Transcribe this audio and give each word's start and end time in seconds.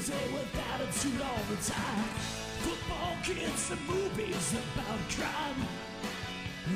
busy 0.00 0.32
with 0.32 0.62
attitude 0.72 1.20
all 1.20 1.42
the 1.50 1.62
time. 1.62 2.04
Football 2.60 3.16
kids 3.22 3.70
and 3.70 3.86
movies 3.86 4.54
about 4.54 4.98
crime. 5.10 5.66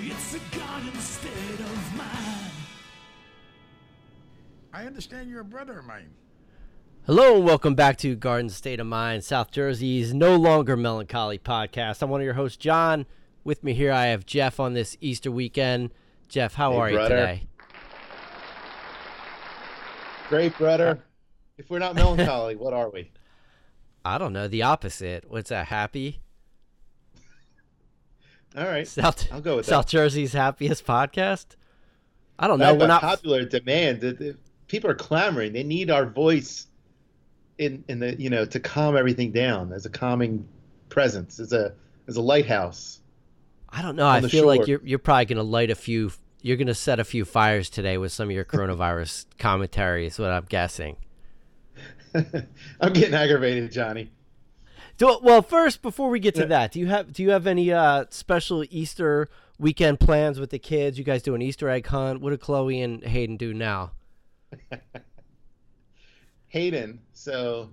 It's 0.01 0.35
a 0.35 0.59
garden 0.59 0.95
state 1.01 1.61
of 1.61 1.97
mind. 1.97 2.53
I 4.75 4.85
understand 4.85 5.31
you're 5.31 5.41
a 5.41 5.45
brother 5.45 5.79
of 5.79 5.87
mine. 5.87 6.11
Hello 7.07 7.37
and 7.37 7.47
welcome 7.47 7.75
back 7.75 7.97
to 7.99 8.15
Garden 8.15 8.51
State 8.51 8.81
of 8.81 8.87
Mind, 8.87 9.25
South 9.25 9.51
Jersey's 9.51 10.13
no 10.13 10.37
longer 10.37 10.77
melancholy 10.77 11.39
podcast. 11.39 12.03
I'm 12.03 12.11
one 12.11 12.21
of 12.21 12.25
your 12.27 12.35
hosts, 12.35 12.59
John. 12.59 13.07
With 13.43 13.65
me 13.65 13.73
here, 13.73 13.93
I 13.93 14.07
have 14.07 14.27
Jeff 14.27 14.61
on 14.61 14.75
this 14.75 14.99
Easter 15.01 15.31
weekend. 15.31 15.93
Jeff, 16.29 16.55
how 16.55 16.73
Hey, 16.73 16.79
are 16.79 16.91
you 16.91 16.99
today? 16.99 17.47
Great, 20.29 20.57
brother. 20.59 21.03
If 21.57 21.71
we're 21.71 21.79
not 21.79 21.95
melancholy, 21.95 22.57
what 22.57 22.75
are 22.75 22.91
we? 22.91 23.11
I 24.05 24.19
don't 24.19 24.33
know, 24.33 24.49
the 24.49 24.63
opposite. 24.63 25.25
What's 25.29 25.51
that? 25.51 25.67
Happy? 25.67 26.21
All 28.57 28.65
right. 28.65 28.87
South 28.87 29.33
I'll 29.33 29.41
go 29.41 29.57
with 29.57 29.67
South 29.67 29.87
that. 29.87 29.91
Jersey's 29.91 30.33
happiest 30.33 30.87
podcast? 30.87 31.47
I 32.39 32.47
don't 32.47 32.59
know. 32.59 32.75
We're 32.75 32.87
not 32.87 33.01
popular 33.01 33.45
demand. 33.45 34.37
People 34.69 34.91
are 34.91 34.95
clamoring. 34.95 35.53
They 35.53 35.63
need 35.63 35.91
our 35.91 36.07
voice 36.07 36.67
in 37.59 37.85
in 37.89 38.01
the 38.01 38.21
you 38.21 38.31
know 38.31 38.45
to 38.45 38.61
calm 38.61 38.97
everything 38.97 39.33
down 39.33 39.73
as 39.73 39.87
a 39.87 39.91
calming 39.91 40.47
presence, 40.89 41.41
as 41.41 41.53
a 41.53 41.75
as 42.07 42.17
a 42.17 42.21
lighthouse. 42.21 43.01
I 43.71 43.83
don't 43.83 43.97
know. 43.97 44.07
I 44.07 44.21
feel 44.23 44.47
like 44.47 44.67
you're 44.67 44.81
you're 44.85 44.99
probably 44.99 45.25
gonna 45.27 45.43
light 45.43 45.71
a 45.71 45.75
few. 45.75 46.13
You're 46.43 46.57
gonna 46.57 46.75
set 46.75 47.01
a 47.01 47.05
few 47.05 47.25
fires 47.25 47.71
today 47.71 47.99
with 47.99 48.13
some 48.13 48.29
of 48.29 48.35
your 48.35 48.45
coronavirus 48.45 49.27
commentary. 49.39 50.07
Is 50.07 50.19
what 50.19 50.31
I'm 50.31 50.47
guessing. 50.49 50.97
I'm 52.81 52.93
getting 52.93 53.15
aggravated, 53.15 53.73
Johnny. 53.73 54.11
Do, 54.97 55.19
well, 55.23 55.43
first, 55.43 55.83
before 55.83 56.09
we 56.09 56.21
get 56.21 56.37
to 56.37 56.47
that, 56.47 56.71
do 56.73 56.79
you 56.79 56.87
have 56.87 57.13
do 57.13 57.23
you 57.23 57.31
have 57.31 57.47
any 57.49 57.73
uh, 57.73 58.05
special 58.11 58.65
Easter 58.71 59.29
weekend 59.59 59.99
plans 59.99 60.39
with 60.39 60.51
the 60.51 60.59
kids? 60.59 60.99
You 60.99 61.05
guys 61.05 61.23
do 61.23 61.35
an 61.35 61.43
Easter 61.43 61.69
egg 61.69 61.87
hunt? 61.87 62.21
What 62.21 62.31
do 62.31 62.37
Chloe 62.37 62.81
and 62.81 63.03
Hayden 63.03 63.37
do 63.37 63.53
now? 63.53 63.91
Hayden. 66.47 67.01
So, 67.13 67.71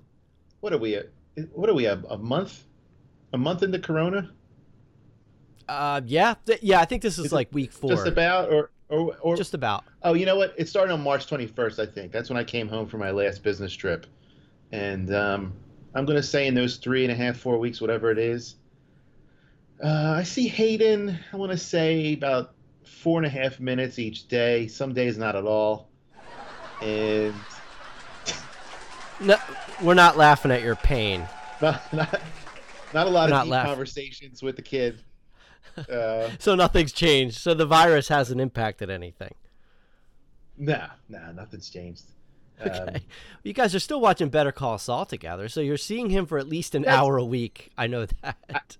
what 0.62 0.74
are 0.74 0.80
we? 0.80 0.96
At? 0.96 1.10
What 1.54 1.70
are 1.70 1.76
we? 1.76 1.86
A, 1.86 2.02
a 2.10 2.18
month? 2.18 2.64
A 3.34 3.38
month 3.38 3.62
into 3.62 3.78
Corona? 3.78 4.32
Uh, 5.70 6.02
yeah, 6.06 6.34
th- 6.46 6.64
yeah. 6.64 6.82
I 6.82 6.86
think 6.86 7.04
this 7.04 7.20
is, 7.20 7.28
Is 7.28 7.32
like 7.32 7.50
week 7.54 7.72
four, 7.72 7.92
Just 7.92 8.08
about, 8.08 8.52
or 8.52 8.72
or 8.90 9.16
or 9.22 9.38
Just 9.38 9.54
about. 9.54 9.84
Oh, 10.02 10.16
you 10.16 10.26
know 10.26 10.36
what? 10.36 10.56
It 10.58 10.68
started 10.68 10.92
on 10.92 11.02
March 11.02 11.28
21st, 11.28 11.78
I 11.78 11.86
think. 11.86 12.12
That's 12.12 12.32
when 12.32 12.38
I 12.38 12.44
came 12.44 12.68
home 12.68 12.88
from 12.88 13.00
my 13.00 13.12
last 13.12 13.44
business 13.44 13.72
trip. 13.72 14.08
And 14.72 15.14
um, 15.14 15.54
I'm 15.94 16.06
going 16.06 16.18
to 16.18 16.24
say 16.24 16.48
in 16.48 16.54
those 16.56 16.78
three 16.78 17.04
and 17.04 17.12
a 17.12 17.16
half, 17.16 17.38
four 17.38 17.58
weeks, 17.58 17.82
whatever 17.82 18.12
it 18.12 18.18
is, 18.18 18.56
uh, 19.84 20.16
I 20.18 20.24
see 20.24 20.48
Hayden, 20.48 21.18
I 21.34 21.38
want 21.38 21.52
to 21.52 21.58
say 21.58 22.14
about 22.14 22.54
four 22.86 23.18
and 23.18 23.26
a 23.26 23.30
half 23.30 23.60
minutes 23.60 23.98
each 24.00 24.28
day. 24.28 24.68
Some 24.68 24.94
days 24.94 25.18
not 25.18 25.36
at 25.36 25.46
all. 25.46 25.90
And 26.82 27.34
No, 29.20 29.38
we're 29.84 29.94
not 29.94 30.18
laughing 30.18 30.52
at 30.52 30.62
your 30.62 30.76
pain. 30.76 31.28
not, 31.62 31.94
not, 31.94 32.22
not 32.94 33.08
a 33.08 33.10
lot 33.10 33.32
of 33.32 33.44
deep 33.44 33.54
conversations 33.54 34.42
with 34.42 34.56
the 34.56 34.62
kid. 34.62 35.04
Uh, 35.90 36.30
So 36.40 36.56
nothing's 36.56 36.92
changed. 36.92 37.38
So 37.38 37.54
the 37.54 37.66
virus 37.66 38.08
hasn't 38.08 38.42
impacted 38.42 38.90
anything. 38.90 39.34
nah, 40.58 40.88
nah, 41.10 41.32
nothing's 41.32 41.70
changed. 41.70 42.04
Um, 42.72 42.90
Okay. 42.90 43.02
you 43.44 43.54
guys 43.54 43.74
are 43.74 43.80
still 43.80 44.00
watching 44.00 44.30
Better 44.30 44.52
Call 44.52 44.78
Saul 44.78 45.06
together, 45.06 45.48
so 45.50 45.62
you're 45.62 45.78
seeing 45.78 46.10
him 46.12 46.26
for 46.28 46.38
at 46.38 46.48
least 46.48 46.76
an 46.76 46.86
hour 46.86 47.18
a 47.18 47.26
week. 47.26 47.72
I 47.78 47.88
know 47.88 48.06
that. 48.22 48.78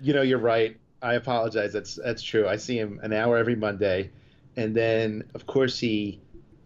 You 0.00 0.12
know, 0.14 0.22
you're 0.22 0.38
right. 0.38 0.76
I 1.02 1.14
apologize. 1.14 1.72
That's 1.72 1.96
that's 1.96 2.22
true. 2.22 2.46
I 2.46 2.56
see 2.56 2.78
him 2.78 3.00
an 3.02 3.12
hour 3.12 3.36
every 3.36 3.56
Monday, 3.56 4.10
and 4.56 4.74
then 4.74 5.24
of 5.34 5.46
course 5.46 5.78
he 5.78 6.20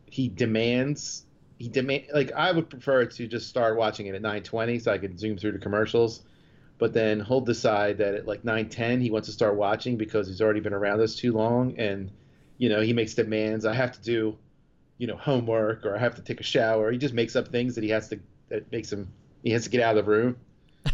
he 0.07 0.29
demands 0.29 1.25
he 1.59 1.69
demand 1.69 2.05
like 2.13 2.33
I 2.33 2.53
would 2.53 2.69
prefer 2.69 3.05
to 3.07 3.27
just 3.27 3.49
start 3.49 3.77
watching 3.77 4.07
it 4.07 4.15
at 4.15 4.23
9:20 4.23 4.83
so 4.83 4.93
I 4.93 4.99
could 4.99 5.19
zoom 5.19 5.37
through 5.39 5.53
the 5.53 5.59
commercials, 5.59 6.23
but 6.79 6.93
then 6.93 7.21
he'll 7.21 7.41
decide 7.41 7.99
that 7.99 8.15
at 8.15 8.27
like 8.27 8.43
9:10 8.43 9.01
he 9.01 9.11
wants 9.11 9.29
to 9.29 9.33
start 9.33 9.57
watching 9.57 9.97
because 9.97 10.27
he's 10.27 10.41
already 10.41 10.61
been 10.61 10.75
around 10.75 11.01
us 11.01 11.15
too 11.15 11.33
long, 11.33 11.79
and 11.79 12.11
you 12.59 12.69
know 12.69 12.81
he 12.81 12.93
makes 12.93 13.15
demands. 13.15 13.65
I 13.65 13.75
have 13.75 13.93
to 13.93 14.03
do, 14.03 14.37
you 15.01 15.07
know, 15.07 15.17
homework 15.17 15.85
or 15.85 15.97
I 15.97 15.99
have 15.99 16.15
to 16.17 16.23
take 16.23 16.41
a 16.41 16.45
shower. 16.45 16.93
He 16.93 16.99
just 16.99 17.15
makes 17.15 17.35
up 17.35 17.49
things 17.49 17.75
that 17.75 17.83
he 17.83 17.91
has 17.91 18.09
to 18.11 18.21
that 18.51 18.71
makes 18.71 18.93
him 18.93 19.09
he 19.43 19.51
has 19.51 19.65
to 19.65 19.71
get 19.71 19.81
out 19.83 19.97
of 19.97 20.05
the 20.05 20.11
room. 20.11 20.37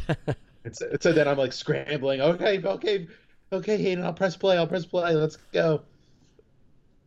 And 0.66 0.76
so, 0.76 0.90
so 1.00 1.12
then 1.12 1.28
I'm 1.28 1.38
like 1.38 1.52
scrambling. 1.52 2.20
Okay, 2.20 2.60
okay, 2.60 3.06
okay, 3.52 3.76
Hayden, 3.80 4.04
I'll 4.04 4.12
press 4.12 4.36
play. 4.36 4.58
I'll 4.58 4.66
press 4.66 4.84
play. 4.84 5.14
Let's 5.14 5.36
go. 5.52 5.82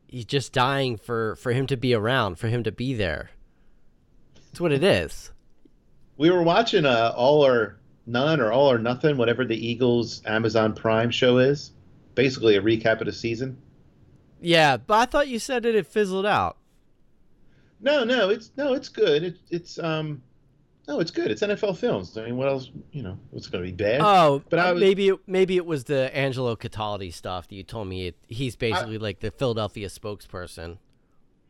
He's 0.07 0.23
just 0.23 0.53
dying 0.53 0.95
for 0.95 1.35
for 1.35 1.51
him 1.51 1.67
to 1.67 1.75
be 1.75 1.93
around, 1.93 2.39
for 2.39 2.47
him 2.47 2.63
to 2.63 2.71
be 2.71 2.93
there. 2.93 3.31
That's 4.35 4.61
what 4.61 4.71
it 4.71 4.81
is. 4.81 5.33
We 6.15 6.31
were 6.31 6.41
watching 6.41 6.85
uh, 6.85 7.13
All 7.17 7.45
or 7.45 7.77
None 8.05 8.39
or 8.39 8.49
All 8.49 8.71
or 8.71 8.79
Nothing, 8.79 9.17
whatever 9.17 9.43
the 9.43 9.57
Eagles 9.57 10.21
Amazon 10.25 10.73
Prime 10.73 11.11
show 11.11 11.37
is. 11.37 11.71
Basically, 12.15 12.55
a 12.55 12.61
recap 12.61 13.01
of 13.01 13.07
the 13.07 13.13
season. 13.13 13.61
Yeah, 14.39 14.77
but 14.77 14.93
I 14.93 15.05
thought 15.05 15.27
you 15.27 15.37
said 15.37 15.65
it 15.65 15.75
had 15.75 15.85
fizzled 15.85 16.25
out. 16.25 16.58
No, 17.81 18.03
no, 18.03 18.29
it's 18.29 18.51
no, 18.57 18.73
it's 18.73 18.89
good. 18.89 19.23
It, 19.23 19.37
it's 19.49 19.79
um, 19.79 20.21
no, 20.87 20.99
it's 20.99 21.11
good. 21.11 21.29
It's 21.31 21.41
NFL 21.41 21.77
films. 21.77 22.17
I 22.17 22.25
mean, 22.25 22.35
what 22.35 22.47
else? 22.47 22.71
You 22.91 23.03
know, 23.03 23.19
what's 23.29 23.47
going 23.47 23.63
to 23.63 23.69
be 23.69 23.75
bad? 23.75 24.01
Oh, 24.01 24.43
But 24.49 24.59
I 24.59 24.69
uh, 24.69 24.73
was- 24.73 24.81
maybe 24.81 25.09
it, 25.09 25.19
maybe 25.27 25.55
it 25.55 25.65
was 25.65 25.83
the 25.85 26.15
Angelo 26.15 26.55
Cataldi 26.55 27.13
stuff 27.13 27.47
that 27.47 27.55
you 27.55 27.63
told 27.63 27.87
me. 27.87 28.07
It, 28.07 28.15
he's 28.27 28.55
basically 28.55 28.97
like 28.97 29.19
the 29.19 29.31
Philadelphia 29.31 29.87
spokesperson. 29.87 30.77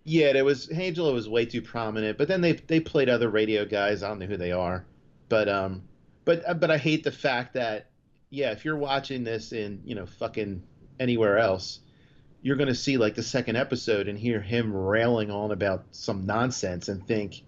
Yeah, 0.04 0.34
there 0.34 0.46
was 0.46 0.70
Angelo 0.70 1.14
was 1.14 1.30
way 1.30 1.46
too 1.46 1.62
prominent, 1.62 2.18
but 2.18 2.28
then 2.28 2.42
they 2.42 2.54
they 2.54 2.80
played 2.80 3.10
other 3.10 3.30
radio 3.30 3.66
guys. 3.66 4.04
I 4.04 4.10
don't 4.10 4.20
know 4.20 4.26
who 4.26 4.38
they 4.38 4.52
are, 4.52 4.86
but 5.28 5.48
um, 5.48 5.84
but 6.26 6.44
uh, 6.48 6.54
but 6.54 6.72
I 6.72 6.78
hate 6.78 7.04
the 7.04 7.12
fact 7.12 7.54
that 7.54 7.90
yeah, 8.30 8.52
if 8.52 8.66
you're 8.66 8.78
watching 8.78 9.24
this 9.24 9.52
in 9.52 9.82
you 9.86 9.96
know 9.96 10.06
fucking 10.06 10.64
anywhere 11.00 11.38
else, 11.38 11.80
you're 12.42 12.56
gonna 12.56 12.76
see 12.76 12.98
like 12.98 13.16
the 13.16 13.24
second 13.24 13.56
episode 13.58 14.08
and 14.08 14.18
hear 14.18 14.42
him 14.42 14.74
railing 14.74 15.30
on 15.32 15.52
about 15.52 15.84
some 15.92 16.26
nonsense 16.26 16.88
and 16.90 17.06
think, 17.08 17.42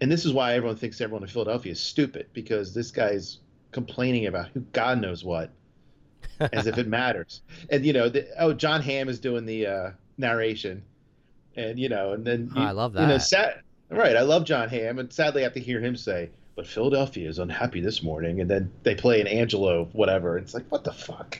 and 0.00 0.10
this 0.10 0.24
is 0.24 0.32
why 0.32 0.54
everyone 0.54 0.76
thinks 0.76 1.00
everyone 1.00 1.22
in 1.22 1.28
Philadelphia 1.28 1.72
is 1.72 1.80
stupid 1.80 2.26
because 2.32 2.72
this 2.74 2.90
guy's 2.90 3.38
complaining 3.72 4.26
about 4.26 4.48
who 4.48 4.60
God 4.72 5.00
knows 5.00 5.22
what, 5.24 5.50
as 6.40 6.66
if 6.66 6.78
it 6.78 6.86
matters. 6.98 7.42
And 7.68 7.84
you 7.84 7.92
know, 7.92 8.08
the, 8.08 8.26
oh, 8.38 8.52
John 8.54 8.80
Hamm 8.82 9.08
is 9.08 9.20
doing 9.20 9.44
the 9.44 9.66
uh, 9.66 9.90
narration, 10.18 10.82
and 11.56 11.78
you 11.78 11.88
know, 11.88 12.12
and 12.12 12.24
then 12.24 12.50
Oh, 12.56 12.60
I 12.62 12.70
love 12.72 12.94
You 12.94 13.02
know, 13.02 13.08
that. 13.18 13.20
sad, 13.20 13.60
right? 13.90 14.16
I 14.16 14.22
love 14.22 14.44
John 14.44 14.68
Hamm, 14.70 14.98
and 14.98 15.12
sadly, 15.12 15.42
I 15.42 15.44
have 15.44 15.52
to 15.54 15.60
hear 15.60 15.80
him 15.80 15.94
say, 15.94 16.30
"But 16.56 16.66
Philadelphia 16.66 17.28
is 17.28 17.38
unhappy 17.38 17.80
this 17.82 18.02
morning," 18.02 18.40
and 18.40 18.48
then 18.50 18.72
they 18.82 18.94
play 18.94 19.20
an 19.20 19.26
Angelo 19.26 19.90
whatever. 19.92 20.38
It's 20.38 20.54
like, 20.54 20.64
what 20.70 20.84
the 20.84 20.92
fuck? 20.92 21.38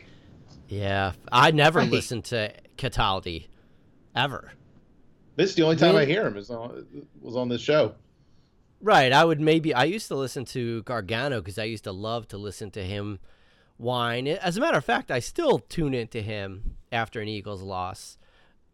Yeah, 0.71 1.13
I 1.31 1.51
never 1.51 1.81
I 1.81 1.85
hate- 1.85 1.93
listened 1.93 2.25
to 2.27 2.53
Cataldi, 2.79 3.49
ever. 4.15 4.53
This 5.37 5.51
is 5.51 5.57
the 5.57 5.63
only 5.63 5.77
time 5.77 5.97
I 5.97 6.05
hear 6.05 6.27
him 6.27 6.37
is 6.37 6.51
on 6.51 6.87
was 7.21 7.37
on 7.37 7.49
this 7.49 7.61
show. 7.61 7.95
Right. 8.83 9.13
I 9.13 9.25
would 9.25 9.41
maybe. 9.41 9.75
I 9.75 9.85
used 9.85 10.09
to 10.09 10.15
listen 10.15 10.45
to 10.47 10.83
Gargano 10.85 11.41
because 11.41 11.59
I 11.59 11.65
used 11.65 11.85
to 11.85 11.93
love 11.93 12.29
to 12.29 12.39
listen 12.39 12.71
to 12.73 12.83
him 12.85 13.19
whine. 13.79 14.27
As 14.29 14.57
a 14.57 14.61
matter 14.61 14.79
of 14.79 14.85
fact, 14.85 15.11
I 15.11 15.19
still 15.19 15.59
tune 15.59 15.93
into 15.95 16.23
him 16.23 16.77
after 16.93 17.21
an 17.21 17.29
Eagles 17.29 17.63
loss 17.63 18.17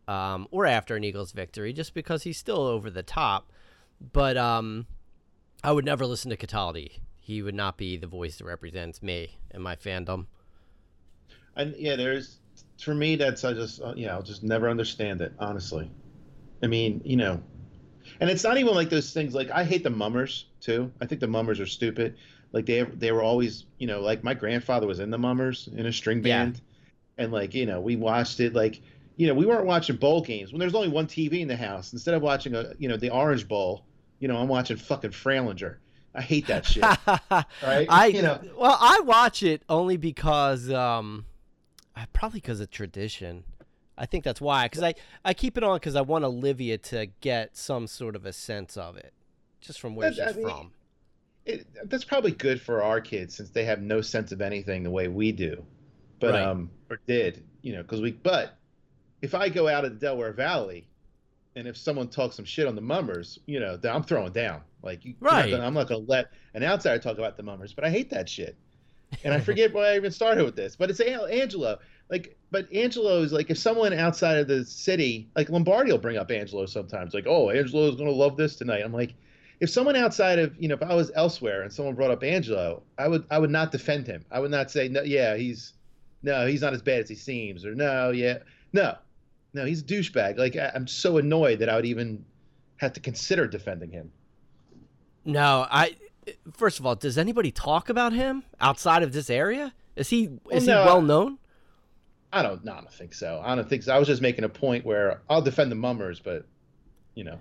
um, 0.09 0.49
or 0.51 0.67
after 0.67 0.97
an 0.97 1.05
Eagles 1.05 1.33
victory, 1.33 1.73
just 1.73 1.95
because 1.95 2.25
he's 2.25 2.39
still 2.39 2.61
over 2.63 2.91
the 2.91 3.03
top. 3.03 3.53
But 4.13 4.37
um, 4.37 4.87
I 5.65 5.73
would 5.73 5.85
never 5.85 6.05
listen 6.07 6.31
to 6.31 6.37
Cataldi. 6.37 6.99
He 7.21 7.43
would 7.43 7.55
not 7.55 7.77
be 7.77 7.97
the 7.97 8.07
voice 8.07 8.37
that 8.39 8.45
represents 8.45 9.03
me 9.03 9.39
and 9.51 9.63
my 9.63 9.77
fandom. 9.77 10.27
And 11.57 11.75
yeah, 11.79 11.97
there's 11.97 12.39
for 12.81 12.95
me 12.95 13.17
that's 13.17 13.45
I 13.45 13.53
just 13.55 13.81
uh, 13.81 13.95
yeah 13.97 14.13
I'll 14.15 14.23
just 14.23 14.43
never 14.43 14.69
understand 14.69 15.21
it 15.23 15.33
honestly. 15.39 15.91
I 16.63 16.67
mean 16.67 17.01
you 17.05 17.17
know, 17.17 17.43
and 18.21 18.31
it's 18.31 18.45
not 18.45 18.59
even 18.59 18.75
like 18.75 18.91
those 18.91 19.13
things 19.13 19.35
like 19.35 19.51
I 19.51 19.65
hate 19.65 19.83
the 19.83 19.91
mummers 19.91 20.47
too. 20.61 20.93
I 21.01 21.07
think 21.07 21.21
the 21.21 21.27
mummers 21.29 21.61
are 21.61 21.67
stupid. 21.67 22.17
Like 22.53 22.67
they 22.67 22.83
they 22.83 23.13
were 23.13 23.23
always 23.23 23.65
you 23.79 23.87
know 23.87 24.01
like 24.01 24.23
my 24.23 24.35
grandfather 24.35 24.87
was 24.87 25.01
in 25.01 25.11
the 25.11 25.19
mummers 25.19 25.69
in 25.75 25.87
a 25.87 25.93
string 25.93 26.19
Yeah. 26.19 26.45
band, 26.45 26.61
and 27.19 27.33
like 27.33 27.55
you 27.55 27.67
know 27.67 27.81
we 27.81 27.97
watched 27.97 28.41
it 28.41 28.55
like 28.55 28.81
you 29.17 29.27
know 29.27 29.35
we 29.35 29.47
weren't 29.47 29.67
watching 29.67 29.97
bowl 29.97 30.21
games 30.23 30.53
when 30.53 30.61
there's 30.61 30.75
only 30.75 30.89
one 30.89 31.07
TV 31.07 31.41
in 31.41 31.49
the 31.49 31.57
house. 31.57 31.93
Instead 31.93 32.15
of 32.15 32.23
watching 32.23 32.55
a 32.55 32.73
you 32.79 32.89
know 32.89 32.97
the 32.97 33.11
Orange 33.11 33.49
Bowl, 33.49 33.85
you 34.21 34.29
know 34.29 34.37
I'm 34.37 34.49
watching 34.49 34.77
fucking 34.77 35.11
Fralinger. 35.11 35.77
I 36.15 36.21
hate 36.23 36.47
that 36.47 36.65
shit. 36.65 36.83
right? 37.63 37.87
I 37.91 38.07
You 38.07 38.23
know. 38.23 38.41
well, 38.57 38.79
I 38.81 39.01
watch 39.01 39.43
it 39.43 39.63
only 39.69 39.97
because 39.99 40.71
um, 40.71 41.27
probably 42.13 42.41
because 42.41 42.61
of 42.61 42.71
tradition. 42.71 43.45
I 43.99 44.05
think 44.05 44.25
that's 44.25 44.41
why. 44.41 44.67
Because 44.67 44.83
I 44.83 44.95
I 45.25 45.33
keep 45.33 45.57
it 45.57 45.65
on 45.65 45.77
because 45.77 45.97
I 45.97 46.03
want 46.03 46.25
Olivia 46.25 46.77
to 46.79 47.07
get 47.21 47.57
some 47.57 47.87
sort 47.87 48.15
of 48.15 48.27
a 48.27 48.33
sense 48.33 48.77
of 48.77 48.97
it, 48.99 49.15
just 49.61 49.81
from 49.81 49.95
where 49.97 50.11
That- 50.11 50.23
I 50.23 50.27
she's 50.33 50.37
mean, 50.37 50.47
from. 50.49 50.73
it, 51.47 51.67
that's 51.89 52.05
probably 52.05 52.33
good 52.33 52.61
for 52.61 52.83
our 52.83 53.01
kids 53.01 53.35
since 53.35 53.49
they 53.51 53.65
have 53.65 53.81
no 53.81 54.01
sense 54.03 54.33
of 54.33 54.43
anything 54.43 54.83
the 54.83 54.91
way 54.91 55.09
we 55.09 55.33
do, 55.33 55.65
but 56.21 56.35
Right. 56.35 56.43
um 56.43 56.71
or 56.91 57.01
did 57.07 57.43
you 57.63 57.73
know 57.73 57.83
because 57.83 58.03
we 58.03 58.13
but 58.13 58.59
if 59.23 59.35
I 59.35 59.49
go 59.49 59.67
out 59.67 59.85
of 59.87 59.93
the 59.95 59.99
Delaware 59.99 60.33
Valley, 60.33 60.87
and 61.55 61.67
if 61.67 61.75
someone 61.79 62.09
talks 62.09 62.37
some 62.37 62.45
shit 62.45 62.67
on 62.67 62.75
the 62.75 62.83
mummers, 62.83 63.39
you 63.47 63.59
know, 63.61 63.79
then 63.79 63.95
I'm 63.95 64.03
throwing 64.03 64.33
down. 64.33 64.61
Like 64.83 65.07
you, 65.07 65.15
not 65.23 65.33
Right. 65.33 65.51
gonna- 65.51 65.65
I'm 65.65 65.73
not 65.73 65.89
gonna 65.89 66.05
let 66.07 66.27
an 66.53 66.63
outsider 66.63 67.01
talk 67.03 67.17
about 67.17 67.39
the 67.39 67.43
mummers, 67.43 67.73
but 67.73 67.83
I 67.85 67.89
hate 67.91 68.11
that 68.11 68.29
shit. 68.29 68.57
And 69.25 69.35
I 69.35 69.41
forget 69.41 69.73
why 69.73 69.93
I 69.93 69.97
even 69.97 70.11
started 70.11 70.45
with 70.45 70.57
this, 70.57 70.77
but 70.77 70.91
it's 70.91 71.01
Angelo. 71.01 71.79
Like, 72.11 72.37
but 72.51 72.73
Angelo 72.73 73.23
is 73.23 73.33
like 73.33 73.51
if 73.51 73.59
someone 73.59 73.93
outside 73.93 74.39
of 74.39 74.49
the 74.49 74.65
city, 74.65 75.29
like 75.35 75.49
Lombardi, 75.49 75.91
will 75.91 75.99
bring 75.99 76.17
up 76.17 76.31
Angelo 76.31 76.67
sometimes. 76.67 77.15
Like, 77.15 77.27
oh, 77.27 77.51
Angelo 77.51 77.89
is 77.89 77.97
gonna 77.97 78.11
love 78.11 78.37
this 78.37 78.57
tonight. 78.57 78.83
I'm 78.85 78.93
like, 78.93 79.15
if 79.61 79.71
someone 79.71 79.97
outside 79.97 80.39
of 80.39 80.55
you 80.59 80.69
know, 80.69 80.75
if 80.75 80.83
I 80.83 80.95
was 80.95 81.11
elsewhere 81.15 81.63
and 81.63 81.73
someone 81.73 81.95
brought 81.95 82.11
up 82.11 82.23
Angelo, 82.23 82.83
I 82.99 83.09
would 83.09 83.25
I 83.31 83.39
would 83.39 83.51
not 83.51 83.73
defend 83.73 84.07
him. 84.07 84.25
I 84.31 84.39
would 84.39 84.51
not 84.51 84.71
say 84.71 84.89
no, 84.89 85.03
yeah, 85.03 85.37
he's 85.37 85.73
no, 86.23 86.47
he's 86.47 86.63
not 86.63 86.75
as 86.75 86.83
bad 86.83 87.01
as 87.01 87.09
he 87.09 87.15
seems, 87.15 87.65
or 87.65 87.75
no, 87.75 88.11
yeah, 88.11 88.39
no, 88.73 88.97
no, 89.55 89.65
he's 89.65 89.81
a 89.81 89.85
douchebag. 89.85 90.39
Like 90.39 90.57
I, 90.57 90.71
I'm 90.75 90.87
so 90.87 91.19
annoyed 91.19 91.59
that 91.61 91.69
I 91.69 91.77
would 91.77 91.87
even 91.87 92.25
have 92.77 92.93
to 92.93 93.01
consider 93.01 93.47
defending 93.47 93.91
him. 93.91 94.13
No, 95.25 95.67
I. 95.69 95.97
First 96.53 96.79
of 96.81 96.87
all, 96.87 96.95
does 96.95 97.19
anybody 97.19 97.51
talk 97.53 97.89
about 97.89 98.13
him 98.13 98.45
outside 98.61 99.03
of 99.03 99.13
this 99.13 99.31
area? 99.31 99.75
Is 99.95 100.11
he 100.11 100.31
is 100.51 100.67
no, 100.67 100.81
he 100.83 100.87
well 100.87 101.03
known? 101.03 101.39
I 102.33 102.43
don't, 102.43 102.65
no, 102.65 102.73
I 102.73 102.77
don't 102.81 102.93
think 102.93 103.15
so. 103.15 103.41
I 103.45 103.55
don't 103.55 103.69
think 103.69 103.85
so. 103.85 103.95
I 103.95 103.99
was 103.99 104.09
just 104.09 104.21
making 104.21 104.45
a 104.45 104.49
point 104.49 104.85
where 104.85 105.23
I'll 105.31 105.41
defend 105.43 105.71
the 105.71 105.77
mummers, 105.77 106.21
but 106.21 106.45
you 107.15 107.25
know, 107.25 107.39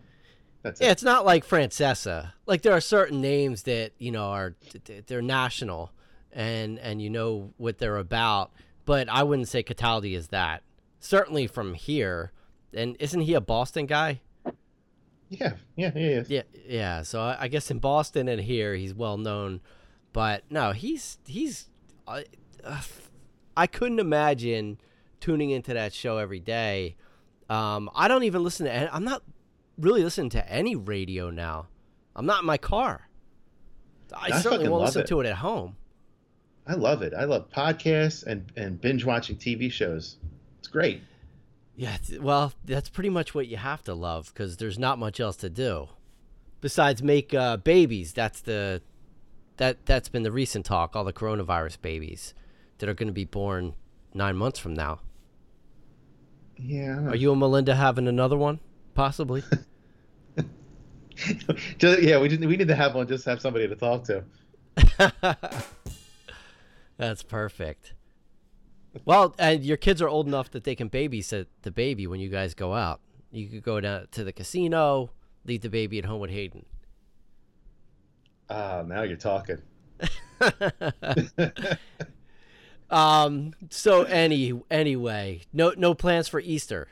that's 0.61 0.79
Yeah, 0.79 0.89
it. 0.89 0.91
it's 0.91 1.03
not 1.03 1.25
like 1.25 1.45
Francesa. 1.45 2.33
Like 2.45 2.61
there 2.61 2.73
are 2.73 2.81
certain 2.81 3.19
names 3.21 3.63
that 3.63 3.91
you 3.97 4.11
know 4.11 4.25
are 4.25 4.55
they're 5.07 5.21
national, 5.21 5.91
and 6.31 6.79
and 6.79 7.01
you 7.01 7.09
know 7.09 7.53
what 7.57 7.79
they're 7.79 7.97
about. 7.97 8.51
But 8.85 9.09
I 9.09 9.23
wouldn't 9.23 9.47
say 9.47 9.63
Cataldi 9.63 10.15
is 10.15 10.27
that. 10.27 10.61
Certainly 10.99 11.47
from 11.47 11.73
here, 11.73 12.31
and 12.73 12.95
isn't 12.99 13.21
he 13.21 13.33
a 13.33 13.41
Boston 13.41 13.87
guy? 13.87 14.21
Yeah, 15.39 15.53
yeah, 15.75 15.91
yeah, 15.95 16.09
yeah. 16.09 16.23
Yeah, 16.27 16.41
yeah. 16.67 17.01
So 17.03 17.21
I, 17.21 17.37
I 17.41 17.47
guess 17.47 17.69
in 17.71 17.79
Boston 17.79 18.27
and 18.27 18.41
here 18.41 18.75
he's 18.75 18.93
well 18.93 19.17
known, 19.17 19.61
but 20.13 20.43
no, 20.49 20.71
he's 20.71 21.17
he's. 21.25 21.69
Uh, 22.07 22.21
uh, 22.63 22.81
I 23.57 23.67
couldn't 23.67 23.99
imagine 23.99 24.79
tuning 25.19 25.49
into 25.49 25.73
that 25.73 25.93
show 25.93 26.17
every 26.17 26.39
day. 26.39 26.95
Um, 27.49 27.89
I 27.95 28.07
don't 28.07 28.23
even 28.23 28.43
listen 28.43 28.65
to. 28.65 28.93
I'm 28.93 29.03
not 29.03 29.23
really 29.77 30.03
listening 30.03 30.29
to 30.31 30.51
any 30.51 30.75
radio 30.75 31.29
now. 31.29 31.67
I'm 32.15 32.25
not 32.25 32.41
in 32.41 32.45
my 32.45 32.57
car. 32.57 33.07
I, 34.13 34.29
I 34.33 34.39
certainly 34.39 34.69
won't 34.69 34.83
listen 34.83 35.01
it. 35.01 35.07
to 35.07 35.19
it 35.21 35.25
at 35.25 35.35
home. 35.35 35.75
I 36.67 36.73
love 36.73 37.01
it. 37.01 37.13
I 37.13 37.25
love 37.25 37.49
podcasts 37.49 38.25
and 38.25 38.51
and 38.55 38.79
binge 38.79 39.05
watching 39.05 39.35
TV 39.35 39.71
shows. 39.71 40.17
It's 40.59 40.67
great. 40.67 41.01
Yeah, 41.75 41.97
well, 42.21 42.53
that's 42.63 42.87
pretty 42.87 43.09
much 43.09 43.35
what 43.35 43.47
you 43.47 43.57
have 43.57 43.83
to 43.83 43.93
love 43.93 44.33
because 44.33 44.57
there's 44.57 44.79
not 44.79 44.97
much 44.97 45.19
else 45.19 45.35
to 45.37 45.49
do 45.49 45.89
besides 46.61 47.03
make 47.03 47.33
uh, 47.33 47.57
babies. 47.57 48.13
That's 48.13 48.41
the 48.41 48.81
that 49.57 49.85
that's 49.85 50.09
been 50.09 50.23
the 50.23 50.31
recent 50.31 50.65
talk. 50.65 50.95
All 50.95 51.03
the 51.03 51.13
coronavirus 51.13 51.81
babies 51.81 52.33
that 52.77 52.89
are 52.89 52.93
going 52.93 53.07
to 53.07 53.13
be 53.13 53.25
born 53.25 53.73
nine 54.13 54.35
months 54.37 54.57
from 54.59 54.73
now. 54.73 54.99
Yeah. 56.57 57.07
Are 57.07 57.15
you 57.15 57.31
and 57.31 57.39
Melinda 57.39 57.75
having 57.75 58.07
another 58.07 58.37
one? 58.37 58.59
Possibly. 58.93 59.43
just, 61.77 62.01
yeah, 62.01 62.19
we 62.19 62.29
didn't. 62.29 62.47
We 62.47 62.57
need 62.57 62.69
to 62.69 62.75
have 62.75 62.95
one. 62.95 63.07
Just 63.07 63.25
have 63.25 63.41
somebody 63.41 63.67
to 63.67 63.75
talk 63.75 64.05
to. 64.05 64.23
that's 66.97 67.23
perfect. 67.23 67.93
Well, 69.03 69.35
and 69.37 69.63
your 69.63 69.77
kids 69.77 70.01
are 70.01 70.07
old 70.07 70.27
enough 70.27 70.51
that 70.51 70.63
they 70.63 70.75
can 70.75 70.89
babysit 70.89 71.47
the 71.63 71.71
baby 71.71 72.07
when 72.07 72.19
you 72.19 72.29
guys 72.29 72.53
go 72.53 72.73
out. 72.73 73.01
You 73.31 73.47
could 73.47 73.63
go 73.63 73.81
down 73.81 74.07
to 74.11 74.23
the 74.23 74.31
casino, 74.31 75.11
leave 75.45 75.61
the 75.61 75.69
baby 75.69 75.99
at 75.99 76.05
home 76.05 76.21
with 76.21 76.31
Hayden. 76.31 76.65
Ah, 78.49 78.83
now 78.85 79.01
you're 79.01 79.17
talking. 79.17 79.61
Um. 82.89 83.53
So 83.71 84.03
any 84.03 84.53
anyway, 84.69 85.41
no 85.51 85.73
no 85.75 85.93
plans 85.93 86.27
for 86.27 86.39
Easter. 86.39 86.87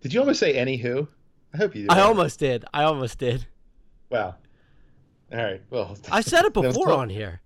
Did 0.00 0.14
you 0.14 0.20
almost 0.20 0.38
say 0.38 0.54
anywho? 0.54 1.08
I 1.52 1.56
hope 1.56 1.74
you 1.74 1.82
did. 1.82 1.90
I 1.90 2.00
almost 2.02 2.38
did. 2.38 2.64
I 2.72 2.84
almost 2.84 3.18
did. 3.18 3.46
Wow. 4.10 4.36
All 5.32 5.38
right. 5.38 5.60
Well, 5.70 5.98
I 6.10 6.20
said 6.20 6.44
it 6.44 6.52
before 6.54 6.92
on 6.92 7.08
here. 7.08 7.40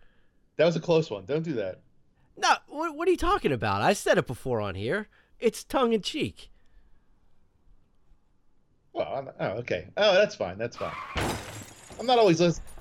That 0.56 0.66
was 0.66 0.76
a 0.76 0.80
close 0.80 1.10
one. 1.10 1.24
Don't 1.24 1.42
do 1.42 1.54
that. 1.54 1.80
No, 2.36 2.54
what, 2.68 2.96
what 2.96 3.08
are 3.08 3.10
you 3.10 3.16
talking 3.16 3.52
about? 3.52 3.82
I 3.82 3.92
said 3.92 4.18
it 4.18 4.26
before 4.26 4.60
on 4.60 4.74
here. 4.74 5.08
It's 5.38 5.64
tongue 5.64 5.92
in 5.92 6.02
cheek. 6.02 6.50
Well, 8.92 9.08
I'm, 9.14 9.30
oh, 9.40 9.58
okay. 9.58 9.88
Oh, 9.96 10.14
that's 10.14 10.34
fine. 10.34 10.58
That's 10.58 10.76
fine. 10.76 10.92
I'm 11.98 12.06
not 12.06 12.18
always 12.18 12.40
listening. 12.40 12.68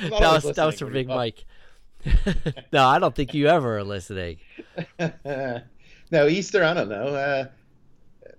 That 0.00 0.42
was 0.44 0.56
that 0.56 0.64
was 0.64 0.76
for 0.80 0.86
Big 0.86 1.06
Mike. 1.06 1.44
no, 2.72 2.84
I 2.84 2.98
don't 2.98 3.14
think 3.14 3.32
you 3.32 3.46
ever 3.46 3.78
are 3.78 3.84
listening. 3.84 4.38
no, 4.98 6.26
Easter. 6.26 6.64
I 6.64 6.74
don't 6.74 6.88
know. 6.88 7.06
Uh, 7.06 7.44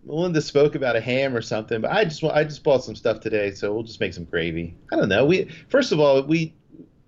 Melinda 0.03 0.41
spoke 0.41 0.75
about 0.75 0.97
a 0.97 1.01
ham 1.01 1.35
or 1.35 1.41
something, 1.41 1.79
but 1.79 1.91
I 1.91 2.03
just 2.03 2.21
I 2.25 2.43
just 2.43 2.63
bought 2.63 2.83
some 2.83 2.95
stuff 2.95 3.21
today, 3.21 3.51
so 3.51 3.73
we'll 3.73 3.83
just 3.83 4.01
make 4.01 4.13
some 4.13 4.25
gravy. 4.25 4.75
I 4.91 4.97
don't 4.97 5.07
know. 5.07 5.25
We 5.25 5.49
first 5.69 5.93
of 5.93 5.99
all 6.01 6.21
we 6.23 6.53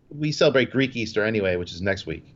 we 0.09 0.31
celebrate 0.31 0.71
Greek 0.71 0.95
Easter 0.95 1.25
anyway, 1.25 1.55
which 1.55 1.73
is 1.73 1.81
next 1.81 2.05
week. 2.05 2.30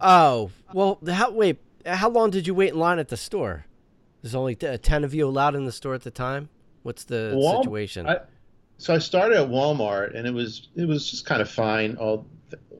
Oh 0.00 0.50
well, 0.72 0.98
how 1.08 1.30
wait? 1.30 1.58
How 1.86 2.08
long 2.08 2.30
did 2.30 2.46
you 2.46 2.54
wait 2.54 2.72
in 2.72 2.78
line 2.78 2.98
at 2.98 3.08
the 3.08 3.16
store? 3.16 3.64
There's 4.22 4.34
only 4.34 4.54
t- 4.54 4.76
ten 4.78 5.04
of 5.04 5.14
you 5.14 5.26
allowed 5.26 5.54
in 5.54 5.64
the 5.64 5.72
store 5.72 5.94
at 5.94 6.02
the 6.02 6.10
time. 6.10 6.48
What's 6.82 7.04
the 7.04 7.32
Wal- 7.34 7.62
situation? 7.62 8.08
I, 8.08 8.20
so 8.78 8.94
I 8.94 8.98
started 8.98 9.38
at 9.38 9.48
Walmart, 9.48 10.16
and 10.16 10.26
it 10.26 10.32
was 10.32 10.68
it 10.76 10.86
was 10.86 11.10
just 11.10 11.26
kind 11.26 11.42
of 11.42 11.50
fine. 11.50 11.96
All 11.96 12.26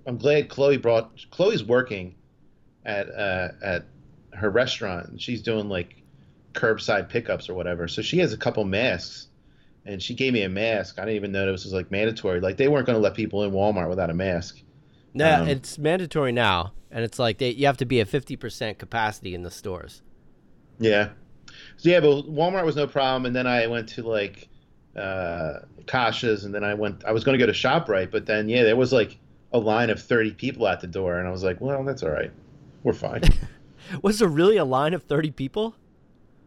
I'm 0.06 0.18
glad 0.18 0.48
Chloe 0.48 0.76
brought. 0.76 1.10
Chloe's 1.30 1.64
working 1.64 2.14
at 2.84 3.08
uh, 3.10 3.48
at 3.62 3.84
her 4.32 4.50
restaurant, 4.50 5.08
and 5.08 5.20
she's 5.20 5.42
doing 5.42 5.68
like 5.68 6.02
curbside 6.54 7.08
pickups 7.08 7.48
or 7.48 7.54
whatever. 7.54 7.88
So 7.88 8.02
she 8.02 8.18
has 8.18 8.32
a 8.32 8.36
couple 8.36 8.64
masks, 8.64 9.28
and 9.84 10.02
she 10.02 10.14
gave 10.14 10.32
me 10.32 10.42
a 10.42 10.48
mask. 10.48 10.98
I 10.98 11.02
didn't 11.02 11.16
even 11.16 11.32
know 11.32 11.50
this 11.50 11.64
was 11.64 11.72
like 11.72 11.90
mandatory. 11.90 12.40
Like 12.40 12.56
they 12.56 12.68
weren't 12.68 12.86
going 12.86 12.96
to 12.96 13.02
let 13.02 13.14
people 13.14 13.44
in 13.44 13.50
Walmart 13.52 13.88
without 13.88 14.10
a 14.10 14.14
mask. 14.14 14.60
No, 15.14 15.42
Um, 15.42 15.48
it's 15.48 15.78
mandatory 15.78 16.32
now, 16.32 16.72
and 16.90 17.04
it's 17.04 17.18
like 17.18 17.38
they, 17.38 17.50
you 17.50 17.66
have 17.66 17.76
to 17.78 17.86
be 17.86 18.00
at 18.00 18.08
fifty 18.08 18.36
percent 18.36 18.78
capacity 18.78 19.34
in 19.34 19.42
the 19.42 19.50
stores. 19.50 20.02
Yeah. 20.78 21.10
So 21.76 21.88
yeah, 21.90 22.00
but 22.00 22.30
Walmart 22.32 22.64
was 22.64 22.76
no 22.76 22.86
problem, 22.86 23.26
and 23.26 23.34
then 23.34 23.46
I 23.46 23.66
went 23.66 23.88
to 23.90 24.02
like 24.02 24.48
uh, 24.96 25.60
Kasha's, 25.86 26.44
and 26.44 26.54
then 26.54 26.62
I 26.64 26.74
went. 26.74 27.04
I 27.04 27.12
was 27.12 27.24
going 27.24 27.38
to 27.38 27.44
go 27.44 27.50
to 27.50 27.56
Shoprite, 27.56 28.10
but 28.10 28.26
then 28.26 28.48
yeah, 28.48 28.62
there 28.64 28.76
was 28.76 28.92
like 28.92 29.18
a 29.52 29.58
line 29.58 29.90
of 29.90 30.00
thirty 30.00 30.32
people 30.32 30.68
at 30.68 30.80
the 30.80 30.86
door, 30.86 31.18
and 31.18 31.26
I 31.26 31.30
was 31.30 31.42
like, 31.42 31.60
well, 31.60 31.82
that's 31.84 32.02
all 32.02 32.10
right, 32.10 32.30
we're 32.82 32.92
fine. 32.92 33.22
Was 34.02 34.18
there 34.18 34.28
really 34.28 34.58
a 34.58 34.66
line 34.66 34.92
of 34.92 35.04
thirty 35.04 35.30
people? 35.30 35.74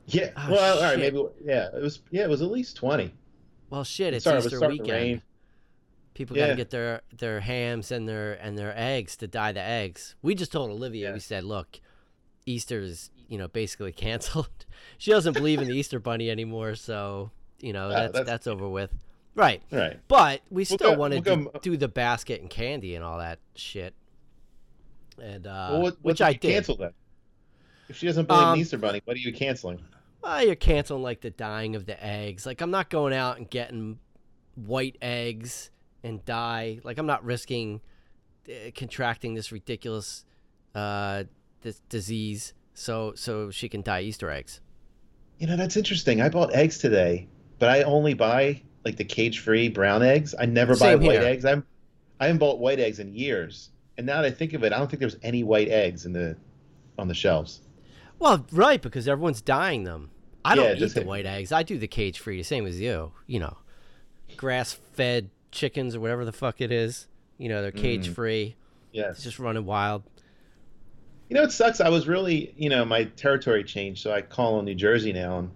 yeah. 0.06 0.30
Oh, 0.38 0.52
well, 0.52 0.78
all 0.78 0.84
right, 0.84 1.00
maybe 1.00 1.26
yeah, 1.44 1.70
it 1.76 1.82
was 1.82 2.02
yeah, 2.12 2.24
it 2.24 2.30
was 2.30 2.44
at 2.44 2.52
least 2.52 2.76
twenty. 2.78 3.16
Well, 3.72 3.84
shit, 3.84 4.14
it's 4.14 4.26
Sorry, 4.26 4.38
Easter 4.38 4.60
to 4.60 4.68
weekend. 4.68 5.22
People 6.22 6.36
got 6.38 6.48
to 6.48 6.56
get 6.56 6.70
their 6.70 7.02
their 7.18 7.40
hams 7.40 7.92
and 7.92 8.08
their 8.08 8.34
and 8.34 8.58
their 8.58 8.74
eggs 8.78 9.16
to 9.18 9.28
dye 9.28 9.52
the 9.52 9.62
eggs. 9.62 10.16
We 10.22 10.36
just 10.36 10.52
told 10.52 10.70
Olivia. 10.72 11.08
Yeah. 11.10 11.14
We 11.14 11.20
said, 11.20 11.44
look, 11.44 11.80
Easter 12.46 12.80
is 12.82 13.10
you 13.28 13.38
know 13.38 13.48
basically 13.48 13.92
canceled. 14.06 14.66
she 14.98 15.12
doesn't 15.12 15.34
believe 15.34 15.60
in 15.62 15.68
the 15.68 15.76
Easter 15.76 16.00
bunny 16.00 16.30
anymore, 16.30 16.76
so 16.76 17.32
you 17.60 17.74
know 17.74 17.86
Oh, 17.88 17.90
that's 17.90 18.14
that's, 18.14 18.26
that's- 18.26 18.48
over 18.48 18.68
with. 18.68 18.92
Right. 19.34 19.62
Right. 19.72 19.98
But 20.10 20.42
we 20.50 20.58
We'll 20.60 20.66
still 20.66 20.92
go- 20.92 20.98
want 20.98 21.14
to 21.14 21.20
we'll 21.22 21.36
do, 21.38 21.44
go- 21.54 21.60
do 21.62 21.78
the 21.78 21.88
basket 21.88 22.42
and 22.42 22.50
candy 22.50 22.96
and 22.96 23.04
all 23.06 23.18
that 23.20 23.40
shit. 23.56 23.94
And 25.22 25.48
uh, 25.48 25.70
well, 25.72 25.82
what, 25.82 25.94
what 25.94 26.04
which 26.04 26.22
I 26.22 26.34
did. 26.34 26.52
cancel 26.54 26.76
then? 26.76 26.92
If 27.90 27.98
she 27.98 28.08
doesn't 28.08 28.28
believe 28.28 28.42
in 28.42 28.48
Um, 28.50 28.60
Easter 28.60 28.78
Bunny, 28.78 29.02
what 29.06 29.16
are 29.16 29.20
you 29.20 29.32
canceling? 29.34 29.80
Well, 30.22 30.44
you're 30.46 30.56
canceling 30.56 31.02
like 31.04 31.22
the 31.22 31.30
dyeing 31.30 31.76
of 31.76 31.86
the 31.86 32.02
eggs. 32.04 32.46
Like 32.46 32.62
I'm 32.62 32.72
not 32.72 32.90
going 32.90 33.14
out 33.14 33.38
and 33.38 33.50
getting 33.50 34.00
white 34.56 34.98
eggs 35.02 35.72
and 36.04 36.24
die. 36.26 36.80
Like 36.84 36.98
I'm 36.98 37.06
not 37.06 37.24
risking 37.24 37.82
uh, 38.50 38.72
contracting 38.76 39.34
this 39.34 39.52
ridiculous 39.52 40.26
uh, 40.76 41.26
this 41.62 41.80
disease 41.90 42.54
so 42.74 43.14
so 43.16 43.52
she 43.52 43.70
can 43.70 43.82
die 43.82 44.02
Easter 44.02 44.30
eggs. 44.30 44.62
You 45.40 45.48
know, 45.48 45.56
that's 45.58 45.76
interesting. 45.78 46.22
I 46.22 46.30
bought 46.30 46.54
eggs 46.54 46.78
today, 46.78 47.28
but 47.60 47.70
I 47.70 47.84
only 47.84 48.14
buy 48.14 48.62
like 48.86 48.96
the 48.98 49.04
cage-free 49.04 49.70
brown 49.70 50.02
eggs. 50.04 50.34
I 50.40 50.46
never 50.46 50.74
buy 50.74 50.94
Same 50.94 51.00
white 51.04 51.12
here. 51.20 51.24
eggs. 51.24 51.46
I'm 51.46 51.66
I 52.20 52.26
haven't 52.26 52.40
bought 52.40 52.60
white 52.60 52.80
eggs 52.80 53.00
in 53.00 53.14
years. 53.14 53.70
And 53.98 54.06
now 54.08 54.22
that 54.22 54.26
I 54.28 54.32
think 54.32 54.54
of 54.54 54.64
it, 54.64 54.72
I 54.74 54.78
don't 54.78 54.90
think 54.90 55.00
there's 55.00 55.18
any 55.24 55.44
white 55.44 55.68
eggs 55.68 56.06
in 56.06 56.14
the 56.14 56.38
on 56.98 57.08
the 57.08 57.14
shelves. 57.14 57.62
Well, 58.20 58.46
right, 58.52 58.80
because 58.82 59.08
everyone's 59.08 59.42
dyeing 59.42 59.84
them. 59.84 60.12
I 60.46 60.52
Yeah, 60.52 60.56
don't 60.56 60.76
eat 60.78 60.80
the 60.94 61.00
hit- 61.00 61.08
white 61.08 61.26
eggs. 61.26 61.52
I 61.52 61.64
do 61.64 61.78
the 61.80 61.88
cage 61.88 62.20
free, 62.20 62.38
the 62.38 62.44
same 62.44 62.66
as 62.68 62.80
you. 62.80 63.12
You 63.28 63.40
know, 63.40 63.58
grass 64.38 64.74
fed 64.74 65.30
chickens 65.52 65.96
or 65.96 66.00
whatever 66.00 66.26
the 66.26 66.32
fuck 66.32 66.62
it 66.62 66.72
is. 66.72 67.08
You 67.38 67.50
know, 67.50 67.62
they're 67.62 67.72
mm. 67.72 67.82
cage 67.82 68.10
free. 68.10 68.56
Yes. 68.92 69.16
It's 69.16 69.24
just 69.24 69.40
running 69.40 69.66
wild. 69.66 70.04
You 71.30 71.36
know, 71.36 71.44
it 71.44 71.52
sucks. 71.52 71.80
I 71.80 71.90
was 71.90 72.08
really, 72.08 72.54
you 72.58 72.70
know, 72.70 72.84
my 72.84 73.06
territory 73.06 73.64
changed, 73.64 74.02
so 74.02 74.12
I 74.12 74.22
call 74.22 74.56
on 74.56 74.66
New 74.66 74.76
Jersey 74.76 75.14
now, 75.14 75.40
and 75.40 75.52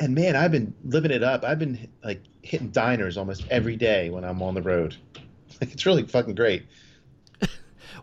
and 0.00 0.14
man, 0.14 0.36
I've 0.36 0.50
been 0.50 0.74
living 0.84 1.10
it 1.10 1.22
up. 1.22 1.44
I've 1.44 1.58
been 1.58 1.88
like 2.02 2.22
hitting 2.42 2.70
diners 2.70 3.16
almost 3.16 3.44
every 3.50 3.76
day 3.76 4.10
when 4.10 4.24
I'm 4.24 4.42
on 4.42 4.54
the 4.54 4.62
road. 4.62 4.96
Like 5.60 5.72
it's 5.72 5.84
really 5.86 6.04
fucking 6.04 6.36
great. 6.36 6.66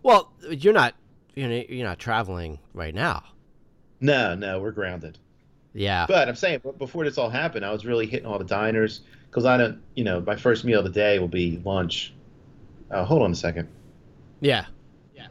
Well, 0.03 0.33
you're 0.49 0.73
not 0.73 0.95
you're 1.35 1.47
not, 1.47 1.69
you're 1.69 1.87
not 1.87 1.99
traveling 1.99 2.59
right 2.73 2.93
now. 2.93 3.23
No, 4.01 4.35
no, 4.35 4.59
we're 4.59 4.71
grounded. 4.71 5.17
Yeah. 5.75 6.05
But 6.07 6.29
I'm 6.29 6.35
saying, 6.35 6.61
but 6.63 6.79
before 6.79 7.03
this 7.03 7.17
all 7.17 7.29
happened, 7.29 7.65
I 7.65 7.71
was 7.71 7.85
really 7.85 8.07
hitting 8.07 8.25
all 8.25 8.39
the 8.39 8.45
diners 8.45 9.01
because 9.29 9.43
I 9.43 9.57
don't, 9.57 9.81
you 9.93 10.05
know, 10.05 10.21
my 10.21 10.37
first 10.37 10.63
meal 10.63 10.79
of 10.79 10.85
the 10.85 10.91
day 10.91 11.19
will 11.19 11.27
be 11.27 11.61
lunch. 11.65 12.13
Uh, 12.89 13.03
hold 13.03 13.21
on 13.21 13.31
a 13.33 13.35
second. 13.35 13.67
yeah. 14.39 14.65
Yeah. 15.13 15.27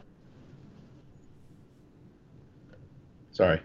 Sorry. 3.31 3.59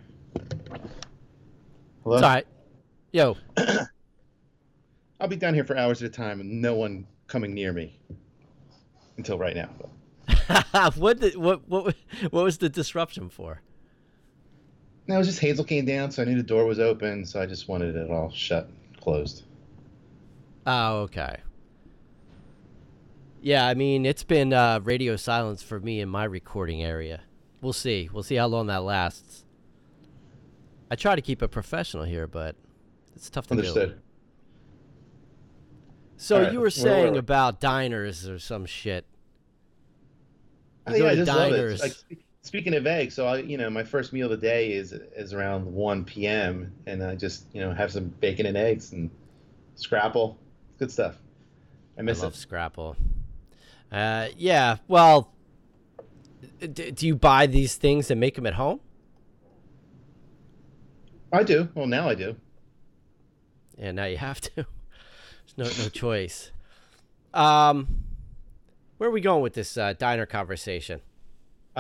Hello. 2.02 2.16
It's 2.16 2.22
all 2.22 2.30
right. 2.30 2.46
Yo, 3.12 3.36
I'll 5.20 5.28
be 5.28 5.36
down 5.36 5.52
here 5.52 5.64
for 5.64 5.76
hours 5.76 6.02
at 6.02 6.08
a 6.08 6.12
time 6.12 6.40
and 6.40 6.62
no 6.62 6.74
one 6.76 7.06
coming 7.26 7.52
near 7.52 7.74
me 7.74 7.98
until 9.18 9.36
right 9.36 9.54
now. 9.54 9.68
what 10.94 11.20
did, 11.20 11.36
what 11.36 11.68
what 11.68 11.94
what 12.30 12.44
was 12.44 12.58
the 12.58 12.70
disruption 12.70 13.28
for? 13.28 13.60
No, 15.06 15.16
it 15.16 15.18
was 15.18 15.26
just 15.26 15.40
Hazel 15.40 15.64
came 15.64 15.84
down, 15.84 16.10
so 16.10 16.22
I 16.22 16.24
knew 16.24 16.36
the 16.36 16.42
door 16.42 16.64
was 16.64 16.78
open, 16.78 17.24
so 17.24 17.40
I 17.40 17.46
just 17.46 17.68
wanted 17.68 17.96
it 17.96 18.10
all 18.10 18.30
shut, 18.30 18.68
closed. 19.00 19.42
Oh, 20.66 21.00
okay. 21.00 21.38
Yeah, 23.42 23.66
I 23.66 23.74
mean, 23.74 24.04
it's 24.04 24.22
been 24.22 24.52
uh, 24.52 24.80
radio 24.82 25.16
silence 25.16 25.62
for 25.62 25.80
me 25.80 26.00
in 26.00 26.08
my 26.08 26.24
recording 26.24 26.82
area. 26.82 27.22
We'll 27.60 27.72
see. 27.72 28.08
We'll 28.12 28.22
see 28.22 28.36
how 28.36 28.46
long 28.46 28.66
that 28.66 28.84
lasts. 28.84 29.44
I 30.90 30.96
try 30.96 31.14
to 31.14 31.22
keep 31.22 31.42
it 31.42 31.48
professional 31.48 32.04
here, 32.04 32.26
but 32.26 32.56
it's 33.16 33.30
tough 33.30 33.46
to 33.48 33.54
do. 33.54 33.60
Understood. 33.60 34.00
So 36.16 36.36
All 36.36 36.42
right, 36.42 36.52
you 36.52 36.60
were 36.60 36.70
saying 36.70 37.16
about 37.16 37.60
diners 37.60 38.28
or 38.28 38.38
some 38.38 38.66
shit. 38.66 39.06
Oh, 40.86 40.92
You 40.92 40.98
go 40.98 41.04
yeah, 41.06 41.12
I 41.12 41.14
to 41.14 41.24
diners. 41.24 42.04
It. 42.40 42.46
Like, 42.46 42.46
spe- 42.46 42.46
speaking 42.46 42.74
of 42.74 42.86
eggs, 42.86 43.14
so 43.14 43.26
I, 43.26 43.38
you 43.38 43.56
know, 43.56 43.70
my 43.70 43.84
first 43.84 44.12
meal 44.12 44.32
of 44.32 44.40
the 44.40 44.46
day 44.46 44.72
is 44.72 44.92
is 44.92 45.32
around 45.32 45.66
1 45.66 46.04
p.m. 46.04 46.72
and 46.86 47.02
I 47.02 47.14
just, 47.14 47.46
you 47.52 47.60
know, 47.60 47.72
have 47.72 47.92
some 47.92 48.06
bacon 48.06 48.46
and 48.46 48.56
eggs 48.56 48.92
and 48.92 49.10
scrapple. 49.74 50.38
Good 50.78 50.90
stuff. 50.90 51.16
I 51.96 52.00
I 52.00 52.02
miss 52.02 52.22
love 52.22 52.34
it. 52.34 52.36
Scrapple. 52.36 52.96
Uh, 53.92 54.28
yeah. 54.36 54.76
Well, 54.88 55.32
d- 56.60 56.90
do 56.92 57.06
you 57.06 57.16
buy 57.16 57.46
these 57.46 57.76
things 57.76 58.10
and 58.10 58.20
make 58.20 58.34
them 58.36 58.46
at 58.46 58.54
home? 58.54 58.80
I 61.32 61.42
do. 61.44 61.68
Well, 61.74 61.86
now 61.86 62.08
I 62.08 62.14
do. 62.14 62.36
Yeah, 63.78 63.92
now 63.92 64.04
you 64.04 64.16
have 64.16 64.40
to. 64.42 64.66
There's 65.56 65.78
no 65.78 65.84
no 65.84 65.88
choice. 65.88 66.52
Um, 67.32 67.88
where 68.98 69.08
are 69.08 69.12
we 69.12 69.20
going 69.20 69.42
with 69.42 69.54
this 69.54 69.76
uh, 69.76 69.94
diner 69.98 70.26
conversation? 70.26 71.00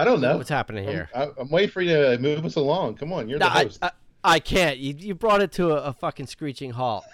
I 0.00 0.04
don't 0.04 0.22
know. 0.22 0.38
What's 0.38 0.48
happening 0.48 0.86
I'm, 0.86 0.92
here? 0.94 1.10
I, 1.14 1.28
I'm 1.38 1.50
waiting 1.50 1.70
for 1.70 1.82
you 1.82 1.94
to 1.94 2.18
move 2.18 2.44
us 2.46 2.56
along. 2.56 2.94
Come 2.94 3.12
on, 3.12 3.28
you're 3.28 3.38
No, 3.38 3.46
the 3.46 3.50
host. 3.50 3.78
I, 3.82 3.90
I 4.24 4.38
can't. 4.38 4.78
You 4.78 4.94
you 4.96 5.14
brought 5.14 5.42
it 5.42 5.52
to 5.52 5.72
a, 5.72 5.88
a 5.88 5.92
fucking 5.92 6.26
screeching 6.26 6.70
halt. 6.70 7.04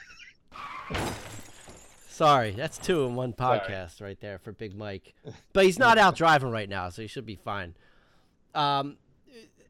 Sorry, 2.09 2.53
that's 2.53 2.79
two 2.79 3.05
in 3.05 3.17
one 3.17 3.35
Sorry. 3.37 3.59
podcast 3.59 4.01
right 4.01 4.19
there 4.21 4.39
for 4.39 4.53
Big 4.53 4.77
Mike. 4.77 5.15
But 5.53 5.65
he's 5.65 5.79
not 5.81 5.99
out 5.99 6.15
driving 6.15 6.51
right 6.51 6.69
now, 6.69 6.89
so 6.91 7.03
he 7.03 7.09
should 7.09 7.27
be 7.27 7.35
fine. 7.35 7.75
Um, 8.55 8.97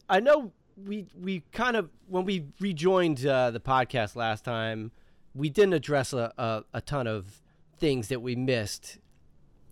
I 0.08 0.20
know 0.20 0.52
we 0.76 1.06
we 1.18 1.42
kind 1.52 1.75
of 1.76 1.88
when 2.08 2.26
we 2.26 2.44
rejoined 2.61 3.26
uh, 3.26 3.50
the 3.50 3.61
podcast 3.61 4.14
last 4.14 4.44
time, 4.44 4.92
we 5.35 5.49
didn't 5.49 5.73
address 5.73 6.12
a, 6.12 6.32
a, 6.37 6.64
a 6.75 6.80
ton 6.82 7.06
of 7.06 7.40
things 7.78 8.08
that 8.08 8.20
we 8.20 8.37
missed 8.37 8.99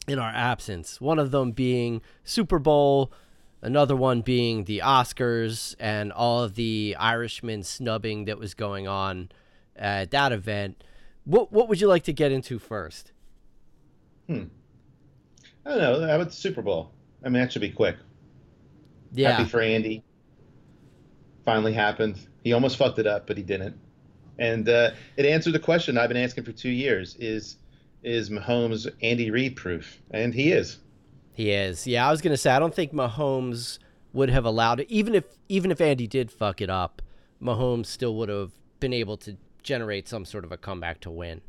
in 0.08 0.18
our 0.18 0.30
absence. 0.30 1.00
One 1.00 1.18
of 1.18 1.30
them 1.30 1.52
being 1.52 2.02
Super 2.24 2.58
Bowl, 2.58 3.12
another 3.64 3.96
one 3.96 4.20
being 4.20 4.64
the 4.64 4.82
Oscars 4.84 5.74
and 5.80 6.12
all 6.12 6.44
of 6.44 6.54
the 6.54 6.94
Irishman 6.98 7.62
snubbing 7.62 8.26
that 8.26 8.38
was 8.38 8.54
going 8.54 8.86
on 8.86 9.30
at 9.74 10.10
that 10.12 10.30
event. 10.32 10.84
What 11.24 11.50
what 11.50 11.68
would 11.68 11.80
you 11.80 11.88
like 11.88 12.04
to 12.04 12.12
get 12.12 12.30
into 12.30 12.58
first? 12.58 13.12
Hmm. 14.28 14.44
I 15.66 15.70
don't 15.70 15.78
know. 15.78 16.06
How 16.06 16.16
about 16.16 16.28
the 16.28 16.34
Super 16.34 16.62
Bowl? 16.62 16.92
I 17.24 17.30
mean, 17.30 17.42
that 17.42 17.52
should 17.52 17.62
be 17.62 17.70
quick. 17.70 17.96
Yeah, 19.12 19.32
Happy 19.32 19.48
for 19.48 19.60
Andy. 19.60 20.04
Finally 21.44 21.72
happened. 21.72 22.18
He 22.42 22.52
almost 22.52 22.76
fucked 22.76 22.98
it 22.98 23.06
up, 23.06 23.26
but 23.26 23.36
he 23.36 23.42
didn't. 23.42 23.78
And 24.38 24.68
uh, 24.68 24.90
it 25.16 25.24
answered 25.24 25.54
the 25.54 25.60
question 25.60 25.96
I've 25.96 26.08
been 26.08 26.22
asking 26.22 26.44
for 26.44 26.52
two 26.52 26.70
years: 26.70 27.16
Is 27.18 27.56
is 28.02 28.28
Mahomes 28.28 28.86
Andy 29.02 29.30
Reid 29.30 29.56
proof? 29.56 30.02
And 30.10 30.34
he 30.34 30.52
is. 30.52 30.78
He 31.34 31.50
is. 31.50 31.86
Yeah, 31.86 32.08
I 32.08 32.10
was 32.10 32.22
gonna 32.22 32.36
say 32.36 32.50
I 32.50 32.58
don't 32.58 32.74
think 32.74 32.92
Mahomes 32.92 33.78
would 34.12 34.30
have 34.30 34.44
allowed 34.44 34.80
it, 34.80 34.86
even 34.88 35.14
if 35.14 35.24
even 35.48 35.70
if 35.70 35.80
Andy 35.80 36.06
did 36.06 36.30
fuck 36.30 36.62
it 36.62 36.70
up, 36.70 37.02
Mahomes 37.42 37.86
still 37.86 38.14
would 38.16 38.28
have 38.30 38.52
been 38.80 38.92
able 38.94 39.16
to 39.18 39.36
generate 39.62 40.08
some 40.08 40.24
sort 40.24 40.44
of 40.44 40.52
a 40.52 40.56
comeback 40.56 41.00
to 41.00 41.10
win. 41.10 41.40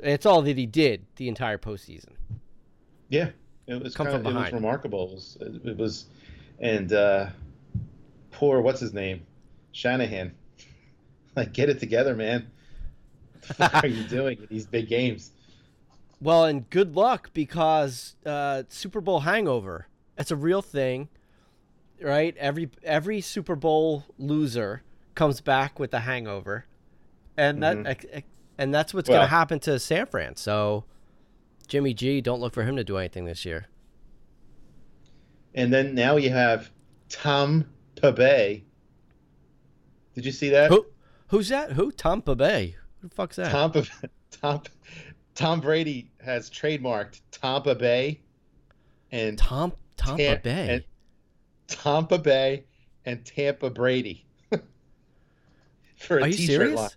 It's 0.00 0.26
all 0.26 0.42
that 0.42 0.56
he 0.56 0.66
did 0.66 1.06
the 1.16 1.28
entire 1.28 1.58
postseason. 1.58 2.12
Yeah, 3.08 3.30
it 3.66 3.82
was 3.82 3.94
kind 3.94 4.10
of, 4.10 4.26
it 4.26 4.34
was 4.34 4.52
remarkable. 4.52 5.08
It 5.08 5.14
was, 5.14 5.38
it 5.64 5.76
was 5.76 6.06
and 6.58 6.92
uh, 6.92 7.26
poor 8.32 8.60
what's 8.60 8.80
his 8.80 8.92
name, 8.92 9.22
Shanahan. 9.72 10.34
Like, 11.36 11.52
get 11.52 11.68
it 11.68 11.78
together, 11.78 12.16
man. 12.16 12.50
What 13.58 13.84
are 13.84 13.86
you 13.86 14.02
doing 14.04 14.38
in 14.38 14.48
these 14.50 14.66
big 14.66 14.88
games? 14.88 15.30
Well, 16.20 16.44
and 16.44 16.68
good 16.68 16.96
luck 16.96 17.30
because 17.32 18.16
uh, 18.26 18.64
Super 18.68 19.00
Bowl 19.00 19.20
hangover. 19.20 19.86
That's 20.16 20.30
a 20.30 20.36
real 20.36 20.62
thing, 20.62 21.08
right? 22.00 22.36
Every 22.36 22.70
every 22.82 23.20
Super 23.20 23.54
Bowl 23.54 24.04
loser 24.18 24.82
comes 25.14 25.40
back 25.40 25.78
with 25.78 25.94
a 25.94 26.00
hangover, 26.00 26.66
and 27.36 27.62
that 27.62 27.86
ex- 27.86 28.26
and 28.58 28.74
that's 28.74 28.92
what's 28.92 29.08
going 29.08 29.20
to 29.20 29.26
happen 29.28 29.60
to 29.60 29.78
San 29.78 30.06
Fran. 30.06 30.34
So, 30.34 30.84
Jimmy 31.68 31.94
G, 31.94 32.20
don't 32.20 32.40
look 32.40 32.52
for 32.52 32.64
him 32.64 32.74
to 32.76 32.84
do 32.84 32.96
anything 32.96 33.24
this 33.24 33.44
year. 33.44 33.66
And 35.54 35.72
then 35.72 35.94
now 35.94 36.16
you 36.16 36.30
have 36.30 36.70
Tompa 37.08 38.14
Bay. 38.14 38.64
Did 40.14 40.26
you 40.26 40.32
see 40.32 40.48
that? 40.50 40.70
Who 40.70 40.86
who's 41.28 41.48
that? 41.48 41.72
Who? 41.72 41.92
Tampa 41.92 42.34
Bay. 42.34 42.74
Who 43.00 43.08
the 43.08 43.14
fuck's 43.14 43.36
that? 43.36 43.52
Tom, 43.52 43.72
Tom, 44.32 44.62
Tom 45.38 45.60
Brady 45.60 46.10
has 46.20 46.50
trademarked 46.50 47.20
Tampa 47.30 47.74
Bay 47.76 48.20
and 49.12 49.38
Tom 49.38 49.72
Tampa 49.96 50.16
Tam- 50.24 50.40
Bay. 50.42 50.68
and 50.74 50.84
Tampa 51.68 52.18
Bay 52.18 52.64
and 53.04 53.24
Tampa 53.24 53.70
Brady 53.70 54.26
for 55.96 56.18
a 56.18 56.22
Are 56.24 56.26
you 56.26 56.32
serious? 56.46 56.76
line. 56.76 56.90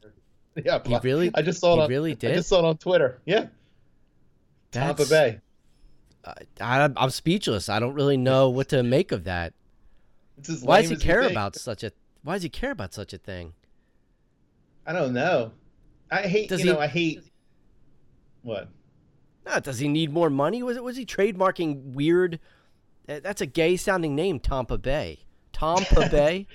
Yeah, 0.65 0.79
He 0.83 0.98
really- 1.03 1.29
I 1.36 1.43
just 1.43 1.60
saw 1.62 1.75
it. 1.79 1.83
on, 1.83 1.89
really 1.89 2.12
I 2.13 2.15
did? 2.15 2.33
just 2.33 2.50
saw 2.50 2.60
it 2.60 2.65
on 2.65 2.77
Twitter. 2.77 3.21
Yeah, 3.25 3.45
Tampa 4.71 5.05
Bay. 5.05 5.39
I, 6.25 6.33
I, 6.60 6.89
I'm 6.98 7.10
speechless. 7.12 7.69
I 7.69 7.79
don't 7.79 7.93
really 7.93 8.17
know 8.17 8.50
what 8.50 8.69
to 8.69 8.81
make 8.81 9.12
of 9.12 9.24
that. 9.25 9.53
Why 10.63 10.81
does 10.81 10.89
he 10.89 10.95
care 10.98 11.21
about 11.21 11.55
such 11.55 11.83
a? 11.83 11.91
Why 12.24 12.33
does 12.33 12.43
he 12.43 12.50
care 12.50 12.71
about 12.71 12.93
such 12.93 13.13
a 13.13 13.17
thing? 13.19 13.53
I 14.88 14.93
don't 14.93 15.13
know. 15.13 15.51
I 16.12 16.24
hate. 16.24 16.50
Does 16.50 16.62
you 16.62 16.67
he- 16.67 16.74
know, 16.74 16.79
I 16.79 16.88
hate. 16.88 17.21
What? 18.43 18.69
No, 19.45 19.60
does 19.60 19.79
he 19.79 19.88
need 19.88 20.12
more 20.12 20.29
money? 20.29 20.63
Was 20.63 20.77
it 20.77 20.83
was 20.83 20.98
he 20.98 21.05
trademarking 21.05 21.93
weird? 21.93 22.39
That's 23.07 23.41
a 23.41 23.45
gay 23.45 23.75
sounding 23.77 24.15
name, 24.15 24.39
Tampa 24.39 24.77
Bay. 24.77 25.19
Tampa 25.51 26.07
Bay. 26.12 26.48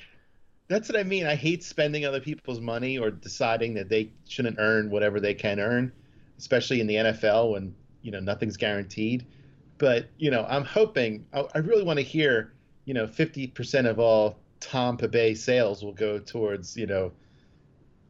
That's 0.69 0.89
what 0.89 0.99
I 0.99 1.05
mean. 1.05 1.27
I 1.27 1.35
hate 1.35 1.63
spending 1.63 2.05
other 2.05 2.21
people's 2.21 2.61
money 2.61 2.99
or 2.99 3.11
deciding 3.11 3.75
that 3.75 3.89
they 3.89 4.11
shouldn't 4.27 4.57
earn 4.59 4.91
whatever 4.91 5.21
they 5.21 5.35
can 5.35 5.61
earn, 5.61 5.93
especially 6.39 6.81
in 6.81 6.87
the 6.87 6.95
NFL 6.97 7.53
when 7.53 7.75
you 8.03 8.11
know 8.11 8.21
nothing's 8.21 8.57
guaranteed. 8.57 9.27
But 9.79 10.09
you 10.19 10.31
know, 10.31 10.47
I'm 10.49 10.65
hoping. 10.65 11.27
I, 11.33 11.45
I 11.55 11.59
really 11.59 11.85
want 11.85 11.99
to 11.99 12.05
hear. 12.05 12.53
You 12.85 12.95
know, 12.95 13.09
50% 13.09 13.91
of 13.91 13.99
all 13.99 14.39
Tampa 14.61 15.09
Bay 15.09 15.35
sales 15.35 15.85
will 15.85 15.93
go 15.93 16.21
towards 16.21 16.77
you 16.77 16.87
know 16.87 17.11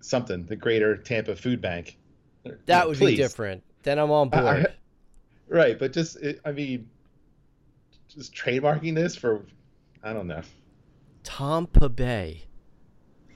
something, 0.01 0.45
the 0.45 0.57
Greater 0.57 0.97
Tampa 0.97 1.35
Food 1.35 1.61
Bank. 1.61 1.99
That 2.67 2.89
would 2.89 2.99
be 2.99 3.17
different. 3.17 3.63
Then 3.83 3.99
I'm 3.99 4.11
on 4.11 4.29
I- 4.33 4.41
board. 4.41 4.67
Right, 5.49 5.79
but 5.79 5.93
just 5.93 6.17
it, 6.17 6.41
I 6.45 6.51
mean, 6.53 6.89
just 8.09 8.35
trademarking 8.35 8.95
this 8.97 9.15
for, 9.15 9.43
I 10.03 10.13
don't 10.13 10.27
know. 10.27 10.43
Tampa 11.23 11.89
Bay. 11.89 12.43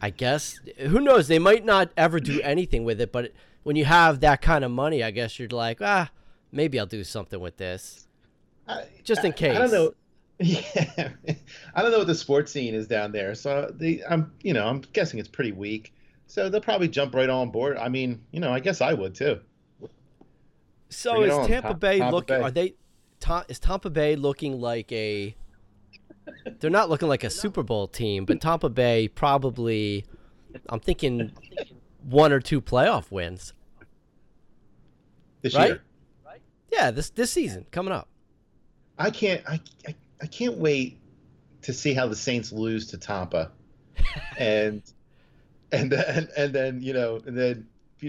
I 0.02 0.10
guess 0.10 0.58
who 0.78 1.00
knows? 1.00 1.28
They 1.28 1.38
might 1.38 1.64
not 1.64 1.90
ever 1.96 2.18
do 2.18 2.40
anything 2.44 2.84
with 2.84 3.00
it, 3.00 3.12
but 3.12 3.32
when 3.62 3.76
you 3.76 3.84
have 3.84 4.20
that 4.20 4.42
kind 4.42 4.64
of 4.64 4.70
money, 4.70 5.02
I 5.04 5.10
guess 5.10 5.38
you're 5.38 5.48
like, 5.48 5.78
ah, 5.80 6.10
maybe 6.50 6.80
I'll 6.80 6.86
do 6.86 7.04
something 7.04 7.38
with 7.38 7.58
this. 7.58 8.08
I, 8.66 8.84
Just 9.04 9.24
in 9.24 9.32
I- 9.40 9.50
I 9.50 9.58
don't 9.58 9.70
know. 9.72 9.94
Yeah, 10.42 11.10
I 11.74 11.82
don't 11.82 11.90
know 11.92 11.98
what 11.98 12.06
the 12.06 12.14
sports 12.14 12.50
scene 12.50 12.74
is 12.74 12.88
down 12.88 13.12
there. 13.12 13.34
So 13.34 13.70
they, 13.76 14.02
I'm, 14.08 14.32
you 14.42 14.54
know, 14.54 14.66
I'm 14.66 14.80
guessing 14.94 15.18
it's 15.20 15.28
pretty 15.28 15.52
weak. 15.52 15.92
So 16.30 16.48
they'll 16.48 16.60
probably 16.60 16.86
jump 16.86 17.16
right 17.16 17.28
on 17.28 17.50
board. 17.50 17.76
I 17.76 17.88
mean, 17.88 18.22
you 18.30 18.38
know, 18.38 18.52
I 18.52 18.60
guess 18.60 18.80
I 18.80 18.94
would 18.94 19.16
too. 19.16 19.40
So 20.88 21.16
Bring 21.16 21.28
is 21.28 21.34
on, 21.34 21.48
Tampa 21.48 21.74
Bay 21.74 21.98
Tampa 21.98 22.14
looking? 22.14 22.36
Bay. 22.36 22.42
Are 22.42 22.50
they? 22.52 22.74
Ta, 23.18 23.44
is 23.48 23.58
Tampa 23.58 23.90
Bay 23.90 24.14
looking 24.14 24.60
like 24.60 24.92
a? 24.92 25.34
They're 26.60 26.70
not 26.70 26.88
looking 26.88 27.08
like 27.08 27.24
a 27.24 27.30
Super 27.30 27.64
Bowl 27.64 27.88
team, 27.88 28.26
but 28.26 28.40
Tampa 28.40 28.68
Bay 28.68 29.08
probably. 29.08 30.04
I'm 30.68 30.78
thinking 30.78 31.32
one 32.04 32.32
or 32.32 32.38
two 32.38 32.60
playoff 32.60 33.10
wins. 33.10 33.52
This 35.42 35.56
Right? 35.56 35.70
year, 35.70 35.82
Yeah, 36.70 36.92
this 36.92 37.10
this 37.10 37.32
season 37.32 37.66
coming 37.72 37.92
up. 37.92 38.08
I 38.98 39.10
can't, 39.10 39.42
I, 39.48 39.60
I, 39.88 39.94
I 40.22 40.26
can't 40.26 40.58
wait 40.58 41.00
to 41.62 41.72
see 41.72 41.92
how 41.92 42.06
the 42.06 42.14
Saints 42.14 42.52
lose 42.52 42.86
to 42.88 42.98
Tampa, 42.98 43.50
and, 44.38 44.82
and 45.72 45.90
then, 45.90 46.28
and 46.36 46.52
then, 46.52 46.82
you 46.82 46.92
know, 46.92 47.20
and 47.26 47.36
then 47.36 47.66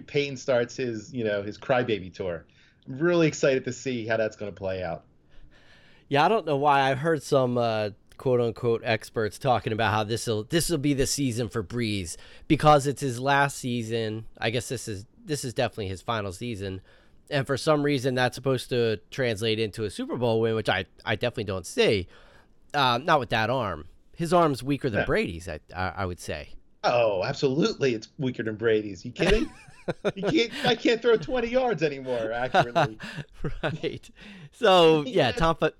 Payton 0.07 0.37
starts 0.37 0.75
his, 0.75 1.13
you 1.13 1.23
know, 1.23 1.43
his 1.43 1.57
crybaby 1.57 2.13
tour. 2.13 2.45
I'm 2.87 2.97
really 2.97 3.27
excited 3.27 3.65
to 3.65 3.73
see 3.73 4.07
how 4.07 4.17
that's 4.17 4.35
going 4.35 4.51
to 4.51 4.57
play 4.57 4.83
out. 4.83 5.03
Yeah, 6.07 6.25
I 6.25 6.27
don't 6.27 6.45
know 6.45 6.57
why. 6.57 6.89
I've 6.89 6.97
heard 6.97 7.23
some 7.23 7.57
uh, 7.57 7.91
quote 8.17 8.41
unquote 8.41 8.81
experts 8.83 9.39
talking 9.39 9.71
about 9.71 9.93
how 9.93 10.03
this 10.03 10.27
will 10.27 10.43
this 10.43 10.69
will 10.69 10.77
be 10.77 10.93
the 10.93 11.07
season 11.07 11.47
for 11.47 11.63
Brees 11.63 12.17
because 12.47 12.85
it's 12.85 13.01
his 13.01 13.19
last 13.19 13.57
season. 13.57 14.25
I 14.37 14.49
guess 14.49 14.67
this 14.67 14.87
is 14.87 15.05
this 15.23 15.45
is 15.45 15.53
definitely 15.53 15.87
his 15.87 16.01
final 16.01 16.31
season, 16.31 16.81
and 17.29 17.47
for 17.47 17.55
some 17.55 17.81
reason 17.83 18.13
that's 18.13 18.35
supposed 18.35 18.69
to 18.69 18.97
translate 19.09 19.57
into 19.57 19.85
a 19.85 19.89
Super 19.89 20.17
Bowl 20.17 20.41
win, 20.41 20.55
which 20.55 20.69
I 20.69 20.85
I 21.05 21.15
definitely 21.15 21.45
don't 21.45 21.65
see. 21.65 22.07
Uh, 22.73 22.99
not 23.01 23.19
with 23.19 23.29
that 23.29 23.49
arm. 23.49 23.85
His 24.15 24.33
arm's 24.33 24.61
weaker 24.61 24.89
than. 24.89 25.05
Brady's. 25.05 25.47
I, 25.47 25.59
I 25.75 25.93
I 25.97 26.05
would 26.05 26.19
say. 26.19 26.49
Oh, 26.83 27.23
absolutely. 27.23 27.93
It's 27.93 28.09
weaker 28.17 28.43
than 28.43 28.55
Brady's. 28.55 29.05
You 29.05 29.11
kidding? 29.11 29.51
you 30.15 30.23
can't, 30.23 30.65
I 30.65 30.75
can't 30.75 31.01
throw 31.01 31.17
20 31.17 31.47
yards 31.47 31.83
anymore 31.83 32.31
accurately. 32.31 32.97
right. 33.63 34.09
So 34.51 35.01
yeah, 35.05 35.27
Yeah. 35.27 35.31
Tampa 35.31 35.73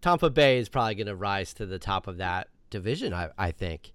Tampa 0.00 0.30
Bay 0.30 0.58
is 0.58 0.68
probably 0.68 0.94
going 0.94 1.06
to 1.08 1.16
rise 1.16 1.52
to 1.54 1.66
the 1.66 1.78
top 1.78 2.06
of 2.06 2.18
that 2.18 2.48
division. 2.70 3.12
I 3.12 3.30
I 3.36 3.50
think. 3.52 3.92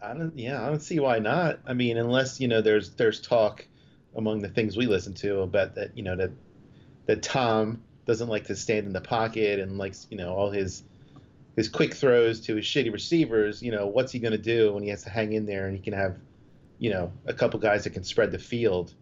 I 0.00 0.14
don't, 0.14 0.38
yeah, 0.38 0.62
I 0.62 0.66
don't 0.68 0.80
see 0.80 1.00
why 1.00 1.18
not. 1.18 1.58
I 1.66 1.74
mean, 1.74 1.96
unless, 1.96 2.40
you 2.40 2.46
know, 2.46 2.60
there's, 2.60 2.90
there's 2.90 3.20
talk 3.20 3.66
among 4.14 4.42
the 4.42 4.48
things 4.48 4.76
we 4.76 4.86
listen 4.86 5.12
to 5.14 5.40
about 5.40 5.74
that, 5.74 5.96
you 5.96 6.04
know, 6.04 6.14
that, 6.14 6.30
that 7.06 7.22
Tom 7.22 7.82
doesn't 8.06 8.28
like 8.28 8.44
to 8.46 8.54
stand 8.54 8.86
in 8.86 8.92
the 8.92 9.00
pocket 9.00 9.58
and 9.58 9.76
likes, 9.76 10.06
you 10.08 10.16
know, 10.16 10.32
all 10.32 10.50
his, 10.50 10.84
his 11.58 11.68
quick 11.68 11.94
throws 11.94 12.40
to 12.42 12.56
his 12.56 12.64
shitty 12.64 12.92
receivers, 12.92 13.62
you 13.62 13.70
know, 13.70 13.86
what's 13.86 14.12
he 14.12 14.18
going 14.18 14.32
to 14.32 14.38
do 14.38 14.72
when 14.72 14.82
he 14.82 14.88
has 14.88 15.02
to 15.02 15.10
hang 15.10 15.32
in 15.32 15.44
there 15.46 15.66
and 15.66 15.76
he 15.76 15.82
can 15.82 15.92
have, 15.92 16.16
you 16.78 16.90
know, 16.90 17.12
a 17.26 17.32
couple 17.34 17.58
guys 17.60 17.84
that 17.84 17.90
can 17.90 18.04
spread 18.04 18.30
the 18.32 18.38
field. 18.38 18.94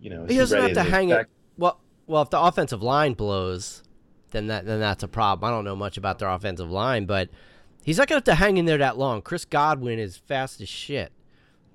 You 0.00 0.10
know, 0.10 0.26
He 0.26 0.36
doesn't 0.36 0.60
have 0.60 0.72
to 0.74 0.82
hang 0.82 1.08
it. 1.10 1.14
back- 1.14 1.28
Well, 1.56 1.80
well, 2.06 2.22
if 2.22 2.30
the 2.30 2.40
offensive 2.40 2.82
line 2.82 3.14
blows, 3.14 3.82
then 4.32 4.48
that 4.48 4.66
then 4.66 4.80
that's 4.80 5.02
a 5.02 5.08
problem. 5.08 5.48
I 5.48 5.54
don't 5.54 5.64
know 5.64 5.76
much 5.76 5.96
about 5.96 6.18
their 6.18 6.28
offensive 6.28 6.70
line, 6.70 7.06
but 7.06 7.30
he's 7.84 7.96
not 7.98 8.08
gonna 8.08 8.16
have 8.18 8.24
to 8.24 8.34
hang 8.34 8.56
in 8.56 8.64
there 8.66 8.78
that 8.78 8.98
long. 8.98 9.22
Chris 9.22 9.44
Godwin 9.44 9.98
is 9.98 10.16
fast 10.16 10.60
as 10.60 10.68
shit, 10.68 11.12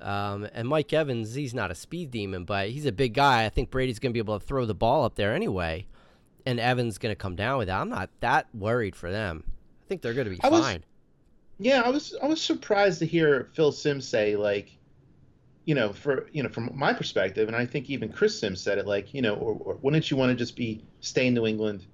um, 0.01 0.47
and 0.53 0.67
Mike 0.67 0.91
Evans, 0.93 1.33
he's 1.33 1.53
not 1.53 1.71
a 1.71 1.75
speed 1.75 2.11
demon, 2.11 2.43
but 2.43 2.69
he's 2.69 2.85
a 2.85 2.91
big 2.91 3.13
guy. 3.13 3.45
I 3.45 3.49
think 3.49 3.71
Brady's 3.71 3.97
gonna 3.97 4.11
be 4.13 4.19
able 4.19 4.37
to 4.39 4.45
throw 4.45 4.65
the 4.65 4.75
ball 4.75 5.05
up 5.05 5.15
there 5.15 5.33
anyway, 5.33 5.87
and 6.45 6.59
Evans 6.59 6.97
gonna 6.99 7.15
come 7.15 7.35
down 7.35 7.57
with 7.57 7.67
that. 7.69 7.79
I'm 7.81 7.89
not 7.89 8.09
that 8.19 8.47
worried 8.53 8.95
for 8.95 9.09
them. 9.09 9.45
I 9.89 9.91
think 9.91 10.03
they're 10.03 10.13
gonna 10.13 10.29
be 10.29 10.39
I 10.43 10.49
was- 10.49 10.61
fine. 10.61 10.83
Yeah, 11.57 11.81
I 11.81 11.89
was 11.89 12.15
I 12.21 12.27
was 12.27 12.39
surprised 12.39 12.99
to 12.99 13.07
hear 13.07 13.49
Phil 13.53 13.71
Simms 13.71 14.07
say 14.07 14.35
like, 14.35 14.69
you 15.65 15.73
know, 15.73 15.91
for 15.93 16.27
you 16.31 16.43
know, 16.43 16.49
from 16.49 16.69
my 16.75 16.93
perspective, 16.93 17.47
and 17.47 17.57
I 17.57 17.65
think 17.65 17.89
even 17.89 18.09
Chris 18.11 18.39
Simms 18.39 18.61
said 18.61 18.77
it 18.77 18.85
like, 18.85 19.15
you 19.15 19.23
know, 19.23 19.33
or, 19.33 19.53
or 19.65 19.75
wouldn't 19.81 20.11
you 20.11 20.15
want 20.15 20.29
to 20.29 20.35
just 20.35 20.55
be 20.55 20.83
stay 21.01 21.25
in 21.25 21.33
New 21.33 21.47
England? 21.47 21.85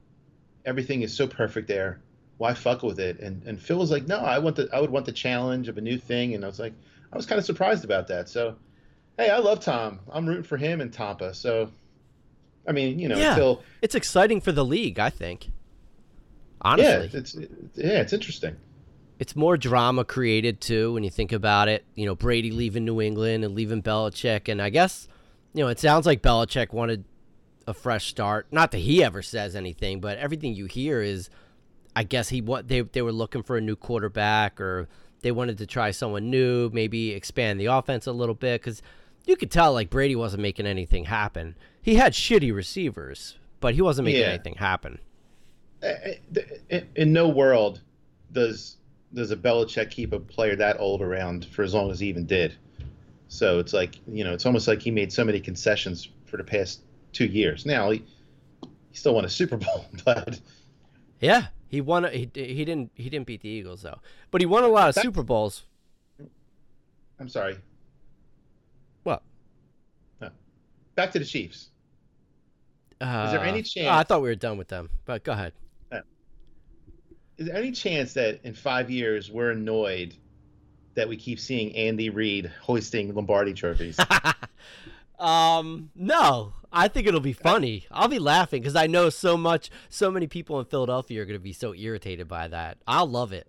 Everything 0.65 1.03
is 1.03 1.15
so 1.15 1.25
perfect 1.25 1.69
there. 1.69 2.01
Why 2.37 2.53
fuck 2.53 2.83
with 2.83 2.99
it? 2.99 3.21
And 3.21 3.41
and 3.43 3.57
Phil 3.59 3.77
was 3.77 3.91
like, 3.91 4.07
no, 4.09 4.17
I 4.17 4.39
want 4.39 4.57
the 4.57 4.67
I 4.73 4.81
would 4.81 4.89
want 4.91 5.05
the 5.05 5.13
challenge 5.13 5.69
of 5.69 5.77
a 5.77 5.81
new 5.81 5.97
thing. 5.97 6.35
And 6.35 6.43
I 6.43 6.47
was 6.47 6.59
like, 6.59 6.73
I 7.13 7.15
was 7.15 7.25
kind 7.25 7.39
of 7.39 7.45
surprised 7.45 7.85
about 7.85 8.07
that. 8.09 8.27
So, 8.27 8.57
hey, 9.17 9.29
I 9.29 9.37
love 9.37 9.61
Tom. 9.61 10.01
I'm 10.11 10.27
rooting 10.27 10.43
for 10.43 10.57
him 10.57 10.81
in 10.81 10.91
Tampa. 10.91 11.33
So, 11.33 11.71
I 12.67 12.73
mean, 12.73 12.99
you 12.99 13.07
know, 13.07 13.17
Yeah. 13.17 13.31
until 13.31 13.63
It's 13.81 13.95
exciting 13.95 14.41
for 14.41 14.51
the 14.51 14.65
league, 14.65 14.99
I 14.99 15.09
think. 15.09 15.49
Yeah, 16.65 16.71
Honestly, 16.97 17.19
it's 17.19 17.35
yeah, 17.75 18.01
it's 18.01 18.13
interesting. 18.13 18.55
it's 19.19 19.35
more 19.35 19.55
drama 19.57 20.03
created 20.03 20.59
too 20.61 20.93
when 20.93 21.03
you 21.03 21.09
think 21.09 21.31
about 21.31 21.67
it. 21.67 21.85
You 21.95 22.05
know, 22.05 22.15
Brady 22.15 22.51
leaving 22.51 22.85
New 22.85 23.01
England 23.01 23.43
and 23.45 23.55
leaving 23.55 23.81
Belichick, 23.83 24.49
and 24.49 24.61
I 24.61 24.69
guess 24.69 25.07
you 25.53 25.63
know 25.63 25.69
it 25.69 25.79
sounds 25.79 26.05
like 26.05 26.21
Belichick 26.21 26.73
wanted 26.73 27.03
a 27.67 27.73
fresh 27.73 28.07
start. 28.07 28.47
Not 28.51 28.71
that 28.71 28.79
he 28.79 29.03
ever 29.03 29.21
says 29.21 29.55
anything, 29.55 29.99
but 29.99 30.17
everything 30.17 30.53
you 30.53 30.65
hear 30.65 31.01
is, 31.01 31.29
I 31.95 32.03
guess 32.03 32.29
he 32.29 32.41
what 32.41 32.67
they 32.67 32.81
they 32.81 33.01
were 33.01 33.11
looking 33.11 33.43
for 33.43 33.57
a 33.57 33.61
new 33.61 33.75
quarterback 33.75 34.59
or 34.59 34.87
they 35.21 35.31
wanted 35.31 35.57
to 35.59 35.65
try 35.65 35.91
someone 35.91 36.29
new, 36.29 36.69
maybe 36.73 37.11
expand 37.11 37.59
the 37.59 37.65
offense 37.65 38.05
a 38.05 38.11
little 38.11 38.35
bit 38.35 38.61
because 38.61 38.81
you 39.25 39.35
could 39.35 39.49
tell 39.49 39.73
like 39.73 39.89
Brady 39.89 40.15
wasn't 40.15 40.41
making 40.43 40.67
anything 40.67 41.05
happen. 41.05 41.55
He 41.81 41.95
had 41.95 42.13
shitty 42.13 42.53
receivers, 42.53 43.37
but 43.59 43.73
he 43.73 43.81
wasn't 43.81 44.05
making 44.05 44.21
Yeah. 44.21 44.27
anything 44.27 44.55
happen. 44.55 44.99
In, 45.81 46.87
in 46.95 47.13
no 47.13 47.27
world 47.27 47.81
does 48.31 48.77
does 49.13 49.31
a 49.31 49.35
Belichick 49.35 49.89
keep 49.91 50.11
a 50.13 50.19
player 50.19 50.55
that 50.55 50.79
old 50.79 51.01
around 51.01 51.45
for 51.45 51.63
as 51.63 51.73
long 51.73 51.89
as 51.89 51.99
he 51.99 52.07
even 52.07 52.25
did. 52.25 52.55
So 53.27 53.59
it's 53.59 53.73
like 53.73 53.95
you 54.07 54.23
know, 54.23 54.33
it's 54.33 54.45
almost 54.45 54.67
like 54.67 54.81
he 54.81 54.91
made 54.91 55.11
so 55.11 55.23
many 55.23 55.39
concessions 55.39 56.09
for 56.25 56.37
the 56.37 56.43
past 56.43 56.81
two 57.13 57.25
years. 57.25 57.65
Now 57.65 57.91
he 57.91 58.03
he 58.89 58.97
still 58.97 59.15
won 59.15 59.25
a 59.25 59.29
Super 59.29 59.57
Bowl, 59.57 59.85
but 60.05 60.39
Yeah, 61.19 61.47
he 61.67 61.81
won. 61.81 62.03
He, 62.05 62.29
he 62.33 62.65
didn't. 62.65 62.91
He 62.95 63.09
didn't 63.09 63.27
beat 63.27 63.41
the 63.41 63.49
Eagles 63.49 63.81
though, 63.81 63.99
but 64.31 64.41
he 64.41 64.45
won 64.45 64.63
a 64.63 64.67
lot 64.67 64.89
of 64.89 64.95
That- 64.95 65.01
Super 65.03 65.23
Bowls. 65.23 65.63
I'm 67.19 67.29
sorry. 67.29 67.57
What? 69.03 69.23
Back 70.95 71.11
to 71.11 71.19
the 71.19 71.25
Chiefs. 71.25 71.69
Uh, 73.01 73.31
there 73.31 73.41
any 73.41 73.63
oh, 73.79 73.89
I 73.89 74.03
thought 74.03 74.21
we 74.21 74.29
were 74.29 74.35
done 74.35 74.57
with 74.57 74.69
them, 74.69 74.89
but 75.03 75.23
go 75.23 75.33
ahead. 75.33 75.53
Is 77.37 77.47
there 77.47 77.55
any 77.55 77.71
chance 77.71 78.13
that 78.13 78.39
in 78.43 78.53
five 78.53 78.89
years 78.89 79.29
we're 79.29 79.51
annoyed 79.51 80.15
that 80.95 81.09
we 81.09 81.17
keep 81.17 81.39
seeing 81.39 81.75
Andy 81.75 82.09
Reid 82.09 82.51
hoisting 82.61 83.13
Lombardi 83.13 83.53
trophies? 83.53 83.99
um, 85.19 85.89
no, 85.95 86.53
I 86.71 86.87
think 86.87 87.07
it'll 87.07 87.19
be 87.19 87.33
funny. 87.33 87.85
I'll 87.91 88.07
be 88.07 88.19
laughing 88.19 88.61
because 88.61 88.75
I 88.75 88.87
know 88.87 89.09
so 89.09 89.35
much. 89.37 89.69
So 89.89 90.09
many 90.09 90.27
people 90.27 90.59
in 90.59 90.65
Philadelphia 90.65 91.21
are 91.21 91.25
going 91.25 91.39
to 91.39 91.43
be 91.43 91.53
so 91.53 91.73
irritated 91.73 92.27
by 92.27 92.47
that. 92.47 92.77
I'll 92.87 93.07
love 93.07 93.33
it. 93.33 93.47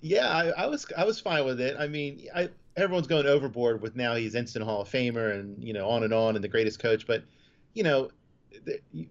Yeah, 0.00 0.28
I, 0.28 0.64
I 0.64 0.66
was 0.66 0.86
I 0.96 1.04
was 1.04 1.18
fine 1.18 1.44
with 1.46 1.60
it. 1.60 1.76
I 1.78 1.88
mean, 1.88 2.28
I 2.34 2.50
everyone's 2.76 3.06
going 3.06 3.26
overboard 3.26 3.80
with 3.80 3.96
now 3.96 4.14
he's 4.14 4.34
instant 4.34 4.64
Hall 4.64 4.82
of 4.82 4.88
Famer 4.88 5.32
and 5.38 5.62
you 5.62 5.72
know 5.72 5.88
on 5.88 6.02
and 6.02 6.12
on 6.12 6.34
and 6.34 6.44
the 6.44 6.48
greatest 6.48 6.78
coach, 6.78 7.06
but 7.06 7.22
you 7.72 7.82
know 7.82 8.10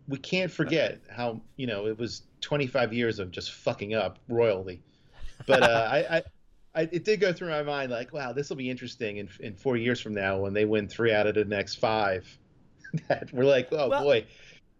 we 0.08 0.18
can't 0.18 0.52
forget 0.52 1.00
how 1.10 1.42
you 1.58 1.68
know 1.68 1.88
it 1.88 1.98
was 1.98 2.24
25 2.42 2.94
years 2.94 3.20
of 3.20 3.32
just 3.32 3.52
fucking 3.54 3.94
up 3.94 4.20
royally. 4.30 4.82
But 5.48 5.64
uh, 5.64 5.90
I, 5.92 6.18
I, 6.18 6.24
I 6.76 6.82
it 6.92 7.04
did 7.06 7.20
go 7.20 7.34
through 7.34 7.50
my 7.50 7.64
mind 7.64 7.92
like, 7.92 8.14
wow, 8.14 8.34
this 8.34 8.50
will 8.50 8.58
be 8.58 8.70
interesting 8.70 9.18
in 9.18 9.30
in 9.40 9.56
four 9.56 9.78
years 9.78 10.00
from 10.02 10.14
now 10.14 10.40
when 10.40 10.54
they 10.54 10.66
win 10.66 10.88
three 10.88 11.14
out 11.14 11.28
of 11.28 11.36
the 11.36 11.46
next 11.46 11.76
five. 11.76 12.28
that 13.08 13.32
we're 13.34 13.44
like, 13.46 13.70
oh 13.72 13.90
Well- 13.90 14.04
boy, 14.04 14.26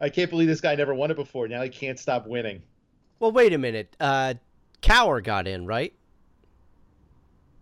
I 0.02 0.10
can't 0.10 0.30
believe 0.30 0.48
this 0.48 0.62
guy 0.62 0.76
never 0.76 0.94
won 0.94 1.12
it 1.12 1.16
before. 1.16 1.48
Now 1.48 1.62
he 1.64 1.70
can't 1.70 1.98
stop 2.00 2.28
winning. 2.28 2.62
Well, 3.20 3.32
wait 3.32 3.54
a 3.54 3.58
minute. 3.58 3.96
Uh, 4.00 4.34
Cowher 4.82 5.24
got 5.24 5.48
in, 5.48 5.66
right? 5.66 5.94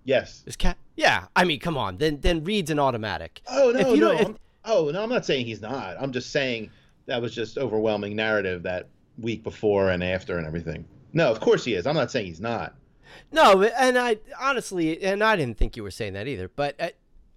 Yes. 0.04 0.44
Is 0.48 0.56
Ca- 0.56 0.76
Yeah. 0.96 1.26
I 1.36 1.44
mean, 1.46 1.60
come 1.60 1.78
on. 1.78 1.98
Then 1.98 2.20
then 2.22 2.44
Reid's 2.44 2.72
an 2.72 2.80
automatic. 2.80 3.42
Oh 3.48 3.72
no, 3.72 3.80
If 3.80 3.88
you 3.96 3.98
no. 4.02 4.18
don't- 4.18 4.30
if- 4.32 4.38
oh 4.66 4.90
no, 4.92 5.04
I'm 5.04 5.10
not 5.10 5.26
saying 5.26 5.46
he's 5.46 5.62
not. 5.62 5.96
I'm 6.00 6.12
just 6.12 6.32
saying 6.32 6.70
that 7.06 7.22
was 7.22 7.34
just 7.34 7.58
overwhelming 7.58 8.16
narrative 8.16 8.64
that 8.64 8.90
week 9.18 9.44
before 9.44 9.90
and 9.92 10.04
after 10.04 10.38
and 10.38 10.48
everything. 10.48 10.86
No, 11.14 11.30
of 11.30 11.40
course 11.40 11.66
he 11.66 11.74
is. 11.74 11.86
I'm 11.86 11.96
not 11.96 12.12
saying 12.12 12.26
he's 12.28 12.40
not. 12.42 12.76
No, 13.32 13.64
and 13.64 13.98
I 13.98 14.18
honestly, 14.40 15.04
and 15.04 15.24
I 15.24 15.36
didn't 15.36 15.58
think 15.58 15.76
you 15.76 15.84
were 15.84 15.92
saying 15.92 16.14
that 16.14 16.28
either. 16.28 16.48
But 16.48 16.80
uh, 16.80 16.90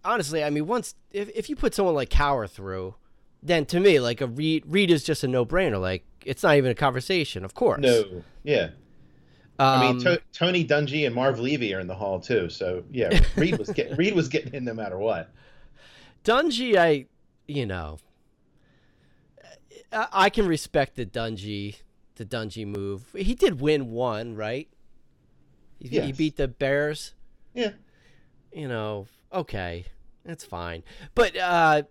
honestly, 0.04 0.44
I 0.44 0.50
mean, 0.50 0.66
once 0.66 0.94
if 1.10 1.28
if 1.34 1.50
you 1.50 1.56
put 1.56 1.74
someone 1.74 1.94
like 1.94 2.10
Cowher 2.10 2.48
through, 2.48 2.94
then 3.42 3.66
to 3.66 3.80
me, 3.80 3.98
like 3.98 4.20
a 4.20 4.26
Reid, 4.28 4.64
Reid 4.66 4.90
is 4.90 5.02
just 5.02 5.24
a 5.24 5.28
no 5.28 5.44
brainer. 5.44 5.80
Like 5.80 6.04
it's 6.24 6.42
not 6.44 6.56
even 6.56 6.70
a 6.70 6.74
conversation. 6.76 7.44
Of 7.44 7.54
course. 7.54 7.80
No. 7.80 8.22
Yeah. 8.44 8.70
Um, 9.58 9.68
I 9.68 9.92
mean, 9.92 10.00
to- 10.00 10.22
Tony 10.32 10.64
Dungy 10.64 11.06
and 11.06 11.14
Marv 11.14 11.38
Levy 11.40 11.74
are 11.74 11.80
in 11.80 11.86
the 11.86 11.94
hall 11.94 12.20
too. 12.20 12.48
So 12.48 12.84
yeah, 12.92 13.20
Reid 13.36 13.58
was 13.58 13.70
get- 13.70 13.96
Reid 13.98 14.14
was 14.14 14.28
getting 14.28 14.54
in 14.54 14.64
no 14.64 14.74
matter 14.74 14.98
what. 14.98 15.30
Dungy, 16.24 16.76
I, 16.76 17.06
you 17.46 17.66
know, 17.66 17.98
I 19.94 20.30
can 20.30 20.46
respect 20.46 20.96
the 20.96 21.06
Dungy, 21.06 21.76
the 22.16 22.24
Dungy 22.24 22.66
move. 22.66 23.04
He 23.14 23.34
did 23.34 23.60
win 23.60 23.90
one, 23.92 24.34
right? 24.34 24.68
He, 25.78 26.00
he 26.00 26.12
beat 26.12 26.36
the 26.36 26.48
Bears. 26.48 27.14
Yeah. 27.54 27.72
You 28.52 28.68
know, 28.68 29.06
okay, 29.32 29.86
that's 30.24 30.44
fine. 30.44 30.82
But 31.14 31.36
uh, 31.36 31.82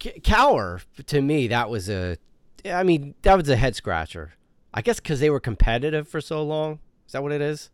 Cowher, 0.00 0.84
to 1.06 1.22
me, 1.22 1.48
that 1.48 1.70
was 1.70 1.88
a. 1.88 2.16
I 2.64 2.82
mean, 2.82 3.14
that 3.22 3.36
was 3.36 3.48
a 3.48 3.56
head 3.56 3.76
scratcher. 3.76 4.32
I 4.74 4.82
guess 4.82 5.00
because 5.00 5.20
they 5.20 5.30
were 5.30 5.40
competitive 5.40 6.08
for 6.08 6.20
so 6.20 6.42
long. 6.42 6.80
Is 7.06 7.12
that 7.12 7.22
what 7.22 7.32
it 7.32 7.40
is? 7.40 7.70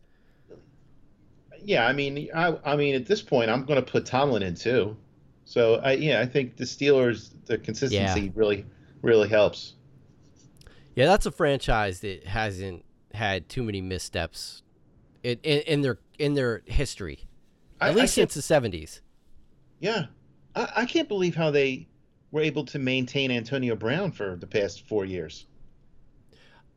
Yeah, 1.63 1.87
I 1.87 1.93
mean, 1.93 2.29
I, 2.35 2.57
I 2.63 2.75
mean, 2.75 2.95
at 2.95 3.05
this 3.05 3.21
point, 3.21 3.49
I'm 3.49 3.65
going 3.65 3.83
to 3.83 3.91
put 3.91 4.05
Tomlin 4.05 4.43
in 4.43 4.55
too. 4.55 4.95
So, 5.53 5.75
I, 5.83 5.91
yeah, 5.91 6.19
I 6.19 6.25
think 6.25 6.57
the 6.57 6.63
Steelers, 6.63 7.29
the 7.45 7.59
consistency 7.59 8.31
really, 8.33 8.65
really 9.03 9.29
helps. 9.29 9.75
Yeah, 10.95 11.05
that's 11.05 11.27
a 11.27 11.31
franchise 11.31 11.99
that 11.99 12.25
hasn't 12.25 12.83
had 13.13 13.49
too 13.49 13.61
many 13.61 13.79
missteps 13.79 14.63
in, 15.21 15.37
in, 15.43 15.59
in 15.59 15.81
their 15.81 15.99
in 16.17 16.33
their 16.33 16.63
history, 16.65 17.27
at 17.79 17.89
I 17.91 17.93
least 17.93 17.99
can't- 18.15 18.31
since 18.31 18.33
the 18.33 18.41
seventies. 18.41 19.01
Yeah, 19.79 20.07
I, 20.55 20.69
I 20.77 20.85
can't 20.85 21.07
believe 21.07 21.35
how 21.35 21.51
they 21.51 21.87
were 22.31 22.41
able 22.41 22.65
to 22.65 22.79
maintain 22.79 23.29
Antonio 23.29 23.75
Brown 23.75 24.11
for 24.11 24.35
the 24.35 24.47
past 24.47 24.87
four 24.87 25.05
years. 25.05 25.45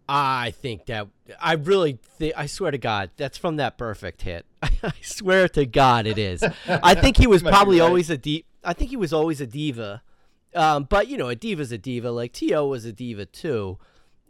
I 0.08 0.50
think 0.50 0.84
that 0.86 1.08
I 1.40 1.54
really 1.54 1.98
thi- 2.18 2.34
I 2.34 2.44
swear 2.46 2.70
to 2.72 2.78
God, 2.78 3.10
that's 3.16 3.38
from 3.38 3.56
that 3.56 3.76
Burfict 3.78 4.20
hit. 4.20 4.44
I 4.62 4.92
swear 5.00 5.48
to 5.48 5.66
God, 5.66 6.06
it 6.06 6.18
is. 6.18 6.44
I 6.68 6.94
think 6.94 7.16
he 7.16 7.26
was 7.26 7.42
probably 7.42 7.80
right. 7.80 7.86
always 7.86 8.08
a 8.10 8.16
di- 8.18 8.44
I 8.66 8.72
think 8.72 8.90
he 8.90 8.96
was 8.96 9.12
always 9.12 9.40
a 9.40 9.46
diva, 9.46 10.02
um, 10.54 10.84
but 10.84 11.08
you 11.08 11.16
know, 11.16 11.28
a 11.28 11.34
diva's 11.36 11.72
a 11.72 11.78
diva. 11.78 12.10
Like 12.10 12.32
T.O. 12.32 12.66
was 12.66 12.84
a 12.84 12.92
diva 12.92 13.24
too, 13.26 13.78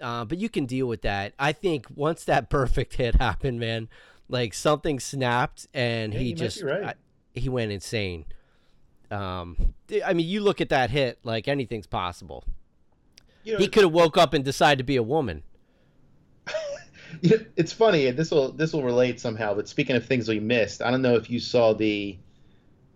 uh, 0.01 0.25
but 0.25 0.39
you 0.39 0.49
can 0.49 0.67
deal 0.67 0.87
with 0.87 1.03
that. 1.03 1.33
I 1.39 1.53
think 1.53 1.87
once 1.95 2.23
that 2.25 2.51
Burfict 2.51 2.95
hit 2.95 3.17
happened, 3.17 3.59
man, 3.59 3.89
like 4.29 4.55
something 4.55 5.01
snapped 5.01 5.67
and 5.75 6.13
Yeah, 6.13 6.21
he 6.21 6.25
you 6.27 6.31
might 6.35 6.39
be 6.39 6.45
just 6.45 6.63
right. 6.63 6.85
I- 6.85 6.95
he 7.41 7.49
went 7.49 7.71
insane. 7.73 8.25
Um, 9.11 9.75
I 10.05 10.13
mean, 10.15 10.27
you 10.27 10.41
look 10.41 10.61
at 10.61 10.69
that 10.71 10.91
hit, 10.91 11.19
like 11.23 11.49
anything's 11.49 11.87
possible. 11.87 12.45
You 13.45 13.53
know, 13.53 13.59
He 13.59 13.69
could 13.69 13.85
have 13.85 13.93
woke 13.93 14.17
up 14.17 14.35
and 14.35 14.45
decided 14.45 14.79
to 14.79 14.85
be 14.85 14.97
a 14.97 15.03
woman. 15.03 15.43
It's 17.23 17.73
funny, 17.73 18.07
and 18.09 18.19
this 18.19 18.31
will 18.31 18.53
this 18.53 18.73
will 18.73 18.83
relate 18.83 19.21
somehow. 19.21 19.55
But 19.55 19.69
speaking 19.69 19.97
of 19.97 20.05
things 20.05 20.29
we 20.29 20.39
missed, 20.41 20.83
I 20.83 20.91
don't 20.91 21.03
know 21.03 21.15
if 21.15 21.31
you 21.31 21.39
saw 21.41 21.73
the 21.73 22.19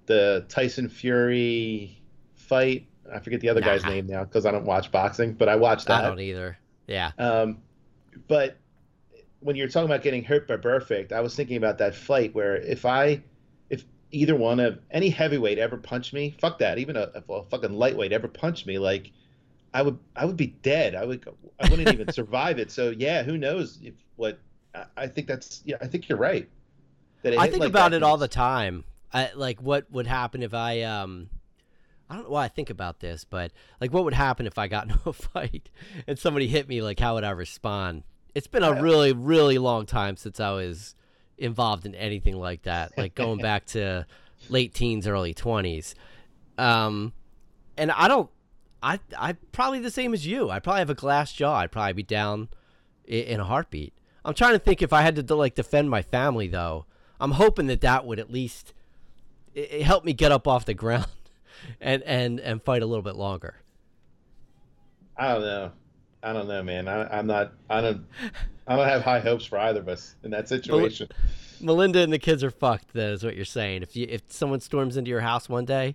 the 0.07 0.45
Tyson 0.49 0.89
Fury 0.89 2.01
fight. 2.35 2.87
I 3.13 3.19
forget 3.19 3.41
the 3.41 3.49
other 3.49 3.61
guy's 3.61 3.85
name 3.85 4.07
now 4.07 4.25
because 4.25 4.47
I 4.47 4.51
don't 4.51 4.65
watch 4.65 4.93
boxing, 4.93 5.33
but 5.33 5.49
I 5.49 5.57
watched 5.57 5.87
that. 5.87 6.05
I 6.05 6.09
don't 6.09 6.21
either. 6.21 6.59
Yeah. 6.87 7.13
Um, 7.19 7.59
but 8.29 8.57
when 9.41 9.57
you're 9.57 9.69
talking 9.69 9.87
about 9.87 10.03
getting 10.03 10.23
hurt 10.23 10.47
by 10.47 10.57
Burfict, 10.57 11.13
I 11.13 11.21
was 11.21 11.35
thinking 11.35 11.57
about 11.57 11.79
that 11.79 11.95
fight 11.95 12.35
where 12.35 12.57
if 12.57 12.85
I, 12.85 13.23
if 13.69 13.85
either 14.11 14.37
one 14.37 14.61
of 14.61 14.79
any 14.91 15.09
heavyweight 15.09 15.59
ever 15.59 15.77
punched 15.77 16.13
me, 16.13 16.37
fuck 16.41 16.59
that. 16.59 16.79
Even 16.79 16.97
a, 16.97 17.11
if 17.15 17.29
a 17.29 17.45
fucking 17.45 17.73
lightweight 17.73 18.13
ever 18.13 18.29
punched 18.29 18.67
me, 18.67 18.79
like 18.79 19.13
I 19.73 19.83
would, 19.83 19.99
I 20.15 20.25
would 20.25 20.37
be 20.37 20.49
dead. 20.49 20.95
I 20.95 21.05
would, 21.05 21.27
I 21.59 21.69
wouldn't 21.69 21.89
even 21.89 22.13
survive 22.13 22.59
it. 22.59 22.71
So 22.71 22.91
yeah, 22.91 23.23
who 23.23 23.39
knows 23.39 23.79
if 23.83 23.95
what? 24.17 24.39
I, 24.75 24.85
I 24.97 25.07
think 25.07 25.27
that's 25.27 25.63
yeah. 25.65 25.77
I 25.81 25.87
think 25.87 26.09
you're 26.09 26.19
right. 26.19 26.49
I 27.25 27.49
think 27.49 27.61
like 27.61 27.71
about 27.71 27.91
that 27.91 27.99
it 27.99 28.03
all 28.03 28.17
the 28.17 28.29
time. 28.29 28.85
I, 29.13 29.31
like 29.35 29.61
what 29.61 29.91
would 29.91 30.07
happen 30.07 30.43
if 30.43 30.55
I 30.55 30.83
um 30.83 31.29
I 32.09 32.15
don't 32.15 32.25
know 32.25 32.31
why 32.31 32.45
I 32.45 32.49
think 32.49 32.71
about 32.71 33.01
this, 33.01 33.25
but 33.25 33.53
like 33.81 33.93
what 33.93 34.05
would 34.05 34.15
happen 34.15 34.47
if 34.47 34.59
I 34.59 34.69
got 34.69 34.85
into 34.89 35.01
a 35.09 35.13
fight 35.13 35.71
and 36.07 36.19
somebody 36.19 36.47
hit 36.49 36.69
me 36.69 36.83
like 36.83 37.01
how 37.01 37.15
would 37.15 37.25
I 37.25 37.31
respond? 37.31 38.05
It's 38.35 38.47
been 38.47 38.63
a 38.63 38.81
really 38.83 39.13
really 39.13 39.59
long 39.59 39.87
time 39.87 40.17
since 40.17 40.39
I 40.41 40.51
was 40.53 40.95
involved 41.39 41.87
in 41.87 41.95
anything 41.95 42.39
like 42.39 42.63
that. 42.63 42.97
Like 42.97 43.15
going 43.15 43.39
back 43.43 43.67
to 43.67 44.07
late 44.49 44.75
teens, 44.75 45.07
early 45.07 45.35
20s. 45.35 45.95
Um 46.59 47.13
and 47.77 47.91
I 47.91 48.09
don't 48.09 48.31
I 48.83 48.99
I 49.19 49.33
probably 49.53 49.81
the 49.81 49.91
same 49.91 50.15
as 50.15 50.27
you. 50.27 50.51
I 50.51 50.59
probably 50.59 50.81
have 50.81 50.91
a 50.91 50.95
glass 50.95 51.33
jaw. 51.33 51.57
I'd 51.59 51.73
probably 51.73 51.93
be 51.95 52.03
down 52.03 52.49
i- 53.09 53.13
in 53.13 53.41
a 53.41 53.45
heartbeat. 53.45 53.93
I'm 54.25 54.35
trying 54.35 54.53
to 54.53 54.59
think 54.59 54.83
if 54.83 54.93
I 54.93 55.03
had 55.03 55.27
to 55.27 55.35
like 55.35 55.55
defend 55.55 55.91
my 55.91 56.03
family 56.03 56.47
though. 56.49 56.87
I'm 57.21 57.33
hoping 57.33 57.67
that 57.67 57.81
that 57.83 58.07
would 58.07 58.19
at 58.19 58.31
least 58.31 58.73
it, 59.55 59.73
it 59.73 59.83
help 59.83 60.05
me 60.05 60.13
get 60.13 60.33
up 60.33 60.47
off 60.49 60.65
the 60.65 60.75
ground 60.75 61.07
and 61.81 62.03
and 62.05 62.41
and 62.41 62.63
fight 62.63 62.83
a 62.83 62.87
little 62.87 63.03
bit 63.03 63.17
longer. 63.17 63.57
I 65.17 65.33
don't 65.35 65.43
know. 65.43 65.73
I 66.23 66.33
don't 66.33 66.49
know, 66.49 66.63
man. 66.63 66.89
I, 66.89 67.19
I'm 67.19 67.27
not. 67.27 67.53
I 67.69 67.81
don't. 67.81 68.07
I 68.67 68.77
don't 68.77 68.89
have 68.89 69.03
high 69.03 69.21
hopes 69.21 69.45
for 69.45 69.59
either 69.59 69.81
of 69.81 69.89
us 69.89 70.15
in 70.23 70.31
that 70.31 70.49
situation. 70.49 71.09
Melinda 71.61 72.01
and 72.01 72.13
the 72.13 72.19
kids 72.19 72.45
are 72.45 72.51
fucked. 72.51 72.93
That 72.93 73.11
is 73.11 73.25
what 73.25 73.37
you're 73.37 73.45
saying. 73.45 73.83
If 73.83 73.97
you 73.97 74.07
if 74.09 74.23
someone 74.29 74.61
storms 74.61 74.97
into 74.97 75.11
your 75.11 75.21
house 75.21 75.49
one 75.49 75.65
day, 75.65 75.95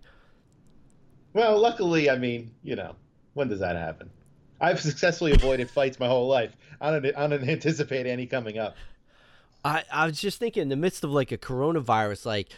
Well, 1.33 1.59
luckily, 1.59 2.09
I 2.09 2.17
mean, 2.17 2.51
you 2.63 2.75
know, 2.75 2.95
when 3.33 3.47
does 3.47 3.59
that 3.59 3.75
happen? 3.75 4.09
I've 4.61 4.79
successfully 4.79 5.31
avoided 5.33 5.69
fights 5.69 5.99
my 5.99 6.07
whole 6.07 6.27
life. 6.27 6.55
I 6.81 6.91
don't. 6.91 7.05
I 7.17 7.27
don't 7.27 7.47
anticipate 7.47 8.05
any 8.05 8.25
coming 8.25 8.57
up. 8.57 8.75
I 9.63 9.83
I 9.91 10.05
was 10.05 10.19
just 10.19 10.39
thinking 10.39 10.61
in 10.63 10.69
the 10.69 10.75
midst 10.75 11.03
of 11.03 11.11
like 11.11 11.31
a 11.31 11.37
coronavirus, 11.37 12.25
like 12.25 12.49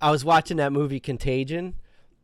I 0.00 0.10
was 0.10 0.24
watching 0.24 0.58
that 0.58 0.72
movie 0.72 1.00
Contagion, 1.00 1.74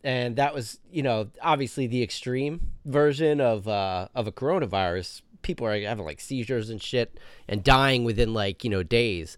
and 0.05 0.37
that 0.37 0.55
was 0.55 0.81
you 0.91 1.03
know 1.03 1.29
obviously 1.41 1.87
the 1.87 2.03
extreme 2.03 2.73
version 2.85 3.41
of 3.41 3.69
uh 3.69 4.09
of 4.15 4.27
a 4.27 4.33
coronavirus. 4.33 5.23
People 5.43 5.67
are 5.67 5.81
having 5.81 6.05
like 6.05 6.21
seizures 6.21 6.71
and 6.71 6.81
shit 6.81 7.19
and 7.49 7.65
dying 7.65 8.05
within 8.05 8.33
like 8.35 8.63
you 8.65 8.71
know 8.71 8.83
days, 8.83 9.37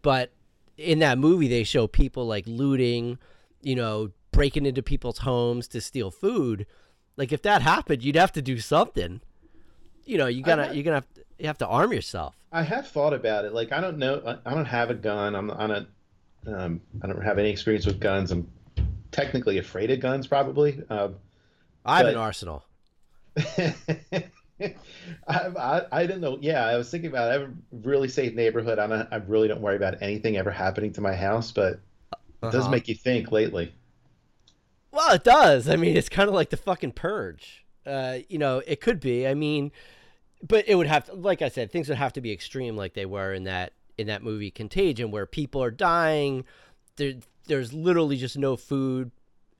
but 0.00 0.32
in 0.78 0.98
that 1.00 1.18
movie 1.18 1.48
they 1.48 1.64
show 1.64 1.86
people 1.86 2.26
like 2.26 2.44
looting, 2.46 3.18
you 3.60 3.74
know, 3.74 4.10
breaking 4.30 4.64
into 4.66 4.82
people's 4.82 5.18
homes 5.18 5.68
to 5.68 5.80
steal 5.80 6.10
food. 6.10 6.66
Like 7.16 7.32
if 7.32 7.42
that 7.42 7.60
happened, 7.62 8.02
you'd 8.02 8.16
have 8.16 8.32
to 8.32 8.42
do 8.42 8.58
something. 8.58 9.20
You 10.04 10.18
know, 10.18 10.26
you 10.26 10.42
gotta 10.42 10.74
you're 10.74 10.84
gonna 10.84 10.96
have 10.96 11.14
to, 11.14 11.24
you 11.38 11.46
have 11.46 11.58
to 11.58 11.66
arm 11.66 11.92
yourself. 11.92 12.34
I 12.50 12.62
have 12.62 12.88
thought 12.88 13.12
about 13.14 13.44
it. 13.44 13.52
Like, 13.54 13.72
I 13.72 13.80
don't 13.80 13.98
know. 13.98 14.38
I- 14.44 14.50
don't 14.52 14.66
have 14.66 14.90
a 14.90 14.94
gun. 14.94 15.34
I'm. 15.34 15.50
I 15.50 15.66
don't. 15.66 15.88
Um, 16.46 16.80
I 17.02 17.06
don't 17.06 17.22
have 17.22 17.38
any 17.38 17.50
experience 17.50 17.86
with 17.86 18.00
guns. 18.00 18.30
I'm 18.32 18.50
technically 19.12 19.58
afraid 19.58 19.90
of 19.90 20.00
guns, 20.00 20.26
probably. 20.26 20.82
Um, 20.90 21.16
I 21.84 21.98
have 21.98 22.06
an 22.08 22.16
arsenal. 22.16 22.64
I, 23.36 24.24
I, 25.28 25.82
I 25.90 26.06
didn't 26.06 26.20
know. 26.20 26.38
Yeah, 26.40 26.64
I 26.66 26.76
was 26.76 26.90
thinking 26.90 27.10
about. 27.10 27.28
It. 27.28 27.30
I 27.30 27.40
have 27.40 27.42
a 27.50 27.52
really 27.82 28.08
safe 28.08 28.34
neighborhood. 28.34 28.78
I 28.78 28.86
don't. 28.86 29.08
I 29.10 29.16
really 29.16 29.48
don't 29.48 29.60
worry 29.60 29.76
about 29.76 30.00
anything 30.02 30.36
ever 30.36 30.50
happening 30.50 30.92
to 30.94 31.00
my 31.00 31.14
house. 31.14 31.50
But 31.50 31.80
it 32.12 32.50
does 32.50 32.54
Uh-huh. 32.62 32.70
make 32.70 32.88
you 32.88 32.94
think 32.94 33.32
lately. 33.32 33.72
Well, 34.92 35.14
it 35.14 35.24
does. 35.24 35.68
I 35.68 35.76
mean, 35.76 35.96
it's 35.96 36.08
kind 36.08 36.28
of 36.28 36.34
like 36.34 36.50
the 36.50 36.56
fucking 36.56 36.92
purge. 36.92 37.64
Uh, 37.86 38.18
you 38.28 38.38
know, 38.38 38.62
it 38.66 38.80
could 38.80 39.00
be. 39.00 39.26
I 39.26 39.34
mean, 39.34 39.72
but 40.46 40.68
it 40.68 40.74
would 40.74 40.86
have 40.86 41.06
to, 41.06 41.14
like 41.14 41.42
I 41.42 41.48
said, 41.48 41.72
things 41.72 41.88
would 41.88 41.98
have 41.98 42.12
to 42.12 42.20
be 42.20 42.30
extreme, 42.30 42.76
like 42.76 42.94
they 42.94 43.06
were 43.06 43.32
in 43.32 43.44
that 43.44 43.72
in 43.98 44.06
that 44.06 44.22
movie 44.22 44.50
Contagion, 44.50 45.10
where 45.10 45.26
people 45.26 45.62
are 45.62 45.70
dying. 45.70 46.44
There, 46.96 47.14
there's 47.46 47.72
literally 47.72 48.16
just 48.16 48.36
no 48.36 48.56
food. 48.56 49.10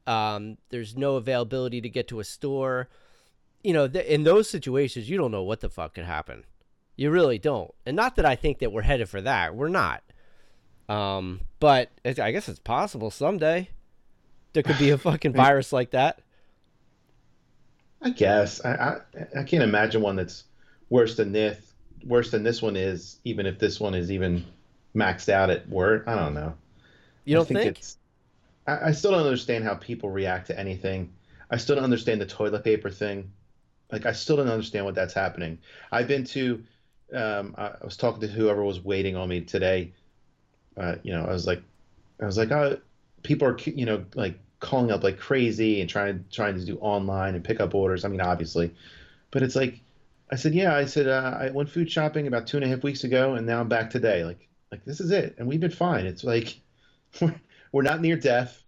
Um, 0.06 0.58
there's 0.70 0.96
no 0.96 1.16
availability 1.16 1.80
to 1.80 1.88
get 1.88 2.08
to 2.08 2.20
a 2.20 2.24
store. 2.24 2.88
You 3.62 3.72
know, 3.72 3.86
th- 3.88 4.06
in 4.06 4.24
those 4.24 4.48
situations, 4.48 5.08
you 5.08 5.16
don't 5.16 5.30
know 5.30 5.42
what 5.42 5.60
the 5.60 5.70
fuck 5.70 5.94
could 5.94 6.04
happen. 6.04 6.44
You 6.96 7.10
really 7.10 7.38
don't. 7.38 7.72
And 7.86 7.96
not 7.96 8.16
that 8.16 8.26
I 8.26 8.34
think 8.36 8.58
that 8.58 8.72
we're 8.72 8.82
headed 8.82 9.08
for 9.08 9.20
that. 9.20 9.54
We're 9.54 9.68
not. 9.68 10.02
Um, 10.88 11.40
but 11.60 11.90
it's, 12.04 12.18
I 12.18 12.32
guess 12.32 12.48
it's 12.48 12.58
possible 12.58 13.10
someday 13.10 13.70
there 14.52 14.62
could 14.62 14.78
be 14.78 14.90
a 14.90 14.98
fucking 14.98 15.32
virus 15.32 15.72
like 15.72 15.92
that. 15.92 16.20
I 18.00 18.10
guess 18.10 18.64
I, 18.64 18.70
I 18.70 19.40
I 19.40 19.42
can't 19.44 19.62
imagine 19.62 20.02
one 20.02 20.16
that's 20.16 20.44
worse 20.90 21.16
than 21.16 21.32
this. 21.32 21.71
Worse 22.06 22.30
than 22.30 22.42
this 22.42 22.60
one 22.62 22.76
is, 22.76 23.18
even 23.24 23.46
if 23.46 23.58
this 23.58 23.80
one 23.80 23.94
is 23.94 24.10
even 24.10 24.44
maxed 24.94 25.28
out 25.28 25.50
at 25.50 25.68
work. 25.68 26.04
I 26.06 26.14
don't 26.14 26.34
know. 26.34 26.54
You 27.24 27.36
don't 27.36 27.46
think? 27.46 27.78
it's. 27.78 27.98
I, 28.66 28.88
I 28.88 28.92
still 28.92 29.12
don't 29.12 29.24
understand 29.24 29.64
how 29.64 29.74
people 29.74 30.10
react 30.10 30.48
to 30.48 30.58
anything. 30.58 31.12
I 31.50 31.56
still 31.56 31.76
don't 31.76 31.84
understand 31.84 32.20
the 32.20 32.26
toilet 32.26 32.64
paper 32.64 32.90
thing. 32.90 33.32
Like 33.90 34.06
I 34.06 34.12
still 34.12 34.36
don't 34.36 34.48
understand 34.48 34.84
what 34.84 34.94
that's 34.94 35.14
happening. 35.14 35.58
I've 35.90 36.08
been 36.08 36.24
to. 36.24 36.64
Um, 37.14 37.54
I, 37.58 37.66
I 37.66 37.84
was 37.84 37.96
talking 37.96 38.20
to 38.22 38.26
whoever 38.26 38.64
was 38.64 38.80
waiting 38.80 39.16
on 39.16 39.28
me 39.28 39.42
today. 39.42 39.92
Uh, 40.76 40.96
you 41.02 41.12
know, 41.12 41.24
I 41.24 41.32
was 41.32 41.46
like, 41.46 41.62
I 42.20 42.24
was 42.24 42.38
like, 42.38 42.50
oh, 42.50 42.78
people 43.22 43.48
are, 43.48 43.58
you 43.58 43.84
know, 43.84 44.04
like 44.14 44.38
calling 44.60 44.90
up 44.90 45.02
like 45.02 45.18
crazy 45.18 45.80
and 45.80 45.90
trying 45.90 46.24
trying 46.30 46.54
to 46.54 46.64
do 46.64 46.78
online 46.78 47.34
and 47.34 47.44
pick 47.44 47.60
up 47.60 47.74
orders. 47.74 48.04
I 48.04 48.08
mean, 48.08 48.20
obviously, 48.22 48.74
but 49.30 49.42
it's 49.42 49.56
like, 49.56 49.80
I 50.32 50.36
said, 50.36 50.54
yeah, 50.54 50.74
I 50.74 50.86
said 50.86 51.08
uh, 51.08 51.36
I 51.38 51.50
went 51.50 51.68
food 51.68 51.92
shopping 51.92 52.26
about 52.26 52.46
two 52.46 52.56
and 52.56 52.64
a 52.64 52.68
half 52.68 52.82
weeks 52.82 53.04
ago, 53.04 53.34
and 53.34 53.46
now 53.46 53.60
I'm 53.60 53.68
back 53.68 53.90
today. 53.90 54.24
Like, 54.24 54.48
like 54.70 54.82
this 54.86 54.98
is 54.98 55.10
it, 55.10 55.34
and 55.36 55.46
we've 55.46 55.60
been 55.60 55.70
fine. 55.70 56.06
It's 56.06 56.24
like 56.24 56.58
we're, 57.20 57.34
we're 57.70 57.82
not 57.82 58.00
near 58.00 58.16
death. 58.16 58.64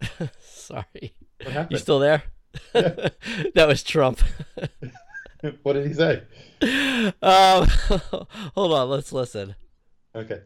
Sorry. 0.40 1.14
What 1.42 1.52
happened? 1.52 1.72
You 1.72 1.78
still 1.78 1.98
there? 1.98 2.22
that 2.72 3.66
was 3.68 3.82
Trump. 3.82 4.20
what 5.62 5.74
did 5.74 5.86
he 5.86 5.92
say? 5.92 6.22
Um, 7.20 7.66
hold 8.54 8.72
on, 8.72 8.88
let's 8.88 9.12
listen. 9.12 9.54
Okay. 10.14 10.40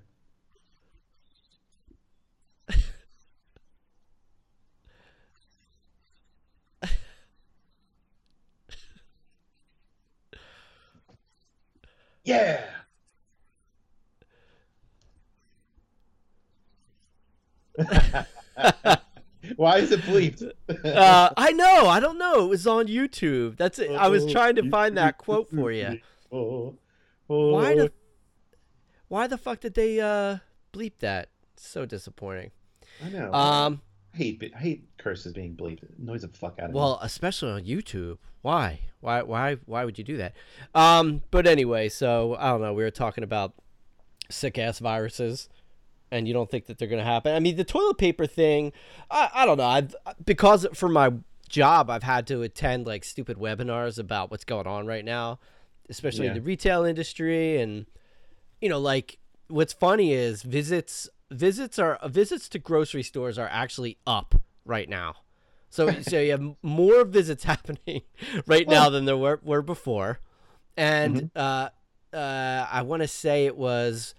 Yeah. 12.29 12.61
Why 19.57 19.79
is 19.79 19.93
it 19.93 20.03
bleeped? 20.03 20.53
Uh, 20.85 21.31
I 21.37 21.53
know. 21.53 21.87
I 21.87 22.01
don't 22.01 22.19
know. 22.19 22.45
It 22.45 22.49
was 22.49 22.67
on 22.67 22.87
YouTube. 22.87 23.57
That's 23.57 23.79
it. 23.79 23.91
I 23.93 24.09
was 24.09 24.31
trying 24.31 24.57
to 24.57 24.69
find 24.69 24.99
that 24.99 25.17
quote 25.17 25.49
for 25.49 25.73
you. 25.73 26.01
Oh, 26.31 26.75
Why 27.27 27.73
oh. 27.73 27.77
the 27.77 27.93
Why 29.09 29.27
the 29.27 29.39
fuck 29.39 29.61
did 29.61 29.73
they 29.73 29.99
uh 29.99 30.39
bleep 30.75 30.99
that? 30.99 31.31
So 31.57 31.87
disappointing. 31.87 32.51
I 33.03 33.09
know. 33.09 33.33
Um, 33.33 33.81
hate 34.19 34.53
I 34.55 34.59
hate 34.59 34.85
curses 34.99 35.33
being 35.33 35.55
bleeped. 35.55 35.85
It 35.85 35.95
annoys 35.99 36.23
the 36.23 36.29
fuck 36.29 36.59
out 36.59 36.67
of 36.67 36.71
me. 36.73 36.77
well, 36.77 36.99
especially 37.03 37.53
on 37.53 37.65
YouTube. 37.65 38.19
Why? 38.43 38.81
Why? 39.01 39.23
Why? 39.23 39.57
Why 39.65 39.85
would 39.85 39.97
you 39.99 40.05
do 40.05 40.17
that? 40.19 40.35
Um, 40.75 41.23
but 41.31 41.47
anyway, 41.47 41.89
so 41.89 42.37
I 42.39 42.51
don't 42.51 42.61
know. 42.61 42.73
We 42.73 42.83
were 42.83 42.91
talking 42.91 43.25
about 43.25 43.55
sick 44.29 44.59
ass 44.59 44.79
viruses, 44.81 45.49
and 46.11 46.27
you 46.27 46.35
don't 46.35 46.51
think 46.51 46.67
that 46.67 46.79
they're 46.79 46.89
gonna 46.89 47.05
happen. 47.05 47.35
I 47.35 47.41
mean, 47.41 47.57
the 47.57 47.65
toilet 47.65 47.99
paper 47.99 48.27
thing. 48.27 48.73
I, 49.11 49.31
I 49.33 49.47
don't 49.47 49.59
know. 49.59 49.67
I've 49.67 49.95
because 50.25 50.67
for 50.75 50.89
my 50.89 51.13
job, 51.49 51.89
I've 51.89 52.03
had 52.03 52.27
to 52.29 52.43
attend 52.43 52.87
like 52.87 53.05
stupid 53.05 53.39
webinars 53.39 53.99
about 53.99 54.31
what's 54.31 54.45
going 54.45 54.67
on 54.67 54.87
right 54.87 55.05
now, 55.05 55.39
especially 55.89 56.27
in 56.27 56.35
the 56.35 56.41
retail 56.41 56.85
industry, 56.85 57.61
and 57.61 57.87
you 58.61 58.69
know, 58.69 58.79
like 58.79 59.19
what's 59.49 59.73
funny 59.73 60.13
is 60.13 60.43
visits 60.43 61.09
visits 61.31 61.79
are 61.79 61.99
visits 62.07 62.49
to 62.51 62.59
grocery 62.59 63.03
stores 63.03 63.39
are 63.39 63.49
actually 63.49 63.99
up 64.07 64.35
right 64.65 64.89
now. 64.89 65.15
So 65.71 65.91
so 66.03 66.19
you 66.19 66.31
have 66.33 66.55
more 66.63 67.05
visits 67.05 67.45
happening 67.45 68.03
right 68.47 68.69
now 68.69 68.91
than 68.91 69.05
there 69.05 69.17
were 69.17 69.41
were 69.43 69.63
before, 69.63 70.21
and 70.77 71.31
uh, 71.37 71.71
uh, 72.13 72.67
I 72.71 72.83
want 72.83 73.03
to 73.03 73.09
say 73.09 73.47
it 73.47 73.57
was 73.57 74.15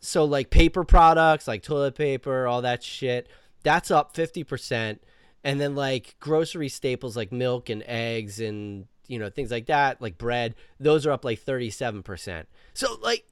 so 0.00 0.24
like 0.24 0.50
paper 0.50 0.84
products 0.84 1.46
like 1.46 1.62
toilet 1.62 1.94
paper, 1.94 2.46
all 2.46 2.62
that 2.62 2.82
shit. 2.82 3.28
That's 3.62 3.90
up 3.90 4.14
fifty 4.14 4.44
percent, 4.44 5.02
and 5.44 5.60
then 5.60 5.74
like 5.74 6.16
grocery 6.20 6.68
staples 6.68 7.16
like 7.16 7.30
milk 7.30 7.68
and 7.68 7.82
eggs 7.86 8.40
and 8.40 8.86
you 9.06 9.18
know 9.18 9.28
things 9.28 9.50
like 9.50 9.66
that, 9.66 10.00
like 10.00 10.16
bread. 10.16 10.54
Those 10.78 11.06
are 11.06 11.12
up 11.12 11.24
like 11.24 11.40
thirty 11.40 11.70
seven 11.70 12.02
percent. 12.02 12.48
So 12.72 12.96
like 13.02 13.26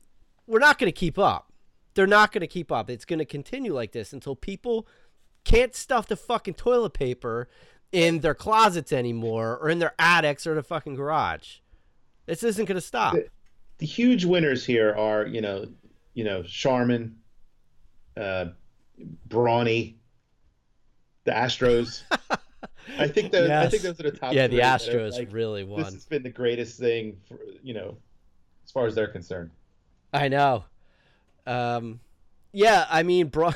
we're 0.46 0.58
not 0.58 0.78
going 0.78 0.92
to 0.92 0.98
keep 0.98 1.18
up. 1.18 1.47
They're 1.98 2.06
not 2.06 2.30
going 2.30 2.42
to 2.42 2.46
keep 2.46 2.70
up. 2.70 2.88
It's 2.90 3.04
going 3.04 3.18
to 3.18 3.24
continue 3.24 3.74
like 3.74 3.90
this 3.90 4.12
until 4.12 4.36
people 4.36 4.86
can't 5.42 5.74
stuff 5.74 6.06
the 6.06 6.14
fucking 6.14 6.54
toilet 6.54 6.92
paper 6.92 7.48
in 7.90 8.20
their 8.20 8.36
closets 8.36 8.92
anymore 8.92 9.58
or 9.60 9.68
in 9.68 9.80
their 9.80 9.94
attics 9.98 10.46
or 10.46 10.54
the 10.54 10.62
fucking 10.62 10.94
garage. 10.94 11.56
This 12.26 12.44
isn't 12.44 12.66
going 12.66 12.76
to 12.76 12.80
stop. 12.80 13.16
the 13.78 13.86
huge 13.86 14.24
winners 14.24 14.64
here 14.64 14.94
are 14.94 15.26
you 15.26 15.40
know 15.40 15.66
you 16.14 16.22
know 16.22 16.44
Charmin, 16.44 17.16
uh, 18.16 18.50
Brawny, 19.26 19.96
the 21.24 21.32
Astros. 21.32 22.02
I 22.96 23.08
think 23.08 23.32
those 23.32 23.50
I 23.50 23.68
think 23.68 23.82
those 23.82 23.98
are 23.98 24.04
the 24.04 24.12
top. 24.12 24.34
Yeah, 24.34 24.46
the 24.46 24.60
Astros 24.60 25.14
like, 25.14 25.32
really 25.32 25.64
This 25.64 25.70
won. 25.70 25.92
has 25.94 26.04
been 26.04 26.22
the 26.22 26.30
greatest 26.30 26.78
thing, 26.78 27.16
for, 27.26 27.40
you 27.60 27.74
know, 27.74 27.96
as 28.64 28.70
far 28.70 28.86
as 28.86 28.94
they're 28.94 29.08
concerned. 29.08 29.50
I 30.12 30.28
know. 30.28 30.62
Um, 31.48 32.00
yeah, 32.52 32.86
I 32.88 33.02
mean, 33.02 33.28
bro. 33.28 33.52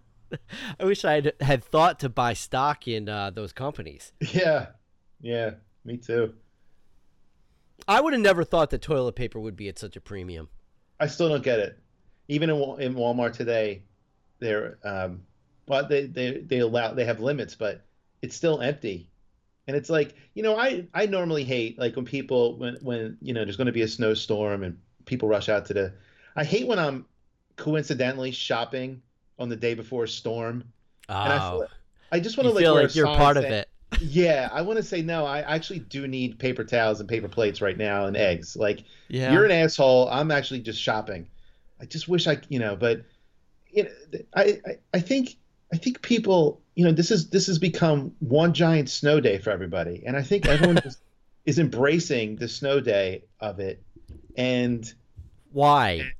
I 0.80 0.84
wish 0.84 1.04
I 1.04 1.14
had, 1.14 1.32
had 1.40 1.64
thought 1.64 2.00
to 2.00 2.08
buy 2.08 2.34
stock 2.34 2.86
in 2.86 3.08
uh, 3.08 3.30
those 3.30 3.52
companies. 3.52 4.12
Yeah, 4.20 4.66
yeah, 5.20 5.52
me 5.84 5.96
too. 5.96 6.34
I 7.86 8.00
would 8.00 8.12
have 8.12 8.22
never 8.22 8.44
thought 8.44 8.70
that 8.70 8.82
toilet 8.82 9.14
paper 9.14 9.40
would 9.40 9.56
be 9.56 9.68
at 9.68 9.78
such 9.78 9.96
a 9.96 10.00
premium. 10.00 10.48
I 11.00 11.06
still 11.06 11.28
don't 11.28 11.42
get 11.42 11.58
it. 11.58 11.78
Even 12.28 12.50
in 12.50 12.56
in 12.80 12.94
Walmart 12.94 13.32
today, 13.32 13.82
they're 14.38 14.78
um, 14.84 15.22
well, 15.66 15.86
they 15.86 16.06
they 16.06 16.38
they 16.38 16.58
allow 16.58 16.92
they 16.92 17.04
have 17.04 17.20
limits, 17.20 17.54
but 17.54 17.84
it's 18.22 18.36
still 18.36 18.60
empty. 18.60 19.10
And 19.66 19.76
it's 19.76 19.90
like, 19.90 20.14
you 20.34 20.42
know, 20.42 20.56
I 20.56 20.86
I 20.94 21.06
normally 21.06 21.44
hate 21.44 21.78
like 21.78 21.96
when 21.96 22.04
people 22.04 22.58
when 22.58 22.76
when 22.82 23.16
you 23.22 23.32
know 23.32 23.44
there's 23.44 23.56
going 23.56 23.66
to 23.66 23.72
be 23.72 23.82
a 23.82 23.88
snowstorm 23.88 24.62
and 24.62 24.78
people 25.04 25.28
rush 25.28 25.48
out 25.48 25.66
to 25.66 25.74
the. 25.74 25.92
I 26.38 26.44
hate 26.44 26.66
when 26.66 26.78
I'm 26.78 27.06
coincidentally 27.56 28.30
shopping 28.30 29.02
on 29.38 29.48
the 29.48 29.56
day 29.56 29.74
before 29.74 30.04
a 30.04 30.08
storm, 30.08 30.64
and 31.08 31.32
I 31.32 31.38
Oh, 31.38 31.58
feel, 31.58 31.68
I 32.12 32.20
just 32.20 32.36
want 32.36 32.48
to 32.48 32.54
like 32.54 32.64
feel 32.64 32.74
like 32.74 32.94
you're 32.94 33.06
part 33.06 33.36
of 33.36 33.44
it. 33.44 33.68
Yeah, 34.00 34.48
I 34.52 34.62
want 34.62 34.76
to 34.76 34.82
say 34.82 35.02
no. 35.02 35.26
I 35.26 35.40
actually 35.40 35.80
do 35.80 36.06
need 36.06 36.38
paper 36.38 36.62
towels 36.62 37.00
and 37.00 37.08
paper 37.08 37.28
plates 37.28 37.60
right 37.60 37.76
now 37.76 38.06
and 38.06 38.16
eggs. 38.16 38.54
Like 38.54 38.84
Yeah. 39.08 39.32
you're 39.32 39.44
an 39.44 39.50
asshole. 39.50 40.08
I'm 40.08 40.30
actually 40.30 40.60
just 40.60 40.80
shopping. 40.80 41.28
I 41.80 41.86
just 41.86 42.06
wish 42.06 42.26
I, 42.28 42.38
you 42.48 42.58
know, 42.60 42.76
but 42.76 43.02
you 43.70 43.84
know, 43.84 43.90
I, 44.36 44.60
I, 44.66 44.76
I 44.94 45.00
think, 45.00 45.36
I 45.72 45.78
think 45.78 46.02
people, 46.02 46.62
you 46.76 46.84
know, 46.84 46.92
this 46.92 47.10
is 47.10 47.30
this 47.30 47.46
has 47.48 47.58
become 47.58 48.12
one 48.20 48.54
giant 48.54 48.88
snow 48.88 49.20
day 49.20 49.38
for 49.38 49.50
everybody, 49.50 50.04
and 50.06 50.16
I 50.16 50.22
think 50.22 50.46
everyone 50.46 50.78
is, 50.84 50.98
is 51.46 51.58
embracing 51.58 52.36
the 52.36 52.48
snow 52.48 52.80
day 52.80 53.24
of 53.40 53.58
it. 53.58 53.82
And 54.36 54.92
Why? 55.50 56.12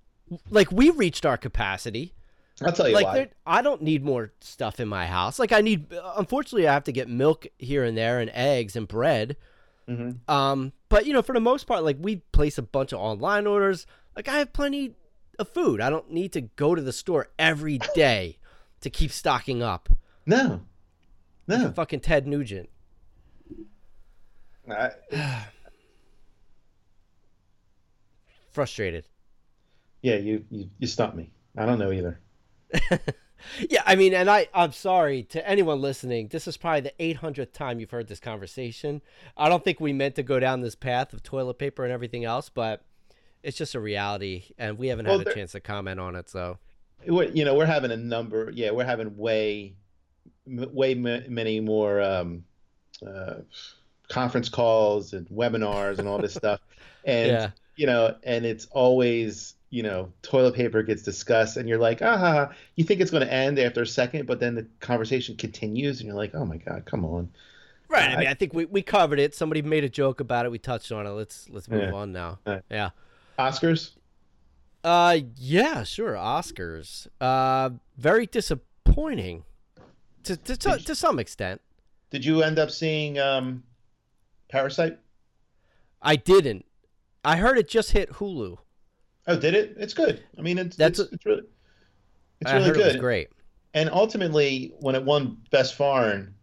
Like 0.51 0.71
we 0.73 0.91
reached 0.91 1.25
our 1.27 1.37
capacity. 1.37 2.15
I'll 2.63 2.73
tell 2.73 2.89
you 2.89 2.95
like 2.95 3.07
why. 3.07 3.29
I 3.47 3.63
don't 3.63 3.83
need 3.83 4.05
more 4.05 4.33
stuff 4.41 4.81
in 4.81 4.89
my 4.89 5.07
house. 5.07 5.39
Like 5.39 5.53
I 5.53 5.61
need 5.61 5.87
unfortunately 6.17 6.67
I 6.67 6.75
have 6.75 6.85
to 6.85 6.93
get 6.93 7.09
milk 7.09 7.47
here 7.59 7.85
and 7.85 7.97
there 7.97 8.19
and 8.21 8.31
eggs 8.35 8.75
and 8.77 8.89
bread. 8.89 9.37
Mhm. 9.89 10.19
Um 10.29 10.73
but 10.89 11.07
you 11.07 11.13
know 11.13 11.23
for 11.23 11.33
the 11.35 11.41
most 11.41 11.67
part 11.67 11.85
like 11.85 11.97
we 12.01 12.17
place 12.33 12.59
a 12.59 12.63
bunch 12.63 12.93
of 12.93 12.99
online 12.99 13.47
orders. 13.47 13.87
Like 14.17 14.29
I 14.29 14.39
have 14.39 14.53
plenty 14.53 14.95
of 15.39 15.49
food. 15.51 15.81
I 15.81 15.89
don't 15.89 16.11
need 16.11 16.33
to 16.33 16.41
go 16.41 16.75
to 16.75 16.83
the 16.83 16.93
store 16.93 17.29
every 17.39 17.79
day 17.95 18.39
to 18.81 18.91
keep 18.91 19.13
stocking 19.13 19.63
up. 19.63 19.89
No, 20.27 20.63
no. 21.47 21.71
Fucking 21.73 22.01
Ted 22.01 22.27
Nugent. 22.27 22.69
I, 24.69 24.91
Frustrated. 28.51 29.05
Yeah, 30.03 30.17
you, 30.17 30.45
you 30.51 30.69
you 30.79 30.87
stumped 30.87 31.17
me. 31.17 31.31
I 31.57 31.67
don't 31.67 31.79
know 31.79 31.93
either. 31.93 32.21
Yeah, 33.71 33.83
I 33.87 33.95
mean, 33.95 34.15
and 34.15 34.29
I, 34.29 34.49
I'm 34.53 34.73
sorry 34.73 35.23
to 35.23 35.49
anyone 35.49 35.81
listening. 35.81 36.27
This 36.27 36.49
is 36.49 36.57
probably 36.57 36.81
the 36.81 37.15
800th 37.15 37.53
time 37.53 37.79
you've 37.79 37.93
heard 37.93 38.09
this 38.09 38.19
conversation. 38.19 39.01
I 39.37 39.49
don't 39.49 39.63
think 39.63 39.79
we 39.79 39.93
meant 39.93 40.17
to 40.17 40.25
go 40.25 40.41
down 40.41 40.61
this 40.61 40.75
path 40.75 41.13
of 41.13 41.23
toilet 41.23 41.55
paper 41.55 41.85
and 41.85 41.93
everything 41.93 42.25
else, 42.25 42.49
but 42.49 42.83
it's 43.45 43.57
just 43.57 43.77
a 43.77 43.81
reality, 43.81 44.47
and 44.59 44.77
we 44.77 44.89
haven't 44.89 45.07
Well, 45.07 45.19
had 45.19 45.21
a 45.23 45.25
there- 45.27 45.35
chance 45.35 45.53
to 45.53 45.61
comment 45.61 46.01
on 46.01 46.17
it. 46.17 46.29
So, 46.29 46.59
you 47.07 47.45
know, 47.45 47.55
we're 47.55 47.65
having 47.65 47.93
a 47.93 47.97
number. 47.97 48.51
Yeah, 48.53 48.73
we're 48.73 48.85
having 48.85 49.17
way, 49.17 49.75
way 50.45 50.93
m- 50.93 51.33
many 51.33 51.61
more 51.61 52.03
um, 52.03 52.45
uh, 53.07 53.35
conference 54.09 54.49
calls 54.49 55.13
and 55.13 55.29
webinars 55.29 56.01
and 56.01 56.09
all 56.09 56.19
this 56.19 56.35
stuff. 56.35 56.61
And 57.05 57.29
Yeah. 57.31 57.51
you 57.77 57.87
know, 57.87 58.17
and 58.25 58.45
it's 58.45 58.67
always 58.73 59.55
you 59.71 59.83
know, 59.83 60.11
toilet 60.23 60.55
paper 60.55 60.83
gets 60.83 61.03
discussed, 61.03 61.57
and 61.57 61.69
you're 61.69 61.79
like, 61.79 62.01
ah, 62.03 62.51
you 62.77 62.85
think 62.85 63.01
it's 63.01 63.11
going 63.11 63.27
to 63.27 63.33
end 63.33 63.59
after 63.59 63.83
a 63.83 63.87
second, 63.87 64.27
but 64.27 64.41
then 64.41 64.55
the 64.55 64.67
conversation 64.81 65.37
continues, 65.37 66.01
and 66.01 66.07
you're 66.07 66.17
like, 66.17 66.35
oh 66.35 66.45
my 66.47 66.57
god, 66.57 66.85
come 66.87 67.05
on. 67.05 67.31
right. 67.89 68.09
I 68.11 68.15
I- 68.15 68.17
mean, 68.19 68.29
I 68.29 68.35
think 68.35 68.55
we, 68.55 68.65
we 68.65 68.83
covered 68.83 69.19
it. 69.21 69.35
Somebody 69.35 69.61
made 69.63 69.85
a 69.85 69.89
joke 69.89 70.21
about 70.21 70.47
it. 70.47 70.51
We 70.51 70.59
touched 70.59 70.91
on 70.93 71.07
it. 71.07 71.11
Let's 71.11 71.49
let's 71.51 71.69
move 71.69 71.83
Yeah. 71.83 71.93
on 71.93 72.13
now. 72.13 72.39
Right. 72.47 72.63
Yeah. 72.71 72.91
Oscars. 73.39 73.91
Uh, 74.85 75.19
yeah, 75.37 75.83
sure. 75.83 76.15
Oscars. 76.15 77.07
Uh, 77.21 77.71
very 77.97 78.27
disappointing, 78.27 79.45
to 80.23 80.37
to 80.37 80.57
to, 80.57 80.79
to 80.79 80.95
some 80.95 81.19
extent. 81.19 81.61
Did 82.11 82.25
you 82.25 82.43
end 82.43 82.59
up 82.59 82.71
seeing 82.71 83.19
um, 83.19 83.65
Parasite? 84.49 84.99
I 86.01 86.17
didn't. 86.17 86.65
I 87.25 87.37
heard 87.37 87.59
it 87.59 87.69
just 87.69 87.91
hit 87.93 88.13
Hulu. 88.15 88.59
Oh, 89.29 89.39
did 89.39 89.55
it? 89.55 89.77
It's 89.79 89.95
good. 89.95 90.23
I 90.37 90.43
mean, 90.43 90.59
it's 90.59 90.77
That's 90.77 90.99
it's, 90.99 91.11
a- 91.13 91.15
it's 91.15 91.27
really 91.27 91.43
it's 92.41 92.51
I 92.51 92.57
really 92.57 92.71
good. 92.73 92.81
it 92.81 92.87
was 92.87 92.97
great. 92.97 93.29
And 93.75 93.91
ultimately, 93.91 94.75
when 94.81 94.95
it 94.95 95.05
won 95.05 95.37
Best 95.51 95.75
Foreign, 95.77 96.35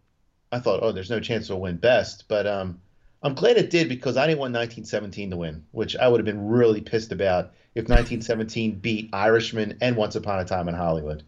I 0.52 0.60
thought, 0.60 0.80
oh, 0.82 0.92
there's 0.92 1.10
no 1.10 1.20
chance 1.20 1.46
it'll 1.46 1.60
win 1.60 1.76
Best. 1.76 2.24
But 2.28 2.46
um, 2.46 2.80
I'm 3.22 3.34
glad 3.34 3.56
it 3.56 3.68
did 3.70 3.88
because 3.88 4.16
I 4.16 4.26
didn't 4.26 4.38
want 4.38 4.52
1917 4.54 5.30
to 5.30 5.36
win, 5.36 5.64
which 5.72 5.96
I 5.96 6.06
would 6.08 6.20
have 6.20 6.24
been 6.24 6.46
really 6.48 6.80
pissed 6.80 7.12
about 7.12 7.52
if 7.74 7.84
1917 7.88 8.78
beat 8.80 9.10
Irishman 9.12 9.76
and 9.80 9.96
Once 9.96 10.14
Upon 10.16 10.38
a 10.38 10.44
Time 10.44 10.68
in 10.68 10.74
Hollywood. 10.74 11.24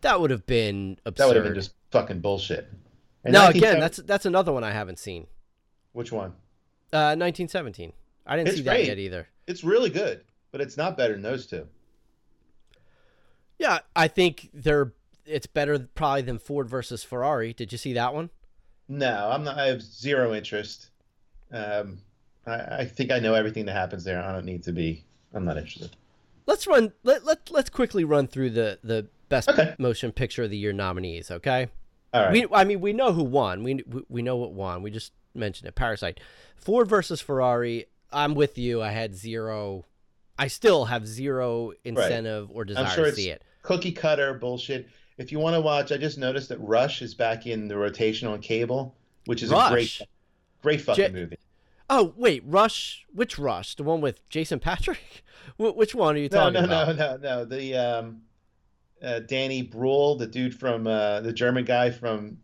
That 0.00 0.20
would 0.20 0.30
have 0.30 0.46
been 0.46 0.98
absurd. 1.06 1.22
That 1.22 1.26
would 1.28 1.36
have 1.36 1.44
been 1.44 1.54
just 1.54 1.72
fucking 1.92 2.20
bullshit. 2.20 2.68
And 3.24 3.32
no, 3.32 3.44
19 3.44 3.62
again, 3.62 3.80
that's 3.80 3.96
that's 3.98 4.26
another 4.26 4.52
one 4.52 4.64
I 4.64 4.70
haven't 4.72 4.98
seen. 4.98 5.26
which 5.92 6.10
one? 6.12 6.30
Uh, 6.92 7.14
1917. 7.16 7.92
I 8.26 8.36
didn't 8.36 8.48
It's 8.48 8.56
see 8.58 8.62
that 8.64 8.70
great. 8.70 8.86
yet 8.86 8.98
either. 8.98 9.28
It's 9.46 9.64
really 9.64 9.90
good, 9.90 10.22
but 10.50 10.60
it's 10.60 10.76
not 10.76 10.96
better 10.96 11.12
than 11.14 11.22
those 11.22 11.46
two. 11.46 11.66
Yeah, 13.58 13.80
I 13.96 14.08
think 14.08 14.50
they're. 14.52 14.92
It's 15.26 15.46
better 15.46 15.78
probably 15.94 16.22
than 16.22 16.38
Ford 16.38 16.68
versus 16.70 17.04
Ferrari. 17.04 17.52
Did 17.52 17.70
you 17.72 17.76
see 17.78 17.92
that 17.92 18.14
one? 18.14 18.30
No, 18.88 19.30
I'm 19.30 19.44
not. 19.44 19.58
I 19.58 19.66
have 19.66 19.82
zero 19.82 20.32
interest. 20.34 20.88
Um, 21.52 21.98
I, 22.46 22.78
I 22.80 22.84
think 22.86 23.12
I 23.12 23.18
know 23.18 23.34
everything 23.34 23.66
that 23.66 23.72
happens 23.72 24.04
there. 24.04 24.22
I 24.22 24.32
don't 24.32 24.46
need 24.46 24.62
to 24.64 24.72
be. 24.72 25.04
I'm 25.34 25.44
not 25.44 25.58
interested. 25.58 25.96
Let's 26.46 26.66
run. 26.66 26.92
Let 27.02 27.24
let 27.24 27.50
let's 27.50 27.68
quickly 27.68 28.04
run 28.04 28.26
through 28.26 28.50
the 28.50 28.78
the 28.82 29.08
best 29.28 29.50
Okay. 29.50 29.74
motion 29.78 30.12
picture 30.12 30.44
of 30.44 30.50
the 30.50 30.56
year 30.56 30.72
nominees. 30.72 31.30
Okay. 31.30 31.68
All 32.14 32.22
right. 32.22 32.32
We 32.32 32.46
I 32.52 32.64
mean 32.64 32.80
we 32.80 32.94
know 32.94 33.12
who 33.12 33.24
won. 33.24 33.62
We 33.64 33.82
we, 33.86 34.02
we 34.08 34.22
know 34.22 34.36
what 34.36 34.52
won. 34.52 34.82
We 34.82 34.90
just 34.90 35.12
mentioned 35.34 35.68
it. 35.68 35.74
Parasite. 35.74 36.20
Ford 36.56 36.88
versus 36.88 37.20
Ferrari. 37.20 37.86
I'm 38.10 38.34
with 38.34 38.56
you. 38.56 38.80
I 38.80 38.92
had 38.92 39.14
zero. 39.14 39.84
I 40.38 40.46
still 40.48 40.84
have 40.84 41.06
zero 41.06 41.72
incentive 41.84 42.48
or 42.52 42.64
desire 42.64 42.84
I'm 42.84 42.90
sure 42.94 43.04
to 43.04 43.08
it's 43.08 43.16
see 43.16 43.30
it. 43.30 43.42
cookie 43.62 43.92
cutter 43.92 44.34
bullshit. 44.34 44.88
If 45.16 45.32
you 45.32 45.40
want 45.40 45.54
to 45.54 45.60
watch, 45.60 45.90
I 45.90 45.96
just 45.96 46.16
noticed 46.18 46.48
that 46.50 46.58
Rush 46.60 47.02
is 47.02 47.14
back 47.14 47.46
in 47.46 47.66
the 47.66 47.76
rotation 47.76 48.28
on 48.28 48.40
cable, 48.40 48.94
which 49.26 49.42
is 49.42 49.50
a 49.50 49.66
great, 49.70 50.00
great 50.62 50.80
fucking 50.80 51.04
Ja- 51.04 51.10
movie. 51.10 51.38
Oh 51.90 52.12
wait, 52.16 52.42
Rush. 52.46 53.04
Which 53.12 53.38
Rush? 53.38 53.74
The 53.74 53.82
one 53.82 54.00
with 54.00 54.26
Jason 54.28 54.60
Patric? 54.60 55.24
Wh- 55.56 55.74
Which 55.76 55.94
one 55.94 56.14
are 56.14 56.18
you 56.18 56.28
No, 56.30 56.38
talking 56.50 56.52
no, 56.54 56.64
about? 56.64 56.96
no, 56.96 57.16
no, 57.16 57.16
no. 57.16 57.44
The 57.46 57.74
um, 57.76 58.22
uh, 59.02 59.20
Danny 59.20 59.62
Bruhl, 59.62 60.16
the 60.16 60.26
dude 60.26 60.54
from 60.54 60.86
uh, 60.86 61.20
the 61.22 61.32
German 61.32 61.64
guy 61.64 61.90
from 61.90 62.38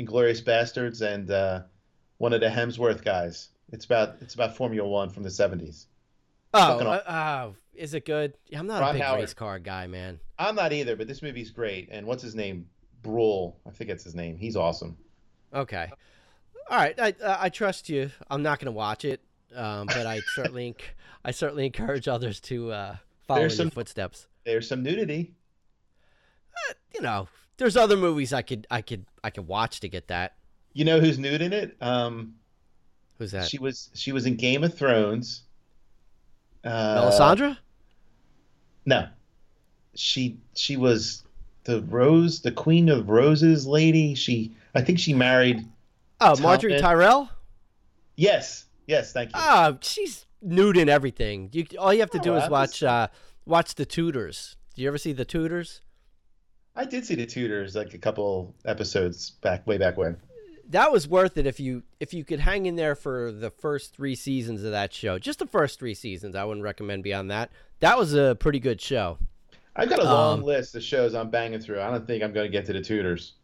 Inglourious 0.00 0.42
Basterds, 0.42 1.02
and 1.02 1.30
uh, 1.30 1.60
one 2.18 2.32
of 2.32 2.40
the 2.40 2.48
Hemsworth 2.48 3.04
guys. 3.04 3.50
It's 3.72 3.84
about 3.84 4.16
it's 4.20 4.34
about 4.34 4.56
Formula 4.56 4.88
One 4.88 5.10
from 5.10 5.22
the 5.22 5.30
seventies. 5.30 5.86
Oh, 6.52 6.78
uh, 6.80 6.90
uh, 7.06 7.50
is 7.74 7.94
it 7.94 8.04
good? 8.04 8.34
I'm 8.56 8.66
not 8.66 8.80
Ron 8.80 8.90
a 8.90 8.92
big 8.94 9.02
Howard. 9.02 9.20
race 9.20 9.34
car 9.34 9.58
guy, 9.58 9.86
man. 9.86 10.18
I'm 10.38 10.54
not 10.56 10.72
either, 10.72 10.96
but 10.96 11.06
this 11.06 11.22
movie's 11.22 11.50
great. 11.50 11.88
And 11.90 12.06
what's 12.06 12.22
his 12.22 12.34
name? 12.34 12.66
Bruhl. 13.02 13.56
I 13.66 13.70
think 13.70 13.90
it's 13.90 14.04
his 14.04 14.14
name. 14.14 14.36
He's 14.36 14.56
awesome. 14.56 14.96
Okay. 15.54 15.88
All 16.68 16.76
right, 16.76 16.98
I 17.00 17.14
uh, 17.22 17.36
I 17.40 17.48
trust 17.48 17.88
you. 17.88 18.10
I'm 18.30 18.42
not 18.42 18.58
going 18.60 18.66
to 18.66 18.72
watch 18.72 19.04
it, 19.04 19.20
um, 19.56 19.86
but 19.86 20.06
I 20.06 20.20
certainly 20.34 20.76
I 21.24 21.30
certainly 21.32 21.66
encourage 21.66 22.06
others 22.08 22.40
to 22.42 22.70
uh, 22.70 22.96
follow 23.26 23.38
in 23.40 23.42
There's 23.44 23.58
your 23.58 23.64
some- 23.66 23.70
footsteps. 23.70 24.26
There's 24.44 24.68
some 24.68 24.82
nudity. 24.82 25.34
You 26.94 27.00
know, 27.02 27.28
there's 27.56 27.76
other 27.76 27.96
movies 27.96 28.32
I 28.32 28.42
could 28.42 28.66
I 28.70 28.82
could 28.82 29.06
I 29.24 29.30
could 29.30 29.46
watch 29.46 29.80
to 29.80 29.88
get 29.88 30.08
that. 30.08 30.34
You 30.72 30.84
know 30.84 31.00
who's 31.00 31.18
nude 31.18 31.42
in 31.42 31.52
it? 31.52 31.76
Um, 31.80 32.34
Who's 33.18 33.32
that? 33.32 33.48
she 33.48 33.58
was 33.58 33.90
she 33.94 34.12
was 34.12 34.26
in 34.26 34.36
Game 34.36 34.62
of 34.64 34.76
Thrones. 34.76 35.42
Uh, 36.64 37.00
Melisandre? 37.02 37.56
No, 38.86 39.08
she 39.94 40.38
she 40.54 40.76
was 40.76 41.24
the 41.64 41.82
Rose, 41.82 42.40
the 42.40 42.52
Queen 42.52 42.88
of 42.88 43.08
Roses 43.08 43.66
lady. 43.66 44.14
She 44.14 44.54
I 44.74 44.80
think 44.82 44.98
she 44.98 45.14
married. 45.14 45.66
Oh, 46.20 46.34
Margaery. 46.34 46.78
Tyrell? 46.80 47.30
Yes, 48.16 48.66
yes, 48.86 49.12
thank 49.12 49.30
you. 49.30 49.34
Ah, 49.36 49.76
she's 49.80 50.26
nude 50.42 50.76
in 50.76 50.88
everything. 50.88 51.48
You 51.52 51.66
all 51.78 51.92
you 51.94 52.00
have 52.00 52.10
to 52.10 52.18
do 52.18 52.34
Oh, 52.34 52.36
is 52.36 52.50
watch 52.50 52.82
uh, 52.82 53.08
watch 53.46 53.74
the 53.74 53.86
Tudors. 53.86 54.56
Do 54.74 54.82
you 54.82 54.88
ever 54.88 54.98
see 54.98 55.12
the 55.12 55.24
Tudors? 55.24 55.80
I 56.76 56.84
did 56.84 57.04
see 57.04 57.14
the 57.14 57.26
Tudors 57.26 57.74
like 57.74 57.94
a 57.94 57.98
couple 57.98 58.54
episodes 58.64 59.30
back 59.30 59.66
way 59.66 59.78
back 59.78 59.96
when. 59.96 60.16
That 60.70 60.90
was 60.92 61.06
worth 61.08 61.36
it 61.36 61.46
if 61.46 61.60
you 61.60 61.82
if 62.00 62.14
you 62.14 62.24
could 62.24 62.40
hang 62.40 62.66
in 62.66 62.76
there 62.76 62.94
for 62.94 63.30
the 63.32 63.50
first 63.50 63.94
three 63.94 64.14
seasons 64.14 64.62
of 64.64 64.70
that 64.72 64.92
show. 64.92 65.18
Just 65.18 65.38
the 65.38 65.46
first 65.46 65.78
three 65.78 65.94
seasons. 65.94 66.34
I 66.34 66.44
wouldn't 66.44 66.64
recommend 66.64 67.02
beyond 67.04 67.30
that. 67.30 67.50
That 67.80 67.98
was 67.98 68.14
a 68.14 68.36
pretty 68.38 68.60
good 68.60 68.80
show. 68.80 69.18
I've 69.76 69.88
got 69.88 70.00
a 70.00 70.04
long 70.04 70.40
Um, 70.40 70.44
list 70.44 70.74
of 70.74 70.82
shows 70.82 71.14
I'm 71.14 71.30
banging 71.30 71.60
through. 71.60 71.80
I 71.80 71.90
don't 71.90 72.06
think 72.06 72.22
I'm 72.24 72.32
going 72.32 72.46
to 72.46 72.50
get 72.52 72.66
to 72.66 72.72
the 72.72 72.80
Tudors. 72.80 73.34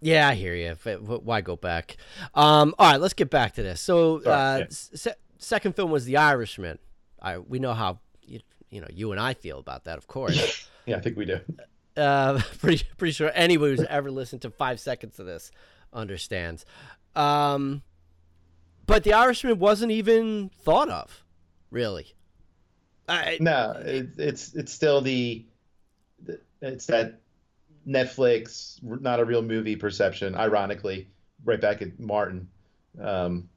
Yeah, 0.00 0.28
I 0.28 0.34
hear 0.34 0.54
you. 0.54 0.74
Why 1.00 1.40
go 1.40 1.56
back? 1.56 1.96
Um, 2.34 2.74
all 2.78 2.90
right, 2.90 3.00
let's 3.00 3.14
get 3.14 3.30
back 3.30 3.54
to 3.54 3.62
this. 3.62 3.80
So, 3.80 4.20
Sorry, 4.20 4.34
uh, 4.34 4.58
yeah. 4.58 4.64
se- 4.70 5.14
second 5.38 5.76
film 5.76 5.90
was 5.90 6.04
The 6.04 6.16
Irishman. 6.16 6.78
I 7.22 7.38
we 7.38 7.58
know 7.58 7.72
how 7.74 8.00
you, 8.22 8.40
you 8.70 8.80
know 8.80 8.88
you 8.92 9.12
and 9.12 9.20
I 9.20 9.34
feel 9.34 9.58
about 9.58 9.84
that, 9.84 9.96
of 9.98 10.06
course. 10.06 10.68
Yeah, 10.86 10.96
I 10.96 11.00
think 11.00 11.16
we 11.16 11.24
do. 11.24 11.40
uh, 11.96 12.38
pretty 12.58 12.84
pretty 12.98 13.12
sure 13.12 13.30
anyone 13.34 13.70
who's 13.70 13.84
ever 13.84 14.10
listened 14.10 14.42
to 14.42 14.50
five 14.50 14.78
seconds 14.78 15.18
of 15.18 15.24
this 15.24 15.50
understands. 15.94 16.64
Um, 17.16 17.82
but 18.86 19.04
The 19.04 19.12
Irishman 19.14 19.58
wasn't 19.58 19.92
even 19.92 20.50
thought 20.62 20.88
of, 20.90 21.24
really. 21.70 22.14
I, 23.08 23.38
No, 23.40 23.72
it, 23.84 24.10
it's 24.18 24.54
it's 24.54 24.72
still 24.72 25.00
the, 25.00 25.44
it's 26.60 26.86
that 26.86 27.20
Netflix 27.86 28.82
not 28.82 29.20
a 29.20 29.24
real 29.24 29.42
movie 29.42 29.76
perception. 29.76 30.34
Ironically, 30.34 31.08
right 31.44 31.60
back 31.60 31.82
at 31.82 31.98
Martin. 32.00 32.48
Um, 33.00 33.48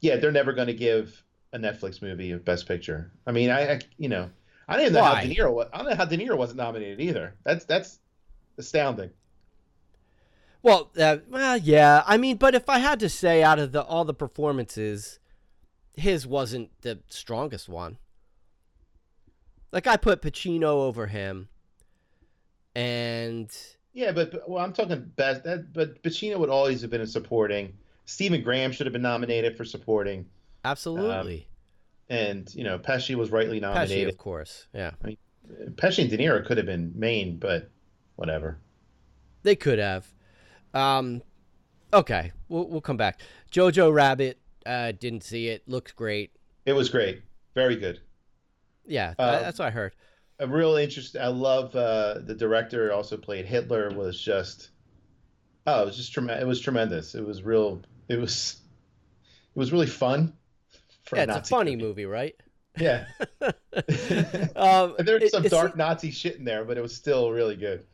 yeah, 0.00 0.16
they're 0.16 0.32
never 0.32 0.52
going 0.52 0.68
to 0.68 0.74
give 0.74 1.22
a 1.52 1.58
Netflix 1.58 2.02
movie 2.02 2.32
a 2.32 2.38
Best 2.38 2.66
Picture. 2.66 3.10
I 3.26 3.32
mean, 3.32 3.50
I, 3.50 3.74
I 3.74 3.80
you 3.98 4.08
know 4.08 4.30
I 4.68 4.80
even 4.80 4.92
know 4.94 5.00
Why? 5.00 5.16
how 5.16 5.22
De 5.22 5.34
Niro. 5.34 5.52
wa- 5.52 5.66
I 5.72 5.78
don't 5.78 5.90
know 5.90 5.96
how 5.96 6.04
De 6.04 6.16
Niro 6.16 6.36
wasn't 6.36 6.58
nominated 6.58 7.00
either. 7.00 7.34
That's 7.44 7.64
that's 7.66 7.98
astounding. 8.58 9.10
Well, 10.64 10.90
uh, 10.98 11.18
well, 11.28 11.58
yeah. 11.58 12.02
I 12.06 12.16
mean, 12.16 12.38
but 12.38 12.54
if 12.54 12.70
I 12.70 12.78
had 12.78 12.98
to 13.00 13.08
say, 13.10 13.42
out 13.42 13.58
of 13.58 13.72
the 13.72 13.82
all 13.82 14.04
the 14.04 14.14
performances, 14.14 15.18
his 15.94 16.26
wasn't 16.26 16.70
the 16.80 17.00
strongest 17.08 17.68
one. 17.68 17.98
Like 19.70 19.86
I 19.86 19.98
put 19.98 20.22
Pacino 20.22 20.64
over 20.64 21.06
him, 21.06 21.48
and 22.74 23.54
Yeah, 23.92 24.12
but 24.12 24.48
well, 24.48 24.64
I'm 24.64 24.72
talking 24.72 25.12
best. 25.14 25.44
That, 25.44 25.72
but 25.72 26.02
Pacino 26.02 26.38
would 26.38 26.50
always 26.50 26.80
have 26.80 26.90
been 26.90 27.02
a 27.02 27.06
supporting. 27.06 27.74
Stephen 28.06 28.42
Graham 28.42 28.72
should 28.72 28.86
have 28.86 28.92
been 28.94 29.02
nominated 29.02 29.58
for 29.58 29.66
supporting, 29.66 30.26
absolutely 30.64 31.46
and 32.08 32.54
you 32.54 32.64
know 32.64 32.78
Pesci 32.78 33.14
was 33.14 33.30
rightly 33.30 33.60
nominated. 33.60 34.08
Pesci, 34.08 34.10
of 34.10 34.18
course. 34.18 34.66
Yeah, 34.72 34.92
Pesci 35.74 36.00
and 36.00 36.10
De 36.10 36.18
Niro 36.18 36.44
could 36.44 36.56
have 36.56 36.66
been 36.66 36.92
main, 36.94 37.38
but 37.38 37.70
whatever. 38.16 38.58
they 39.42 39.56
could 39.56 39.78
have. 39.78 40.12
Um, 40.74 41.22
okay, 41.92 42.32
we'll 42.48 42.68
we'll 42.68 42.80
come 42.80 42.96
back. 42.96 43.20
Jojo 43.52 43.92
Rabbit, 43.92 44.38
uh, 44.66 44.92
didn't 44.92 45.22
see 45.22 45.48
it. 45.48 45.62
Looks 45.68 45.92
great. 45.92 46.32
It 46.66 46.72
was 46.72 46.88
great, 46.88 47.22
very 47.54 47.76
good. 47.76 48.00
Yeah, 48.86 49.14
Uh, 49.18 49.40
that's 49.40 49.58
what 49.58 49.68
I 49.68 49.70
heard. 49.70 49.94
A 50.40 50.46
real 50.46 50.76
interest. 50.76 51.16
I 51.16 51.28
love 51.28 51.74
uh, 51.76 52.18
the 52.24 52.34
director. 52.34 52.92
Also 52.92 53.16
played 53.16 53.46
Hitler. 53.46 53.90
Was 53.90 54.20
just 54.20 54.70
oh, 55.66 55.82
it 55.82 55.86
was 55.86 55.96
just 55.96 56.12
tremendous. 56.12 56.42
It 56.42 56.46
was 56.46 56.60
tremendous. 56.60 57.14
It 57.14 57.24
was 57.24 57.42
real. 57.42 57.82
It 58.08 58.16
was 58.18 58.56
it 59.54 59.58
was 59.58 59.72
really 59.72 59.86
fun. 59.86 60.32
For 61.04 61.16
Yeah, 61.16 61.22
it's 61.22 61.28
Nazi 61.28 61.54
a 61.54 61.56
funny 61.56 61.76
movie, 61.76 62.06
right? 62.06 62.34
Yeah, 62.78 63.04
um, 64.56 64.94
there's 64.98 65.22
it- 65.22 65.30
some 65.30 65.44
dark 65.44 65.72
se- 65.72 65.78
Nazi 65.78 66.10
shit 66.10 66.36
in 66.36 66.44
there, 66.44 66.64
but 66.64 66.76
it 66.76 66.80
was 66.80 66.94
still 66.94 67.30
really 67.30 67.56
good. 67.56 67.84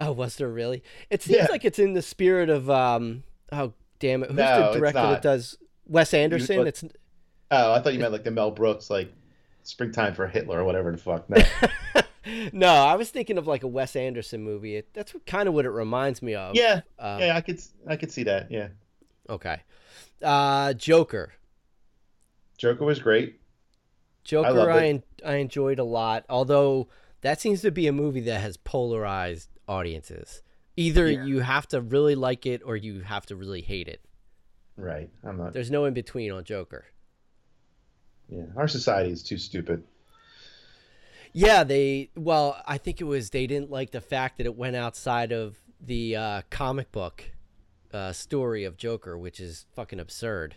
Oh, 0.00 0.12
was 0.12 0.36
there 0.36 0.48
really? 0.48 0.82
It 1.10 1.22
seems 1.22 1.38
Yeah. 1.38 1.46
like 1.50 1.64
it's 1.64 1.78
in 1.78 1.92
the 1.94 2.02
spirit 2.02 2.50
of 2.50 2.68
um. 2.70 3.22
Oh, 3.52 3.72
damn 3.98 4.22
it! 4.22 4.28
Who's 4.28 4.36
No, 4.36 4.72
the 4.72 4.78
director 4.78 5.00
that 5.00 5.22
does 5.22 5.56
Wes 5.86 6.12
Anderson? 6.14 6.58
look- 6.58 6.68
It's 6.68 6.84
Oh, 7.50 7.72
I 7.72 7.80
thought 7.80 7.94
you 7.94 8.00
meant 8.00 8.12
like 8.12 8.24
the 8.24 8.30
Mel 8.32 8.50
Brooks, 8.50 8.90
like 8.90 9.12
Springtime 9.62 10.14
for 10.14 10.26
Hitler 10.26 10.60
or 10.60 10.64
whatever 10.64 10.90
the 10.92 10.98
fuck. 10.98 11.30
No. 11.30 11.36
no. 12.52 12.68
I 12.68 12.94
was 12.96 13.10
thinking 13.10 13.38
of 13.38 13.46
like 13.46 13.62
a 13.62 13.68
Wes 13.68 13.94
Anderson 13.96 14.42
movie. 14.42 14.76
It, 14.76 14.88
that's 14.92 15.14
what, 15.14 15.24
kind 15.26 15.48
of 15.48 15.54
what 15.54 15.64
it 15.64 15.70
reminds 15.70 16.22
me 16.22 16.34
of. 16.34 16.56
yeah, 16.56 16.80
Um, 16.98 17.20
yeah, 17.20 17.36
I 17.36 17.40
could 17.40 17.60
I 17.86 17.96
could 17.96 18.10
see 18.10 18.24
that. 18.24 18.50
Yeah, 18.50 18.68
Okay. 19.30 19.60
Uh, 20.22 20.72
Joker. 20.74 21.32
Joker 22.58 22.84
was 22.84 22.98
great. 22.98 23.40
Joker, 24.24 24.52
loved 24.52 24.70
I 24.70 24.86
en- 24.88 25.02
I 25.24 25.34
enjoyed 25.36 25.78
a 25.78 25.84
lot. 25.84 26.24
Although 26.28 26.88
that 27.20 27.40
seems 27.40 27.60
to 27.62 27.70
be 27.70 27.86
a 27.86 27.92
movie 27.92 28.20
that 28.22 28.40
has 28.40 28.56
polarized 28.56 29.50
audiences. 29.68 30.42
Either 30.76 31.10
Yeah. 31.10 31.24
you 31.24 31.40
have 31.40 31.66
to 31.68 31.80
really 31.80 32.14
like 32.14 32.46
it 32.46 32.62
or 32.64 32.76
you 32.76 33.00
have 33.00 33.26
to 33.26 33.36
really 33.36 33.62
hate 33.62 33.88
it. 33.88 34.00
Right. 34.76 35.08
I'm 35.24 35.38
not. 35.38 35.52
There's 35.54 35.70
no 35.70 35.84
in 35.86 35.94
between 35.94 36.30
on 36.32 36.44
Joker. 36.44 36.84
Yeah, 38.28 38.44
our 38.56 38.68
society 38.68 39.10
is 39.12 39.22
too 39.22 39.38
stupid. 39.38 39.84
Yeah, 41.32 41.64
they 41.64 42.10
well, 42.16 42.60
I 42.66 42.78
think 42.78 43.00
it 43.00 43.04
was 43.04 43.30
they 43.30 43.46
didn't 43.46 43.70
like 43.70 43.90
the 43.90 44.00
fact 44.00 44.38
that 44.38 44.46
it 44.46 44.56
went 44.56 44.76
outside 44.76 45.32
of 45.32 45.56
the 45.80 46.16
uh, 46.16 46.42
comic 46.50 46.90
book 46.92 47.24
uh, 47.92 48.12
story 48.12 48.64
of 48.64 48.76
Joker, 48.76 49.18
which 49.18 49.38
is 49.38 49.66
fucking 49.74 50.00
absurd. 50.00 50.56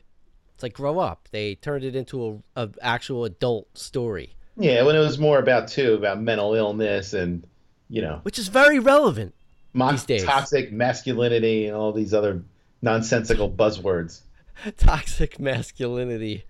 It's 0.54 0.64
like 0.64 0.74
grow 0.74 1.00
up. 1.00 1.28
They 1.32 1.56
turned 1.56 1.84
it 1.84 1.96
into 1.96 2.42
a, 2.56 2.64
a 2.64 2.70
actual 2.82 3.24
adult 3.26 3.78
story, 3.78 4.36
Yeah, 4.58 4.84
when 4.84 4.96
it 4.96 5.00
was 5.00 5.20
more 5.20 5.40
about 5.40 5.68
too 5.68 5.94
about 5.94 6.22
mental 6.22 6.54
illness 6.56 7.14
and 7.14 7.46
you 7.90 8.02
know 8.02 8.20
which 8.24 8.38
is 8.40 8.48
very 8.48 8.80
relevant. 8.80 9.34
mo- 9.74 9.92
These 9.92 10.06
days. 10.06 10.24
toxic 10.24 10.72
masculinity 10.72 11.66
and 11.68 11.76
all 11.76 11.92
these 11.92 12.14
other 12.14 12.44
nonsensical 12.82 13.50
buzzwords. 13.52 14.22
Toxic 14.78 15.40
masculinity. 15.40 16.44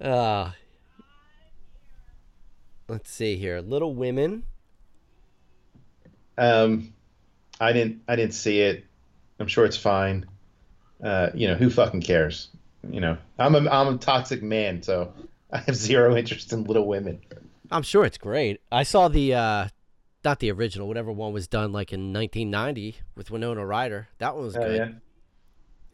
Uh, 0.00 0.50
let's 2.88 3.10
see 3.10 3.36
here. 3.36 3.60
Little 3.60 3.94
Women. 3.94 4.44
Um, 6.38 6.94
I 7.60 7.72
didn't 7.72 8.02
I 8.08 8.16
didn't 8.16 8.34
see 8.34 8.60
it. 8.60 8.84
I'm 9.38 9.46
sure 9.46 9.64
it's 9.64 9.76
fine. 9.76 10.26
Uh, 11.02 11.30
you 11.34 11.48
know, 11.48 11.54
who 11.54 11.70
fucking 11.70 12.02
cares? 12.02 12.48
You 12.90 13.00
know, 13.00 13.18
I'm 13.38 13.54
a 13.54 13.68
I'm 13.70 13.94
a 13.94 13.98
toxic 13.98 14.42
man, 14.42 14.82
so 14.82 15.12
I 15.52 15.58
have 15.58 15.74
zero 15.76 16.16
interest 16.16 16.52
in 16.52 16.64
Little 16.64 16.86
Women. 16.86 17.20
I'm 17.70 17.82
sure 17.82 18.04
it's 18.04 18.18
great. 18.18 18.60
I 18.72 18.82
saw 18.82 19.08
the 19.08 19.34
uh 19.34 19.68
not 20.24 20.38
the 20.40 20.50
original, 20.52 20.86
whatever 20.86 21.10
one 21.12 21.32
was 21.32 21.46
done 21.46 21.72
like 21.72 21.92
in 21.92 22.12
1990 22.12 22.96
with 23.14 23.30
Winona 23.30 23.64
Ryder. 23.64 24.08
That 24.18 24.34
one 24.34 24.44
was 24.44 24.56
Oh 24.56 24.62
good. 24.62 24.76
yeah, 24.76 24.88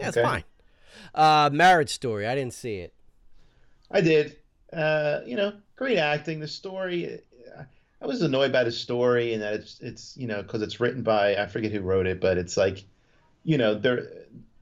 Yeah, 0.01 0.09
it's 0.09 0.17
fine. 0.17 0.45
Uh, 1.15 1.51
Marriage 1.53 1.91
Story. 1.91 2.27
I 2.27 2.35
didn't 2.35 2.55
see 2.55 2.77
it. 2.77 2.93
I 3.91 4.01
did. 4.01 4.37
Uh, 4.73 5.21
you 5.25 5.37
know, 5.37 5.53
great 5.77 5.99
acting. 5.99 6.41
The 6.41 6.49
story, 6.49 7.21
I 8.01 8.07
was 8.07 8.23
annoyed 8.23 8.53
by 8.53 8.65
the 8.65 8.73
story 8.73 9.33
and 9.33 9.43
that 9.43 9.55
it's 9.55 9.81
it's 9.81 10.17
you 10.17 10.27
know 10.27 10.43
because 10.43 10.63
it's 10.63 10.81
written 10.81 11.03
by 11.03 11.37
I 11.37 11.47
forget 11.47 11.73
who 11.73 11.81
wrote 11.81 12.07
it, 12.07 12.21
but 12.21 12.37
it's 12.37 12.57
like, 12.57 12.85
you 13.45 13.59
know, 13.59 13.75
they're 13.75 14.09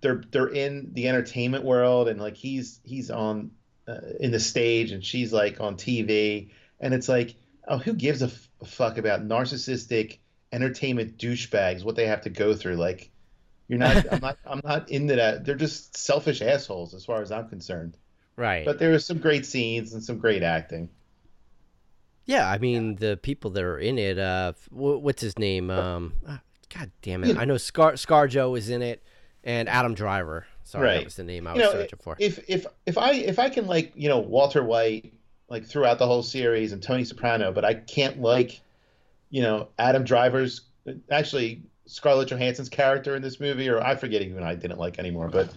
they're 0.02 0.22
they're 0.30 0.48
in 0.48 0.90
the 0.92 1.08
entertainment 1.08 1.64
world 1.64 2.08
and 2.08 2.20
like 2.20 2.36
he's 2.36 2.80
he's 2.84 3.10
on 3.10 3.50
uh, 3.88 3.98
in 4.20 4.30
the 4.30 4.40
stage 4.40 4.92
and 4.92 5.02
she's 5.04 5.32
like 5.32 5.60
on 5.60 5.76
TV 5.76 6.50
and 6.80 6.92
it's 6.92 7.08
like, 7.08 7.34
oh, 7.66 7.78
who 7.78 7.94
gives 7.94 8.22
a, 8.22 8.30
a 8.60 8.64
fuck 8.64 8.98
about 8.98 9.26
narcissistic 9.26 10.18
entertainment 10.52 11.18
douchebags 11.18 11.84
what 11.84 11.96
they 11.96 12.06
have 12.06 12.22
to 12.22 12.30
go 12.30 12.54
through? 12.54 12.76
Like, 12.76 13.10
you're 13.68 13.78
not. 13.78 14.04
I'm 14.12 14.20
not. 14.20 14.38
I'm 14.46 14.60
not 14.64 14.90
into 14.90 15.16
that. 15.16 15.44
They're 15.44 15.54
just 15.54 15.96
selfish 15.96 16.42
assholes 16.42 16.94
as 16.94 17.04
far 17.04 17.22
as 17.22 17.32
I'm 17.32 17.48
concerned. 17.48 17.96
Right. 18.36 18.64
But 18.64 18.78
there 18.78 18.90
were 18.90 18.98
some 18.98 19.18
great 19.18 19.46
scenes 19.46 19.92
and 19.94 20.02
some 20.02 20.18
great 20.18 20.42
acting. 20.42 20.88
yeah, 22.26 22.48
I 22.48 22.58
mean 22.58 22.96
the 22.96 23.16
people 23.22 23.50
that 23.52 23.62
are 23.62 23.78
in 23.78 23.98
it. 23.98 24.18
Uh, 24.18 24.52
what's 24.70 25.22
his 25.22 25.38
name? 25.38 25.70
Um, 25.70 26.14
ah, 26.26 26.40
God 26.74 26.90
damn 27.02 27.22
it! 27.24 27.36
I 27.36 27.44
know 27.44 27.56
Scar 27.58 27.92
ScarJo 27.92 28.56
is 28.58 28.70
in 28.70 28.82
it, 28.82 29.02
and 29.44 29.68
Adam 29.68 29.94
Driver. 29.94 30.46
Sorry, 30.64 30.94
that 30.94 31.04
was 31.04 31.16
the 31.16 31.24
name 31.24 31.46
I 31.46 31.52
You 31.54 31.60
was 31.60 31.66
know, 31.66 31.72
searching 31.80 31.98
for. 32.02 32.16
if 32.18 32.42
if 32.48 32.66
if 32.86 32.96
I 32.98 33.12
if 33.12 33.38
I 33.38 33.50
can 33.50 33.66
like 33.66 33.92
you 33.94 34.08
know 34.08 34.18
Walter 34.18 34.64
White 34.64 35.12
like 35.54 35.64
throughout 35.64 36.00
the 36.00 36.06
whole 36.06 36.24
series 36.24 36.72
and 36.72 36.82
Tony 36.82 37.04
Soprano, 37.04 37.52
but 37.52 37.64
I 37.64 37.74
can't 37.74 38.20
like 38.20 38.60
you 39.30 39.40
know 39.40 39.68
Adam 39.78 40.02
Driver's 40.02 40.62
actually 41.12 41.62
Scarlett 41.86 42.28
Johansson's 42.28 42.68
character 42.68 43.14
in 43.14 43.22
this 43.22 43.38
movie, 43.38 43.68
or 43.68 43.80
I 43.80 43.94
forget 43.94 44.20
even 44.20 44.42
I 44.42 44.56
didn't 44.56 44.80
like 44.80 44.98
anymore. 44.98 45.28
But 45.28 45.54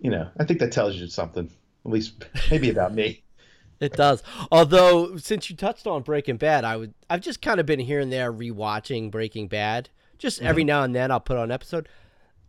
you 0.00 0.10
know, 0.10 0.26
I 0.38 0.44
think 0.44 0.58
that 0.60 0.72
tells 0.72 0.96
you 0.96 1.06
something, 1.06 1.50
at 1.84 1.90
least 1.90 2.24
maybe 2.50 2.70
about 2.70 2.94
me. 2.94 3.22
It 3.80 3.94
does. 3.94 4.22
Although, 4.52 5.16
since 5.16 5.48
you 5.48 5.56
touched 5.56 5.86
on 5.86 6.02
Breaking 6.02 6.36
Bad, 6.36 6.66
I 6.66 6.76
would 6.76 6.92
I've 7.08 7.22
just 7.22 7.40
kind 7.40 7.58
of 7.58 7.64
been 7.64 7.80
here 7.80 7.98
and 7.98 8.12
there 8.12 8.30
rewatching 8.30 9.10
Breaking 9.10 9.48
Bad. 9.48 9.88
Just 10.18 10.42
every 10.42 10.64
now 10.64 10.82
and 10.82 10.94
then, 10.94 11.10
I'll 11.10 11.18
put 11.18 11.38
on 11.38 11.44
an 11.44 11.50
episode. 11.50 11.88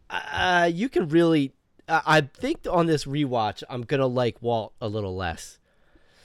Uh, 0.09 0.69
you 0.69 0.89
can 0.89 1.07
really. 1.07 1.53
I 1.87 2.01
I 2.05 2.21
think 2.21 2.67
on 2.69 2.87
this 2.87 3.05
rewatch, 3.05 3.63
I'm 3.69 3.83
gonna 3.83 4.07
like 4.07 4.41
Walt 4.41 4.73
a 4.81 4.89
little 4.89 5.15
less. 5.15 5.57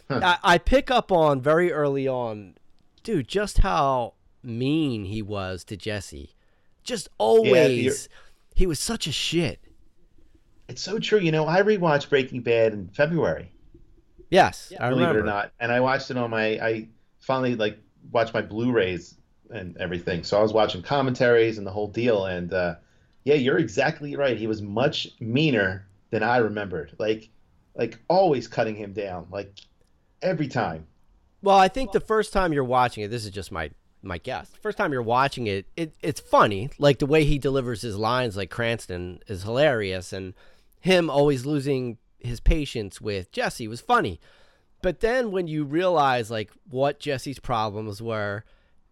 I, 0.08 0.38
I 0.42 0.58
pick 0.58 0.90
up 0.90 1.10
on 1.10 1.40
very 1.40 1.72
early 1.72 2.06
on, 2.06 2.56
dude, 3.02 3.28
just 3.28 3.58
how 3.58 4.14
mean 4.42 5.04
he 5.04 5.22
was 5.22 5.64
to 5.64 5.76
Jesse. 5.76 6.34
Just 6.84 7.08
always, 7.18 8.08
he 8.54 8.66
was 8.66 8.78
such 8.78 9.06
a 9.06 9.12
shit. 9.12 9.60
It's 10.68 10.82
so 10.82 10.98
true. 10.98 11.18
You 11.18 11.32
know, 11.32 11.46
I 11.46 11.62
rewatched 11.62 12.08
Breaking 12.08 12.42
Bad 12.42 12.72
in 12.72 12.88
February. 12.88 13.50
Yes, 14.30 14.72
I 14.78 14.88
believe 14.88 15.08
remember. 15.08 15.20
it 15.20 15.22
or 15.22 15.26
not. 15.26 15.52
And 15.60 15.70
I 15.70 15.80
watched 15.80 16.10
it 16.10 16.16
on 16.16 16.30
my 16.30 16.58
I 16.60 16.88
finally 17.20 17.54
like 17.54 17.78
watched 18.10 18.34
my 18.34 18.42
Blu-rays 18.42 19.16
and 19.50 19.76
everything. 19.76 20.24
So 20.24 20.38
I 20.38 20.42
was 20.42 20.52
watching 20.52 20.82
commentaries 20.82 21.58
and 21.58 21.66
the 21.66 21.70
whole 21.70 21.88
deal. 21.88 22.26
And 22.26 22.52
uh, 22.52 22.76
yeah, 23.24 23.34
you're 23.34 23.58
exactly 23.58 24.16
right. 24.16 24.36
He 24.36 24.46
was 24.46 24.62
much 24.62 25.08
meaner 25.20 25.86
than 26.10 26.22
I 26.22 26.38
remembered. 26.38 26.96
Like 26.98 27.28
like 27.76 27.98
always 28.08 28.48
cutting 28.48 28.74
him 28.74 28.92
down. 28.92 29.26
Like 29.30 29.52
every 30.22 30.48
time. 30.48 30.86
Well, 31.42 31.56
I 31.56 31.68
think 31.68 31.92
the 31.92 32.00
first 32.00 32.32
time 32.32 32.52
you're 32.52 32.64
watching 32.64 33.04
it, 33.04 33.08
this 33.08 33.24
is 33.24 33.30
just 33.30 33.52
my 33.52 33.70
my 34.02 34.18
guess. 34.18 34.50
The 34.50 34.58
first 34.58 34.78
time 34.78 34.92
you're 34.92 35.02
watching 35.02 35.46
it, 35.46 35.66
it 35.76 35.94
it's 36.02 36.20
funny. 36.20 36.70
Like 36.78 36.98
the 36.98 37.06
way 37.06 37.24
he 37.24 37.38
delivers 37.38 37.82
his 37.82 37.96
lines, 37.96 38.36
like 38.36 38.50
Cranston, 38.50 39.20
is 39.26 39.42
hilarious, 39.42 40.12
and 40.12 40.34
him 40.80 41.10
always 41.10 41.46
losing 41.46 41.98
his 42.18 42.40
patience 42.40 43.00
with 43.00 43.32
Jesse 43.32 43.68
was 43.68 43.80
funny. 43.80 44.20
But 44.82 45.00
then 45.00 45.30
when 45.30 45.48
you 45.48 45.64
realize 45.64 46.30
like 46.30 46.50
what 46.68 47.00
Jesse's 47.00 47.38
problems 47.38 48.00
were, 48.00 48.44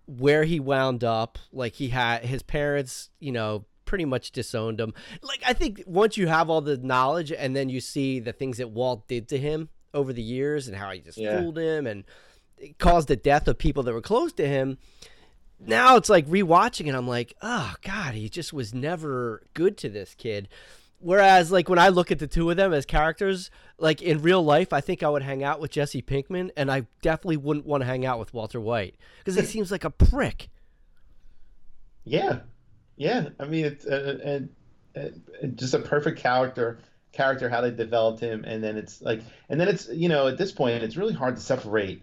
where 0.07 0.45
he 0.45 0.61
wound 0.61 1.05
up, 1.05 1.39
like 1.53 1.75
he 1.75 1.89
had 1.89 2.25
his 2.25 2.43
parents, 2.43 3.11
you 3.21 3.33
know, 3.33 3.65
pretty 3.85 4.05
much 4.05 4.33
disowned 4.33 4.81
him. 4.81 4.95
Like 5.23 5.43
I 5.47 5.53
think 5.53 5.83
once 5.87 6.17
you 6.17 6.27
have 6.27 6.51
all 6.51 6.61
the 6.61 6.77
knowledge 6.77 7.33
and 7.33 7.55
then 7.55 7.69
you 7.69 7.81
see 7.81 8.21
the 8.21 8.33
things 8.33 8.59
that 8.59 8.71
Walt 8.71 9.07
did 9.09 9.29
to 9.29 9.39
him 9.39 9.69
over 9.95 10.13
the 10.13 10.23
years 10.23 10.69
and 10.69 10.77
how 10.77 10.91
he 10.91 11.01
just 11.01 11.17
Yeah. 11.19 11.41
fooled 11.41 11.57
him 11.59 11.87
and 11.87 12.05
it 12.59 12.79
caused 12.79 13.09
the 13.09 13.17
death 13.17 13.49
of 13.49 13.59
people 13.59 13.83
that 13.85 13.93
were 13.95 14.01
close 14.03 14.33
to 14.35 14.47
him. 14.47 14.79
Now 15.59 15.97
it's 15.97 16.09
like 16.11 16.27
rewatching 16.27 16.89
it, 16.89 16.95
I'm 16.95 17.09
like, 17.09 17.35
oh 17.41 17.75
God, 17.83 18.15
he 18.15 18.29
just 18.29 18.53
was 18.53 18.75
never 18.75 19.47
good 19.55 19.79
to 19.79 19.89
this 19.89 20.15
kid. 20.15 20.49
Whereas, 20.99 21.53
like 21.53 21.69
when 21.69 21.79
I 21.79 21.89
look 21.89 22.11
at 22.11 22.19
the 22.19 22.27
two 22.27 22.51
of 22.51 22.57
them 22.57 22.73
as 22.73 22.87
characters, 22.87 23.51
like 23.79 24.01
in 24.01 24.23
real 24.23 24.43
life, 24.43 24.73
I 24.73 24.81
think 24.81 25.03
I 25.03 25.09
would 25.11 25.23
hang 25.23 25.45
out 25.45 25.61
with 25.61 25.71
Jesse 25.71 26.01
Pinkman, 26.01 26.51
and 26.57 26.71
I 26.73 26.87
definitely 27.03 27.37
wouldn't 27.37 27.67
want 27.67 27.83
to 27.83 27.87
hang 27.87 28.07
out 28.07 28.19
with 28.19 28.33
Walter 28.33 28.59
White 28.61 28.97
because 29.19 29.35
he 29.37 29.43
seems 29.45 29.71
like 29.71 29.85
a 29.85 29.91
prick. 29.91 30.49
Yeah. 32.05 32.41
Yeah. 32.97 33.31
I 33.39 33.45
mean 33.47 33.65
it's 33.67 33.87
uh, 33.87 34.19
and, 34.25 34.49
and, 34.95 35.23
and 35.43 35.59
just 35.59 35.75
a 35.75 35.79
perfect 35.79 36.19
character 36.19 36.79
character 37.15 37.49
how 37.49 37.61
they 37.61 37.71
developed 37.71 38.21
him 38.21 38.45
and 38.45 38.63
then 38.63 38.77
it's 38.77 39.01
like 39.01 39.21
and 39.49 39.61
then 39.61 39.69
it's 39.69 39.89
you 39.89 40.09
know 40.09 40.27
at 40.27 40.37
this 40.37 40.53
point 40.53 40.83
it's 40.83 40.97
really 40.97 41.15
hard 41.15 41.37
to 41.37 41.43
separate 41.43 42.03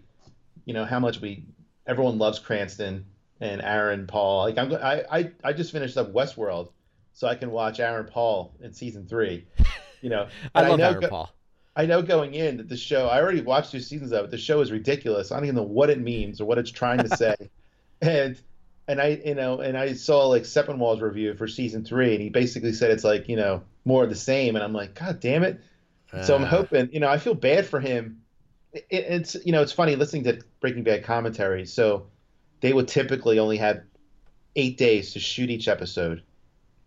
you 0.64 0.74
know 0.74 0.84
how 0.84 0.98
much 0.98 1.20
we 1.20 1.44
everyone 1.86 2.18
loves 2.18 2.38
Cranston 2.38 3.04
and 3.40 3.60
Aaron 3.60 4.06
Paul. 4.06 4.44
Like 4.44 4.58
I'm 4.58 4.72
I 4.74 5.04
I 5.10 5.30
I 5.44 5.52
just 5.52 5.72
finished 5.72 5.96
up 5.96 6.12
Westworld 6.12 6.70
so 7.12 7.28
I 7.28 7.34
can 7.34 7.50
watch 7.50 7.80
Aaron 7.80 8.06
Paul 8.06 8.54
in 8.60 8.72
season 8.72 9.06
3 9.06 9.44
you 10.00 10.10
know. 10.10 10.28
I 10.54 10.68
love 10.68 10.78
know 10.78 10.88
Aaron 10.88 11.00
go- 11.00 11.08
Paul. 11.08 11.34
I 11.74 11.86
know 11.86 12.02
going 12.02 12.34
in 12.34 12.58
that 12.58 12.68
the 12.68 12.76
show 12.76 13.06
I 13.06 13.20
already 13.20 13.40
watched 13.40 13.72
two 13.72 13.80
seasons 13.80 14.12
of 14.12 14.24
it 14.24 14.30
the 14.30 14.38
show 14.38 14.60
is 14.60 14.70
ridiculous. 14.70 15.32
I 15.32 15.36
don't 15.36 15.44
even 15.44 15.56
know 15.56 15.62
what 15.62 15.90
it 15.90 16.00
means 16.00 16.40
or 16.40 16.44
what 16.44 16.58
it's 16.58 16.70
trying 16.70 16.98
to 16.98 17.08
say. 17.16 17.34
And 18.00 18.38
and 18.92 19.00
I 19.00 19.20
you 19.24 19.34
know 19.34 19.60
and 19.60 19.76
I 19.76 19.94
saw 19.94 20.26
like 20.28 20.42
Sepinwall's 20.44 21.00
review 21.00 21.34
for 21.34 21.48
season 21.48 21.84
three 21.84 22.12
and 22.14 22.22
he 22.22 22.28
basically 22.30 22.72
said 22.72 22.90
it's 22.92 23.04
like 23.04 23.28
you 23.28 23.36
know 23.36 23.62
more 23.84 24.04
of 24.04 24.10
the 24.10 24.16
same 24.16 24.54
and 24.54 24.62
I'm 24.64 24.72
like 24.72 24.94
god 24.94 25.18
damn 25.20 25.42
it. 25.42 25.60
So 26.22 26.34
I'm 26.36 26.44
Ah. 26.44 26.48
hoping 26.48 26.90
you 26.92 27.00
know 27.00 27.08
I 27.08 27.18
feel 27.18 27.34
bad 27.34 27.66
for 27.66 27.80
him. 27.80 28.20
It, 28.72 28.84
it's 28.90 29.36
you 29.44 29.52
know 29.52 29.62
it's 29.62 29.72
funny 29.72 29.96
listening 29.96 30.24
to 30.24 30.40
Breaking 30.60 30.82
Bad 30.84 31.04
commentary 31.04 31.66
so 31.66 32.06
they 32.60 32.72
would 32.72 32.86
typically 32.88 33.38
only 33.40 33.56
have 33.56 33.82
eight 34.54 34.76
days 34.78 35.14
to 35.14 35.18
shoot 35.20 35.50
each 35.50 35.66
episode 35.68 36.22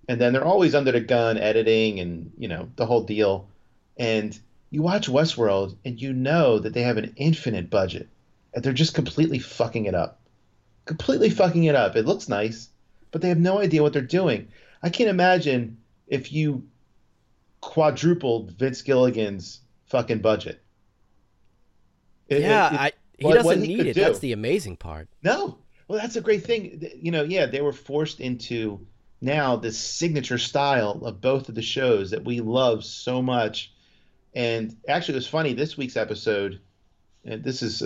and 0.08 0.22
then 0.22 0.32
they're 0.34 0.46
always 0.46 0.76
under 0.76 0.92
the 0.92 1.00
gun 1.02 1.38
editing 1.38 2.00
and 2.00 2.32
you 2.38 2.48
know 2.48 2.70
the 2.76 2.86
whole 2.86 3.02
deal 3.04 3.50
and 3.98 4.40
you 4.70 4.82
watch 4.84 5.08
Westworld 5.10 5.76
and 5.86 6.00
you 6.02 6.14
know 6.14 6.60
that 6.60 6.74
they 6.74 6.82
have 6.84 6.98
an 6.98 7.14
infinite 7.18 7.70
budget 7.70 8.08
and 8.54 8.64
they're 8.64 8.74
just 8.74 8.94
completely 8.94 9.40
fucking 9.40 9.86
it 9.86 9.96
up 9.96 10.20
completely 10.86 11.30
fucking 11.30 11.66
it 11.66 11.76
up. 11.76 11.96
It 11.96 12.06
looks 12.06 12.30
nice, 12.30 12.70
but 13.12 13.22
they 13.22 13.30
have 13.30 13.38
no 13.40 13.60
idea 13.60 13.82
what 13.84 13.94
they're 13.94 14.02
doing. 14.02 14.48
I 14.84 14.90
can't 14.90 15.10
imagine 15.10 15.78
if 16.08 16.32
you 16.32 16.64
quadrupled 17.62 18.52
Vince 18.52 18.82
Gilligan's 18.82 19.62
fucking 19.86 20.20
budget. 20.20 20.62
It- 22.28 22.42
yeah, 22.42 22.68
it- 22.70 22.74
it- 22.74 22.80
I, 22.80 22.92
he 23.18 23.26
what- 23.26 23.36
what 23.38 23.44
doesn't 23.56 23.64
he 23.64 23.76
need 23.76 23.88
it. 23.88 23.94
do. 23.94 24.02
That's 24.02 24.20
the 24.20 24.34
amazing 24.34 24.78
part. 24.78 25.08
no. 25.24 25.58
Well, 25.88 26.00
that's 26.00 26.16
a 26.16 26.22
great 26.22 26.44
thing. 26.44 26.84
You 27.00 27.12
know, 27.12 27.22
yeah, 27.22 27.46
they 27.46 27.62
were 27.62 27.72
forced 27.72 28.20
into 28.20 28.88
now 29.22 29.56
this 29.56 29.78
signature 29.78 30.40
style 30.40 31.00
of 31.06 31.22
both 31.22 31.48
of 31.48 31.54
the 31.54 31.62
shows 31.62 32.10
that 32.10 32.26
we 32.26 32.40
love 32.40 32.84
so 32.84 33.22
much. 33.22 33.72
And 34.34 34.76
actually, 34.88 35.14
it 35.14 35.18
was 35.18 35.28
funny 35.28 35.54
this 35.54 35.78
week's 35.78 35.96
episode. 35.96 36.60
And 37.24 37.44
this 37.44 37.62
is 37.62 37.84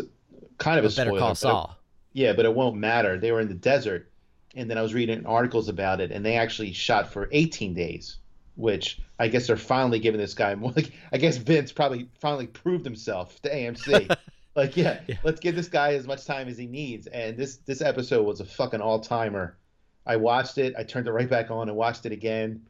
kind 0.57 0.79
of 0.79 0.85
a 0.85 0.95
Better 0.95 1.09
spoiler. 1.09 1.19
Call 1.19 1.35
Saul. 1.35 1.77
Yeah, 2.13 2.33
but 2.33 2.45
it 2.45 2.53
won't 2.53 2.75
matter. 2.77 3.17
They 3.17 3.31
were 3.31 3.39
in 3.39 3.47
the 3.47 3.53
desert, 3.53 4.09
and 4.55 4.69
then 4.69 4.77
I 4.77 4.81
was 4.81 4.93
reading 4.93 5.25
articles 5.25 5.69
about 5.69 6.01
it, 6.01 6.11
and 6.11 6.25
they 6.25 6.35
actually 6.35 6.73
shot 6.73 7.11
for 7.13 7.29
18 7.31 7.73
days, 7.73 8.17
which 8.55 8.99
I 9.19 9.27
guess 9.27 9.47
they're 9.47 9.57
finally 9.57 9.99
giving 9.99 10.19
this 10.19 10.33
guy 10.33 10.55
more. 10.55 10.71
Like, 10.75 10.91
I 11.11 11.17
guess 11.17 11.37
Vince 11.37 11.71
probably 11.71 12.09
finally 12.19 12.47
proved 12.47 12.83
himself 12.85 13.41
to 13.43 13.49
AMC. 13.53 14.15
like, 14.55 14.75
yeah, 14.75 15.01
Yeah. 15.07 15.17
let's 15.23 15.39
give 15.39 15.55
this 15.55 15.67
guy 15.69 15.93
as 15.93 16.07
much 16.07 16.25
time 16.25 16.47
as 16.47 16.57
he 16.57 16.65
needs. 16.65 17.07
And 17.07 17.37
this 17.37 17.57
this 17.57 17.81
episode 17.81 18.23
was 18.23 18.39
a 18.39 18.45
fucking 18.45 18.81
all 18.81 18.99
timer. 18.99 19.57
I 20.05 20.15
watched 20.15 20.57
it. 20.57 20.73
I 20.77 20.83
turned 20.83 21.07
it 21.07 21.11
right 21.11 21.29
back 21.29 21.51
on 21.51 21.69
and 21.69 21.77
watched 21.77 22.05
it 22.07 22.11
again. 22.11 22.63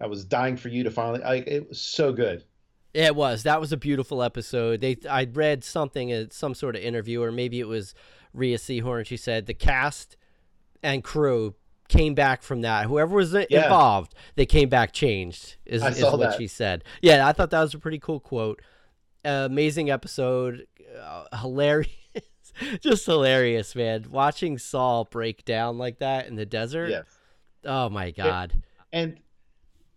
I 0.00 0.06
was 0.06 0.24
dying 0.24 0.56
for 0.56 0.68
you 0.68 0.84
to 0.84 0.90
finally. 0.90 1.20
Like 1.20 1.46
it 1.46 1.68
was 1.68 1.80
so 1.80 2.12
good. 2.12 2.44
It 2.94 3.14
was. 3.14 3.42
That 3.42 3.60
was 3.60 3.72
a 3.72 3.76
beautiful 3.76 4.22
episode. 4.22 4.80
They 4.80 4.96
I 5.08 5.24
read 5.30 5.62
something 5.64 6.10
at 6.12 6.32
some 6.32 6.54
sort 6.54 6.76
of 6.76 6.82
interview, 6.82 7.22
or 7.22 7.30
maybe 7.30 7.60
it 7.60 7.68
was 7.68 7.94
Rhea 8.36 8.58
Seehorn. 8.58 9.06
She 9.06 9.16
said 9.16 9.46
the 9.46 9.54
cast 9.54 10.16
and 10.82 11.02
crew 11.02 11.54
came 11.88 12.14
back 12.14 12.42
from 12.42 12.62
that. 12.62 12.86
Whoever 12.86 13.16
was 13.16 13.32
Yeah. 13.32 13.64
involved, 13.64 14.14
they 14.34 14.46
came 14.46 14.68
back 14.68 14.92
changed. 14.92 15.56
Is, 15.64 15.82
is 15.84 16.02
what 16.02 16.20
that. 16.20 16.36
she 16.38 16.46
said. 16.46 16.84
Yeah, 17.00 17.26
I 17.26 17.32
thought 17.32 17.50
that 17.50 17.60
was 17.62 17.74
a 17.74 17.78
pretty 17.78 17.98
cool 17.98 18.20
quote. 18.20 18.60
Uh, 19.24 19.46
amazing 19.50 19.90
episode, 19.90 20.66
uh, 21.00 21.24
hilarious, 21.38 21.90
just 22.80 23.06
hilarious, 23.06 23.74
man. 23.74 24.06
Watching 24.10 24.58
Saul 24.58 25.04
break 25.04 25.44
down 25.44 25.78
like 25.78 25.98
that 25.98 26.26
in 26.28 26.36
the 26.36 26.46
desert. 26.46 26.90
Yes. 26.90 27.06
Oh 27.64 27.88
my 27.88 28.12
god. 28.12 28.52
And 28.92 29.18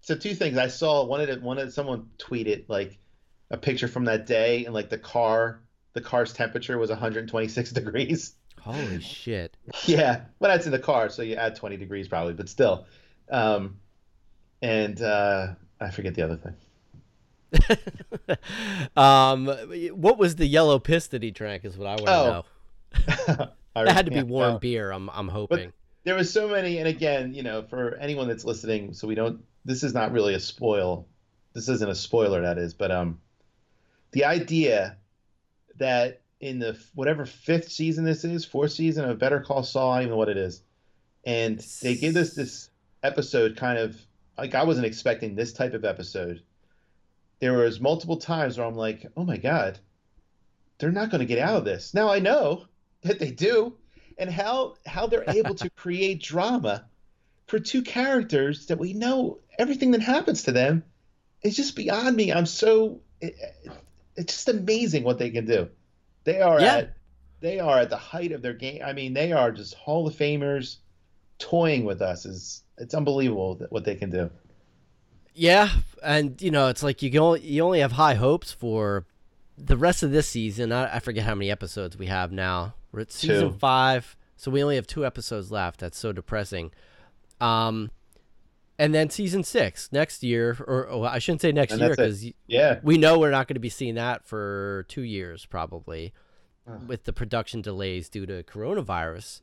so 0.02 0.16
two 0.16 0.34
things. 0.34 0.58
I 0.58 0.68
saw 0.68 1.06
one 1.06 1.22
of 1.22 1.30
it. 1.30 1.42
One 1.44 1.60
of 1.60 1.72
someone 1.72 2.10
tweeted 2.18 2.66
like 2.68 2.98
a 3.52 3.58
picture 3.58 3.88
from 3.88 4.06
that 4.06 4.26
day, 4.26 4.66
and 4.66 4.74
like 4.74 4.90
the 4.90 4.98
car, 4.98 5.62
the 5.94 6.02
car's 6.02 6.34
temperature 6.34 6.78
was 6.78 6.90
126 6.90 7.72
degrees. 7.74 8.36
Holy 8.62 9.00
shit. 9.02 9.56
Yeah, 9.86 10.22
well, 10.40 10.52
that's 10.52 10.66
in 10.66 10.72
the 10.72 10.80
car, 10.80 11.10
so 11.10 11.22
you 11.22 11.36
add 11.36 11.56
20 11.56 11.78
degrees 11.78 12.08
probably, 12.08 12.34
but 12.34 12.50
still. 12.50 12.86
Um, 13.30 13.80
and 14.62 15.02
uh, 15.02 15.54
I 15.80 15.92
forget 15.92 16.16
the 16.16 16.24
other 16.24 16.36
thing. 16.36 16.56
um, 18.98 19.48
what 19.96 20.18
was 20.18 20.36
the 20.36 20.46
yellow 20.46 20.80
piss 20.80 21.08
that 21.08 21.24
he 21.24 21.32
drank? 21.32 21.66
Is 21.66 21.78
what 21.78 21.88
I 21.88 21.92
want 21.96 22.06
to 22.06 22.12
Oh, 22.12 23.38
know. 23.38 23.48
It 23.76 23.88
had 23.92 24.08
to 24.08 24.12
be 24.12 24.24
warm 24.24 24.54
no. 24.54 24.60
beer. 24.60 24.92
I'm 24.92 25.10
I'm 25.12 25.30
hoping. 25.30 25.72
there 26.04 26.16
was 26.16 26.32
so 26.34 26.50
many 26.50 26.80
and 26.80 26.88
again 26.88 27.34
you 27.34 27.44
know 27.44 27.62
for 27.62 27.96
anyone 27.96 28.28
that's 28.28 28.44
listening 28.44 28.94
so 28.94 29.08
we 29.08 29.16
don't 29.16 29.42
this 29.64 29.84
is 29.84 29.94
not 29.94 30.12
really 30.12 30.34
a 30.34 30.40
spoil 30.40 31.08
this 31.54 31.70
isn't 31.70 31.90
a 31.90 31.96
spoiler 31.96 32.42
that 32.42 32.58
is 32.58 32.74
but 32.74 32.92
um 32.92 33.20
the 34.12 34.26
idea 34.26 34.98
that 35.80 36.22
in 36.40 36.60
the 36.60 36.80
whatever 36.94 37.26
fifth 37.26 37.72
season 37.72 38.06
this 38.06 38.24
is 38.24 38.46
fourth 38.46 38.72
season 38.72 39.06
of 39.10 39.20
better 39.20 39.42
call 39.42 39.64
saul 39.64 39.92
i 39.92 39.96
don't 39.98 40.04
even 40.04 40.12
know 40.12 40.18
what 40.18 40.30
it 40.30 40.38
is. 40.38 40.62
And 41.26 41.60
they 41.82 41.96
give 41.96 42.16
us 42.16 42.34
this 42.34 42.70
episode 43.04 43.58
kind 43.58 43.78
of 43.78 44.00
like 44.38 44.56
i 44.56 44.64
wasn't 44.64 44.86
expecting 44.86 45.36
this 45.36 45.54
type 45.54 45.74
of 45.74 45.86
episode. 45.86 46.44
There 47.40 47.54
was 47.54 47.80
multiple 47.80 48.18
times 48.18 48.58
where 48.58 48.68
i'm 48.68 48.76
like 48.76 49.06
oh 49.18 49.24
my 49.24 49.38
god 49.38 49.80
they're 50.78 50.92
not 50.92 51.10
going 51.10 51.20
to 51.20 51.26
get 51.26 51.40
out 51.40 51.58
of 51.58 51.66
this. 51.66 51.94
Now 51.94 52.10
i 52.10 52.20
know 52.20 52.66
that 53.02 53.20
they 53.20 53.32
do. 53.32 53.76
And 54.18 54.30
how 54.30 54.76
how 54.86 55.08
they're 55.08 55.24
able 55.28 55.56
to 55.56 55.70
create 55.76 56.22
drama 56.22 56.86
for 57.48 57.60
two 57.60 57.82
characters 57.82 58.68
that 58.68 58.80
we 58.80 58.94
know 58.94 59.40
everything 59.58 59.92
that 59.92 60.02
happens 60.02 60.44
to 60.44 60.52
them 60.52 60.84
is 61.42 61.56
just 61.56 61.76
beyond 61.76 62.16
me. 62.16 62.32
I'm 62.32 62.46
so 62.46 63.02
it, 63.22 63.36
it's 64.20 64.34
just 64.34 64.49
amazing 64.49 65.03
what 65.03 65.17
they 65.17 65.30
can 65.32 65.45
do. 65.45 65.70
They 66.26 66.41
are 66.41 66.59
Yeah. 66.61 66.76
at 66.78 66.93
they 67.41 67.57
are 67.59 67.80
at 67.80 67.89
the 67.89 67.97
height 67.97 68.34
of 68.34 68.41
their 68.41 68.53
game. 68.53 68.82
I 68.84 68.91
mean, 68.91 69.13
they 69.13 69.32
are 69.32 69.51
just 69.51 69.74
Hall 69.74 70.05
of 70.05 70.13
Famers 70.13 70.78
toying 71.38 71.86
with 71.86 72.01
us. 72.01 72.26
is 72.26 72.63
It's 72.78 72.93
unbelievable 72.93 73.59
what 73.70 73.86
they 73.86 73.95
can 73.95 74.09
do. 74.09 74.30
Yeah, 75.34 75.70
and 76.03 76.41
you 76.41 76.51
know 76.51 76.67
it's 76.67 76.84
like 76.84 77.01
you 77.01 77.09
can 77.11 77.20
only, 77.22 77.41
you 77.41 77.63
only 77.63 77.80
have 77.80 77.93
high 77.93 78.15
hopes 78.15 78.51
for 78.51 79.05
the 79.57 79.78
rest 79.78 80.03
of 80.03 80.11
this 80.11 80.28
season. 80.28 80.72
I, 80.74 80.95
I 80.95 80.99
forget 80.99 81.24
how 81.24 81.36
many 81.36 81.49
episodes 81.49 81.97
we 81.97 82.07
have 82.07 82.32
now. 82.32 82.74
We're 82.91 83.01
at 83.01 83.11
season 83.11 83.51
Two. 83.51 83.57
five, 83.57 84.17
so 84.36 84.51
we 84.51 84.61
only 84.63 84.76
have 84.76 84.88
two 84.88 85.05
episodes 85.05 85.51
left. 85.51 85.80
That's 85.80 85.97
so 85.97 86.11
depressing. 86.11 86.72
Um, 87.39 87.91
and 88.80 88.96
then 88.96 89.10
season 89.12 89.44
six 89.44 89.90
next 89.92 90.24
year, 90.24 90.58
or, 90.68 90.88
or 90.88 91.06
I 91.08 91.20
shouldn't 91.20 91.42
say 91.42 91.52
next 91.52 91.78
year 91.78 91.90
because 91.90 92.26
Yeah. 92.48 92.80
we 92.82 92.98
know 92.98 93.20
we're 93.20 93.30
not 93.30 93.48
going 93.48 93.56
to 93.56 93.60
be 93.60 93.70
seeing 93.70 93.96
that 93.96 94.26
for 94.26 94.86
two 94.88 95.02
years 95.04 95.46
probably 95.46 96.14
Ugh. 96.68 96.88
with 96.88 97.04
the 97.04 97.14
production 97.14 97.62
delays 97.62 98.10
due 98.10 98.26
to 98.26 98.42
coronavirus 98.44 99.42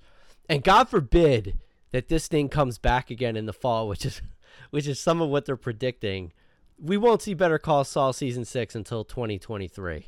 and 0.49 0.63
god 0.65 0.89
forbid 0.89 1.59
that 1.91 2.09
this 2.09 2.29
thing 2.29 2.49
comes 2.49 2.79
back 2.79 3.11
again 3.11 3.37
in 3.37 3.47
the 3.47 3.53
fall 3.53 3.87
which 3.89 4.05
is 4.07 4.23
which 4.71 4.87
is 4.87 4.99
some 5.01 5.21
of 5.21 5.29
what 5.29 5.45
they're 5.45 5.57
predicting 5.57 6.33
we 6.79 6.97
won't 6.97 7.23
see 7.23 7.35
better 7.35 7.59
call 7.59 7.83
saul 7.85 8.13
season 8.13 8.45
six 8.45 8.75
until 8.75 9.03
2023 9.05 10.07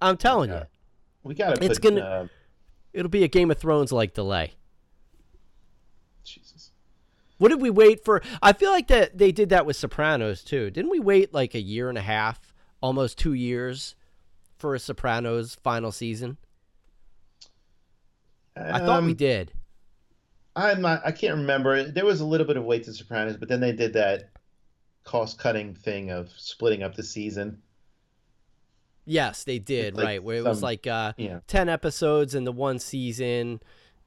i'm 0.00 0.16
telling 0.16 0.50
Yeah. 0.50 0.58
you 0.60 0.64
We 1.24 1.34
got 1.34 1.56
to 1.56 1.64
It's 1.64 1.78
put 1.78 1.94
gonna- 1.94 2.00
uh, 2.00 2.26
it'll 2.92 3.08
be 3.10 3.22
a 3.24 3.28
game 3.28 3.50
of 3.50 3.58
thrones 3.58 3.92
like 3.92 4.12
delay 4.14 4.52
Jesus. 6.24 6.61
What 7.42 7.48
did 7.50 7.60
we 7.60 7.70
wait 7.70 8.04
for 8.04 8.22
i 8.40 8.52
feel 8.52 8.70
like 8.70 8.86
that 8.88 9.18
they 9.18 9.32
did 9.32 9.48
that 9.48 9.66
with 9.66 9.76
sopranos 9.76 10.42
too 10.44 10.70
didn't 10.70 10.90
we 10.90 11.00
wait 11.00 11.34
like 11.34 11.54
a 11.54 11.60
year 11.60 11.88
and 11.88 11.98
a 11.98 12.02
half 12.02 12.54
almost 12.80 13.18
two 13.18 13.32
years 13.34 13.94
for 14.58 14.74
a 14.74 14.78
sopranos 14.78 15.56
final 15.62 15.90
season 15.90 16.36
I 18.56 18.80
thought 18.80 19.02
we 19.02 19.12
Um, 19.12 19.16
did. 19.16 19.52
I'm 20.54 20.82
not. 20.82 21.00
I 21.06 21.12
can't 21.12 21.36
remember. 21.36 21.84
There 21.84 22.04
was 22.04 22.20
a 22.20 22.26
little 22.26 22.46
bit 22.46 22.58
of 22.58 22.64
wait 22.64 22.84
to 22.84 22.92
Sopranos, 22.92 23.38
but 23.38 23.48
then 23.48 23.60
they 23.60 23.72
did 23.72 23.94
that 23.94 24.28
cost-cutting 25.04 25.74
thing 25.74 26.10
of 26.10 26.28
splitting 26.36 26.82
up 26.82 26.94
the 26.94 27.02
season. 27.02 27.62
Yes, 29.06 29.44
they 29.44 29.58
did. 29.58 29.96
like 29.96 30.04
right, 30.04 30.22
where 30.22 30.36
it 30.36 30.44
was 30.44 30.62
like 30.62 30.86
uh, 30.86 31.14
Yeah. 31.16 31.40
ten 31.46 31.70
episodes 31.70 32.34
in 32.34 32.44
the 32.44 32.52
one 32.52 32.78
season, 32.78 33.60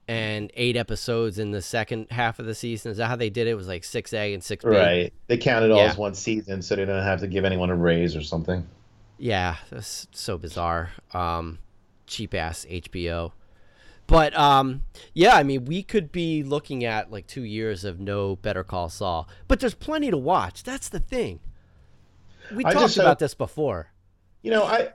and 0.08 0.52
eight 0.56 0.76
episodes 0.78 1.40
in 1.40 1.52
the 1.52 1.62
second 1.62 2.08
half 2.12 2.38
of 2.40 2.46
the 2.46 2.54
season. 2.56 2.92
Is 2.92 2.98
that 2.98 3.08
how 3.08 3.16
they 3.16 3.30
did 3.30 3.48
it? 3.48 3.52
It 3.52 3.56
was 3.56 3.68
like 3.68 3.84
six 3.84 4.14
A 4.14 4.34
and 4.34 4.44
six 4.44 4.64
B. 4.64 4.70
Right. 4.72 5.14
They 5.28 5.38
counted 5.38 5.72
all 5.72 5.78
Yeah. 5.80 5.92
as 5.92 5.98
one 5.98 6.14
season, 6.14 6.62
so 6.62 6.76
they 6.76 6.86
don't 6.86 7.04
have 7.04 7.20
to 7.22 7.28
give 7.28 7.46
anyone 7.46 7.70
a 7.70 7.76
raise 7.76 8.16
or 8.16 8.22
something. 8.22 8.68
Yeah, 9.18 9.56
that's 9.72 10.08
so 10.12 10.38
bizarre. 10.38 10.92
Um, 11.14 11.60
cheap 12.06 12.34
ass 12.34 12.66
HBO. 12.70 13.32
But 14.08 14.38
um, 14.38 14.84
yeah, 15.16 15.36
I 15.36 15.42
mean, 15.42 15.66
we 15.66 15.82
could 15.82 16.12
be 16.12 16.44
looking 16.44 16.84
at 16.84 17.10
like 17.12 17.26
two 17.26 17.42
years 17.44 17.84
of 17.84 18.00
no 18.00 18.36
Better 18.36 18.64
Call 18.64 18.90
Saul, 18.90 19.28
but 19.48 19.60
there's 19.60 19.74
plenty 19.74 20.12
to 20.12 20.18
watch. 20.18 20.62
That's 20.64 20.90
the 20.90 21.00
thing. 21.00 21.40
We 22.54 22.64
I 22.64 22.74
talked 22.74 22.96
about 22.98 23.08
hope- 23.08 23.20
this 23.20 23.34
before. 23.34 23.92
You 24.44 24.52
know, 24.52 24.64
I. 24.66 24.90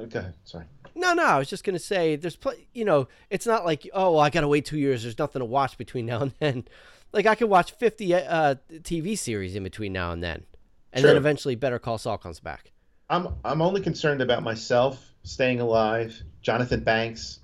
Okay, 0.00 0.26
sorry. 0.42 0.64
No, 0.94 1.14
no, 1.14 1.24
I 1.24 1.38
was 1.38 1.48
just 1.48 1.64
gonna 1.64 1.78
say 1.78 2.16
there's 2.16 2.36
pl- 2.36 2.54
you 2.72 2.84
know, 2.84 3.08
it's 3.30 3.46
not 3.46 3.64
like 3.64 3.88
oh, 3.92 4.12
well, 4.12 4.20
I 4.20 4.30
gotta 4.30 4.48
wait 4.48 4.64
two 4.64 4.78
years. 4.78 5.02
There's 5.02 5.18
nothing 5.18 5.40
to 5.40 5.46
watch 5.46 5.78
between 5.78 6.06
now 6.12 6.22
and 6.22 6.32
then. 6.38 6.64
Like 7.12 7.26
I 7.26 7.34
could 7.34 7.50
watch 7.50 7.72
50 7.72 8.14
uh, 8.14 8.54
TV 8.72 9.18
series 9.18 9.54
in 9.54 9.62
between 9.62 9.92
now 9.92 10.12
and 10.12 10.22
then, 10.22 10.44
and 10.92 11.04
then 11.04 11.16
eventually 11.16 11.54
Better 11.54 11.78
Call 11.78 11.98
Saul 11.98 12.16
comes 12.16 12.40
back. 12.40 12.72
I'm 13.10 13.28
I'm 13.44 13.60
only 13.60 13.82
concerned 13.82 14.22
about 14.22 14.42
myself 14.42 15.12
staying 15.22 15.60
alive. 15.60 16.20
Jonathan 16.40 16.80
Banks, 16.80 17.40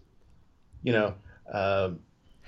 you 0.82 0.92
know, 0.92 1.14
um, 1.52 2.00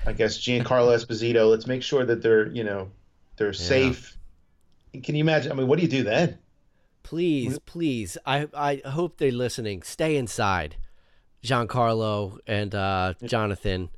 I 0.07 0.13
guess 0.13 0.39
Giancarlo 0.39 0.97
Esposito. 0.97 1.51
Let's 1.51 1.67
make 1.67 1.83
sure 1.83 2.05
that 2.07 2.23
they're 2.23 2.49
you 2.49 2.65
know 2.65 2.91
they're 3.37 3.53
safe. 3.53 4.17
Can 5.03 5.15
you 5.15 5.21
imagine? 5.21 5.53
I 5.53 5.55
mean, 5.55 5.69
what 5.69 5.77
do 5.77 5.83
you 5.83 5.91
do 5.91 6.03
then? 6.03 6.39
Please, 7.03 7.59
please, 7.61 8.17
I 8.25 8.49
I 8.55 8.83
hope 8.89 9.19
they're 9.19 9.33
listening. 9.33 9.83
Stay 9.83 10.17
inside, 10.17 10.77
Giancarlo 11.43 12.39
and 12.47 12.75
uh, 12.75 13.15
Jonathan, 13.25 13.89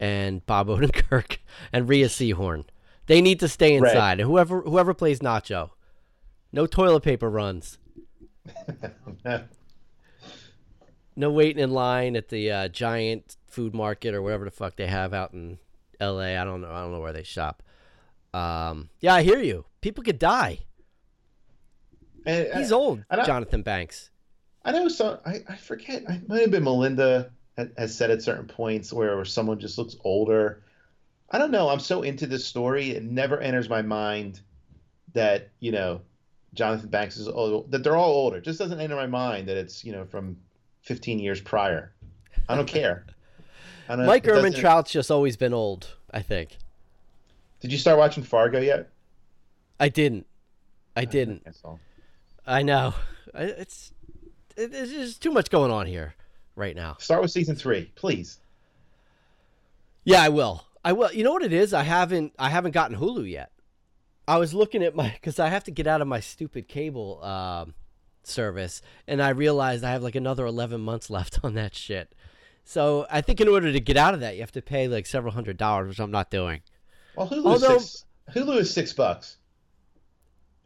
and 0.00 0.44
Bob 0.46 0.68
Odenkirk 0.68 1.38
and 1.72 1.88
Rhea 1.88 2.06
Seehorn. 2.08 2.64
They 3.06 3.20
need 3.20 3.40
to 3.40 3.48
stay 3.48 3.78
Right. 3.78 3.90
inside. 3.92 4.20
And 4.20 4.28
whoever 4.28 4.60
whoever 4.62 4.94
plays 4.94 5.20
Nacho, 5.20 5.70
no 6.52 6.66
toilet 6.66 7.02
paper 7.02 7.28
runs. 7.30 7.78
No 11.16 11.30
waiting 11.32 11.60
in 11.60 11.72
line 11.72 12.14
at 12.14 12.28
the 12.28 12.50
uh, 12.50 12.68
giant 12.68 13.36
food 13.48 13.74
market 13.74 14.14
or 14.14 14.22
whatever 14.22 14.44
the 14.44 14.52
fuck 14.52 14.76
they 14.76 14.86
have 14.86 15.12
out 15.12 15.32
in 15.32 15.58
L.A. 15.98 16.36
I 16.36 16.44
don't 16.44 16.60
know. 16.60 16.70
I 16.70 16.80
don't 16.82 16.92
know 16.92 17.00
where 17.00 17.12
they 17.12 17.24
shop. 17.24 17.62
Um, 18.32 18.90
yeah, 19.00 19.14
I 19.14 19.22
hear 19.22 19.40
you. 19.40 19.64
People 19.80 20.04
could 20.04 20.20
die. 20.20 20.60
And, 22.24 22.48
He's 22.54 22.70
I, 22.70 22.76
old, 22.76 23.04
Jonathan 23.26 23.62
Banks. 23.62 24.10
I 24.68 24.72
know 24.72 24.88
some. 24.88 25.18
I, 25.24 25.42
I 25.48 25.56
forget. 25.56 26.04
I 26.08 26.20
might 26.26 26.42
have 26.42 26.50
been 26.50 26.64
Melinda 26.64 27.30
has 27.76 27.96
said 27.96 28.10
at 28.10 28.22
certain 28.22 28.46
points 28.46 28.92
where, 28.92 29.16
where 29.16 29.24
someone 29.24 29.58
just 29.58 29.78
looks 29.78 29.96
older. 30.04 30.62
I 31.30 31.38
don't 31.38 31.50
know. 31.50 31.70
I'm 31.70 31.80
so 31.80 32.02
into 32.02 32.26
this 32.26 32.44
story. 32.44 32.90
It 32.90 33.02
never 33.02 33.40
enters 33.40 33.68
my 33.70 33.80
mind 33.80 34.40
that 35.14 35.48
you 35.60 35.72
know 35.72 36.02
Jonathan 36.52 36.90
Banks 36.90 37.16
is 37.16 37.28
old. 37.28 37.70
That 37.70 37.82
they're 37.82 37.96
all 37.96 38.12
older. 38.12 38.36
It 38.36 38.44
just 38.44 38.58
doesn't 38.58 38.78
enter 38.78 38.94
my 38.94 39.06
mind 39.06 39.48
that 39.48 39.56
it's 39.56 39.84
you 39.86 39.92
know 39.92 40.04
from 40.04 40.36
15 40.82 41.18
years 41.18 41.40
prior. 41.40 41.94
I 42.46 42.54
don't 42.54 42.68
care. 42.68 43.06
I 43.88 43.96
don't, 43.96 44.04
Mike 44.04 44.24
it 44.26 44.28
doesn't- 44.28 44.54
Ehrmantraut's 44.54 44.92
just 44.92 45.10
always 45.10 45.38
been 45.38 45.54
old. 45.54 45.94
I 46.10 46.20
think. 46.20 46.58
Did 47.60 47.72
you 47.72 47.78
start 47.78 47.98
watching 47.98 48.22
Fargo 48.22 48.60
yet? 48.60 48.90
I 49.80 49.88
didn't. 49.88 50.26
I 50.94 51.06
didn't. 51.06 51.46
I. 51.64 52.58
I 52.58 52.62
know. 52.62 52.94
It's 53.34 53.90
it- 53.90 53.97
there's 54.66 54.90
just 54.90 55.22
too 55.22 55.30
much 55.30 55.50
going 55.50 55.70
on 55.70 55.86
here 55.86 56.14
right 56.56 56.74
now. 56.74 56.96
Start 56.98 57.22
with 57.22 57.30
season 57.30 57.54
three, 57.56 57.90
please. 57.94 58.38
Yeah, 60.04 60.22
I 60.22 60.28
will. 60.28 60.64
I 60.84 60.92
will. 60.92 61.12
You 61.12 61.24
know 61.24 61.32
what 61.32 61.42
it 61.42 61.52
is? 61.52 61.72
I 61.74 61.82
haven't 61.82 62.32
I 62.38 62.48
haven't 62.48 62.72
gotten 62.72 62.96
Hulu 62.96 63.28
yet. 63.30 63.52
I 64.26 64.38
was 64.38 64.52
looking 64.52 64.82
at 64.82 64.94
my 64.94 65.10
because 65.10 65.38
I 65.38 65.48
have 65.48 65.64
to 65.64 65.70
get 65.70 65.86
out 65.86 66.00
of 66.02 66.08
my 66.08 66.20
stupid 66.20 66.68
cable 66.68 67.22
um, 67.24 67.74
service, 68.22 68.82
and 69.06 69.22
I 69.22 69.30
realized 69.30 69.84
I 69.84 69.92
have 69.92 70.02
like 70.02 70.14
another 70.16 70.44
eleven 70.46 70.80
months 70.80 71.08
left 71.10 71.40
on 71.44 71.54
that 71.54 71.74
shit. 71.74 72.12
So 72.64 73.06
I 73.10 73.22
think 73.22 73.40
in 73.40 73.48
order 73.48 73.72
to 73.72 73.80
get 73.80 73.96
out 73.96 74.12
of 74.12 74.20
that, 74.20 74.34
you 74.34 74.40
have 74.40 74.52
to 74.52 74.62
pay 74.62 74.88
like 74.88 75.06
several 75.06 75.32
hundred 75.32 75.56
dollars, 75.56 75.88
which 75.88 76.00
I'm 76.00 76.10
not 76.10 76.30
doing. 76.30 76.60
Well, 77.16 77.28
Hulu 77.28 77.46
Although- 77.46 77.76
is 77.76 78.04
six, 78.26 78.36
Hulu 78.36 78.56
is 78.58 78.72
six 78.72 78.92
bucks 78.92 79.37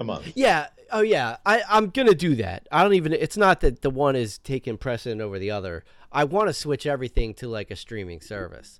a 0.02 0.04
month. 0.04 0.32
Yeah. 0.34 0.66
Oh 0.90 1.00
yeah. 1.00 1.36
I 1.46 1.62
I'm 1.68 1.88
gonna 1.88 2.14
do 2.14 2.34
that. 2.36 2.68
I 2.70 2.82
don't 2.82 2.94
even. 2.94 3.12
It's 3.14 3.36
not 3.36 3.60
that 3.62 3.80
the 3.82 3.90
one 3.90 4.14
is 4.16 4.38
taking 4.38 4.76
precedent 4.76 5.20
over 5.22 5.38
the 5.38 5.50
other. 5.50 5.84
I 6.12 6.24
want 6.24 6.48
to 6.48 6.52
switch 6.52 6.86
everything 6.86 7.32
to 7.34 7.48
like 7.48 7.70
a 7.70 7.76
streaming 7.76 8.20
service, 8.20 8.78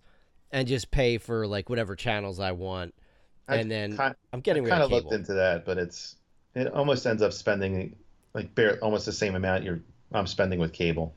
and 0.50 0.68
just 0.68 0.90
pay 0.90 1.16
for 1.18 1.46
like 1.46 1.70
whatever 1.70 1.96
channels 1.96 2.38
I 2.38 2.52
want, 2.52 2.94
I 3.48 3.56
and 3.56 3.70
then 3.70 3.96
kind, 3.96 4.14
I'm 4.34 4.40
getting 4.40 4.64
rid 4.64 4.70
kind 4.70 4.82
of 4.82 4.92
of 4.92 4.98
cable. 4.98 5.10
looked 5.10 5.20
into 5.20 5.32
that, 5.34 5.64
but 5.64 5.78
it's 5.78 6.16
it 6.54 6.66
almost 6.68 7.06
ends 7.06 7.22
up 7.22 7.32
spending 7.32 7.96
like 8.34 8.54
bare, 8.54 8.76
almost 8.82 9.06
the 9.06 9.12
same 9.12 9.34
amount 9.34 9.64
you're 9.64 9.80
I'm 10.12 10.26
spending 10.26 10.58
with 10.58 10.74
cable. 10.74 11.14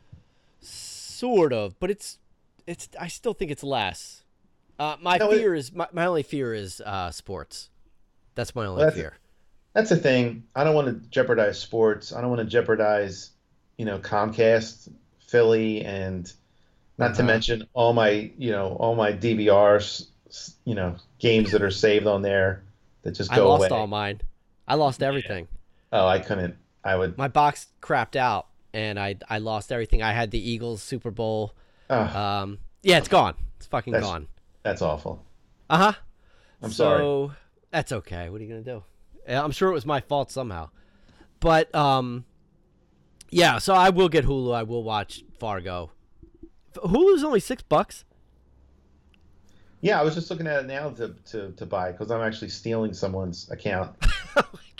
Sort 0.61 1.51
of, 1.53 1.77
but 1.81 1.91
it's 1.91 2.17
it's. 2.65 2.87
I 2.99 3.07
still 3.09 3.33
think 3.33 3.51
it's 3.51 3.63
less. 3.63 4.23
Uh, 4.79 4.95
my 5.01 5.17
No, 5.17 5.29
fear 5.31 5.53
is 5.55 5.73
my, 5.73 5.87
my 5.93 6.05
only 6.05 6.23
fear 6.23 6.53
is 6.53 6.81
uh, 6.81 7.11
sports. 7.11 7.69
That's 8.35 8.53
my 8.55 8.65
only 8.65 8.79
Well, 8.79 8.85
that's- 8.87 9.01
fear. 9.01 9.13
That's 9.75 9.89
the 9.89 9.97
thing. 9.97 10.43
I 10.55 10.63
don't 10.63 10.73
want 10.73 10.87
to 10.87 11.09
jeopardize 11.09 11.59
sports. 11.59 12.11
I 12.13 12.21
don't 12.21 12.29
want 12.31 12.39
to 12.41 12.47
jeopardize, 12.47 13.29
you 13.77 13.85
know, 13.85 13.99
Comcast, 13.99 14.89
Philly, 15.19 15.83
and 15.85 16.31
not 16.97 17.09
to 17.15 17.21
Uh-huh. 17.21 17.23
mention 17.27 17.67
all 17.73 17.93
my, 17.93 18.31
you 18.37 18.51
know, 18.51 18.77
all 18.79 18.95
my 18.95 19.11
DVRs, 19.11 20.07
you 20.63 20.73
know, 20.75 20.95
games 21.19 21.51
that 21.51 21.61
are 21.61 21.69
saved 21.71 22.07
on 22.07 22.21
there 22.23 22.63
that 23.03 23.11
just 23.11 23.29
go 23.31 23.35
away. 23.35 23.43
I 23.43 23.49
lost 23.59 23.71
away. 23.71 23.79
all 23.81 23.87
mine. 23.87 24.21
I 24.67 24.75
lost 24.75 25.03
everything. 25.03 25.47
Oh, 25.91 26.07
I 26.07 26.19
couldn't. 26.19 26.55
I 26.83 26.95
would. 26.95 27.17
My 27.17 27.27
box 27.27 27.67
crapped 27.81 28.15
out, 28.15 28.47
and 28.73 28.97
I 28.99 29.17
I 29.29 29.37
lost 29.39 29.71
everything. 29.71 30.01
I 30.01 30.13
had 30.13 30.31
the 30.31 30.39
Eagles 30.51 30.81
Super 30.81 31.11
Bowl. 31.11 31.53
Oh, 31.89 31.99
Um, 31.99 32.59
yeah, 32.81 32.97
it's 32.97 33.07
gone. 33.09 33.35
It's 33.57 33.65
fucking 33.67 33.91
That's- 33.93 34.09
gone. 34.09 34.27
that's 34.63 34.81
awful. 34.81 35.23
Uh 35.69 35.77
huh. 35.77 35.93
I'm 36.61 36.71
sorry. 36.71 36.99
so, 36.99 37.27
sorry. 37.27 37.37
That's 37.71 37.91
okay. 37.91 38.29
What 38.29 38.39
are 38.39 38.43
you 38.43 38.49
gonna 38.49 38.61
do? 38.63 38.83
I'm 39.27 39.51
sure 39.51 39.69
it 39.69 39.73
was 39.73 39.85
my 39.85 40.01
fault 40.01 40.31
somehow. 40.31 40.69
But 41.39 41.73
um, 41.75 42.25
yeah. 43.29 43.57
So 43.57 43.73
I 43.73 43.89
will 43.89 44.09
get 44.09 44.25
Hulu. 44.25 44.53
I 44.53 44.63
will 44.63 44.83
watch 44.83 45.23
Fargo. 45.39 45.91
Hulu's 46.75 47.23
only 47.23 47.39
six 47.39 47.63
bucks. 47.63 48.03
Yeah, 49.81 49.99
I 49.99 50.03
was 50.03 50.15
just 50.15 50.29
looking 50.31 50.47
at 50.47 50.63
it 50.63 50.67
now 50.67 50.89
to 50.91 51.15
to, 51.31 51.51
to 51.51 51.65
buy 51.65 51.91
because 51.91 52.09
I'm 52.11 52.21
actually 52.21 52.49
stealing 52.49 52.93
someone's 52.93 53.49
account. 53.51 53.95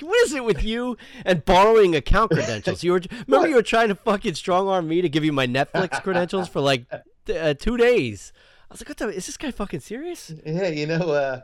What 0.02 0.26
is 0.26 0.34
it 0.34 0.43
with 0.43 0.62
you 0.62 0.98
and 1.24 1.46
borrowing 1.46 1.96
account 1.96 2.32
credentials? 2.32 2.84
You 2.84 2.91
were 2.93 3.02
remember 3.12 3.38
What? 3.38 3.50
you 3.50 3.56
were 3.56 3.62
trying 3.64 3.88
to 3.88 3.96
fucking 3.96 4.36
strong 4.36 4.68
arm 4.68 4.89
me 4.89 5.02
to 5.02 5.08
give 5.08 5.24
you 5.24 5.32
my 5.32 5.48
Netflix 5.48 6.04
credentials 6.04 6.50
for 6.50 6.60
like 6.60 6.86
uh, 6.91 7.54
two 7.54 7.78
days. 7.78 8.34
I 8.70 8.74
was 8.74 8.82
like, 8.82 8.89
what 8.89 8.98
the? 8.98 9.08
Is 9.08 9.28
this 9.28 9.38
guy 9.38 9.52
fucking 9.52 9.80
serious? 9.80 10.34
yeah, 10.46 10.68
you 10.68 10.86
know, 10.88 11.12
uh, 11.12 11.41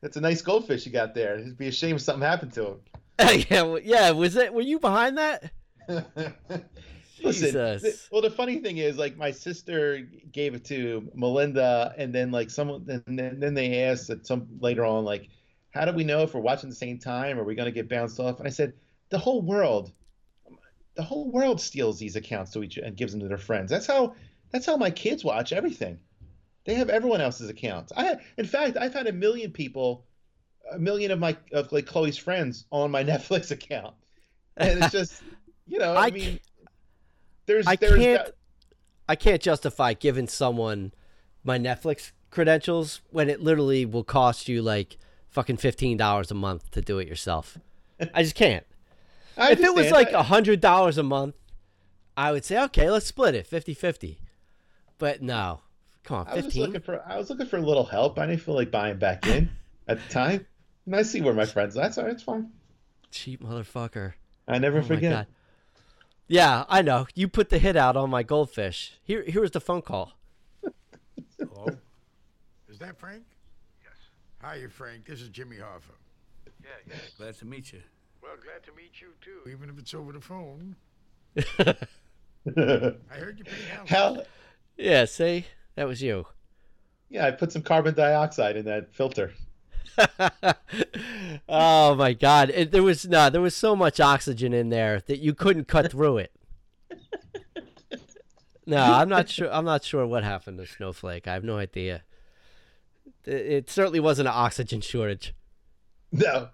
that's 0.00 0.16
a 0.16 0.20
nice 0.20 0.42
goldfish 0.42 0.86
you 0.86 0.92
got 0.92 1.14
there. 1.14 1.38
It'd 1.38 1.58
be 1.58 1.68
a 1.68 1.72
shame 1.72 1.96
if 1.96 2.02
something 2.02 2.26
happened 2.26 2.52
to 2.54 2.66
him. 2.66 2.80
yeah, 3.50 3.62
well, 3.62 3.78
yeah. 3.78 4.10
Was 4.10 4.36
it? 4.36 4.52
Were 4.52 4.62
you 4.62 4.78
behind 4.78 5.18
that? 5.18 5.52
Listen, 7.22 7.48
Jesus. 7.48 7.82
th- 7.82 8.08
well, 8.10 8.22
the 8.22 8.30
funny 8.30 8.58
thing 8.60 8.78
is, 8.78 8.96
like, 8.96 9.16
my 9.16 9.30
sister 9.30 10.00
gave 10.32 10.54
it 10.54 10.64
to 10.66 11.10
Melinda, 11.14 11.94
and 11.98 12.14
then 12.14 12.30
like 12.30 12.48
someone, 12.48 12.86
and 12.88 13.18
then, 13.18 13.38
then 13.40 13.52
they 13.52 13.82
asked 13.82 14.08
at 14.08 14.26
some 14.26 14.48
later 14.60 14.84
on, 14.86 15.04
like, 15.04 15.28
how 15.70 15.84
do 15.84 15.92
we 15.92 16.04
know 16.04 16.22
if 16.22 16.34
we're 16.34 16.40
watching 16.40 16.70
the 16.70 16.76
same 16.76 16.98
time? 16.98 17.38
Are 17.38 17.44
we 17.44 17.54
going 17.54 17.66
to 17.66 17.72
get 17.72 17.88
bounced 17.88 18.18
off? 18.20 18.38
And 18.38 18.46
I 18.46 18.50
said, 18.50 18.72
the 19.10 19.18
whole 19.18 19.42
world, 19.42 19.92
the 20.94 21.02
whole 21.02 21.30
world 21.30 21.60
steals 21.60 21.98
these 21.98 22.16
accounts 22.16 22.52
to 22.52 22.62
each 22.62 22.78
and 22.78 22.96
gives 22.96 23.12
them 23.12 23.20
to 23.20 23.28
their 23.28 23.38
friends. 23.38 23.70
That's 23.70 23.86
how, 23.86 24.14
that's 24.50 24.66
how 24.66 24.76
my 24.76 24.90
kids 24.90 25.22
watch 25.22 25.52
everything. 25.52 25.98
They 26.64 26.74
have 26.74 26.90
everyone 26.90 27.20
else's 27.20 27.48
accounts. 27.48 27.92
I, 27.96 28.16
in 28.36 28.46
fact, 28.46 28.76
I've 28.76 28.92
had 28.92 29.06
a 29.06 29.12
million 29.12 29.50
people, 29.50 30.04
a 30.70 30.78
million 30.78 31.10
of 31.10 31.18
my 31.18 31.36
of 31.52 31.72
like 31.72 31.86
Chloe's 31.86 32.16
friends 32.18 32.66
on 32.70 32.90
my 32.90 33.02
Netflix 33.12 33.50
account, 33.50 33.94
and 34.56 34.82
it's 34.82 34.92
just, 34.92 35.22
you 35.66 35.78
know, 35.78 35.94
I, 35.94 36.04
I 36.06 36.10
mean, 36.10 36.40
there's, 37.46 37.66
I 37.66 37.76
there's 37.76 37.96
can't. 37.96 38.24
that- 38.26 38.34
I 39.08 39.16
can't 39.16 39.42
justify 39.42 39.94
giving 39.94 40.28
someone 40.28 40.92
my 41.42 41.58
Netflix 41.58 42.12
credentials 42.30 43.00
when 43.10 43.28
it 43.28 43.40
literally 43.40 43.84
will 43.84 44.04
cost 44.04 44.48
you 44.48 44.62
like 44.62 44.98
fucking 45.28 45.56
fifteen 45.56 45.96
dollars 45.96 46.30
a 46.30 46.34
month 46.34 46.70
to 46.72 46.80
do 46.80 46.98
it 47.00 47.08
yourself. 47.08 47.58
I 48.14 48.22
just 48.22 48.36
can't. 48.36 48.64
I 49.36 49.50
if 49.52 49.60
it 49.60 49.74
was 49.74 49.90
like 49.90 50.12
a 50.12 50.24
hundred 50.24 50.60
dollars 50.60 50.96
a 50.98 51.02
month, 51.02 51.34
I 52.16 52.30
would 52.30 52.44
say 52.44 52.62
okay, 52.64 52.88
let's 52.90 53.06
split 53.06 53.34
it 53.34 53.50
50-50. 53.50 54.18
But 54.98 55.22
no, 55.22 55.62
come 56.04 56.18
on, 56.18 56.28
I 56.28 56.34
was 56.36 56.44
fifteen. 56.46 56.62
looking 56.62 56.80
for 56.80 57.02
I 57.06 57.16
was 57.16 57.30
looking 57.30 57.46
for 57.46 57.56
a 57.58 57.62
little 57.62 57.84
help. 57.84 58.18
I 58.18 58.26
didn't 58.26 58.42
feel 58.42 58.54
like 58.54 58.70
buying 58.70 58.98
back 58.98 59.26
in 59.26 59.50
at 59.88 60.00
the 60.02 60.08
time. 60.12 60.46
And 60.86 60.96
I 60.96 61.02
see 61.02 61.20
where 61.20 61.34
my 61.34 61.44
friends. 61.46 61.74
That's 61.74 61.98
all 61.98 62.04
right. 62.04 62.12
It's 62.14 62.22
fine. 62.22 62.50
Cheap 63.10 63.42
motherfucker. 63.42 64.14
I 64.48 64.58
never 64.58 64.78
Oh 64.78 64.82
my 64.82 64.86
forget. 64.88 65.12
God. 65.12 65.26
Yeah, 66.26 66.64
I 66.68 66.82
know. 66.82 67.06
You 67.14 67.26
put 67.28 67.50
the 67.50 67.58
hit 67.58 67.76
out 67.76 67.96
on 67.96 68.08
my 68.08 68.22
goldfish. 68.22 68.94
Here, 69.02 69.22
here 69.24 69.40
was 69.40 69.50
the 69.50 69.60
phone 69.60 69.82
call. 69.82 70.12
Hello? 71.38 71.66
Is 72.68 72.78
that 72.78 72.98
Frank? 72.98 73.24
Yes. 73.82 73.92
Hi, 74.42 74.56
you 74.56 74.68
Frank. 74.68 75.06
This 75.06 75.20
is 75.20 75.28
Jimmy 75.28 75.56
Hoffa. 75.56 75.94
Yeah, 76.62 76.68
yeah. 76.86 76.94
Glad 77.18 77.36
to 77.38 77.44
meet 77.46 77.72
you. 77.72 77.80
Well, 78.22 78.32
glad 78.42 78.62
to 78.64 78.72
meet 78.76 79.00
you 79.00 79.08
too, 79.20 79.50
even 79.50 79.70
if 79.70 79.78
it's 79.78 79.92
over 79.94 80.12
the 80.12 80.20
phone. 80.20 80.76
I 81.36 83.16
heard 83.16 83.38
you 83.38 83.44
pretty 83.44 83.64
down. 83.74 83.86
How? 83.86 84.22
Yeah, 84.76 85.04
see, 85.06 85.46
that 85.76 85.86
was 85.86 86.02
you. 86.02 86.26
Yeah, 87.08 87.26
I 87.26 87.30
put 87.32 87.52
some 87.52 87.62
carbon 87.62 87.94
dioxide 87.94 88.56
in 88.56 88.64
that 88.66 88.92
filter. 88.94 89.32
oh 91.48 91.94
my 91.96 92.12
god. 92.12 92.50
It, 92.50 92.70
there 92.70 92.82
was 92.82 93.06
no 93.06 93.28
there 93.30 93.40
was 93.40 93.56
so 93.56 93.74
much 93.74 93.98
oxygen 94.00 94.52
in 94.52 94.68
there 94.68 95.00
that 95.06 95.18
you 95.18 95.34
couldn't 95.34 95.66
cut 95.66 95.90
through 95.90 96.18
it. 96.18 96.32
No 98.66 98.76
i'm 98.80 99.08
not 99.08 99.28
sure 99.28 99.52
i'm 99.52 99.64
not 99.64 99.82
sure 99.82 100.06
what 100.06 100.22
happened 100.22 100.58
to 100.58 100.66
snowflake. 100.66 101.26
I 101.26 101.32
have 101.34 101.42
no 101.42 101.58
idea. 101.58 102.04
It, 103.24 103.32
it 103.34 103.70
certainly 103.70 103.98
wasn't 103.98 104.28
an 104.28 104.34
oxygen 104.36 104.80
shortage. 104.80 105.34
No. 106.12 106.50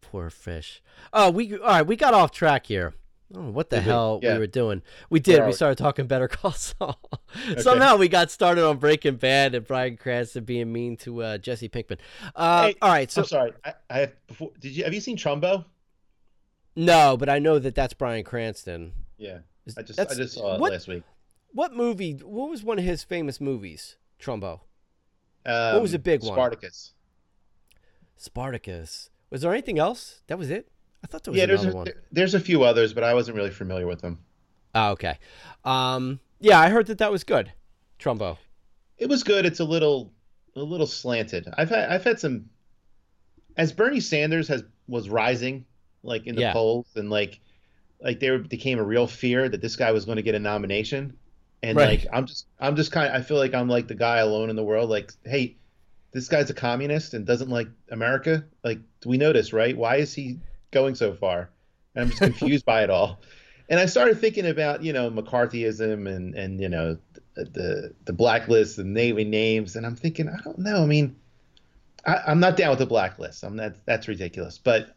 poor 0.00 0.30
fish. 0.30 0.82
Oh 1.12 1.30
we 1.30 1.52
all 1.58 1.66
right 1.66 1.86
we 1.86 1.96
got 1.96 2.14
off 2.14 2.32
track 2.32 2.66
here 2.66 2.94
Oh, 3.34 3.50
what 3.50 3.68
the 3.68 3.76
we? 3.76 3.82
hell 3.82 4.20
Yeah. 4.22 4.34
we 4.34 4.38
were 4.38 4.46
doing? 4.46 4.82
We 5.10 5.20
did. 5.20 5.44
We 5.44 5.52
started 5.52 5.76
talking 5.76 6.06
Better 6.06 6.28
Call 6.28 6.52
Saul. 6.52 6.98
Somehow 7.58 7.96
we 7.96 8.08
got 8.08 8.30
started 8.30 8.64
on 8.64 8.78
Breaking 8.78 9.16
Bad 9.16 9.54
and 9.54 9.66
Bryan 9.66 9.96
Cranston 9.98 10.44
being 10.44 10.72
mean 10.72 10.96
to 10.98 11.22
uh, 11.22 11.38
Jesse 11.38 11.68
Pinkman. 11.68 11.98
Uh, 12.34 12.68
Hey, 12.68 12.74
all 12.80 12.88
right, 12.90 13.10
so 13.10 13.22
I'm 13.22 13.28
sorry. 13.28 13.52
I, 13.64 13.74
I 13.90 13.98
have 13.98 14.26
before. 14.26 14.50
Did 14.58 14.76
you 14.76 14.84
have 14.84 14.94
you 14.94 15.00
seen 15.00 15.16
Trumbo? 15.18 15.64
no, 16.74 17.16
but 17.16 17.28
I 17.28 17.38
know 17.38 17.58
that 17.58 17.74
that's 17.74 17.92
Bryan 17.92 18.24
Cranston. 18.24 18.92
Yeah. 19.18 19.38
I 19.76 19.82
just 19.82 20.00
I 20.00 20.04
just 20.14 20.34
saw 20.34 20.54
it 20.54 20.60
what, 20.60 20.72
last 20.72 20.88
week. 20.88 21.02
What 21.52 21.74
movie? 21.74 22.12
What 22.14 22.48
was 22.48 22.62
one 22.64 22.78
of 22.78 22.84
his 22.84 23.02
famous 23.02 23.40
movies? 23.40 23.96
Trumbo. 24.18 24.60
Um, 25.44 25.82
was 25.82 25.92
a 25.92 25.98
big 25.98 26.22
one? 26.22 26.32
Spartacus. 26.32 26.92
Spartacus. 28.16 29.10
Was 29.30 29.42
there 29.42 29.52
anything 29.52 29.78
else? 29.78 30.22
That 30.28 30.38
was 30.38 30.50
it. 30.50 30.68
I 31.02 31.06
thought 31.06 31.24
there 31.24 31.32
was 31.32 31.38
Yeah, 31.40 31.46
there's 31.46 31.64
a, 31.64 31.72
one. 31.72 31.86
there's 32.12 32.34
a 32.34 32.40
few 32.40 32.64
others, 32.64 32.92
but 32.92 33.04
I 33.04 33.14
wasn't 33.14 33.36
really 33.36 33.50
familiar 33.50 33.86
with 33.86 34.00
them. 34.00 34.18
Oh, 34.74 34.90
okay. 34.92 35.18
Um, 35.64 36.20
yeah, 36.40 36.58
I 36.60 36.68
heard 36.68 36.86
that 36.86 36.98
that 36.98 37.10
was 37.12 37.24
good. 37.24 37.52
Trumbo. 37.98 38.36
It 38.98 39.08
was 39.08 39.22
good. 39.22 39.46
It's 39.46 39.60
a 39.60 39.64
little 39.64 40.12
a 40.56 40.60
little 40.60 40.86
slanted. 40.86 41.46
I've 41.56 41.68
had 41.68 41.88
I've 41.90 42.04
had 42.04 42.18
some 42.20 42.46
as 43.56 43.72
Bernie 43.72 44.00
Sanders 44.00 44.48
has 44.48 44.64
was 44.88 45.08
rising 45.08 45.64
like 46.02 46.26
in 46.26 46.34
the 46.34 46.42
Yeah. 46.42 46.52
polls 46.52 46.86
and 46.96 47.10
like 47.10 47.40
like 48.00 48.20
there 48.20 48.38
became 48.38 48.78
a 48.78 48.82
real 48.84 49.06
fear 49.06 49.48
that 49.48 49.60
this 49.60 49.76
guy 49.76 49.90
was 49.92 50.04
going 50.04 50.16
to 50.16 50.22
get 50.22 50.34
a 50.34 50.38
nomination. 50.38 51.16
And 51.62 51.76
Right. 51.76 52.00
like 52.02 52.06
I'm 52.12 52.26
just 52.26 52.46
I'm 52.60 52.76
just 52.76 52.92
kind 52.92 53.08
of 53.08 53.14
I 53.20 53.22
feel 53.24 53.36
like 53.36 53.54
I'm 53.54 53.68
like 53.68 53.88
the 53.88 53.94
guy 53.94 54.18
alone 54.18 54.50
in 54.50 54.56
the 54.56 54.64
world 54.64 54.90
like 54.90 55.12
hey 55.24 55.56
this 56.12 56.28
guy's 56.28 56.48
a 56.50 56.54
communist 56.54 57.14
and 57.14 57.26
doesn't 57.26 57.50
like 57.50 57.68
America. 57.90 58.44
Like 58.64 58.78
we 59.04 59.16
know 59.18 59.32
this, 59.32 59.52
right? 59.52 59.76
Why 59.76 59.96
is 59.96 60.14
he 60.14 60.38
going 60.70 60.94
so 60.94 61.14
far? 61.14 61.50
And 61.94 62.04
I'm 62.04 62.08
just 62.10 62.20
confused 62.20 62.64
by 62.64 62.82
it 62.82 62.90
all. 62.90 63.20
And 63.68 63.78
I 63.78 63.86
started 63.86 64.18
thinking 64.20 64.46
about, 64.46 64.82
you 64.82 64.92
know, 64.92 65.10
McCarthyism 65.10 66.08
and 66.08 66.34
and 66.34 66.60
you 66.60 66.68
know 66.68 66.98
the 67.34 67.94
the 68.04 68.12
blacklist 68.12 68.78
and 68.78 68.94
naming 68.94 69.30
names, 69.30 69.76
and 69.76 69.86
I'm 69.86 69.96
thinking, 69.96 70.28
I 70.28 70.40
don't 70.42 70.58
know. 70.58 70.82
I 70.82 70.86
mean, 70.86 71.16
I, 72.06 72.22
I'm 72.26 72.40
not 72.40 72.56
down 72.56 72.70
with 72.70 72.78
the 72.78 72.86
blacklist. 72.86 73.44
I'm 73.44 73.56
not. 73.56 73.74
That's 73.84 74.08
ridiculous. 74.08 74.58
But 74.58 74.96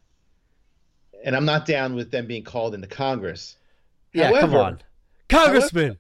and 1.24 1.36
I'm 1.36 1.46
not 1.46 1.66
down 1.66 1.96
with 1.96 2.12
them 2.12 2.28
being 2.28 2.44
called 2.44 2.74
into 2.74 2.88
Congress. 2.88 3.58
Yeah, 4.14 4.32
come 4.40 4.56
on, 4.56 4.82
Congressman. 5.30 5.98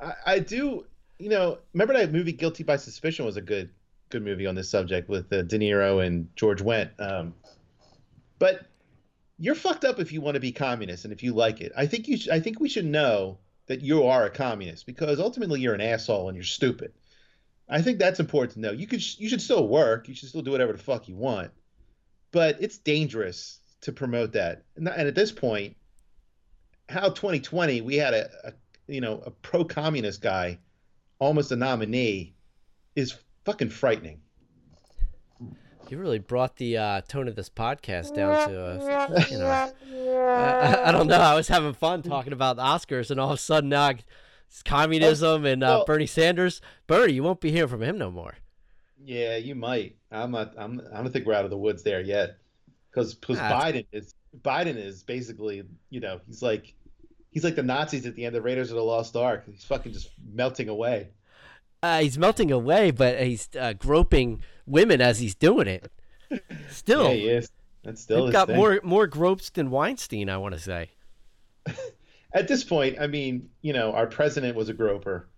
I, 0.00 0.12
I 0.26 0.38
do. 0.38 0.86
You 1.18 1.28
know, 1.28 1.58
remember 1.72 1.94
that 1.94 2.12
movie 2.12 2.32
Guilty 2.32 2.64
by 2.64 2.76
Suspicion 2.76 3.24
was 3.24 3.36
a 3.36 3.42
good 3.42 3.70
good 4.10 4.22
movie 4.22 4.46
on 4.46 4.54
this 4.54 4.68
subject 4.68 5.08
with 5.08 5.32
uh, 5.32 5.42
De 5.42 5.58
Niro 5.58 6.04
and 6.04 6.28
George 6.36 6.62
Wendt. 6.62 6.90
Um, 6.98 7.34
but 8.38 8.66
you're 9.38 9.54
fucked 9.54 9.84
up 9.84 9.98
if 9.98 10.12
you 10.12 10.20
want 10.20 10.34
to 10.34 10.40
be 10.40 10.52
communist 10.52 11.04
and 11.04 11.12
if 11.12 11.22
you 11.22 11.34
like 11.34 11.60
it. 11.60 11.72
I 11.76 11.86
think 11.86 12.08
you. 12.08 12.16
Sh- 12.16 12.28
I 12.28 12.40
think 12.40 12.60
we 12.60 12.68
should 12.68 12.84
know 12.84 13.38
that 13.66 13.80
you 13.80 14.04
are 14.04 14.24
a 14.24 14.30
communist 14.30 14.86
because 14.86 15.18
ultimately 15.18 15.60
you're 15.60 15.74
an 15.74 15.80
asshole 15.80 16.28
and 16.28 16.36
you're 16.36 16.44
stupid. 16.44 16.92
I 17.68 17.80
think 17.82 17.98
that's 17.98 18.20
important 18.20 18.54
to 18.54 18.60
know. 18.60 18.72
You 18.72 18.86
could. 18.86 19.02
You 19.18 19.28
should 19.28 19.42
still 19.42 19.66
work. 19.66 20.08
You 20.08 20.14
should 20.14 20.28
still 20.28 20.42
do 20.42 20.52
whatever 20.52 20.72
the 20.72 20.78
fuck 20.78 21.08
you 21.08 21.16
want. 21.16 21.50
But 22.30 22.58
it's 22.60 22.78
dangerous 22.78 23.60
to 23.82 23.92
promote 23.92 24.32
that. 24.32 24.64
And, 24.76 24.88
and 24.88 25.08
at 25.08 25.14
this 25.14 25.32
point, 25.32 25.76
how 26.88 27.08
2020 27.08 27.80
we 27.80 27.96
had 27.96 28.14
a, 28.14 28.48
a 28.48 28.52
you 28.86 29.00
know 29.00 29.22
a 29.24 29.30
pro-communist 29.30 30.20
guy, 30.20 30.58
almost 31.18 31.50
a 31.52 31.56
nominee, 31.56 32.34
is 32.94 33.16
fucking 33.44 33.70
frightening. 33.70 34.20
You 35.90 35.98
really 35.98 36.18
brought 36.18 36.56
the 36.56 36.76
uh, 36.78 37.00
tone 37.02 37.28
of 37.28 37.36
this 37.36 37.48
podcast 37.50 38.14
down 38.14 38.48
to, 38.48 38.60
uh, 38.64 39.24
you 39.30 39.38
know, 39.38 39.46
I, 40.30 40.88
I 40.88 40.92
don't 40.92 41.06
know. 41.06 41.18
I 41.20 41.34
was 41.34 41.48
having 41.48 41.72
fun 41.74 42.02
talking 42.02 42.32
about 42.32 42.56
the 42.56 42.62
Oscars, 42.62 43.10
and 43.10 43.20
all 43.20 43.30
of 43.30 43.34
a 43.38 43.40
sudden 43.40 43.68
now 43.70 43.82
I- 43.88 43.98
it's 44.48 44.62
communism 44.62 45.44
and 45.44 45.62
uh, 45.64 45.84
Bernie 45.84 46.06
Sanders. 46.06 46.60
Bernie, 46.86 47.12
you 47.14 47.22
won't 47.22 47.40
be 47.40 47.50
hearing 47.50 47.68
from 47.68 47.82
him 47.82 47.98
no 47.98 48.10
more. 48.10 48.34
Yeah, 49.04 49.36
you 49.36 49.54
might. 49.54 49.96
I'm 50.10 50.30
not. 50.30 50.54
I'm. 50.56 50.80
I 50.92 51.02
don't 51.02 51.12
think 51.12 51.26
we're 51.26 51.34
out 51.34 51.44
of 51.44 51.50
the 51.50 51.58
woods 51.58 51.82
there 51.82 52.00
yet, 52.00 52.38
because 52.90 53.14
because 53.14 53.38
Ah, 53.40 53.50
Biden 53.60 53.84
is 53.92 54.14
Biden 54.42 54.76
is 54.76 55.02
basically 55.02 55.64
you 55.90 56.00
know 56.00 56.20
he's 56.26 56.40
like 56.40 56.72
he's 57.30 57.42
like 57.44 57.56
the 57.56 57.62
Nazis 57.62 58.06
at 58.06 58.14
the 58.14 58.24
end 58.24 58.36
of 58.36 58.44
Raiders 58.44 58.70
of 58.70 58.76
the 58.76 58.82
Lost 58.84 59.16
Ark. 59.16 59.44
He's 59.50 59.64
fucking 59.64 59.92
just 59.92 60.10
melting 60.32 60.68
away. 60.68 61.08
Uh, 61.82 62.00
he's 62.00 62.16
melting 62.16 62.50
away, 62.52 62.90
but 62.92 63.20
he's 63.20 63.48
uh, 63.60 63.72
groping 63.74 64.40
women 64.66 65.00
as 65.00 65.18
he's 65.18 65.34
doing 65.34 65.66
it. 65.66 65.90
Still, 66.70 67.08
Yeah, 67.08 67.14
he 67.14 67.28
is. 67.28 67.50
That's 67.84 68.00
still 68.00 68.32
got 68.32 68.48
thing. 68.48 68.56
more 68.56 68.80
more 68.82 69.06
gropes 69.06 69.50
than 69.50 69.70
Weinstein. 69.70 70.30
I 70.30 70.38
want 70.38 70.54
to 70.54 70.60
say. 70.60 70.90
At 72.34 72.48
this 72.48 72.64
point, 72.64 72.96
I 72.98 73.06
mean, 73.06 73.50
you 73.62 73.72
know, 73.72 73.92
our 73.92 74.06
president 74.06 74.56
was 74.56 74.68
a 74.68 74.72
groper. 74.72 75.28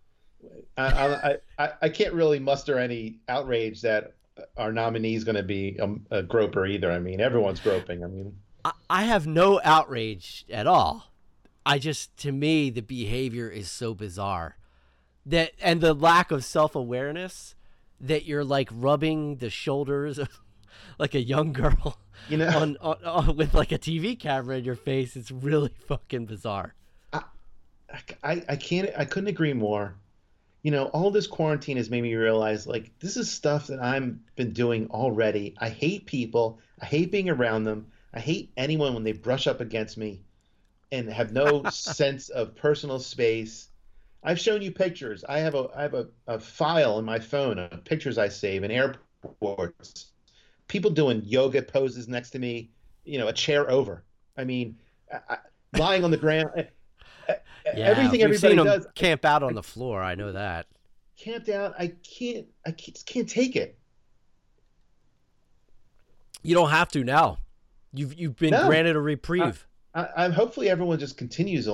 I 0.77 0.87
I 0.87 1.37
I, 1.59 1.73
I 1.83 1.89
can't 1.89 2.15
really 2.15 2.39
muster 2.39 2.79
any 2.79 3.19
outrage 3.29 3.83
that 3.83 4.13
our 4.57 4.73
nominee 4.73 5.15
is 5.15 5.25
going 5.25 5.37
to 5.37 5.43
be 5.43 5.79
a, 5.81 6.19
a 6.19 6.23
groper 6.23 6.67
either. 6.67 6.91
I 6.91 6.99
mean, 6.99 7.21
everyone's 7.21 7.61
groping. 7.61 8.05
I 8.05 8.07
mean, 8.07 8.37
I, 8.65 8.73
I 8.89 9.05
have 9.05 9.27
no 9.27 9.61
outrage 9.65 10.45
at 10.51 10.67
all. 10.67 11.13
I 11.65 11.79
just, 11.79 12.17
to 12.19 12.33
me, 12.33 12.71
the 12.71 12.83
behavior 12.83 13.49
is 13.49 13.71
so 13.71 13.93
bizarre 13.93 14.57
that, 15.25 15.53
and 15.61 15.81
the 15.81 15.95
lack 15.95 16.31
of 16.31 16.45
self 16.45 16.77
awareness 16.77 17.56
that 18.01 18.25
you're 18.25 18.45
like 18.45 18.69
rubbing 18.73 19.37
the 19.37 19.51
shoulders 19.51 20.19
of 20.19 20.29
like 20.99 21.15
a 21.15 21.21
young 21.21 21.53
girl 21.53 21.99
you 22.29 22.37
know, 22.37 22.49
on, 22.49 22.77
on, 22.81 23.05
on 23.05 23.37
with 23.37 23.55
like 23.55 23.73
a 23.73 23.79
TV 23.79 24.19
camera 24.19 24.59
in 24.59 24.65
your 24.65 24.77
face. 24.77 25.17
It's 25.17 25.31
really 25.31 25.71
fucking 25.89 26.27
bizarre. 26.27 26.75
I, 28.23 28.43
I 28.49 28.57
can't 28.57 28.91
I 28.99 29.05
couldn't 29.05 29.29
agree 29.29 29.53
more. 29.53 29.95
You 30.63 30.73
know, 30.73 30.87
all 30.87 31.11
this 31.11 31.29
quarantine 31.29 31.77
has 31.77 31.89
made 31.89 32.03
me 32.03 32.15
realize 32.15 32.67
like 32.67 32.91
this 32.99 33.17
is 33.17 33.31
stuff 33.31 33.69
that 33.69 33.81
I've 33.81 34.17
been 34.35 34.53
doing 34.53 34.89
already. 34.91 35.55
I 35.59 35.69
hate 35.69 36.07
people. 36.07 36.59
I 36.81 36.87
hate 36.87 37.13
being 37.13 37.31
around 37.31 37.65
them. 37.65 37.87
I 38.13 38.21
hate 38.21 38.51
anyone 38.57 38.95
when 38.95 39.05
they 39.05 39.13
brush 39.13 39.47
up 39.47 39.61
against 39.61 39.97
me 39.97 40.23
and 40.91 41.09
have 41.11 41.33
no 41.33 41.63
sense 41.71 42.29
of 42.29 42.57
personal 42.57 42.99
space. 42.99 43.69
I've 44.27 44.41
shown 44.41 44.61
you 44.61 44.73
pictures. 44.73 45.25
I 45.29 45.39
have 45.39 45.55
a 45.55 45.69
I 45.75 45.83
have 45.83 45.95
a, 45.95 46.09
a 46.27 46.41
file 46.41 46.99
in 46.99 47.05
my 47.05 47.19
phone 47.21 47.61
of 47.61 47.85
pictures 47.85 48.19
I 48.19 48.29
save 48.29 48.65
in 48.65 48.73
airports. 48.73 50.07
People 50.67 50.91
doing 50.91 51.23
yoga 51.25 51.63
poses 51.63 52.09
next 52.09 52.31
to 52.31 52.41
me, 52.41 52.69
you 53.05 53.19
know, 53.19 53.29
a 53.29 53.33
chair 53.33 53.71
over. 53.71 54.03
I 54.37 54.43
mean, 54.43 54.77
I, 55.13 55.35
I, 55.35 55.39
lying 55.79 56.03
on 56.05 56.11
the 56.11 56.17
ground. 56.19 56.51
E- 57.29 57.83
Everything 57.83 58.23
everybody 58.23 58.55
does. 58.55 58.87
camp 58.95 59.25
out 59.25 59.43
on 59.43 59.55
the 59.55 59.63
floor. 59.63 60.01
I 60.01 60.15
know 60.15 60.31
that. 60.31 60.67
Camped 61.17 61.49
out. 61.49 61.75
I 61.77 61.89
can't. 62.05 62.47
I 62.65 62.71
can't, 62.71 62.95
just 62.95 63.07
can't 63.07 63.29
take 63.29 63.57
it. 63.57 63.77
You 66.45 66.55
don't 66.55 66.71
have 66.71 66.89
to 66.93 67.03
now. 67.03 67.39
You've 67.93 68.15
you've 68.15 68.37
been 68.37 68.51
No. 68.51 68.69
granted 68.69 68.95
a 68.95 69.01
reprieve. 69.01 69.67
I, 69.95 70.07
I'm 70.17 70.31
hopefully 70.31 70.69
everyone 70.69 71.01
just 71.01 71.17
continues, 71.17 71.69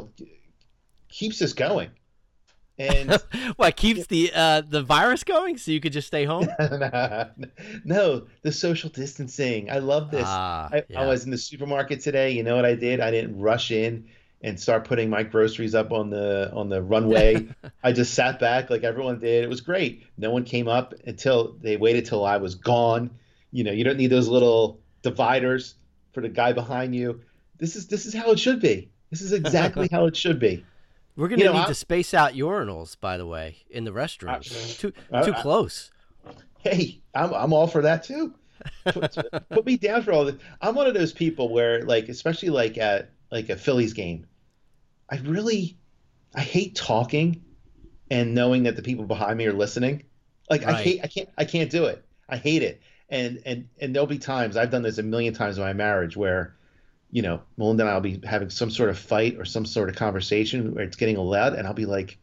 keeps 1.10 1.38
this 1.38 1.52
going, 1.52 1.90
and 2.78 3.12
what 3.56 3.76
keeps 3.76 4.06
the 4.06 4.32
uh, 4.34 4.62
the 4.62 4.82
virus 4.82 5.24
going? 5.24 5.58
So 5.58 5.70
you 5.70 5.80
could 5.80 5.92
just 5.92 6.06
stay 6.06 6.24
home. 6.24 6.48
no, 7.84 8.26
the 8.42 8.52
social 8.52 8.90
distancing. 8.90 9.70
I 9.70 9.78
love 9.78 10.10
this. 10.10 10.24
Ah, 10.26 10.68
I, 10.72 10.84
yeah. 10.88 11.02
I 11.02 11.06
was 11.06 11.24
in 11.24 11.30
the 11.30 11.38
supermarket 11.38 12.00
today. 12.00 12.30
You 12.30 12.42
know 12.42 12.56
what 12.56 12.64
I 12.64 12.74
did? 12.74 13.00
I 13.00 13.10
didn't 13.10 13.38
rush 13.38 13.70
in 13.70 14.08
and 14.42 14.58
start 14.58 14.84
putting 14.84 15.08
my 15.08 15.22
groceries 15.22 15.74
up 15.74 15.92
on 15.92 16.10
the 16.10 16.50
on 16.52 16.68
the 16.68 16.82
runway. 16.82 17.46
I 17.84 17.92
just 17.92 18.14
sat 18.14 18.40
back 18.40 18.70
like 18.70 18.82
everyone 18.82 19.18
did. 19.18 19.44
It 19.44 19.48
was 19.48 19.60
great. 19.60 20.06
No 20.18 20.30
one 20.30 20.44
came 20.44 20.68
up 20.68 20.94
until 21.06 21.56
they 21.60 21.76
waited 21.76 22.06
till 22.06 22.24
I 22.24 22.38
was 22.38 22.54
gone. 22.54 23.10
You 23.50 23.64
know, 23.64 23.72
you 23.72 23.84
don't 23.84 23.98
need 23.98 24.08
those 24.08 24.28
little 24.28 24.80
dividers 25.02 25.74
for 26.12 26.20
the 26.20 26.28
guy 26.28 26.52
behind 26.52 26.94
you. 26.94 27.20
This 27.58 27.76
is 27.76 27.86
this 27.86 28.06
is 28.06 28.14
how 28.14 28.30
it 28.32 28.38
should 28.38 28.60
be. 28.60 28.90
This 29.10 29.20
is 29.20 29.32
exactly 29.32 29.88
how 29.92 30.06
it 30.06 30.16
should 30.16 30.40
be. 30.40 30.64
We're 31.16 31.28
gonna 31.28 31.40
You 31.42 31.46
know, 31.48 31.52
need 31.54 31.58
I- 31.60 31.66
to 31.68 31.74
space 31.74 32.14
out 32.14 32.32
urinals, 32.34 32.98
by 32.98 33.16
the 33.18 33.26
way, 33.26 33.58
in 33.70 33.84
the 33.84 33.90
restrooms. 33.92 34.78
too 34.78 34.92
I- 35.12 35.22
too 35.22 35.34
I- 35.34 35.42
close. 35.42 35.90
Hey, 36.58 37.00
I'm 37.14 37.34
I'm 37.34 37.52
all 37.52 37.66
for 37.66 37.82
that 37.82 38.04
too. 38.04 38.34
Put, 38.84 39.16
put 39.50 39.66
me 39.66 39.76
down 39.76 40.02
for 40.02 40.12
all 40.12 40.24
this. 40.24 40.36
I'm 40.60 40.74
one 40.76 40.86
of 40.86 40.94
those 40.94 41.12
people 41.12 41.48
where, 41.48 41.82
like, 41.82 42.08
especially 42.08 42.50
like 42.50 42.78
at 42.78 43.10
like 43.32 43.48
a 43.48 43.56
Phillies 43.56 43.92
game, 43.92 44.26
I 45.10 45.16
really, 45.18 45.76
I 46.34 46.40
hate 46.42 46.76
talking 46.76 47.42
and 48.10 48.34
knowing 48.34 48.62
that 48.64 48.76
the 48.76 48.82
people 48.82 49.04
behind 49.04 49.38
me 49.38 49.46
are 49.46 49.52
listening. 49.52 50.04
Like, 50.48 50.64
I 50.64 50.74
hate, 50.80 51.00
I 51.02 51.06
can't, 51.08 51.28
I 51.38 51.44
can't 51.44 51.70
do 51.70 51.86
it. 51.86 52.04
I 52.28 52.36
hate 52.36 52.62
it. 52.62 52.80
And 53.08 53.42
and 53.44 53.68
and 53.80 53.94
there'll 53.94 54.06
be 54.06 54.18
times 54.18 54.56
I've 54.56 54.70
done 54.70 54.82
this 54.82 54.98
a 54.98 55.02
million 55.02 55.34
times 55.34 55.58
in 55.58 55.64
my 55.64 55.72
marriage 55.72 56.16
where, 56.16 56.54
you 57.12 57.22
know, 57.22 57.42
Melinda 57.56 57.84
and 57.84 57.90
I'll 57.92 58.00
be 58.00 58.20
having 58.24 58.50
some 58.50 58.70
sort 58.70 58.90
of 58.90 58.98
fight 58.98 59.36
or 59.38 59.44
some 59.44 59.64
sort 59.66 59.88
of 59.90 59.94
conversation 59.96 60.74
where 60.74 60.82
it's 60.84 60.96
getting 60.96 61.16
loud, 61.18 61.52
and 61.54 61.66
I'll 61.66 61.74
be 61.74 61.86
like, 61.86 62.18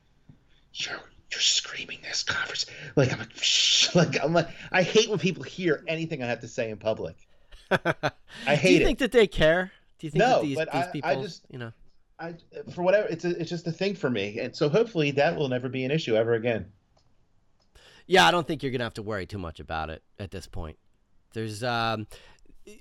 "You're 0.73 0.99
you're 1.31 1.39
screaming 1.41 1.99
this 2.03 2.23
conference." 2.23 2.65
Like 2.95 3.13
I'm 3.13 3.19
like, 3.19 3.29
Shh. 3.35 3.89
like 3.95 4.21
I'm 4.21 4.33
like, 4.33 4.49
I 4.71 4.81
hate 4.83 5.09
when 5.09 5.19
people 5.19 5.43
hear 5.43 5.83
anything 5.87 6.21
I 6.23 6.27
have 6.27 6.41
to 6.41 6.47
say 6.47 6.69
in 6.71 6.77
public. 6.77 7.15
I 7.71 8.55
hate. 8.55 8.63
Do 8.63 8.73
you 8.73 8.81
it. 8.81 8.85
think 8.85 8.99
that 8.99 9.11
they 9.11 9.27
care? 9.27 9.71
Do 9.99 10.07
you 10.07 10.11
think 10.11 10.19
No, 10.19 10.37
that 10.37 10.41
these, 10.41 10.55
but 10.57 10.71
these 10.71 10.81
I- 10.83 10.87
I 10.87 10.91
people, 10.91 11.23
just- 11.23 11.45
you 11.49 11.59
know? 11.59 11.71
I 12.19 12.33
for 12.73 12.81
whatever 12.83 13.07
it's 13.07 13.23
a, 13.23 13.39
it's 13.39 13.49
just 13.49 13.65
a 13.67 13.71
thing 13.71 13.95
for 13.95 14.09
me, 14.09 14.39
and 14.39 14.53
so 14.55 14.67
hopefully 14.69 15.11
that 15.11 15.37
will 15.37 15.47
never 15.49 15.69
be 15.69 15.85
an 15.85 15.91
issue 15.91 16.15
ever 16.17 16.33
again. 16.33 16.65
Yeah, 18.07 18.27
I 18.27 18.31
don't 18.31 18.45
think 18.47 18.63
you're 18.63 18.71
gonna 18.71 18.83
have 18.85 18.95
to 18.95 19.03
worry 19.03 19.25
too 19.25 19.37
much 19.37 19.59
about 19.59 19.89
it 19.89 20.01
at 20.17 20.31
this 20.31 20.47
point. 20.47 20.77
There's, 21.33 21.63
um, 21.63 22.07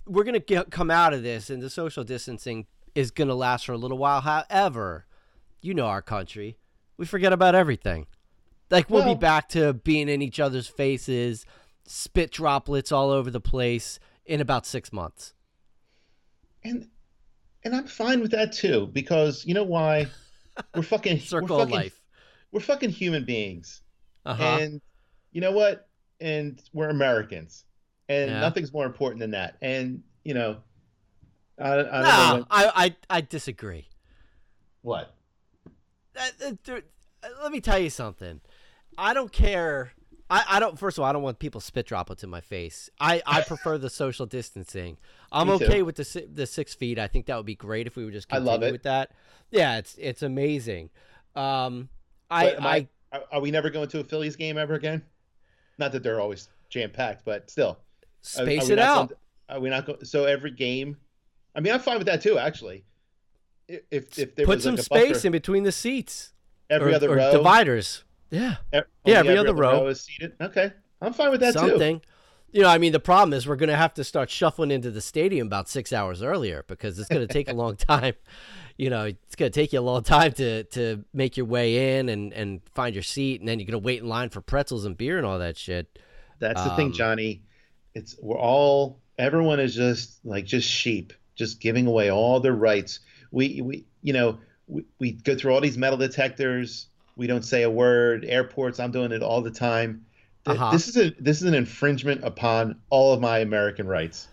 we're 0.06 0.24
gonna 0.24 0.38
get, 0.38 0.70
come 0.70 0.90
out 0.90 1.12
of 1.14 1.22
this, 1.22 1.50
and 1.50 1.62
the 1.62 1.70
social 1.70 2.04
distancing 2.04 2.66
is 2.94 3.10
gonna 3.10 3.34
last 3.34 3.66
for 3.66 3.72
a 3.72 3.76
little 3.78 3.98
while. 3.98 4.20
However, 4.20 5.06
you 5.60 5.74
know 5.74 5.86
our 5.86 6.02
country, 6.02 6.56
we 6.96 7.06
forget 7.06 7.32
about 7.32 7.54
everything. 7.54 8.06
Like 8.70 8.90
we'll 8.90 9.04
Well- 9.04 9.14
be 9.14 9.20
back 9.20 9.48
to 9.50 9.72
being 9.72 10.08
in 10.08 10.20
each 10.22 10.40
other's 10.40 10.66
faces, 10.68 11.46
spit 11.86 12.30
droplets 12.30 12.92
all 12.92 13.10
over 13.10 13.30
the 13.30 13.40
place 13.40 13.98
in 14.26 14.40
about 14.40 14.66
six 14.66 14.92
months. 14.92 15.32
And 16.64 16.88
and 17.64 17.74
I'm 17.74 17.86
fine 17.86 18.20
with 18.20 18.30
that 18.32 18.52
too 18.52 18.88
because 18.92 19.44
you 19.46 19.54
know 19.54 19.64
why? 19.64 20.06
We're 20.74 20.82
fucking 20.82 21.20
Circle 21.20 21.56
we're 21.56 21.62
fucking, 21.64 21.74
life. 21.74 22.00
We're 22.52 22.60
fucking 22.60 22.90
human 22.90 23.24
beings, 23.24 23.82
Uh-huh. 24.26 24.58
and 24.60 24.80
you 25.32 25.40
know 25.40 25.52
what? 25.52 25.88
And 26.20 26.60
we're 26.72 26.88
Americans, 26.88 27.64
and 28.08 28.30
Yeah. 28.30 28.40
nothing's 28.40 28.72
more 28.72 28.86
important 28.86 29.20
than 29.20 29.32
that. 29.32 29.56
And 29.62 30.02
you 30.24 30.34
know, 30.34 30.58
I, 31.58 31.72
I 31.72 31.76
don't 31.76 31.86
know 31.92 32.36
no, 32.38 32.46
I, 32.50 32.72
I 32.84 32.96
I 33.18 33.20
disagree. 33.20 33.88
what. 34.82 35.14
Uh, 36.16 36.28
uh, 36.46 36.72
uh, 36.72 36.80
let 37.42 37.52
me 37.52 37.60
tell 37.60 37.78
you 37.78 37.90
something. 37.90 38.40
I 38.96 39.14
don't 39.14 39.32
care. 39.32 39.92
I, 40.30 40.44
I 40.48 40.60
don't. 40.60 40.78
First 40.78 40.98
of 40.98 41.04
all, 41.04 41.08
I 41.10 41.12
don't 41.12 41.22
want 41.22 41.38
people 41.38 41.60
spit 41.60 41.86
droplets 41.86 42.22
in 42.24 42.30
my 42.30 42.40
face. 42.40 42.90
I, 43.00 43.22
I 43.24 43.40
prefer 43.42 43.78
the 43.78 43.88
social 43.88 44.26
distancing. 44.26 44.98
I'm 45.32 45.48
okay 45.50 45.82
with 45.82 45.96
the 45.96 46.26
the 46.32 46.46
six 46.46 46.74
feet. 46.74 46.98
I 46.98 47.06
think 47.06 47.26
that 47.26 47.36
would 47.36 47.46
be 47.46 47.54
great 47.54 47.86
if 47.86 47.96
we 47.96 48.04
would 48.04 48.12
just 48.12 48.26
I 48.30 48.36
continue 48.36 48.52
love 48.52 48.62
it. 48.64 48.72
with 48.72 48.82
that. 48.82 49.12
Yeah, 49.50 49.78
it's 49.78 49.96
it's 49.98 50.22
amazing. 50.22 50.90
Um, 51.36 51.88
I 52.30 52.50
I, 52.50 52.56
I, 52.76 52.88
are, 53.12 53.22
are 53.32 53.40
we 53.40 53.50
never 53.50 53.70
going 53.70 53.88
to 53.88 54.00
a 54.00 54.04
Phillies 54.04 54.36
game 54.36 54.58
ever 54.58 54.74
again? 54.74 55.02
Not 55.78 55.92
that 55.92 56.02
they're 56.02 56.20
always 56.20 56.48
jam 56.68 56.90
packed, 56.90 57.24
but 57.24 57.48
still. 57.48 57.78
Are- 58.22 58.44
space 58.44 58.64
are 58.64 58.66
we 58.66 58.72
it 58.72 58.78
out. 58.78 59.08
going- 59.08 59.20
are 59.50 59.60
we 59.60 59.70
not 59.70 59.86
going? 59.86 60.04
So 60.04 60.24
every 60.24 60.50
game, 60.50 60.96
I 61.54 61.60
mean, 61.60 61.72
I'm 61.72 61.80
fine 61.80 61.98
with 61.98 62.06
that 62.06 62.20
too. 62.22 62.38
Actually, 62.38 62.84
if 63.68 64.18
if 64.18 64.34
there 64.34 64.46
Put 64.46 64.56
was 64.56 64.64
some 64.64 64.76
like 64.76 64.84
space 64.84 65.12
buffer, 65.18 65.26
in 65.28 65.32
between 65.32 65.62
the 65.62 65.72
seats. 65.72 66.32
every 66.70 66.92
or, 66.92 66.96
other 66.96 67.10
or 67.10 67.16
row, 67.16 67.32
dividers. 67.32 68.04
Yeah. 68.30 68.56
e- 68.74 68.80
Yeah, 69.06 69.20
only 69.20 69.28
every 69.30 69.38
other 69.38 69.54
row. 69.54 69.86
is 69.86 70.02
seated. 70.02 70.32
Okay, 70.40 70.72
I'm 71.00 71.12
fine 71.14 71.30
with 71.30 71.40
that 71.40 71.54
too. 71.54 71.60
something. 71.60 72.02
You 72.50 72.62
know, 72.62 72.68
I 72.68 72.78
mean, 72.78 72.92
the 72.92 73.00
problem 73.00 73.34
is 73.34 73.46
we're 73.46 73.56
going 73.56 73.68
to 73.68 73.76
have 73.76 73.92
to 73.94 74.04
start 74.04 74.30
shuffling 74.30 74.70
into 74.70 74.90
the 74.90 75.02
stadium 75.02 75.46
about 75.48 75.68
six 75.68 75.92
hours 75.92 76.22
earlier 76.22 76.64
because 76.66 76.98
it's 76.98 77.08
going 77.08 77.26
to 77.26 77.30
take 77.32 77.48
a 77.50 77.52
long 77.52 77.76
time. 77.76 78.14
You 78.78 78.88
know, 78.88 79.04
it's 79.04 79.34
going 79.36 79.50
to 79.52 79.60
take 79.60 79.72
you 79.74 79.80
a 79.80 79.82
long 79.82 80.02
time 80.02 80.32
to 80.32 80.64
to 80.64 81.04
make 81.14 81.36
your 81.38 81.46
way 81.46 81.98
in 81.98 82.08
and 82.10 82.32
and 82.32 82.60
find 82.74 82.94
your 82.94 83.02
seat, 83.02 83.40
and 83.40 83.48
then 83.48 83.58
you're 83.58 83.66
going 83.66 83.80
to 83.80 83.84
wait 83.84 84.00
in 84.02 84.08
line 84.08 84.28
for 84.30 84.40
pretzels 84.40 84.84
and 84.84 84.96
beer 84.96 85.16
and 85.18 85.26
all 85.26 85.38
that 85.38 85.56
shit. 85.56 85.98
That's 86.38 86.62
the 86.62 86.70
Um, 86.70 86.76
thing, 86.76 86.92
Johnny. 86.92 87.42
It's 87.98 88.16
we're 88.22 88.38
all 88.38 89.00
everyone 89.18 89.58
is 89.58 89.74
just 89.74 90.24
like 90.24 90.44
just 90.44 90.68
sheep, 90.68 91.12
just 91.34 91.60
giving 91.60 91.86
away 91.86 92.10
all 92.10 92.38
their 92.38 92.54
rights. 92.54 93.00
We 93.32 93.60
we 93.60 93.84
you 94.02 94.12
know 94.12 94.38
we, 94.68 94.84
we 95.00 95.12
go 95.12 95.34
through 95.34 95.52
all 95.52 95.60
these 95.60 95.76
metal 95.76 95.98
detectors. 95.98 96.86
We 97.16 97.26
don't 97.26 97.44
say 97.44 97.64
a 97.64 97.70
word. 97.70 98.24
Airports, 98.24 98.78
I'm 98.78 98.92
doing 98.92 99.10
it 99.10 99.22
all 99.22 99.42
the 99.42 99.50
time. 99.50 100.06
Uh-huh. 100.46 100.70
This 100.70 100.86
is 100.86 100.96
a 100.96 101.10
this 101.18 101.38
is 101.38 101.48
an 101.48 101.54
infringement 101.54 102.22
upon 102.22 102.76
all 102.88 103.12
of 103.12 103.20
my 103.20 103.40
American 103.40 103.88
rights. 103.88 104.28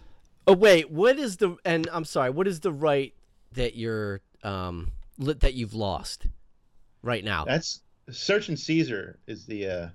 Oh 0.46 0.54
wait, 0.54 0.92
what 0.92 1.18
is 1.18 1.38
the 1.38 1.58
and 1.66 1.90
I'm 1.92 2.06
sorry, 2.06 2.30
what 2.30 2.48
is 2.48 2.60
the 2.60 2.72
right 2.72 3.16
that 3.54 3.76
you're 3.76 4.22
um 4.44 4.92
that 5.18 5.56
you've 5.56 5.74
lost 5.74 6.28
right 7.02 7.24
now? 7.24 7.46
That's 7.46 7.82
search 8.12 8.48
and 8.50 8.60
seizure 8.60 9.18
is 9.26 9.48
the 9.48 9.68
uh 9.68 9.88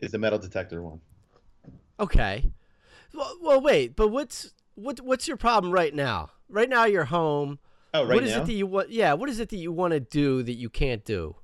is 0.00 0.12
the 0.12 0.18
metal 0.18 0.38
detector 0.38 0.82
one. 0.82 1.00
Okay. 1.98 2.44
Well, 3.14 3.36
well, 3.40 3.60
wait, 3.60 3.94
but 3.96 4.08
what's 4.08 4.52
what 4.74 5.00
what's 5.00 5.28
your 5.28 5.36
problem 5.36 5.72
right 5.72 5.94
now? 5.94 6.30
Right 6.48 6.68
now 6.68 6.84
you're 6.84 7.04
home. 7.04 7.58
Oh, 7.92 8.02
right 8.04 8.14
what 8.16 8.24
is 8.24 8.32
now. 8.32 8.42
it 8.42 8.46
that 8.46 8.52
you 8.52 8.66
want? 8.66 8.90
Yeah, 8.90 9.12
what 9.14 9.28
is 9.28 9.38
it 9.40 9.48
that 9.50 9.56
you 9.56 9.70
want 9.72 9.92
to 9.92 10.00
do 10.00 10.42
that 10.42 10.54
you 10.54 10.68
can't 10.68 11.04
do? 11.04 11.36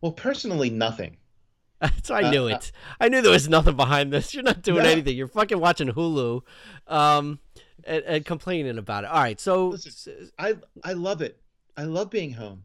well, 0.00 0.12
personally, 0.12 0.70
nothing. 0.70 1.16
That's 1.80 2.10
I 2.10 2.22
Uh, 2.24 2.30
knew 2.30 2.44
uh, 2.44 2.56
it. 2.56 2.72
I 3.00 3.08
knew 3.08 3.20
there 3.22 3.32
was 3.32 3.48
nothing 3.48 3.76
behind 3.76 4.12
this. 4.12 4.32
You're 4.34 4.42
not 4.42 4.62
doing 4.62 4.82
No. 4.84 4.88
anything. 4.90 5.16
You're 5.16 5.28
fucking 5.28 5.58
watching 5.60 5.88
Hulu, 5.88 6.42
um, 6.86 7.38
and, 7.84 8.04
and 8.04 8.24
complaining 8.24 8.78
about 8.78 9.04
it. 9.04 9.10
All 9.10 9.20
right, 9.20 9.40
so 9.40 9.68
Listen, 9.68 10.30
I 10.38 10.56
I 10.84 10.92
love 10.92 11.22
it. 11.22 11.40
I 11.76 11.84
love 11.84 12.10
being 12.10 12.32
home. 12.32 12.64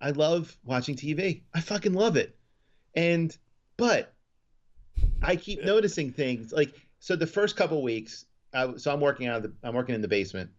I 0.00 0.10
love 0.10 0.56
watching 0.64 0.96
TV. 0.96 1.42
I 1.54 1.60
fucking 1.60 1.92
love 1.92 2.16
it. 2.16 2.36
And 2.94 3.36
but 3.76 4.11
I 5.22 5.36
keep 5.36 5.64
noticing 5.64 6.12
things 6.12 6.52
like 6.52 6.74
so 7.00 7.16
the 7.16 7.26
first 7.26 7.56
couple 7.56 7.82
weeks. 7.82 8.24
I, 8.54 8.76
so 8.76 8.92
I'm 8.92 9.00
working 9.00 9.26
out 9.28 9.36
of 9.38 9.42
the 9.44 9.52
I'm 9.62 9.74
working 9.74 9.94
in 9.94 10.02
the 10.02 10.08
basement, 10.08 10.50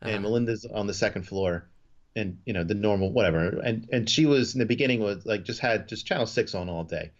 and 0.00 0.10
Uh-huh. 0.10 0.20
Melinda's 0.20 0.64
on 0.64 0.86
the 0.86 0.94
second 0.94 1.24
floor, 1.24 1.68
and 2.14 2.38
you 2.46 2.52
know 2.52 2.64
the 2.64 2.74
normal 2.74 3.12
whatever. 3.12 3.60
And 3.60 3.88
and 3.92 4.08
she 4.08 4.26
was 4.26 4.54
in 4.54 4.58
the 4.60 4.66
beginning 4.66 5.00
was 5.00 5.26
like 5.26 5.44
just 5.44 5.60
had 5.60 5.88
just 5.88 6.06
channel 6.06 6.26
six 6.26 6.54
on 6.54 6.68
all 6.68 6.84
day. 6.84 7.10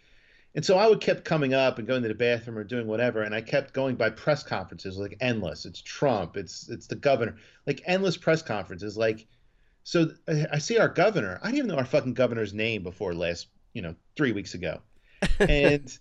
And 0.55 0.65
so 0.65 0.75
I 0.75 0.87
would 0.87 1.01
kept 1.01 1.23
coming 1.23 1.53
up 1.53 1.77
and 1.77 1.87
going 1.87 2.01
to 2.01 2.07
the 2.07 2.15
bathroom 2.15 2.57
or 2.57 2.63
doing 2.63 2.87
whatever, 2.87 3.21
and 3.21 3.35
I 3.35 3.41
kept 3.41 3.73
going 3.73 3.95
by 3.95 4.09
press 4.09 4.41
conferences 4.41 4.97
like 4.97 5.15
endless. 5.21 5.65
It's 5.65 5.81
Trump, 5.81 6.35
it's 6.35 6.67
it's 6.69 6.87
the 6.87 6.95
governor, 6.95 7.35
like 7.67 7.81
endless 7.85 8.17
press 8.17 8.41
conferences. 8.41 8.97
Like, 8.97 9.27
so 9.83 10.09
I 10.27 10.47
I 10.53 10.57
see 10.57 10.79
our 10.79 10.87
governor. 10.87 11.39
I 11.43 11.47
didn't 11.47 11.57
even 11.59 11.67
know 11.69 11.77
our 11.77 11.85
fucking 11.85 12.15
governor's 12.15 12.53
name 12.53 12.81
before 12.81 13.13
last, 13.13 13.47
you 13.73 13.83
know, 13.83 13.93
three 14.15 14.31
weeks 14.31 14.55
ago, 14.55 14.79
and 15.39 15.95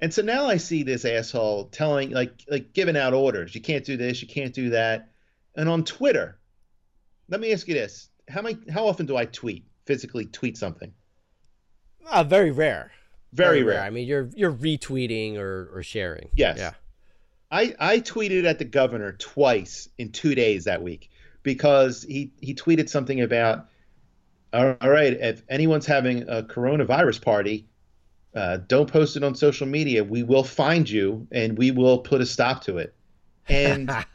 and 0.00 0.12
so 0.12 0.22
now 0.22 0.46
I 0.46 0.56
see 0.56 0.82
this 0.82 1.04
asshole 1.04 1.66
telling 1.66 2.10
like 2.10 2.44
like 2.48 2.72
giving 2.72 2.96
out 2.96 3.14
orders. 3.14 3.54
You 3.54 3.60
can't 3.60 3.84
do 3.84 3.96
this, 3.96 4.22
you 4.22 4.28
can't 4.28 4.54
do 4.54 4.70
that, 4.70 5.10
and 5.54 5.68
on 5.68 5.84
Twitter. 5.84 6.38
Let 7.28 7.40
me 7.40 7.52
ask 7.52 7.66
you 7.66 7.74
this: 7.74 8.08
How 8.28 8.42
many? 8.42 8.58
How 8.70 8.86
often 8.86 9.06
do 9.06 9.16
I 9.16 9.24
tweet? 9.24 9.66
Physically 9.84 10.26
tweet 10.26 10.56
something? 10.56 10.92
uh, 12.10 12.24
very 12.24 12.50
rare. 12.50 12.92
Very 13.32 13.62
rare. 13.62 13.82
I 13.82 13.90
mean, 13.90 14.06
you're 14.06 14.30
you're 14.34 14.52
retweeting 14.52 15.36
or, 15.36 15.70
or 15.74 15.82
sharing. 15.82 16.30
Yes. 16.34 16.58
Yeah. 16.58 16.72
I, 17.50 17.74
I 17.78 18.00
tweeted 18.00 18.44
at 18.44 18.58
the 18.58 18.64
governor 18.64 19.12
twice 19.12 19.88
in 19.98 20.10
two 20.10 20.34
days 20.34 20.64
that 20.64 20.82
week 20.82 21.10
because 21.42 22.02
he, 22.02 22.32
he 22.40 22.54
tweeted 22.54 22.88
something 22.88 23.20
about, 23.20 23.68
all 24.52 24.74
right, 24.82 25.12
if 25.12 25.42
anyone's 25.48 25.86
having 25.86 26.22
a 26.28 26.42
coronavirus 26.42 27.22
party, 27.22 27.68
uh, 28.36 28.58
don't 28.68 28.90
post 28.90 29.16
it 29.16 29.24
on 29.24 29.34
social 29.34 29.66
media. 29.66 30.04
We 30.04 30.22
will 30.22 30.44
find 30.44 30.88
you 30.88 31.26
and 31.32 31.56
we 31.56 31.70
will 31.70 31.98
put 31.98 32.20
a 32.20 32.26
stop 32.26 32.62
to 32.64 32.78
it. 32.78 32.94
And 33.48 33.90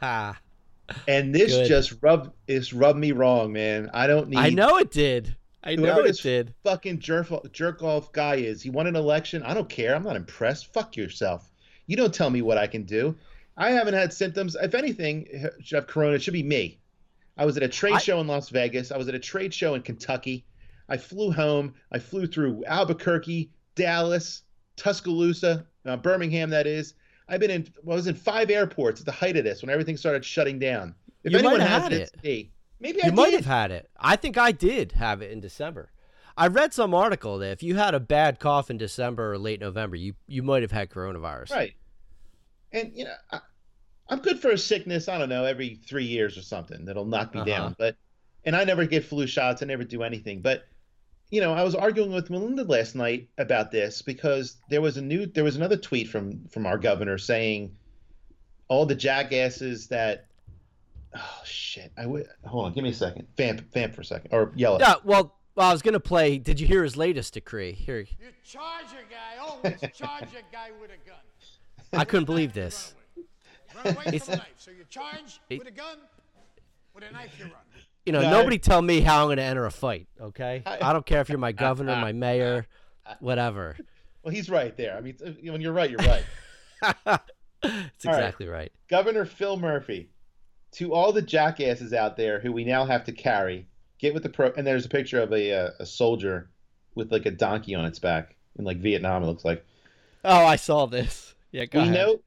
and 1.08 1.34
this 1.34 1.52
Good. 1.52 1.68
just 1.68 1.96
rubbed 2.00 2.30
it's 2.46 2.72
rubbed 2.72 2.98
me 2.98 3.12
wrong, 3.12 3.52
man. 3.52 3.90
I 3.92 4.06
don't 4.06 4.28
need 4.28 4.38
I 4.38 4.50
know 4.50 4.78
it 4.78 4.90
did. 4.90 5.36
I 5.64 5.76
know 5.76 6.00
it 6.00 6.04
this 6.04 6.20
did. 6.20 6.54
fucking 6.64 7.00
jerk 7.00 7.28
jerk 7.52 7.82
off 7.82 8.12
guy 8.12 8.36
is. 8.36 8.62
He 8.62 8.70
won 8.70 8.86
an 8.86 8.96
election. 8.96 9.42
I 9.42 9.54
don't 9.54 9.68
care. 9.68 9.94
I'm 9.94 10.02
not 10.02 10.16
impressed. 10.16 10.72
Fuck 10.72 10.96
yourself. 10.96 11.50
You 11.86 11.96
don't 11.96 12.14
tell 12.14 12.30
me 12.30 12.42
what 12.42 12.58
I 12.58 12.66
can 12.66 12.84
do. 12.84 13.16
I 13.56 13.70
haven't 13.70 13.94
had 13.94 14.12
symptoms. 14.12 14.56
If 14.60 14.74
anything, 14.74 15.26
should 15.62 15.76
have 15.76 15.86
corona. 15.86 16.14
It 16.14 16.22
should 16.22 16.32
be 16.32 16.42
me. 16.42 16.78
I 17.36 17.44
was 17.44 17.56
at 17.56 17.62
a 17.62 17.68
trade 17.68 17.94
I- 17.94 17.98
show 17.98 18.20
in 18.20 18.26
Las 18.26 18.48
Vegas. 18.50 18.92
I 18.92 18.96
was 18.98 19.08
at 19.08 19.14
a 19.14 19.18
trade 19.18 19.52
show 19.52 19.74
in 19.74 19.82
Kentucky. 19.82 20.44
I 20.88 20.96
flew 20.96 21.32
home. 21.32 21.74
I 21.90 21.98
flew 21.98 22.26
through 22.26 22.64
Albuquerque, 22.66 23.50
Dallas, 23.74 24.42
Tuscaloosa, 24.76 25.66
uh, 25.86 25.96
Birmingham. 25.96 26.50
That 26.50 26.66
is. 26.66 26.94
I've 27.28 27.40
been 27.40 27.50
in. 27.50 27.66
I 27.90 27.94
was 27.94 28.06
in 28.06 28.14
five 28.14 28.50
airports 28.50 29.00
at 29.00 29.06
the 29.06 29.12
height 29.12 29.36
of 29.36 29.44
this 29.44 29.62
when 29.62 29.70
everything 29.70 29.96
started 29.96 30.24
shutting 30.24 30.58
down. 30.58 30.94
If 31.24 31.32
You 31.32 31.38
might 31.38 31.44
anyone 31.46 31.60
has 31.60 31.82
had 31.82 31.92
it, 31.92 32.10
it. 32.14 32.22
me. 32.24 32.50
Maybe 32.80 33.02
I 33.02 33.06
You 33.06 33.12
might 33.12 33.30
did. 33.30 33.36
have 33.36 33.46
had 33.46 33.70
it. 33.70 33.88
I 33.98 34.16
think 34.16 34.36
I 34.36 34.50
did 34.52 34.92
have 34.92 35.22
it 35.22 35.30
in 35.30 35.40
December. 35.40 35.92
I 36.36 36.48
read 36.48 36.72
some 36.74 36.94
article 36.94 37.38
that 37.38 37.52
if 37.52 37.62
you 37.62 37.76
had 37.76 37.94
a 37.94 38.00
bad 38.00 38.40
cough 38.40 38.70
in 38.70 38.78
December 38.78 39.32
or 39.34 39.38
late 39.38 39.60
November, 39.60 39.96
you 39.96 40.14
you 40.26 40.42
might 40.42 40.62
have 40.62 40.72
had 40.72 40.90
coronavirus. 40.90 41.50
Right. 41.52 41.74
And 42.72 42.90
you 42.94 43.04
know, 43.04 43.14
I, 43.30 43.40
I'm 44.08 44.18
good 44.18 44.40
for 44.40 44.50
a 44.50 44.58
sickness. 44.58 45.08
I 45.08 45.18
don't 45.18 45.28
know, 45.28 45.44
every 45.44 45.76
three 45.86 46.04
years 46.06 46.36
or 46.36 46.42
something 46.42 46.84
that'll 46.84 47.04
knock 47.04 47.34
me 47.34 47.40
Uh-huh. 47.40 47.46
down. 47.50 47.76
But 47.78 47.96
and 48.44 48.56
I 48.56 48.64
never 48.64 48.84
get 48.86 49.04
flu 49.04 49.26
shots. 49.26 49.62
I 49.62 49.66
never 49.66 49.84
do 49.84 50.02
anything. 50.02 50.40
But 50.40 50.64
you 51.32 51.40
know, 51.40 51.54
I 51.54 51.62
was 51.64 51.74
arguing 51.74 52.12
with 52.12 52.28
Melinda 52.28 52.62
last 52.62 52.94
night 52.94 53.26
about 53.38 53.70
this 53.72 54.02
because 54.02 54.58
there 54.68 54.82
was 54.82 54.98
a 54.98 55.02
new, 55.02 55.24
there 55.24 55.42
was 55.44 55.56
another 55.56 55.78
tweet 55.78 56.06
from 56.08 56.46
from 56.48 56.66
our 56.66 56.76
governor 56.76 57.16
saying 57.16 57.74
all 58.68 58.84
the 58.86 58.94
jackasses 58.94 59.88
that. 59.88 60.26
Oh 61.14 61.40
shit! 61.44 61.90
I 61.98 62.06
would 62.06 62.26
hold 62.46 62.66
on. 62.66 62.72
Give 62.74 62.84
me 62.84 62.90
a 62.90 62.94
second. 62.94 63.26
Vamp, 63.36 63.62
vamp 63.72 63.94
for 63.94 64.02
a 64.02 64.04
second, 64.04 64.28
or 64.32 64.52
yell 64.54 64.76
it. 64.76 64.80
Yeah. 64.80 64.94
Well, 65.04 65.34
well, 65.54 65.68
I 65.68 65.72
was 65.72 65.80
gonna 65.82 66.00
play. 66.00 66.36
Did 66.38 66.60
you 66.60 66.66
hear 66.66 66.82
his 66.84 66.96
latest 66.96 67.34
decree? 67.34 67.72
Here, 67.72 68.00
You 68.00 68.06
charge 68.44 68.86
a 68.92 69.10
guy, 69.10 69.38
always 69.42 69.80
charge 69.94 70.28
a 70.34 70.42
guy 70.52 70.70
with 70.80 70.90
a 70.90 71.08
gun. 71.08 71.18
I 71.94 72.04
couldn't 72.04 72.24
believe 72.26 72.52
this. 72.54 72.94
Run 73.74 73.94
away 73.94 74.04
It's- 74.06 74.24
from 74.24 74.34
a 74.34 74.36
knife. 74.38 74.46
So 74.58 74.70
you 74.70 74.84
charge 74.88 75.40
It- 75.50 75.58
with 75.58 75.68
a 75.68 75.70
gun, 75.70 75.98
with 76.94 77.04
a 77.04 77.12
knife 77.12 77.38
you 77.38 77.44
run. 77.44 77.52
You 78.06 78.12
know, 78.12 78.20
No, 78.22 78.30
nobody 78.30 78.58
tell 78.58 78.82
me 78.82 79.00
how 79.00 79.22
I'm 79.22 79.28
gonna 79.30 79.42
enter 79.42 79.64
a 79.66 79.70
fight. 79.70 80.08
Okay, 80.20 80.62
I- 80.66 80.78
I 80.90 80.92
don't 80.92 81.06
care 81.06 81.20
if 81.20 81.28
you're 81.28 81.38
my 81.38 81.52
governor, 81.66 81.94
my 81.96 82.12
mayor, 82.12 82.66
whatever. 83.20 83.76
Well, 84.22 84.34
he's 84.34 84.48
right 84.50 84.76
there. 84.76 84.96
I 84.96 85.00
mean, 85.00 85.16
when 85.42 85.60
you're 85.60 85.72
right, 85.72 85.90
you're 85.90 85.98
right. 86.00 86.24
It's 87.64 88.04
All 88.04 88.12
right. 88.12 88.18
exactly 88.18 88.48
right. 88.48 88.72
Governor 88.88 89.24
Phil 89.24 89.56
Murphy, 89.56 90.10
to 90.72 90.92
all 90.92 91.12
the 91.12 91.22
jackasses 91.22 91.92
out 91.92 92.16
there 92.16 92.40
who 92.40 92.50
we 92.50 92.64
now 92.64 92.84
have 92.84 93.04
to 93.04 93.12
carry, 93.12 93.68
get 94.00 94.12
with 94.14 94.24
the 94.24 94.28
pro. 94.28 94.50
And 94.56 94.66
there's 94.66 94.84
a 94.84 94.88
picture 94.88 95.20
of 95.20 95.32
a 95.32 95.52
uh, 95.52 95.70
a 95.78 95.86
soldier 95.86 96.50
with 96.96 97.12
like 97.12 97.24
a 97.24 97.30
donkey 97.30 97.76
on 97.76 97.84
its 97.84 98.00
back 98.00 98.34
in 98.58 98.64
like 98.64 98.78
Vietnam. 98.78 99.22
It 99.22 99.26
looks 99.26 99.44
like 99.44 99.64
Oh, 100.24 100.44
I 100.44 100.56
saw 100.56 100.86
this. 100.86 101.36
Yeah, 101.52 101.66
go 101.66 101.78
we 101.82 101.84
ahead. 101.88 101.94
know. 101.94 102.20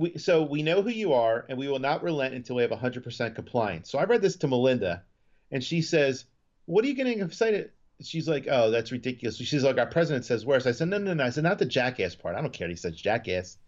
We, 0.00 0.16
so 0.16 0.42
we 0.42 0.62
know 0.62 0.80
who 0.80 0.88
you 0.88 1.12
are, 1.12 1.44
and 1.50 1.58
we 1.58 1.68
will 1.68 1.78
not 1.78 2.02
relent 2.02 2.32
until 2.32 2.56
we 2.56 2.62
have 2.62 2.70
100% 2.70 3.34
compliance. 3.34 3.90
So 3.90 3.98
I 3.98 4.04
read 4.04 4.22
this 4.22 4.36
to 4.36 4.48
Melinda, 4.48 5.02
and 5.50 5.62
she 5.62 5.82
says, 5.82 6.24
"What 6.64 6.86
are 6.86 6.88
you 6.88 6.94
getting 6.94 7.20
excited?" 7.20 7.72
She's 8.02 8.26
like, 8.26 8.48
"Oh, 8.50 8.70
that's 8.70 8.92
ridiculous." 8.92 9.36
She's 9.36 9.62
like, 9.62 9.76
"Our 9.76 9.84
president 9.84 10.24
says 10.24 10.46
worse." 10.46 10.66
I 10.66 10.72
said, 10.72 10.88
"No, 10.88 10.96
no, 10.96 11.12
no." 11.12 11.22
I 11.22 11.28
said, 11.28 11.44
"Not 11.44 11.58
the 11.58 11.66
jackass 11.66 12.14
part. 12.14 12.34
I 12.34 12.40
don't 12.40 12.50
care." 12.50 12.66
He 12.66 12.76
says 12.76 12.96
jackass. 12.96 13.58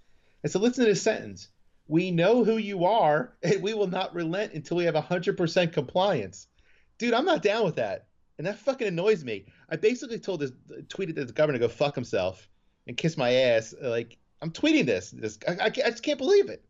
I 0.43 0.49
said, 0.49 0.63
"Listen 0.63 0.85
to 0.85 0.91
this 0.91 1.03
sentence. 1.03 1.49
We 1.87 2.11
know 2.11 2.45
who 2.45 2.57
you 2.57 2.87
are, 2.87 3.37
and 3.43 3.63
we 3.63 3.75
will 3.75 3.89
not 3.89 4.15
relent 4.15 4.55
until 4.55 4.79
we 4.79 4.85
have 4.85 4.95
100% 4.95 5.75
compliance." 5.75 6.49
Dude, 6.97 7.13
I'm 7.13 7.27
not 7.27 7.43
down 7.43 7.67
with 7.67 7.77
that, 7.77 8.07
and 8.39 8.47
that 8.47 8.59
fucking 8.59 8.89
annoys 8.89 9.23
me. 9.23 9.45
I 9.69 9.77
basically 9.77 10.19
told 10.19 10.41
this, 10.41 10.53
tweeted 10.89 11.17
to 11.17 11.27
the 11.27 11.33
governor 11.35 11.59
to 11.59 11.67
go 11.67 11.69
fuck 11.69 11.95
himself 11.95 12.49
and 12.87 12.97
kiss 12.97 13.19
my 13.19 13.35
ass. 13.35 13.75
Like 13.79 14.17
I'm 14.43 14.51
tweeting 14.51 14.85
this. 14.85 15.11
This 15.11 15.39
I, 15.49 15.53
I, 15.53 15.65
I 15.67 15.71
just 15.71 16.03
can't 16.03 16.19
believe 16.19 16.51
it. 16.51 16.65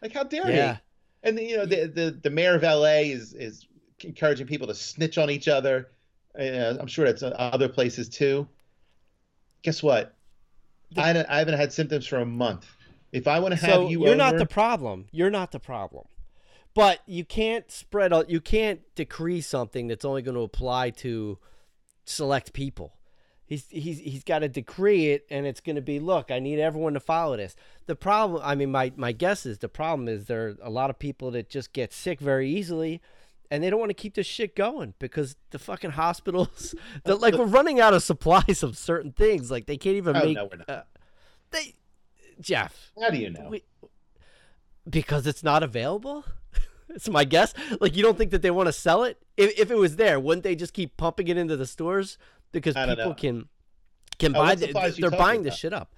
Like 0.00 0.12
how 0.12 0.22
dare 0.22 0.50
Yeah. 0.50 0.74
he? 0.74 0.80
And 1.22 1.38
you 1.38 1.58
know 1.58 1.66
the, 1.66 1.86
the 1.86 2.18
the 2.22 2.30
mayor 2.30 2.54
of 2.54 2.62
LA 2.62 3.02
is 3.10 3.34
is 3.34 3.66
encouraging 4.02 4.46
people 4.46 4.66
to 4.68 4.74
snitch 4.74 5.18
on 5.18 5.28
each 5.28 5.48
other. 5.48 5.90
Uh, 6.38 6.76
I'm 6.80 6.86
sure 6.86 7.04
that's 7.04 7.22
uh, 7.22 7.34
other 7.38 7.68
places 7.68 8.08
too. 8.08 8.48
Guess 9.62 9.82
what? 9.82 10.14
I, 10.96 11.24
I 11.28 11.38
haven't 11.38 11.58
had 11.58 11.72
symptoms 11.72 12.06
for 12.06 12.18
a 12.18 12.26
month. 12.26 12.66
If 13.12 13.26
I 13.28 13.40
want 13.40 13.54
to 13.54 13.60
have 13.60 13.74
so 13.74 13.88
you 13.88 14.04
you're 14.06 14.14
not 14.14 14.38
the 14.38 14.46
problem. 14.46 15.06
You're 15.10 15.30
not 15.30 15.52
the 15.52 15.60
problem. 15.60 16.06
But 16.74 17.00
you 17.06 17.24
can't 17.24 17.70
spread. 17.70 18.12
You 18.28 18.40
can't 18.40 18.80
decree 18.94 19.40
something 19.40 19.88
that's 19.88 20.04
only 20.04 20.22
going 20.22 20.36
to 20.36 20.42
apply 20.42 20.90
to 20.90 21.38
select 22.04 22.52
people. 22.52 22.94
He's 23.50 23.66
he's 23.68 23.98
he's 23.98 24.22
got 24.22 24.38
to 24.38 24.48
decree 24.48 25.08
it, 25.10 25.26
and 25.28 25.44
it's 25.44 25.60
going 25.60 25.74
to 25.74 25.82
be 25.82 25.98
look. 25.98 26.30
I 26.30 26.38
need 26.38 26.60
everyone 26.60 26.94
to 26.94 27.00
follow 27.00 27.36
this. 27.36 27.56
The 27.86 27.96
problem, 27.96 28.40
I 28.44 28.54
mean, 28.54 28.70
my 28.70 28.92
my 28.94 29.10
guess 29.10 29.44
is 29.44 29.58
the 29.58 29.68
problem 29.68 30.06
is 30.06 30.26
there 30.26 30.50
are 30.50 30.56
a 30.62 30.70
lot 30.70 30.88
of 30.88 31.00
people 31.00 31.32
that 31.32 31.50
just 31.50 31.72
get 31.72 31.92
sick 31.92 32.20
very 32.20 32.48
easily, 32.48 33.00
and 33.50 33.60
they 33.60 33.68
don't 33.68 33.80
want 33.80 33.90
to 33.90 33.94
keep 33.94 34.14
this 34.14 34.28
shit 34.28 34.54
going 34.54 34.94
because 35.00 35.34
the 35.50 35.58
fucking 35.58 35.90
hospitals, 35.90 36.76
the, 37.04 37.16
like 37.16 37.34
we're 37.34 37.44
running 37.44 37.80
out 37.80 37.92
of 37.92 38.04
supplies 38.04 38.62
of 38.62 38.78
certain 38.78 39.10
things. 39.10 39.50
Like 39.50 39.66
they 39.66 39.76
can't 39.76 39.96
even 39.96 40.14
Oh, 40.16 40.24
make. 40.24 40.36
no, 40.36 40.44
we're 40.44 40.58
not. 40.58 40.70
Uh, 40.70 40.82
they, 41.50 41.74
Jeff, 42.40 42.92
How 43.02 43.10
do 43.10 43.16
you 43.18 43.30
know? 43.30 43.48
we- 43.50 43.64
because 44.88 45.26
it's 45.26 45.42
not 45.42 45.64
available. 45.64 46.24
it's 46.88 47.08
my 47.08 47.24
guess. 47.24 47.52
Like 47.80 47.96
you 47.96 48.02
don't 48.04 48.16
think 48.16 48.30
that 48.30 48.42
they 48.42 48.50
want 48.52 48.68
to 48.68 48.72
sell 48.72 49.02
it? 49.02 49.18
If 49.36 49.58
if 49.58 49.70
it 49.72 49.76
was 49.76 49.96
there, 49.96 50.20
wouldn't 50.20 50.44
they 50.44 50.54
just 50.54 50.72
keep 50.72 50.96
pumping 50.96 51.26
it 51.26 51.36
into 51.36 51.56
the 51.56 51.66
stores 51.66 52.16
because 52.52 52.74
people 52.74 52.96
know. 52.96 53.14
can 53.14 53.48
can 54.18 54.32
buy 54.32 54.38
what 54.54 54.58
the, 54.60 54.96
they're 54.98 55.10
buying 55.10 55.42
this 55.42 55.56
shit 55.56 55.72
up. 55.72 55.94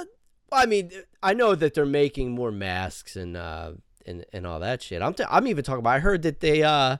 Uh, 0.00 0.04
I 0.52 0.66
mean, 0.66 0.90
I 1.22 1.34
know 1.34 1.54
that 1.54 1.74
they're 1.74 1.86
making 1.86 2.32
more 2.32 2.52
masks 2.52 3.16
and 3.16 3.36
uh 3.36 3.72
and 4.06 4.24
and 4.32 4.46
all 4.46 4.60
that 4.60 4.82
shit. 4.82 5.02
I'm 5.02 5.14
t- 5.14 5.24
I'm 5.28 5.46
even 5.46 5.64
talking 5.64 5.80
about. 5.80 5.90
I 5.94 5.98
heard 5.98 6.22
that 6.22 6.40
they 6.40 6.62
uh 6.62 6.98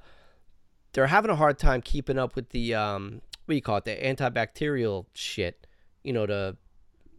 they're 0.93 1.07
having 1.07 1.31
a 1.31 1.37
hard 1.37 1.59
time 1.59 1.83
keeping 1.83 2.19
up 2.19 2.35
with 2.35 2.51
the 2.51 2.75
um 2.75 3.21
what 3.45 3.53
do 3.53 3.57
you 3.57 3.63
call 3.63 3.77
it 3.77 3.85
the 3.85 3.95
antibacterial 3.97 5.07
shit. 5.15 5.67
You 6.03 6.13
know 6.13 6.27
the 6.27 6.57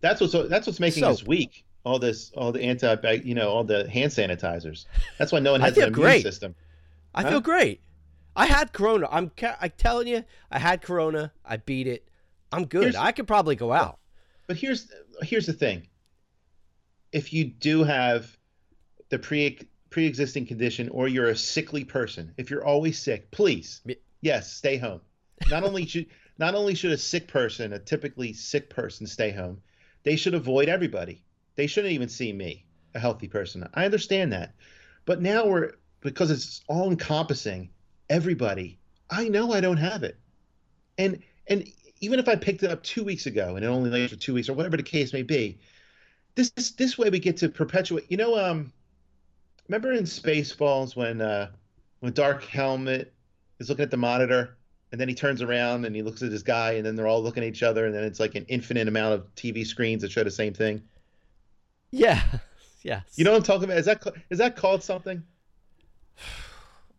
That's 0.01 0.19
what's 0.21 0.33
that's 0.49 0.67
what's 0.67 0.79
making 0.79 1.03
us 1.03 1.25
weak. 1.25 1.63
All 1.83 1.99
this, 1.99 2.31
all 2.35 2.51
the 2.51 2.63
anti, 2.63 2.95
you 3.23 3.35
know, 3.35 3.47
all 3.47 3.63
the 3.63 3.87
hand 3.87 4.11
sanitizers. 4.11 4.85
That's 5.19 5.31
why 5.31 5.37
no 5.37 5.51
one 5.51 5.61
has 5.61 5.77
an 5.77 5.83
immune 5.83 5.93
great. 5.93 6.23
system. 6.23 6.55
I 7.13 7.21
Huh? 7.21 7.29
feel 7.29 7.41
great. 7.41 7.81
I 8.35 8.45
had 8.47 8.73
Corona. 8.73 9.07
I'm 9.09 9.29
ca- 9.29 9.57
I 9.61 9.67
telling 9.69 10.07
you, 10.07 10.23
I 10.51 10.59
had 10.59 10.81
Corona. 10.81 11.31
I 11.45 11.57
beat 11.57 11.87
it. 11.87 12.07
I'm 12.51 12.65
good. 12.65 12.81
Here's- 12.83 12.95
I 12.95 13.11
could 13.11 13.27
probably 13.27 13.55
go 13.55 13.71
out. 13.71 13.99
But 14.47 14.57
here's 14.57 14.91
here's 15.23 15.45
the 15.45 15.53
thing. 15.53 15.87
If 17.11 17.31
you 17.33 17.45
do 17.45 17.83
have 17.83 18.37
the 19.09 19.19
pre 19.19 19.59
pre-existing 19.89 20.45
condition 20.45 20.89
or 20.89 21.07
you're 21.07 21.29
a 21.29 21.35
sickly 21.37 21.83
person, 21.85 22.33
if 22.37 22.49
you're 22.49 22.65
always 22.65 22.99
sick, 22.99 23.31
please, 23.31 23.81
yes, 24.21 24.51
stay 24.51 24.77
home. 24.77 25.01
Not 25.49 25.63
only 25.63 25.85
should 25.85 26.07
not 26.37 26.53
only 26.55 26.75
should 26.75 26.91
a 26.91 26.97
sick 26.97 27.27
person, 27.27 27.73
a 27.73 27.79
typically 27.79 28.33
sick 28.33 28.69
person, 28.69 29.07
stay 29.07 29.31
home, 29.31 29.61
they 30.03 30.15
should 30.17 30.33
avoid 30.33 30.67
everybody. 30.67 31.23
They 31.55 31.67
shouldn't 31.67 31.93
even 31.93 32.09
see 32.09 32.33
me, 32.33 32.65
a 32.93 32.99
healthy 32.99 33.29
person. 33.29 33.67
I 33.73 33.85
understand 33.85 34.33
that. 34.33 34.53
But 35.05 35.21
now 35.21 35.45
we're 35.47 35.71
because 36.01 36.29
it's 36.29 36.61
all 36.67 36.91
encompassing, 36.91 37.69
everybody. 38.09 38.77
I 39.09 39.29
know 39.29 39.53
I 39.53 39.61
don't 39.61 39.77
have 39.77 40.03
it. 40.03 40.17
And 40.97 41.21
and 41.47 41.67
even 42.01 42.19
if 42.19 42.27
I 42.27 42.35
picked 42.35 42.63
it 42.63 42.71
up 42.71 42.83
two 42.83 43.03
weeks 43.03 43.25
ago 43.25 43.55
and 43.55 43.63
it 43.63 43.67
only 43.67 43.89
lasts 43.89 44.13
for 44.13 44.19
two 44.19 44.33
weeks 44.33 44.49
or 44.49 44.53
whatever 44.53 44.77
the 44.77 44.83
case 44.83 45.13
may 45.13 45.23
be, 45.23 45.59
this 46.35 46.49
this, 46.51 46.71
this 46.71 46.97
way 46.97 47.09
we 47.09 47.19
get 47.19 47.37
to 47.37 47.49
perpetuate. 47.49 48.05
You 48.09 48.17
know, 48.17 48.37
um, 48.37 48.71
remember 49.67 49.91
in 49.91 50.03
Spaceballs 50.03 50.95
when 50.95 51.21
uh, 51.21 51.51
when 51.99 52.13
Dark 52.13 52.43
Helmet 52.43 53.13
is 53.59 53.69
looking 53.69 53.83
at 53.83 53.91
the 53.91 53.97
monitor 53.97 54.57
and 54.91 54.99
then 54.99 55.09
he 55.09 55.15
turns 55.15 55.41
around 55.41 55.85
and 55.85 55.95
he 55.95 56.01
looks 56.01 56.21
at 56.21 56.31
his 56.31 56.43
guy 56.43 56.73
and 56.73 56.85
then 56.85 56.95
they're 56.95 57.07
all 57.07 57.21
looking 57.21 57.43
at 57.43 57.49
each 57.49 57.63
other 57.63 57.85
and 57.85 57.93
then 57.93 58.03
it's 58.03 58.19
like 58.19 58.35
an 58.35 58.45
infinite 58.47 58.87
amount 58.87 59.13
of 59.13 59.35
TV 59.35 59.65
screens 59.65 60.01
that 60.01 60.11
show 60.11 60.23
the 60.23 60.31
same 60.31 60.53
thing. 60.53 60.81
Yeah. 61.91 62.21
Yes. 62.83 63.01
You 63.15 63.23
know 63.25 63.31
what 63.31 63.37
I'm 63.37 63.43
talking 63.43 63.63
about? 63.63 63.79
Is 63.79 63.85
that 63.85 64.03
is 64.29 64.37
that 64.37 64.55
called 64.55 64.83
something? 64.83 65.23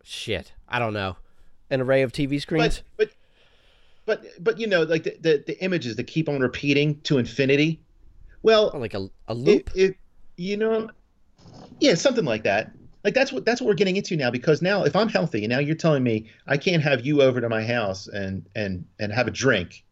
Shit. 0.08 0.52
I 0.68 0.78
don't 0.78 0.92
know. 0.92 1.16
An 1.68 1.80
array 1.80 2.02
of 2.02 2.12
TV 2.12 2.40
screens. 2.40 2.80
But 2.96 3.10
but 4.06 4.22
but 4.22 4.44
but 4.44 4.60
you 4.60 4.68
know, 4.68 4.84
like 4.84 5.02
the, 5.02 5.16
the, 5.20 5.44
the 5.44 5.64
images 5.64 5.96
that 5.96 6.04
keep 6.04 6.28
on 6.28 6.38
repeating 6.38 7.00
to 7.00 7.18
infinity. 7.18 7.80
Well, 8.40 8.70
Oh, 8.72 8.78
like 8.78 8.94
a, 8.94 9.10
a 9.26 9.34
loop. 9.34 9.68
It, 9.74 9.82
it, 9.82 9.96
you 10.36 10.58
know, 10.58 10.90
yeah, 11.80 11.94
something 11.94 12.24
like 12.24 12.44
that. 12.44 12.70
Like 13.02 13.14
that's 13.14 13.32
what 13.32 13.44
that's 13.44 13.60
what 13.60 13.66
we're 13.66 13.74
getting 13.74 13.96
into 13.96 14.16
now. 14.16 14.30
Because 14.30 14.62
now, 14.62 14.84
if 14.84 14.94
I'm 14.94 15.08
healthy, 15.08 15.42
and 15.42 15.50
now 15.50 15.58
you're 15.58 15.74
telling 15.74 16.04
me 16.04 16.30
I 16.46 16.56
can't 16.56 16.84
have 16.84 17.04
you 17.04 17.20
over 17.20 17.40
to 17.40 17.48
my 17.48 17.64
house 17.64 18.06
and 18.06 18.46
and 18.54 18.84
and 19.00 19.12
have 19.12 19.26
a 19.26 19.32
drink, 19.32 19.84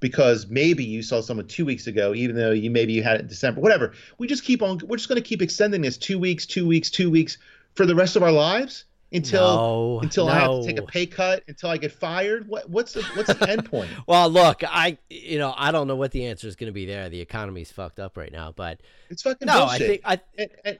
because 0.00 0.48
maybe 0.48 0.84
you 0.84 1.02
saw 1.02 1.22
someone 1.22 1.46
two 1.46 1.64
weeks 1.64 1.86
ago, 1.86 2.14
even 2.14 2.36
though 2.36 2.50
you 2.50 2.70
maybe 2.70 2.92
you 2.92 3.02
had 3.02 3.16
it 3.16 3.20
in 3.22 3.28
December, 3.28 3.62
whatever. 3.62 3.94
We 4.18 4.26
just 4.26 4.44
keep 4.44 4.60
on. 4.60 4.80
We're 4.86 4.98
just 4.98 5.08
going 5.08 5.22
to 5.22 5.26
keep 5.26 5.40
extending 5.40 5.80
this 5.80 5.96
two 5.96 6.18
weeks, 6.18 6.44
two 6.44 6.68
weeks, 6.68 6.90
two 6.90 7.10
weeks 7.10 7.38
for 7.72 7.86
the 7.86 7.94
rest 7.94 8.16
of 8.16 8.22
our 8.22 8.32
lives 8.32 8.84
until 9.14 9.56
no, 9.56 10.00
until 10.00 10.28
I 10.28 10.40
have 10.40 10.60
to 10.60 10.66
take 10.66 10.78
a 10.78 10.82
pay 10.82 11.06
cut, 11.06 11.44
until 11.48 11.70
I 11.70 11.76
get 11.76 11.92
fired. 11.92 12.48
What 12.48 12.68
what's 12.68 12.92
the 12.92 13.02
what's 13.14 13.32
the 13.32 13.48
end 13.48 13.70
point? 13.70 13.90
Well, 14.06 14.28
look, 14.28 14.62
I 14.64 14.98
you 15.08 15.38
know 15.38 15.54
I 15.56 15.70
don't 15.72 15.86
know 15.86 15.96
what 15.96 16.10
the 16.10 16.26
answer 16.26 16.46
is 16.48 16.56
going 16.56 16.68
to 16.68 16.72
be 16.72 16.86
there. 16.86 17.08
The 17.08 17.20
economy's 17.20 17.70
fucked 17.70 17.98
up 17.98 18.16
right 18.16 18.32
now, 18.32 18.52
but 18.54 18.80
It's 19.10 19.22
fucking 19.22 19.46
no, 19.46 19.66
bullshit. 19.66 19.82
I 19.82 19.86
think 19.86 20.00
I 20.04 20.20
and, 20.38 20.50
and 20.64 20.78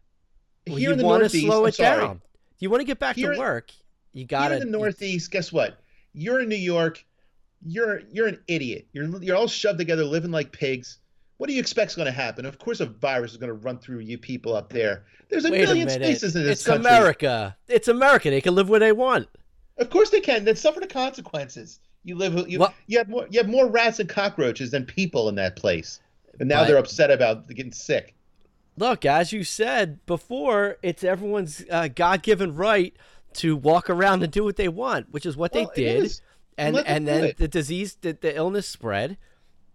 well, 0.67 0.77
here 0.77 0.89
you 0.89 0.93
in 0.93 0.99
the 0.99 1.05
want 1.05 1.21
to 1.21 1.25
Northeast, 1.25 1.47
slow 1.47 1.63
I'm 1.63 1.69
it 1.69 1.77
down. 1.77 2.23
You 2.59 2.71
want 2.71 2.81
to 2.81 2.85
get 2.87 2.99
back 2.99 3.17
Here- 3.17 3.33
to 3.33 3.39
work. 3.39 3.71
You 4.13 4.25
got 4.25 4.49
to 4.49 4.55
in 4.55 4.61
the 4.61 4.79
Northeast, 4.79 5.31
guess 5.31 5.53
what? 5.53 5.79
You're 6.13 6.41
in 6.41 6.49
New 6.49 6.55
York. 6.57 7.05
You're 7.67 8.01
you're 8.13 8.29
an 8.29 8.41
idiot. 8.47 8.87
You're 8.93 9.23
you're 9.23 9.37
all 9.37 9.49
shoved 9.49 9.79
together, 9.79 10.05
living 10.05 10.31
like 10.31 10.53
pigs. 10.53 10.99
What 11.39 11.49
do 11.49 11.53
you 11.55 11.61
expect's 11.61 11.95
going 11.97 12.07
to 12.07 12.13
happen? 12.13 12.47
Of 12.47 12.59
course, 12.59 12.81
a 12.81 12.87
virus 12.87 13.33
is 13.33 13.37
going 13.39 13.49
to 13.49 13.55
run 13.55 13.79
through 13.79 13.99
you 14.01 14.19
people 14.19 14.55
up 14.55 14.73
there. 14.73 15.05
There's 15.29 15.45
a 15.45 15.51
Wait 15.51 15.63
million 15.63 15.87
minute. 15.89 16.05
spaces 16.05 16.37
in 16.37 16.45
this 16.45 16.61
it's 16.61 16.67
country. 16.67 16.89
America. 16.89 17.57
It's 17.69 17.89
America. 17.89 18.31
They 18.31 18.41
can 18.41 18.55
live 18.55 18.69
where 18.69 18.81
they 18.81 18.93
want. 18.93 19.29
Of 19.79 19.91
course 19.91 20.11
they 20.11 20.21
can. 20.21 20.45
Then 20.45 20.55
suffer 20.57 20.79
the 20.81 20.87
consequences. 20.87 21.81
You 22.05 22.17
live. 22.17 22.49
You, 22.49 22.61
What- 22.61 22.75
you 22.87 22.99
have 22.99 23.09
more. 23.09 23.27
You 23.31 23.41
have 23.41 23.49
more 23.49 23.67
rats 23.69 23.99
and 23.99 24.09
cockroaches 24.09 24.71
than 24.71 24.85
people 24.85 25.29
in 25.29 25.35
that 25.37 25.57
place. 25.57 26.01
And 26.39 26.49
now 26.49 26.61
But- 26.63 26.69
they're 26.69 26.77
upset 26.77 27.11
about 27.11 27.49
getting 27.49 27.73
sick. 27.73 28.15
Look, 28.77 29.05
as 29.05 29.33
you 29.33 29.45
said 29.45 30.05
before, 30.05 30.79
it's 30.83 31.05
everyone's 31.05 31.65
uh, 31.71 31.89
God-given 31.95 32.57
right 32.57 32.93
to 33.35 33.57
walk 33.57 33.89
around 33.89 34.23
and 34.25 34.33
do 34.33 34.43
what 34.45 34.57
they 34.57 34.67
want, 34.69 35.13
which 35.13 35.27
is 35.27 35.37
what 35.37 35.53
Well, 35.55 35.71
they 35.75 35.83
did. 35.85 36.05
is. 36.05 36.21
And 36.59 36.77
and 36.79 37.07
then 37.09 37.25
it. 37.25 37.37
the 37.39 37.49
disease, 37.49 37.97
the, 38.01 38.13
the 38.21 38.35
illness 38.37 38.69
spread, 38.69 39.17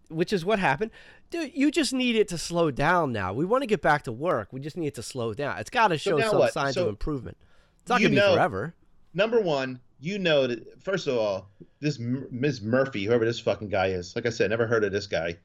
which 0.10 0.34
is 0.34 0.44
what 0.46 0.60
happened. 0.60 0.92
Dude, 1.30 1.52
you 1.56 1.72
just 1.72 1.94
need 1.94 2.16
it 2.16 2.28
to 2.30 2.38
slow 2.38 2.72
down 2.72 3.12
now. 3.12 3.34
We 3.34 3.46
want 3.46 3.62
to 3.64 3.68
get 3.68 3.82
back 3.82 4.04
to 4.04 4.12
work. 4.12 4.50
We 4.52 4.60
just 4.60 4.78
need 4.78 4.88
it 4.88 4.96
to 4.96 5.04
slow 5.04 5.34
down. 5.34 5.58
It's 5.60 5.70
got 5.70 5.90
to 5.90 5.98
show 5.98 6.18
now 6.18 6.30
some 6.32 6.40
what? 6.40 6.54
signs 6.54 6.76
So 6.76 6.84
of 6.84 6.90
improvement. 6.90 7.38
It's 7.82 7.90
not 7.90 8.00
going 8.00 8.12
to 8.12 8.16
be 8.16 8.22
know- 8.22 8.34
forever. 8.34 8.74
number 9.14 9.40
one, 9.40 9.80
you 10.02 10.18
know 10.18 10.48
that 10.48 10.82
first 10.82 11.08
of 11.08 11.18
all, 11.18 11.50
this 11.82 12.00
Ms. 12.00 12.62
Murphy, 12.62 13.06
whoever 13.06 13.26
this 13.26 13.40
fucking 13.40 13.70
guy 13.70 13.88
is, 13.88 14.16
like 14.16 14.26
I 14.26 14.30
said, 14.30 14.50
never 14.50 14.66
heard 14.68 14.84
of 14.84 14.92
this 14.92 15.08
guy. 15.08 15.38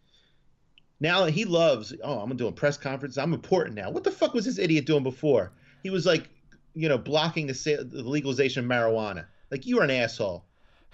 Now 1.00 1.24
he 1.26 1.44
loves. 1.44 1.92
Oh, 2.02 2.20
I'm 2.20 2.36
doing 2.36 2.52
press 2.54 2.76
conference. 2.76 3.18
I'm 3.18 3.34
important 3.34 3.74
now. 3.74 3.90
What 3.90 4.04
the 4.04 4.10
fuck 4.10 4.32
was 4.32 4.44
this 4.44 4.58
idiot 4.58 4.86
doing 4.86 5.02
before? 5.02 5.52
He 5.82 5.90
was 5.90 6.06
like, 6.06 6.28
you 6.74 6.88
know, 6.88 6.96
blocking 6.98 7.46
the, 7.48 7.54
sa- 7.54 7.82
the 7.82 8.02
legalization 8.02 8.64
of 8.64 8.70
marijuana. 8.70 9.26
Like 9.50 9.66
you 9.66 9.80
are 9.80 9.84
an 9.84 9.90
asshole. 9.90 10.44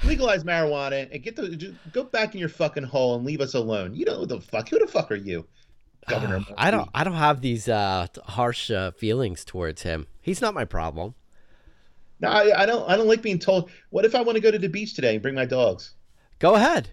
Legalize 0.04 0.44
marijuana 0.44 1.08
and 1.12 1.22
get 1.22 1.36
the 1.36 1.74
go 1.92 2.04
back 2.04 2.34
in 2.34 2.40
your 2.40 2.48
fucking 2.48 2.84
hole 2.84 3.16
and 3.16 3.24
leave 3.24 3.40
us 3.40 3.54
alone. 3.54 3.94
You 3.94 4.06
know 4.06 4.24
the 4.24 4.40
fuck? 4.40 4.68
Who 4.68 4.78
the 4.78 4.86
fuck 4.86 5.10
are 5.10 5.16
you, 5.16 5.46
Governor? 6.08 6.44
I 6.56 6.70
don't. 6.70 6.88
I 6.94 7.04
don't 7.04 7.14
have 7.14 7.40
these 7.42 7.68
uh, 7.68 8.06
harsh 8.24 8.70
uh, 8.70 8.92
feelings 8.92 9.44
towards 9.44 9.82
him. 9.82 10.06
He's 10.22 10.40
not 10.40 10.54
my 10.54 10.64
problem. 10.64 11.14
No, 12.20 12.28
I, 12.28 12.62
I 12.62 12.66
don't. 12.66 12.88
I 12.88 12.96
don't 12.96 13.08
like 13.08 13.22
being 13.22 13.38
told. 13.38 13.70
What 13.90 14.04
if 14.04 14.14
I 14.14 14.22
want 14.22 14.36
to 14.36 14.40
go 14.40 14.50
to 14.50 14.58
the 14.58 14.68
beach 14.68 14.94
today 14.94 15.14
and 15.14 15.22
bring 15.22 15.34
my 15.34 15.44
dogs? 15.44 15.94
Go 16.38 16.54
ahead. 16.54 16.90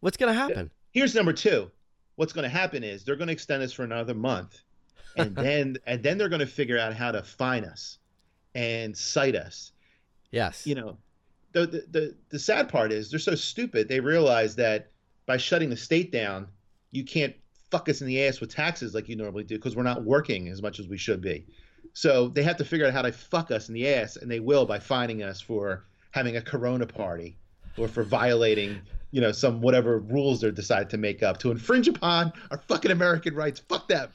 What's 0.00 0.16
going 0.16 0.32
to 0.32 0.38
happen? 0.38 0.70
here's 0.92 1.14
number 1.14 1.32
two. 1.32 1.70
What's 2.16 2.32
going 2.32 2.42
to 2.42 2.48
happen 2.50 2.82
is 2.84 3.04
they're 3.04 3.16
going 3.16 3.28
to 3.28 3.32
extend 3.32 3.62
this 3.62 3.72
for 3.72 3.84
another 3.84 4.14
month, 4.14 4.60
and 5.16 5.34
then 5.36 5.76
and 5.86 6.02
then 6.02 6.18
they're 6.18 6.28
going 6.28 6.40
to 6.40 6.46
figure 6.46 6.78
out 6.78 6.94
how 6.94 7.12
to 7.12 7.22
fine 7.22 7.64
us 7.64 7.98
and 8.54 8.96
cite 8.96 9.36
us. 9.36 9.72
Yes. 10.30 10.66
You 10.66 10.74
know, 10.74 10.98
the 11.52 11.66
the 11.90 12.16
the, 12.30 12.38
sad 12.38 12.68
part 12.68 12.92
is 12.92 13.10
they're 13.10 13.18
so 13.18 13.34
stupid. 13.34 13.88
They 13.88 14.00
realize 14.00 14.56
that 14.56 14.90
by 15.26 15.36
shutting 15.36 15.70
the 15.70 15.76
state 15.76 16.12
down, 16.12 16.48
you 16.90 17.04
can't 17.04 17.34
fuck 17.70 17.88
us 17.88 18.00
in 18.00 18.06
the 18.06 18.24
ass 18.24 18.40
with 18.40 18.54
taxes 18.54 18.94
like 18.94 19.08
you 19.08 19.16
normally 19.16 19.44
do 19.44 19.56
because 19.56 19.76
we're 19.76 19.82
not 19.82 20.04
working 20.04 20.48
as 20.48 20.62
much 20.62 20.78
as 20.80 20.88
we 20.88 20.96
should 20.96 21.20
be. 21.20 21.46
So 21.92 22.28
they 22.28 22.42
have 22.42 22.56
to 22.58 22.64
figure 22.64 22.86
out 22.86 22.92
how 22.92 23.02
to 23.02 23.12
fuck 23.12 23.50
us 23.50 23.68
in 23.68 23.74
the 23.74 23.88
ass, 23.88 24.16
and 24.16 24.30
they 24.30 24.40
will 24.40 24.66
by 24.66 24.78
fining 24.78 25.22
us 25.22 25.40
for 25.40 25.84
having 26.12 26.36
a 26.36 26.42
Corona 26.42 26.86
party 26.86 27.36
or 27.78 27.88
for 27.88 28.02
violating, 28.02 28.80
you 29.10 29.20
know, 29.20 29.32
some 29.32 29.60
whatever 29.60 29.98
rules 29.98 30.40
they 30.40 30.50
decide 30.50 30.90
to 30.90 30.96
make 30.96 31.22
up 31.22 31.38
to 31.38 31.50
infringe 31.50 31.88
upon 31.88 32.32
our 32.50 32.58
fucking 32.68 32.90
American 32.90 33.34
rights. 33.34 33.60
Fuck 33.68 33.88
them. 33.88 34.08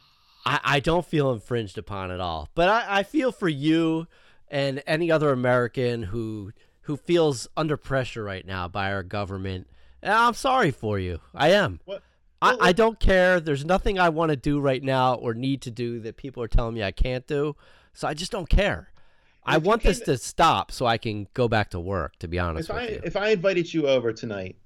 I, 0.45 0.59
I 0.63 0.79
don't 0.79 1.05
feel 1.05 1.31
infringed 1.31 1.77
upon 1.77 2.11
at 2.11 2.19
all. 2.19 2.49
But 2.55 2.69
I, 2.69 2.99
I 2.99 3.03
feel 3.03 3.31
for 3.31 3.49
you 3.49 4.07
and 4.47 4.83
any 4.86 5.11
other 5.11 5.31
American 5.31 6.03
who 6.03 6.51
who 6.86 6.97
feels 6.97 7.47
under 7.57 7.77
pressure 7.77 8.23
right 8.23 8.45
now 8.45 8.67
by 8.67 8.91
our 8.91 9.03
government. 9.03 9.67
And 10.01 10.13
I'm 10.13 10.33
sorry 10.33 10.71
for 10.71 10.97
you. 10.99 11.19
I 11.33 11.49
am. 11.51 11.79
What? 11.86 12.01
I, 12.41 12.57
I 12.59 12.71
don't 12.73 12.99
care. 12.99 13.39
There's 13.39 13.65
nothing 13.65 13.97
I 13.97 14.09
want 14.09 14.29
to 14.29 14.36
do 14.36 14.59
right 14.59 14.83
now 14.83 15.15
or 15.15 15.33
need 15.33 15.61
to 15.63 15.71
do 15.71 15.99
that 16.01 16.17
people 16.17 16.43
are 16.43 16.47
telling 16.47 16.75
me 16.75 16.83
I 16.83 16.91
can't 16.91 17.25
do. 17.25 17.55
So 17.93 18.07
I 18.07 18.13
just 18.13 18.31
don't 18.31 18.49
care. 18.49 18.91
I 19.47 19.57
want 19.57 19.83
this 19.83 19.99
to 20.01 20.17
stop 20.17 20.71
so 20.71 20.86
I 20.88 20.97
can 20.97 21.27
go 21.33 21.47
back 21.47 21.69
to 21.71 21.79
work, 21.79 22.17
to 22.19 22.27
be 22.27 22.39
honest 22.39 22.69
If 22.69 22.75
with 22.75 22.83
I 22.83 22.88
you. 22.88 23.01
if 23.03 23.15
I 23.15 23.29
invited 23.29 23.71
you 23.73 23.88
over 23.88 24.11
tonight 24.11 24.57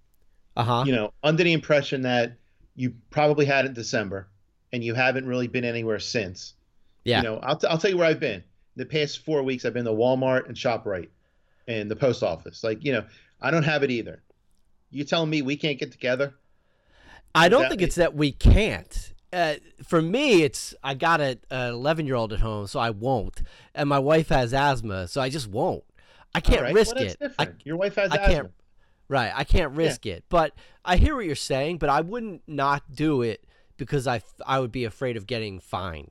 Uh 0.58 0.64
huh. 0.64 0.84
you 0.88 0.94
know, 0.94 1.14
under 1.22 1.44
the 1.44 1.52
impression 1.54 2.02
that 2.04 2.34
you 2.76 2.94
probably 3.10 3.46
had 3.46 3.66
it 3.66 3.70
in 3.70 3.74
December 3.74 4.28
and 4.72 4.84
you 4.84 4.94
haven't 4.94 5.26
really 5.28 5.48
been 5.48 5.66
anywhere 5.66 6.00
since. 6.00 6.54
Yeah. 7.04 7.18
You 7.18 7.24
know, 7.24 7.40
I'll, 7.44 7.58
t- 7.58 7.68
I'll 7.68 7.78
tell 7.78 7.92
you 7.92 7.98
where 7.98 8.08
I've 8.08 8.20
been. 8.22 8.44
The 8.78 8.86
past 8.86 9.24
four 9.26 9.44
weeks, 9.44 9.66
I've 9.66 9.74
been 9.74 9.86
to 9.86 9.92
Walmart 9.92 10.48
and 10.48 10.56
ShopRite 10.56 11.10
and 11.70 11.90
the 11.90 11.96
post 11.96 12.24
office. 12.24 12.64
Like, 12.64 12.84
you 12.84 12.92
know, 12.92 13.06
I 13.42 13.52
don't 13.52 13.64
have 13.64 13.84
it 13.84 13.92
either. 13.92 14.22
You 14.90 15.04
telling 15.06 15.30
me 15.30 15.42
we 15.42 15.56
can't 15.56 15.80
get 15.80 15.92
together? 15.92 16.34
I 17.34 17.48
don't 17.48 17.62
that- 17.62 17.70
think 17.70 17.82
it's 17.84 17.96
that 17.96 18.16
we 18.16 18.32
can't. 18.32 19.14
Uh, 19.32 19.56
for 19.84 20.02
me, 20.02 20.42
it's 20.42 20.74
I 20.84 20.96
got 20.96 21.22
an 21.22 21.38
11 21.52 22.08
year 22.08 22.16
old 22.16 22.34
at 22.34 22.40
home, 22.40 22.66
so 22.66 22.80
I 22.80 22.90
won't, 22.90 23.44
and 23.76 23.88
my 23.88 24.00
wife 24.00 24.30
has 24.30 24.56
asthma, 24.56 25.08
so 25.08 25.22
I 25.22 25.30
just 25.30 25.48
won't. 25.48 25.84
I 26.34 26.42
can't 26.42 26.64
right, 26.64 26.74
risk 26.74 26.96
well, 26.96 27.06
it. 27.06 27.18
I. 27.38 27.50
Your 27.64 27.78
wife 27.78 27.94
has 27.96 28.12
I 28.12 28.16
asthma. 28.16 28.34
can't. 28.34 28.52
Right, 29.08 29.32
I 29.36 29.44
can't 29.44 29.74
risk 29.74 30.08
it. 30.08 30.24
But 30.30 30.54
I 30.84 30.98
hear 30.98 31.16
what 31.16 31.26
you're 31.26 31.36
saying, 31.36 31.78
but 31.78 31.90
I 31.90 32.02
wouldn't 32.02 32.42
not 32.48 32.92
do 32.92 33.22
it 33.22 33.46
because 33.78 34.08
I 34.08 34.24
I 34.48 34.60
would 34.60 34.72
be 34.72 34.84
afraid 34.86 35.16
of 35.16 35.28
getting 35.28 35.60
fined. 35.60 36.10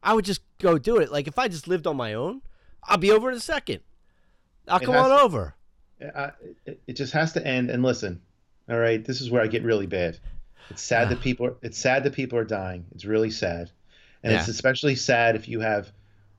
I 0.00 0.14
would 0.14 0.24
just 0.24 0.42
go 0.60 0.78
do 0.78 0.98
it. 0.98 1.10
Like 1.10 1.26
if 1.26 1.40
I 1.40 1.48
just 1.48 1.66
lived 1.66 1.88
on 1.88 1.96
my 1.96 2.14
own, 2.14 2.42
I'll 2.84 2.98
be 2.98 3.10
over 3.10 3.30
in 3.32 3.36
a 3.36 3.40
second. 3.40 3.80
I'll 4.68 4.80
come 4.80 4.96
on 4.96 5.10
to- 5.10 5.22
over. 5.24 5.54
I, 6.14 6.32
it, 6.66 6.80
it 6.86 6.92
just 6.94 7.12
has 7.12 7.32
to 7.34 7.46
end. 7.46 7.70
And 7.70 7.82
listen, 7.82 8.20
all 8.68 8.78
right, 8.78 9.02
this 9.04 9.20
is 9.20 9.30
where 9.30 9.42
I 9.42 9.46
get 9.46 9.62
really 9.62 9.86
bad. 9.86 10.18
It's 10.70 10.82
sad 10.82 11.08
that 11.10 11.20
people. 11.22 11.46
Are, 11.46 11.54
it's 11.62 11.78
sad 11.78 12.04
that 12.04 12.12
people 12.12 12.38
are 12.38 12.44
dying. 12.44 12.84
It's 12.94 13.04
really 13.04 13.30
sad, 13.30 13.70
and 14.22 14.32
it's 14.32 14.48
especially 14.48 14.96
sad 14.96 15.36
if 15.36 15.48
you 15.48 15.60
have, 15.60 15.92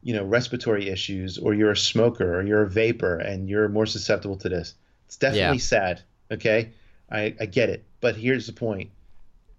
you 0.04 0.14
know, 0.14 0.24
respiratory 0.24 0.90
issues 0.90 1.38
or 1.38 1.54
you're 1.54 1.72
a 1.72 1.78
smoker 1.78 2.38
or 2.40 2.44
you're 2.44 2.64
a 2.64 2.70
vapor 2.70 3.18
and 3.18 3.50
you're 3.50 3.70
more 3.70 3.86
susceptible 3.86 4.38
to 4.38 4.50
this. 4.50 4.76
It's 5.08 5.18
definitely 5.18 5.58
Yeah. 5.58 5.62
sad. 5.62 6.02
Okay, 6.32 6.72
I, 7.12 7.36
I 7.40 7.46
get 7.46 7.70
it, 7.70 7.86
but 8.02 8.16
here's 8.16 8.48
the 8.48 8.54
point. 8.54 8.92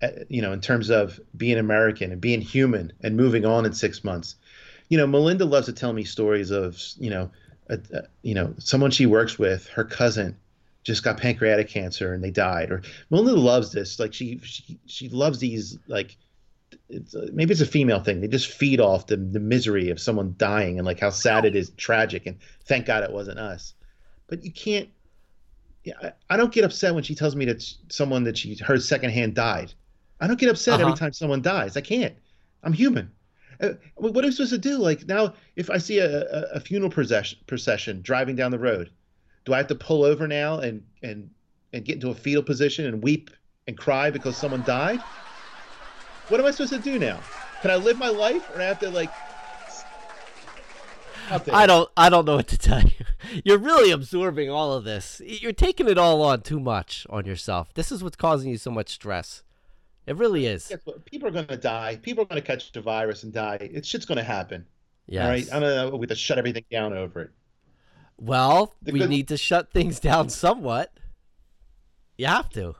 Uh, 0.02 0.08
you 0.28 0.42
know, 0.42 0.52
in 0.52 0.60
terms 0.60 0.90
of 0.90 1.18
being 1.36 1.56
American 1.56 2.12
and 2.12 2.20
being 2.20 2.42
human 2.42 2.92
and 3.02 3.16
moving 3.16 3.46
on 3.46 3.64
in 3.64 3.72
six 3.72 4.04
months, 4.04 4.34
you 4.90 4.98
know, 4.98 5.06
Melinda 5.06 5.46
loves 5.46 5.66
to 5.66 5.72
tell 5.72 5.92
me 5.94 6.04
stories 6.04 6.50
of, 6.50 6.78
you 6.98 7.08
know, 7.08 7.30
a, 7.68 7.78
a, 7.92 8.02
you 8.22 8.34
know, 8.34 8.54
someone 8.58 8.90
she 8.90 9.06
works 9.06 9.38
with, 9.38 9.66
her 9.68 9.84
cousin 9.84 10.36
just 10.82 11.02
got 11.02 11.18
pancreatic 11.18 11.68
cancer 11.68 12.14
and 12.14 12.22
they 12.22 12.30
died. 12.30 12.70
Or 12.70 12.82
Melinda 13.10 13.40
loves 13.40 13.72
this. 13.72 13.98
Like 13.98 14.14
she, 14.14 14.38
she, 14.42 14.78
she 14.86 15.08
loves 15.08 15.38
these, 15.38 15.78
like, 15.88 16.16
it's 16.88 17.14
uh, 17.14 17.28
maybe 17.32 17.52
it's 17.52 17.60
a 17.60 17.66
female 17.66 18.00
thing. 18.00 18.20
They 18.20 18.28
just 18.28 18.50
feed 18.50 18.80
off 18.80 19.06
the, 19.06 19.16
the 19.16 19.40
misery 19.40 19.90
of 19.90 20.00
someone 20.00 20.34
dying 20.38 20.78
and 20.78 20.86
like 20.86 21.00
how 21.00 21.10
sad 21.10 21.44
it 21.44 21.56
is, 21.56 21.70
tragic. 21.70 22.26
And 22.26 22.38
thank 22.64 22.86
God 22.86 23.02
it 23.02 23.12
wasn't 23.12 23.38
us. 23.38 23.74
But 24.28 24.44
you 24.44 24.52
can't, 24.52 24.88
yeah, 25.84 25.94
I, 26.02 26.12
I 26.30 26.36
don't 26.36 26.52
get 26.52 26.64
upset 26.64 26.94
when 26.94 27.04
she 27.04 27.14
tells 27.14 27.34
me 27.34 27.44
that 27.46 27.62
someone 27.88 28.24
that 28.24 28.38
she 28.38 28.56
heard 28.56 28.82
secondhand 28.82 29.34
died. 29.34 29.72
I 30.20 30.26
don't 30.26 30.38
get 30.38 30.50
upset 30.50 30.74
every 30.80 30.92
Uh-huh. 30.92 30.96
time 30.96 31.12
someone 31.12 31.42
dies. 31.42 31.76
I 31.76 31.80
can't. 31.80 32.14
I'm 32.62 32.72
human. 32.72 33.10
Uh, 33.60 33.70
what 33.96 34.24
am 34.24 34.28
I 34.28 34.30
supposed 34.30 34.52
to 34.52 34.58
do? 34.58 34.78
Like 34.78 35.06
now, 35.06 35.34
if 35.56 35.70
I 35.70 35.78
see 35.78 35.98
a, 35.98 36.22
a, 36.52 36.60
funeral 36.60 36.90
procession, 36.90 37.38
procession 37.46 38.00
driving 38.02 38.36
down 38.36 38.50
the 38.50 38.58
road, 38.58 38.90
do 39.44 39.54
I 39.54 39.58
have 39.58 39.66
to 39.68 39.74
pull 39.74 40.04
over 40.04 40.26
now 40.26 40.58
and 40.58 40.82
and 41.02 41.30
and 41.72 41.84
get 41.84 41.96
into 41.96 42.10
a 42.10 42.14
fetal 42.14 42.42
position 42.42 42.86
and 42.86 43.02
weep 43.02 43.30
and 43.66 43.76
cry 43.76 44.10
because 44.10 44.36
someone 44.36 44.62
died? 44.62 45.00
What 46.28 46.40
am 46.40 46.46
I 46.46 46.50
supposed 46.50 46.72
to 46.72 46.78
do 46.78 46.98
now? 46.98 47.20
Can 47.62 47.70
I 47.70 47.76
live 47.76 47.98
my 47.98 48.08
life, 48.08 48.48
or 48.54 48.60
I 48.60 48.64
have 48.64 48.80
to 48.80 48.90
like? 48.90 49.10
s- 49.66 49.84
Out 51.30 51.44
there. 51.44 51.54
I 51.54 51.66
don't 51.66 51.88
I 51.96 52.08
don't 52.08 52.24
know 52.24 52.36
what 52.36 52.48
to 52.48 52.58
tell 52.58 52.82
you. 52.82 52.90
You're 53.44 53.58
really 53.58 53.90
absorbing 53.90 54.50
all 54.50 54.72
of 54.72 54.84
this. 54.84 55.20
You're 55.24 55.52
taking 55.52 55.88
it 55.88 55.98
all 55.98 56.22
on 56.22 56.42
too 56.42 56.60
much 56.60 57.06
on 57.10 57.24
yourself. 57.26 57.72
This 57.74 57.90
is 57.90 58.02
what's 58.02 58.16
causing 58.16 58.50
you 58.50 58.58
so 58.58 58.70
much 58.70 58.90
stress. 58.90 59.42
It 60.06 60.16
really 60.16 60.46
is. 60.46 60.72
People 61.04 61.28
are 61.28 61.32
going 61.32 61.46
to 61.48 61.56
die. 61.56 61.96
People 62.00 62.22
are 62.22 62.26
going 62.26 62.40
to 62.40 62.46
catch 62.46 62.70
the 62.72 62.80
virus 62.80 63.24
and 63.24 63.32
die. 63.32 63.58
It's 63.60 63.88
shit's 63.88 64.04
going 64.06 64.18
to 64.18 64.24
happen. 64.24 64.64
Yes. 65.06 65.24
All 65.24 65.30
right. 65.30 65.52
I 65.52 65.60
don't 65.60 65.90
know. 65.92 65.96
We 65.96 66.06
to 66.06 66.14
shut 66.14 66.38
everything 66.38 66.64
down 66.70 66.92
over 66.92 67.22
it. 67.22 67.30
Well, 68.18 68.74
The 68.82 68.92
we 68.92 69.00
good- 69.00 69.10
need 69.10 69.28
to 69.28 69.36
shut 69.36 69.72
things 69.72 70.00
down 70.00 70.28
somewhat. 70.28 70.92
You 72.16 72.26
have 72.26 72.48
to. 72.50 72.76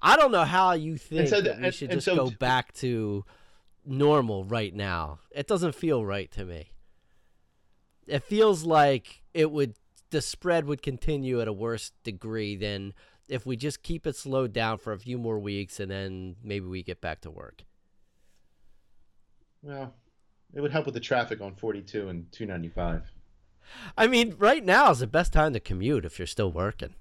I 0.00 0.16
don't 0.16 0.32
know 0.32 0.44
how 0.44 0.72
you 0.72 0.98
think 0.98 1.28
so 1.28 1.40
the- 1.40 1.56
we 1.58 1.66
and- 1.66 1.74
should 1.74 1.90
and 1.90 1.96
just 1.98 2.04
so 2.06 2.16
go 2.16 2.30
back 2.30 2.72
to 2.74 3.24
normal 3.86 4.44
right 4.44 4.74
now. 4.74 5.20
It 5.30 5.46
doesn't 5.46 5.74
feel 5.74 6.04
right 6.04 6.30
to 6.32 6.44
me. 6.44 6.72
It 8.06 8.24
feels 8.24 8.64
like 8.64 9.22
it 9.32 9.50
would 9.52 9.74
the 10.10 10.20
spread 10.20 10.66
would 10.66 10.82
continue 10.82 11.40
at 11.40 11.48
a 11.48 11.52
worse 11.52 11.92
degree 12.04 12.54
than 12.56 12.92
if 13.28 13.46
we 13.46 13.56
just 13.56 13.82
keep 13.82 14.06
it 14.06 14.16
slowed 14.16 14.52
down 14.52 14.78
for 14.78 14.92
a 14.92 14.98
few 14.98 15.18
more 15.18 15.38
weeks 15.38 15.80
and 15.80 15.90
then 15.90 16.36
maybe 16.42 16.66
we 16.66 16.82
get 16.82 17.00
back 17.00 17.20
to 17.22 17.30
work. 17.30 17.62
Well, 19.62 19.94
it 20.54 20.60
would 20.60 20.72
help 20.72 20.86
with 20.86 20.94
the 20.94 21.00
traffic 21.00 21.40
on 21.40 21.54
42 21.54 22.08
and 22.08 22.30
295. 22.32 23.10
I 23.96 24.06
mean, 24.06 24.34
right 24.38 24.64
now 24.64 24.90
is 24.90 24.98
the 24.98 25.06
best 25.06 25.32
time 25.32 25.52
to 25.52 25.60
commute 25.60 26.04
if 26.04 26.18
you're 26.18 26.26
still 26.26 26.50
working. 26.50 26.94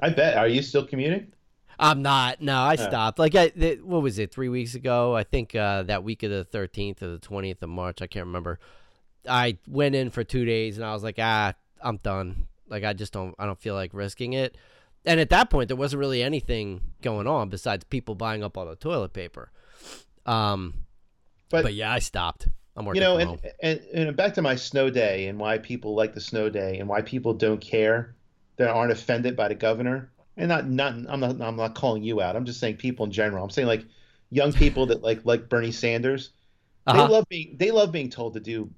I 0.00 0.10
bet. 0.10 0.36
Are 0.36 0.48
you 0.48 0.62
still 0.62 0.84
commuting? 0.84 1.32
I'm 1.78 2.02
not. 2.02 2.40
No, 2.40 2.60
I 2.60 2.76
stopped. 2.76 3.18
Like, 3.18 3.34
I, 3.34 3.48
th- 3.48 3.80
what 3.80 4.02
was 4.02 4.18
it? 4.18 4.32
Three 4.32 4.48
weeks 4.48 4.74
ago? 4.74 5.16
I 5.16 5.24
think 5.24 5.54
uh, 5.54 5.84
that 5.84 6.04
week 6.04 6.22
of 6.22 6.30
the 6.30 6.46
13th 6.52 7.02
or 7.02 7.08
the 7.08 7.18
20th 7.18 7.62
of 7.62 7.70
March. 7.70 8.02
I 8.02 8.06
can't 8.06 8.26
remember. 8.26 8.58
I 9.28 9.58
went 9.66 9.94
in 9.94 10.10
for 10.10 10.24
two 10.24 10.44
days 10.44 10.76
and 10.76 10.84
I 10.84 10.92
was 10.92 11.02
like, 11.02 11.16
ah, 11.18 11.54
I'm 11.80 11.98
done. 11.98 12.46
Like, 12.68 12.84
I 12.84 12.92
just 12.92 13.12
don't. 13.12 13.34
I 13.38 13.46
don't 13.46 13.58
feel 13.58 13.74
like 13.74 13.94
risking 13.94 14.32
it. 14.32 14.56
And 15.04 15.18
at 15.18 15.30
that 15.30 15.50
point, 15.50 15.68
there 15.68 15.76
wasn't 15.76 16.00
really 16.00 16.22
anything 16.22 16.80
going 17.02 17.26
on 17.26 17.48
besides 17.48 17.84
people 17.84 18.14
buying 18.14 18.44
up 18.44 18.56
all 18.56 18.66
the 18.66 18.76
toilet 18.76 19.12
paper. 19.12 19.50
Um, 20.26 20.74
But, 21.50 21.64
but, 21.64 21.74
yeah, 21.74 21.92
I 21.92 21.98
stopped. 21.98 22.48
I'm 22.74 22.86
working 22.86 23.02
you 23.02 23.08
know, 23.08 23.18
and, 23.18 23.38
and 23.62 23.80
and 23.92 24.16
back 24.16 24.34
to 24.34 24.42
my 24.42 24.56
snow 24.56 24.88
day 24.88 25.26
and 25.26 25.38
why 25.38 25.58
people 25.58 25.94
like 25.94 26.14
the 26.14 26.20
snow 26.20 26.48
day 26.48 26.78
and 26.78 26.88
why 26.88 27.02
people 27.02 27.34
don't 27.34 27.60
care 27.60 28.14
that 28.56 28.70
aren't 28.70 28.92
offended 28.92 29.36
by 29.36 29.48
the 29.48 29.54
governor. 29.54 30.10
And 30.38 30.48
not 30.48 30.66
not 30.66 30.94
I'm 31.08 31.20
not 31.20 31.38
I'm 31.40 31.56
not 31.56 31.74
calling 31.74 32.02
you 32.02 32.22
out. 32.22 32.34
I'm 32.34 32.46
just 32.46 32.60
saying 32.60 32.76
people 32.76 33.04
in 33.04 33.12
general. 33.12 33.44
I'm 33.44 33.50
saying 33.50 33.68
like 33.68 33.84
young 34.30 34.54
people 34.54 34.86
that 34.86 35.02
like 35.02 35.20
like 35.24 35.50
Bernie 35.50 35.72
Sanders. 35.72 36.30
Uh-huh. 36.86 37.06
They 37.06 37.12
love 37.12 37.24
being 37.28 37.56
they 37.58 37.70
love 37.70 37.92
being 37.92 38.08
told 38.08 38.32
to 38.34 38.40
do 38.40 38.70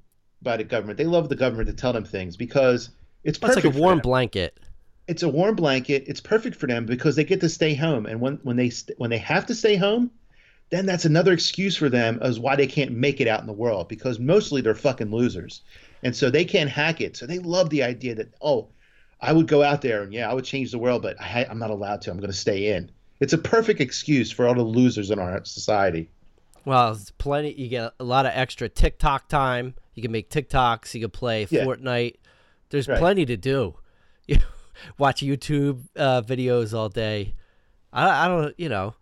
by 0.42 0.56
the 0.56 0.64
government. 0.64 0.98
They 0.98 1.06
love 1.06 1.28
the 1.28 1.36
government 1.36 1.68
to 1.68 1.74
tell 1.74 1.92
them 1.92 2.05
things 2.05 2.36
because 2.36 2.90
it's 3.22 3.38
It's 3.38 3.38
perfect 3.38 3.64
like 3.64 3.76
a 3.76 3.78
warm 3.78 4.01
blanket. 4.01 4.59
It's 5.06 5.22
a 5.22 5.28
warm 5.28 5.55
blanket. 5.56 6.05
It's 6.06 6.20
perfect 6.20 6.56
for 6.56 6.66
them 6.66 6.86
because 6.86 7.16
they 7.16 7.24
get 7.24 7.40
to 7.40 7.48
stay 7.48 7.74
home. 7.74 8.06
And 8.06 8.20
when 8.20 8.39
when 8.43 8.56
they 8.56 8.70
st- 8.70 8.98
when 8.98 9.10
they 9.10 9.18
have 9.18 9.47
to 9.47 9.55
stay 9.55 9.76
home, 9.76 10.10
then 10.70 10.86
that's 10.86 11.05
another 11.05 11.32
excuse 11.32 11.76
for 11.76 11.89
them 11.89 12.18
as 12.22 12.39
why 12.40 12.56
they 12.56 12.66
can't 12.66 12.93
make 12.93 13.20
it 13.20 13.28
out 13.28 13.40
in 13.40 13.47
the 13.47 13.52
world 13.52 13.89
because 13.89 14.18
mostly 14.18 14.60
they're 14.60 14.74
fucking 14.74 15.10
losers, 15.10 15.62
and 16.02 16.16
so 16.16 16.31
they 16.31 16.44
can't 16.44 16.70
hack 16.70 17.01
it. 17.01 17.16
So 17.16 17.26
they 17.26 17.39
love 17.39 17.70
the 17.70 17.82
idea 17.82 18.14
that 18.14 18.35
oh, 18.40 18.68
I 19.20 19.32
would 19.32 19.47
go 19.47 19.62
out 19.62 19.82
there 19.82 20.02
and 20.02 20.12
yeah, 20.12 20.31
I 20.31 20.35
would 20.35 20.44
change 20.44 20.70
the 20.70 20.78
world, 20.78 21.02
but 21.02 21.20
I, 21.20 21.47
I'm 21.48 21.59
not 21.59 21.70
allowed 21.70 22.01
to. 22.02 22.10
I'm 22.10 22.18
going 22.18 22.31
to 22.31 22.36
stay 22.36 22.74
in. 22.74 22.90
It's 23.20 23.32
a 23.32 23.39
perfect 23.39 23.81
excuse 23.81 24.31
for 24.31 24.47
all 24.47 24.55
the 24.55 24.62
losers 24.62 25.10
in 25.10 25.18
our 25.18 25.44
society. 25.44 26.10
Well, 26.64 26.93
it's 26.93 27.10
plenty. 27.12 27.52
You 27.52 27.68
get 27.68 27.93
a 28.01 28.05
lot 28.05 28.26
of 28.26 28.32
extra 28.35 28.68
TikTok 28.68 29.28
time. 29.28 29.74
You 29.94 30.02
can 30.02 30.10
make 30.12 30.31
TikToks. 30.31 30.94
You 30.94 31.02
can 31.02 31.10
play 31.10 31.47
Yeah. 31.51 31.64
Fortnite. 31.64 32.16
There's 32.70 32.89
Right. 32.89 32.98
plenty 32.98 33.24
to 33.26 33.36
do. 33.36 33.76
Watch 34.98 35.22
YouTube 35.22 35.86
uh, 35.96 36.22
videos 36.22 36.72
all 36.76 36.88
day. 36.88 37.34
I, 37.92 38.24
I 38.24 38.28
don't. 38.28 38.55
You 38.59 38.68
know, 38.68 38.94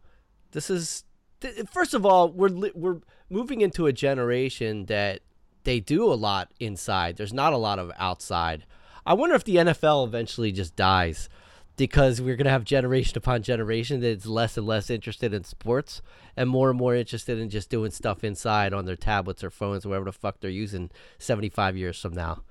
this 0.53 0.71
is 0.71 1.05
th- 1.41 1.67
first 1.71 1.95
of 1.95 2.07
all 2.07 2.31
we're 2.31 2.49
li- 2.49 2.73
we're 2.75 3.01
moving 3.31 3.61
into 3.61 3.87
a 3.87 3.93
generation 3.93 4.87
that 4.87 5.21
they 5.65 5.81
do 5.81 6.13
a 6.13 6.15
lot 6.15 6.53
inside. 6.61 7.17
There's 7.17 7.33
not 7.33 7.53
a 7.53 7.59
lot 7.59 7.79
of 7.79 7.91
outside. 7.99 8.65
I 9.05 9.15
wonder 9.15 9.35
if 9.35 9.45
the 9.45 9.57
NFL 9.57 10.07
eventually 10.07 10.53
just 10.53 10.77
dies 10.77 11.29
because 11.77 12.21
we're 12.21 12.37
going 12.37 12.45
to 12.45 12.51
have 12.51 12.65
generation 12.65 13.17
upon 13.17 13.43
generation 13.43 14.01
that's 14.01 14.27
less 14.27 14.57
and 14.57 14.67
less 14.67 14.91
interested 14.91 15.33
in 15.33 15.45
sports 15.45 16.03
and 16.37 16.49
more 16.49 16.71
and 16.71 16.79
more 16.79 16.95
interested 16.95 17.39
in 17.39 17.49
just 17.49 17.71
doing 17.71 17.91
stuff 17.91 18.23
inside 18.23 18.73
on 18.73 18.85
their 18.85 18.97
tablets 18.97 19.43
or 19.43 19.51
phones 19.51 19.85
or 19.85 19.91
whatever 19.91 20.05
the 20.07 20.13
fuck 20.13 20.41
they're 20.41 20.51
using 20.51 20.91
75 21.19 21.77
years 21.77 21.99
from 22.01 22.13
now. 22.13 22.43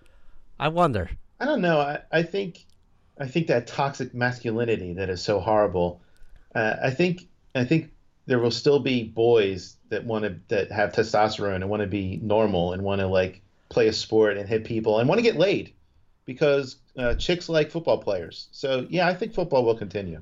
I 0.60 0.68
wonder. 0.70 1.12
I 1.40 1.46
don't 1.46 1.62
know. 1.62 1.80
I, 1.80 2.00
I 2.12 2.24
think 2.24 2.66
I 3.20 3.28
think 3.28 3.48
that 3.48 3.68
toxic 3.68 4.14
masculinity 4.14 4.94
that 4.94 5.10
is 5.10 5.22
so 5.22 5.40
horrible. 5.40 6.02
Uh, 6.56 6.76
I 6.84 6.90
think 6.92 7.28
I 7.56 7.66
think 7.66 7.92
there 8.26 8.40
will 8.40 8.52
still 8.52 8.80
be 8.80 9.04
boys 9.04 9.78
that 9.90 10.06
want 10.06 10.26
to 10.26 10.36
that 10.48 10.72
have 10.72 10.94
testosterone 10.94 11.56
and 11.56 11.70
want 11.70 11.82
to 11.82 11.88
be 11.88 12.20
normal 12.22 12.74
and 12.74 12.84
want 12.84 13.00
to 13.02 13.08
like 13.08 13.42
play 13.70 13.88
a 13.88 13.94
sport 13.94 14.38
and 14.38 14.48
hit 14.48 14.64
people 14.66 15.00
and 15.00 15.08
want 15.08 15.20
to 15.20 15.24
get 15.24 15.36
laid 15.38 15.74
because 16.26 16.78
uh, 16.98 17.16
chicks 17.16 17.48
like 17.50 17.72
football 17.72 17.98
players. 17.98 18.48
So 18.52 18.86
yeah, 18.90 19.08
I 19.08 19.14
think 19.14 19.34
football 19.34 19.64
will 19.66 19.76
continue. 19.78 20.22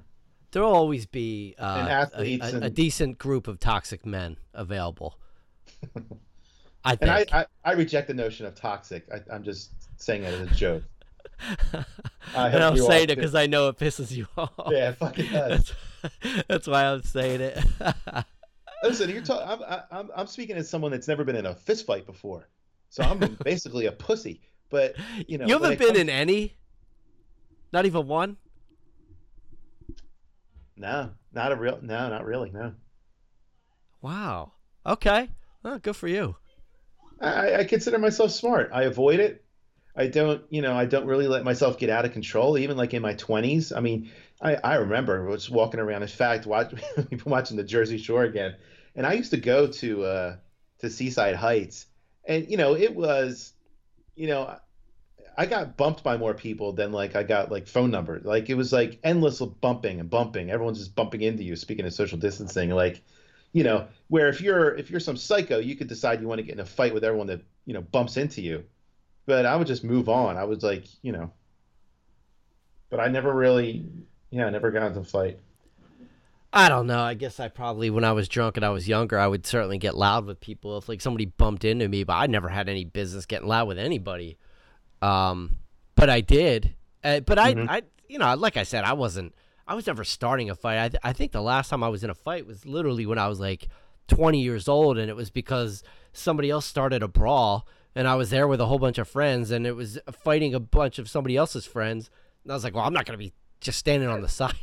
There'll 0.51 0.73
always 0.73 1.05
be 1.05 1.55
uh, 1.59 1.77
And 1.79 1.87
a- 1.87 1.91
athletes 1.91 2.53
a, 2.53 2.57
a 2.57 2.61
and- 2.61 2.75
decent 2.75 3.17
group 3.19 3.47
of 3.47 3.59
toxic 3.59 4.05
men 4.05 4.37
available. 4.53 5.17
I 6.83 6.97
And 7.01 7.11
I. 7.11 7.25
I, 7.31 7.45
I 7.65 7.71
reject 7.73 8.07
the 8.07 8.13
notion 8.13 8.45
of 8.45 8.55
toxic. 8.55 9.05
I, 9.13 9.21
I'm 9.33 9.43
just 9.43 9.71
saying 9.97 10.23
it 10.23 10.33
as 10.33 10.51
a 10.51 10.55
joke. 10.55 10.83
I 12.35 12.49
and 12.49 12.63
I'm 12.63 12.77
saying 12.77 13.09
it 13.09 13.15
because 13.15 13.35
I 13.35 13.47
know 13.47 13.69
it 13.69 13.77
pisses 13.77 14.11
you 14.11 14.27
off. 14.37 14.51
Yeah, 14.69 14.89
it 14.89 14.97
fucking 14.97 15.25
does. 15.31 15.73
That's, 16.01 16.43
that's 16.47 16.67
why 16.67 16.85
I'm 16.85 17.03
saying 17.03 17.41
it. 17.41 17.57
Listen, 18.83 19.09
you're 19.09 19.21
talking. 19.21 19.65
I'm, 19.67 19.81
I'm 19.91 20.09
I'm 20.15 20.27
speaking 20.27 20.55
as 20.55 20.69
someone 20.69 20.91
that's 20.91 21.07
never 21.07 21.23
been 21.23 21.35
in 21.35 21.45
a 21.45 21.55
fist 21.55 21.85
fight 21.85 22.05
before, 22.05 22.47
so 22.89 23.03
I'm 23.03 23.19
basically 23.43 23.87
a 23.87 23.91
pussy. 23.91 24.41
But 24.69 24.95
you 25.27 25.37
know, 25.37 25.45
you 25.45 25.53
haven't 25.53 25.77
been 25.77 25.87
comes- 25.89 25.99
in 25.99 26.09
any? 26.09 26.55
Not 27.71 27.85
even 27.85 28.07
one? 28.07 28.37
No, 30.75 31.11
not 31.33 31.51
a 31.51 31.55
real. 31.55 31.79
No, 31.81 32.09
not 32.09 32.25
really. 32.25 32.51
No. 32.51 32.73
Wow. 34.01 34.53
Okay. 34.85 35.29
Oh, 35.65 35.77
good 35.77 35.95
for 35.95 36.07
you. 36.07 36.35
I, 37.21 37.55
I 37.57 37.63
consider 37.65 37.99
myself 37.99 38.31
smart. 38.31 38.69
I 38.73 38.83
avoid 38.83 39.19
it. 39.19 39.43
I 39.99 40.07
don't, 40.07 40.41
you 40.49 40.61
know, 40.61 40.73
I 40.73 40.85
don't 40.85 41.05
really 41.05 41.27
let 41.27 41.43
myself 41.43 41.77
get 41.77 41.89
out 41.89 42.05
of 42.05 42.13
control. 42.13 42.57
Even 42.57 42.77
like 42.77 42.93
in 42.93 43.01
my 43.01 43.13
twenties. 43.15 43.73
I 43.73 43.81
mean, 43.81 44.09
I, 44.41 44.55
I 44.55 44.75
remember 44.75 45.27
I 45.27 45.29
was 45.29 45.49
walking 45.49 45.81
around. 45.81 46.03
In 46.03 46.07
fact, 46.07 46.45
watch, 46.45 46.73
watching 47.25 47.57
the 47.57 47.65
Jersey 47.65 47.97
Shore 47.97 48.23
again, 48.23 48.55
and 48.95 49.05
I 49.05 49.13
used 49.13 49.31
to 49.31 49.37
go 49.37 49.67
to 49.67 50.03
uh, 50.03 50.35
to 50.79 50.89
Seaside 50.89 51.35
Heights, 51.35 51.85
and 52.25 52.49
you 52.49 52.55
know, 52.55 52.75
it 52.75 52.95
was, 52.95 53.51
you 54.15 54.27
know, 54.27 54.55
I 55.37 55.45
got 55.45 55.75
bumped 55.75 56.01
by 56.01 56.15
more 56.15 56.33
people 56.33 56.71
than 56.71 56.93
like 56.93 57.17
I 57.17 57.23
got 57.23 57.51
like 57.51 57.67
phone 57.67 57.91
numbers. 57.91 58.23
Like 58.23 58.49
it 58.49 58.55
was 58.55 58.71
like 58.71 58.99
endless 59.03 59.41
bumping 59.41 59.99
and 59.99 60.09
bumping. 60.09 60.49
Everyone's 60.49 60.79
just 60.79 60.95
bumping 60.95 61.21
into 61.21 61.43
you. 61.43 61.57
Speaking 61.57 61.85
of 61.85 61.93
social 61.93 62.17
distancing, 62.17 62.69
like 62.69 63.01
you 63.51 63.65
know, 63.65 63.87
where 64.07 64.29
if 64.29 64.39
you're 64.39 64.75
if 64.77 64.89
you're 64.89 65.01
some 65.01 65.17
psycho, 65.17 65.59
you 65.59 65.75
could 65.75 65.87
decide 65.87 66.21
you 66.21 66.27
want 66.29 66.39
to 66.39 66.43
get 66.43 66.53
in 66.53 66.61
a 66.61 66.65
fight 66.65 66.93
with 66.93 67.03
everyone 67.03 67.27
that 67.27 67.41
you 67.65 67.73
know 67.73 67.81
bumps 67.81 68.15
into 68.15 68.41
you. 68.41 68.63
But 69.25 69.45
I 69.45 69.55
would 69.55 69.67
just 69.67 69.83
move 69.83 70.09
on. 70.09 70.37
I 70.37 70.43
was 70.43 70.63
like, 70.63 70.85
you 71.01 71.11
know, 71.11 71.31
but 72.89 72.99
I 72.99 73.07
never 73.07 73.33
really, 73.33 73.85
yeah, 74.31 74.47
I 74.47 74.49
never 74.49 74.71
got 74.71 74.87
into 74.87 75.01
a 75.01 75.03
fight. 75.03 75.39
I 76.51 76.67
don't 76.67 76.87
know. 76.87 76.99
I 76.99 77.13
guess 77.13 77.39
I 77.39 77.47
probably, 77.47 77.91
when 77.91 78.03
I 78.03 78.11
was 78.11 78.27
drunk 78.27 78.57
and 78.57 78.65
I 78.65 78.69
was 78.69 78.87
younger, 78.87 79.19
I 79.19 79.27
would 79.27 79.45
certainly 79.45 79.77
get 79.77 79.95
loud 79.95 80.25
with 80.25 80.39
people 80.39 80.77
if 80.79 80.89
like 80.89 80.99
somebody 80.99 81.25
bumped 81.25 81.63
into 81.63 81.87
me. 81.87 82.03
But 82.03 82.13
I 82.13 82.25
never 82.25 82.49
had 82.49 82.67
any 82.67 82.85
business 82.85 83.27
getting 83.27 83.47
loud 83.47 83.67
with 83.67 83.77
anybody. 83.77 84.37
Um, 85.01 85.59
but 85.95 86.09
I 86.09 86.21
did. 86.21 86.73
Uh, 87.03 87.19
but 87.19 87.37
I, 87.37 87.49
I, 87.69 87.81
you 88.07 88.17
know, 88.17 88.33
like 88.35 88.57
I 88.57 88.63
said, 88.63 88.83
I 88.83 88.93
wasn't. 88.93 89.35
I 89.67 89.75
was 89.75 89.85
never 89.85 90.03
starting 90.03 90.49
a 90.49 90.55
fight. 90.55 90.83
I, 90.83 90.89
th- 90.89 91.01
I 91.03 91.13
think 91.13 91.31
the 91.31 91.41
last 91.41 91.69
time 91.69 91.83
I 91.83 91.89
was 91.89 92.03
in 92.03 92.09
a 92.09 92.15
fight 92.15 92.47
was 92.47 92.65
literally 92.65 93.05
when 93.05 93.19
I 93.19 93.27
was 93.27 93.39
like 93.39 93.67
20 94.07 94.41
years 94.41 94.67
old, 94.67 94.97
and 94.97 95.09
it 95.09 95.15
was 95.15 95.29
because 95.29 95.83
somebody 96.11 96.49
else 96.49 96.65
started 96.65 97.03
a 97.03 97.07
brawl, 97.07 97.67
and 97.99 98.07
I 98.07 98.15
was 98.15 98.29
there 98.29 98.47
with 98.47 98.61
a 98.61 98.65
whole 98.65 98.79
bunch 98.79 98.97
of 98.97 99.09
friends, 99.09 99.51
and 99.51 99.67
it 99.67 99.75
was 99.75 99.99
fighting 100.23 100.53
a 100.55 100.59
bunch 100.61 100.99
of 100.99 101.09
somebody 101.09 101.35
else's 101.35 101.65
friends. 101.65 102.09
And 102.43 102.51
I 102.53 102.55
was 102.55 102.63
like, 102.63 102.73
well, 102.73 102.85
I'm 102.85 102.93
not 102.93 103.05
gonna 103.05 103.17
be 103.17 103.33
just 103.59 103.77
standing 103.77 104.07
on 104.07 104.21
the 104.21 104.29
side. 104.39 104.55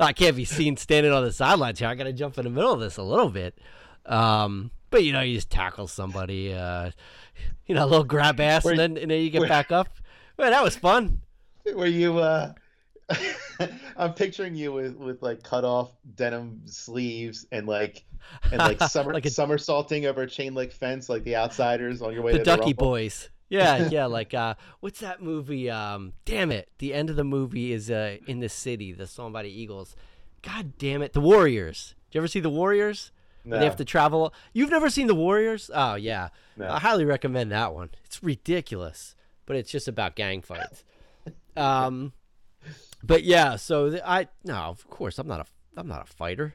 I 0.00 0.12
can't 0.12 0.34
be 0.34 0.44
seen 0.44 0.76
standing 0.76 1.12
on 1.12 1.22
the 1.22 1.32
sidelines 1.32 1.78
here. 1.78 1.86
I 1.86 1.94
got 1.94 2.04
to 2.04 2.12
jump 2.12 2.36
in 2.36 2.42
the 2.44 2.50
middle 2.50 2.72
of 2.72 2.80
this 2.80 2.96
a 2.96 3.04
little 3.04 3.28
bit. 3.30 3.56
Um, 4.04 4.72
but 4.90 5.04
you 5.04 5.12
know, 5.12 5.20
you 5.20 5.36
just 5.36 5.50
tackle 5.50 5.86
somebody, 5.86 6.52
uh, 6.52 6.90
you 7.66 7.76
know, 7.76 7.84
a 7.84 7.86
little 7.86 8.02
grab 8.04 8.40
ass, 8.40 8.64
Were 8.64 8.72
and 8.72 8.80
then 8.80 8.96
and 8.96 9.10
then 9.12 9.20
you 9.22 9.30
get 9.30 9.42
were- 9.42 9.46
back 9.46 9.70
up. 9.70 9.88
Man, 10.36 10.50
that 10.50 10.64
was 10.64 10.74
fun. 10.76 11.20
Were 11.72 11.86
you? 11.86 12.18
uh 12.18 12.54
I'm 13.96 14.14
picturing 14.14 14.54
you 14.54 14.72
with 14.72 14.96
with 14.96 15.22
like 15.22 15.42
cut 15.42 15.64
off 15.64 15.92
denim 16.16 16.62
sleeves 16.66 17.46
and 17.52 17.66
like 17.66 18.04
and 18.50 18.58
like 18.58 18.82
summer 18.88 19.12
Like 19.12 19.26
a- 19.26 19.30
somersaulting 19.30 20.06
over 20.06 20.22
a 20.22 20.26
chain 20.28 20.54
link 20.54 20.72
fence 20.72 21.08
like 21.08 21.24
the 21.24 21.36
outsiders 21.36 22.02
on 22.02 22.12
your 22.12 22.22
way 22.22 22.32
the 22.32 22.38
to 22.38 22.44
Ducky 22.44 22.56
the 22.58 22.62
Ducky 22.64 22.72
Boys. 22.74 23.30
Yeah, 23.48 23.88
yeah, 23.90 24.06
like 24.06 24.32
uh, 24.32 24.54
what's 24.78 25.00
that 25.00 25.20
movie? 25.22 25.68
Um, 25.68 26.12
damn 26.24 26.52
it, 26.52 26.68
the 26.78 26.94
end 26.94 27.10
of 27.10 27.16
the 27.16 27.24
movie 27.24 27.72
is 27.72 27.90
uh, 27.90 28.18
in 28.26 28.38
the 28.40 28.48
city. 28.48 28.92
The 28.92 29.06
song 29.08 29.32
by 29.32 29.42
the 29.42 29.50
Eagles. 29.50 29.96
God 30.42 30.78
damn 30.78 31.02
it, 31.02 31.12
the 31.12 31.20
Warriors. 31.20 31.94
Did 32.10 32.14
you 32.16 32.20
ever 32.20 32.28
see 32.28 32.40
the 32.40 32.48
Warriors? 32.50 33.10
Where 33.42 33.58
They 33.58 33.64
have 33.64 33.76
to 33.76 33.84
travel. 33.84 34.32
You've 34.52 34.70
never 34.70 34.88
seen 34.88 35.06
the 35.08 35.14
Warriors? 35.16 35.68
Oh 35.74 35.96
yeah, 35.96 36.28
No. 36.56 36.70
I 36.70 36.78
highly 36.78 37.04
recommend 37.04 37.50
that 37.50 37.74
one. 37.74 37.90
It's 38.04 38.22
ridiculous, 38.22 39.16
but 39.46 39.56
it's 39.56 39.70
just 39.72 39.88
about 39.88 40.14
gang 40.14 40.42
fights. 40.42 40.84
um, 41.56 42.12
but 43.02 43.24
yeah, 43.24 43.56
so 43.56 43.90
the, 43.90 44.08
I 44.08 44.28
no, 44.44 44.54
of 44.54 44.88
course 44.88 45.18
I'm 45.18 45.26
not 45.26 45.40
a 45.40 45.44
I'm 45.76 45.88
not 45.88 46.02
a 46.08 46.12
fighter. 46.12 46.54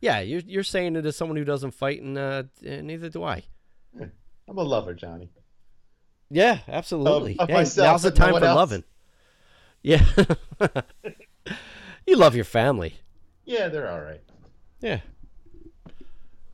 Yeah, 0.00 0.20
you're 0.20 0.42
you're 0.46 0.62
saying 0.64 0.96
it 0.96 1.06
as 1.06 1.16
someone 1.16 1.36
who 1.36 1.44
doesn't 1.44 1.72
fight, 1.72 2.00
and 2.02 2.16
uh, 2.16 2.44
neither 2.62 3.08
do 3.08 3.24
I. 3.24 3.44
I'm 4.00 4.56
a 4.58 4.62
lover, 4.62 4.94
Johnny. 4.94 5.30
Yeah, 6.30 6.58
absolutely. 6.68 7.38
of 7.38 7.48
Hey, 7.48 7.54
myself, 7.54 7.86
now's 7.86 8.02
the 8.02 8.10
but 8.10 8.18
no 8.18 8.24
time 8.26 8.40
for 8.40 8.46
else. 8.46 8.56
loving. 8.56 8.84
Yeah. 9.82 10.04
you 12.06 12.16
love 12.16 12.34
your 12.34 12.44
family. 12.44 12.94
Yeah, 13.44 13.68
they're 13.68 13.90
all 13.90 14.00
right. 14.00 14.22
Yeah. 14.80 15.00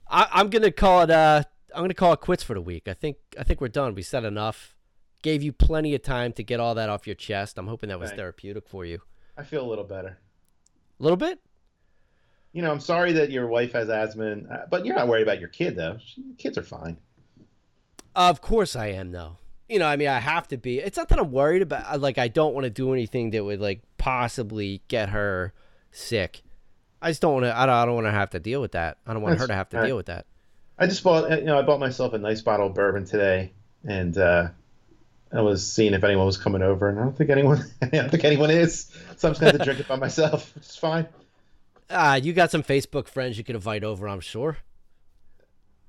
I, 0.08 0.28
I'm 0.32 0.48
gonna 0.50 0.70
call 0.70 1.02
it. 1.02 1.10
Uh, 1.10 1.42
I'm 1.74 1.82
gonna 1.82 1.94
call 1.94 2.12
it 2.12 2.20
quits 2.20 2.42
for 2.42 2.54
the 2.54 2.60
week. 2.60 2.88
I 2.88 2.94
think. 2.94 3.16
I 3.38 3.42
think 3.44 3.60
we're 3.60 3.68
done. 3.68 3.94
We 3.94 4.02
said 4.02 4.24
enough. 4.24 4.76
Gave 5.22 5.42
you 5.42 5.52
plenty 5.52 5.94
of 5.94 6.02
time 6.02 6.32
to 6.34 6.42
get 6.42 6.60
all 6.60 6.74
that 6.74 6.88
off 6.88 7.06
your 7.06 7.16
chest. 7.16 7.58
I'm 7.58 7.66
hoping 7.66 7.88
that 7.88 7.98
was 7.98 8.10
Thanks. 8.10 8.20
therapeutic 8.20 8.68
for 8.68 8.84
you. 8.84 9.00
I 9.36 9.42
feel 9.42 9.64
a 9.64 9.68
little 9.68 9.84
better. 9.84 10.18
A 11.00 11.02
little 11.02 11.16
bit. 11.16 11.40
You 12.52 12.62
know, 12.62 12.70
I'm 12.70 12.80
sorry 12.80 13.12
that 13.14 13.30
your 13.30 13.48
wife 13.48 13.72
has 13.72 13.88
asthma, 13.88 14.26
and, 14.26 14.48
uh, 14.48 14.66
but 14.70 14.86
you're 14.86 14.94
not 14.94 15.08
worried 15.08 15.22
about 15.22 15.40
your 15.40 15.48
kid 15.48 15.74
though. 15.74 15.98
She, 16.04 16.22
kids 16.38 16.56
are 16.56 16.62
fine. 16.62 16.96
Of 18.14 18.40
course 18.40 18.76
I 18.76 18.88
am, 18.88 19.10
though. 19.10 19.38
You 19.68 19.80
know, 19.80 19.86
I 19.86 19.96
mean, 19.96 20.08
I 20.08 20.20
have 20.20 20.46
to 20.48 20.56
be. 20.56 20.78
It's 20.78 20.96
not 20.96 21.08
that 21.08 21.18
I'm 21.18 21.32
worried 21.32 21.62
about. 21.62 22.00
Like, 22.00 22.18
I 22.18 22.28
don't 22.28 22.54
want 22.54 22.64
to 22.64 22.70
do 22.70 22.92
anything 22.92 23.30
that 23.30 23.42
would 23.42 23.60
like 23.60 23.82
possibly 23.98 24.82
get 24.86 25.08
her 25.08 25.52
sick. 25.90 26.42
I 27.02 27.10
just 27.10 27.20
don't 27.20 27.34
want 27.34 27.46
to. 27.46 27.58
I 27.58 27.66
don't, 27.66 27.74
I 27.74 27.84
don't 27.84 27.94
want 27.94 28.06
to 28.06 28.12
have 28.12 28.30
to 28.30 28.38
deal 28.38 28.60
with 28.60 28.72
that. 28.72 28.98
I 29.06 29.14
don't 29.14 29.22
want 29.22 29.38
her 29.38 29.46
to 29.48 29.54
have 29.54 29.68
to 29.70 29.76
alright. 29.76 29.88
deal 29.88 29.96
with 29.96 30.06
that. 30.06 30.26
I 30.78 30.86
just 30.86 31.02
bought, 31.02 31.30
you 31.30 31.44
know, 31.44 31.58
I 31.58 31.62
bought 31.62 31.80
myself 31.80 32.12
a 32.14 32.18
nice 32.18 32.40
bottle 32.42 32.68
of 32.68 32.74
bourbon 32.74 33.04
today, 33.04 33.52
and 33.84 34.16
uh, 34.16 34.48
I 35.34 35.40
was 35.40 35.66
seeing 35.66 35.94
if 35.94 36.04
anyone 36.04 36.26
was 36.26 36.36
coming 36.38 36.62
over, 36.62 36.88
and 36.88 36.98
I 36.98 37.02
don't 37.02 37.16
think 37.16 37.30
anyone, 37.30 37.64
I 37.82 37.86
don't 37.86 38.10
think 38.10 38.24
anyone 38.24 38.50
is. 38.50 38.90
So 39.16 39.28
I'm 39.28 39.32
just 39.34 39.40
gonna 39.40 39.52
have 39.52 39.58
to 39.60 39.64
drink 39.64 39.80
it 39.80 39.88
by 39.88 39.96
myself, 39.96 40.54
which 40.54 40.64
is 40.66 40.76
fine. 40.76 41.06
Ah, 41.90 42.14
you 42.14 42.32
got 42.32 42.50
some 42.50 42.62
Facebook 42.62 43.08
friends 43.08 43.36
you 43.36 43.44
could 43.44 43.56
invite 43.56 43.84
over. 43.84 44.08
I'm 44.08 44.20
sure. 44.20 44.58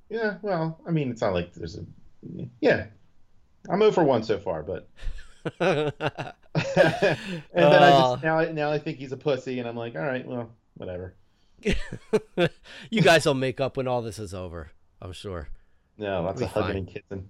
Yeah, 0.10 0.38
well, 0.42 0.80
I 0.88 0.92
mean, 0.92 1.10
it's 1.12 1.22
not 1.22 1.34
like 1.34 1.54
there's 1.54 1.78
a, 1.78 1.86
yeah, 2.60 2.86
I'm 3.70 3.82
over 3.82 4.04
one 4.04 4.24
so 4.24 4.38
far, 4.40 4.62
but. 4.64 4.88
and 5.60 5.92
then 6.00 6.14
I 7.54 7.92
Oh. 7.92 8.14
just 8.14 8.24
now 8.24 8.40
I 8.40 8.52
now 8.52 8.72
I 8.72 8.80
think 8.80 8.98
he's 8.98 9.12
a 9.12 9.18
pussy, 9.18 9.60
and 9.60 9.68
I'm 9.68 9.76
like, 9.76 9.96
all 9.96 10.02
right, 10.02 10.26
well, 10.26 10.50
whatever. 10.76 11.14
you 12.90 13.02
guys 13.02 13.26
will 13.26 13.34
make 13.34 13.60
up 13.60 13.78
when 13.78 13.88
all 13.88 14.02
this 14.02 14.20
is 14.20 14.34
over. 14.34 14.72
I'm 15.02 15.12
sure. 15.14 15.50
No, 15.98 16.22
lots 16.24 16.42
of 16.42 16.50
hugging 16.50 16.68
fine. 16.68 16.78
and 16.78 16.88
kissing. 16.88 17.30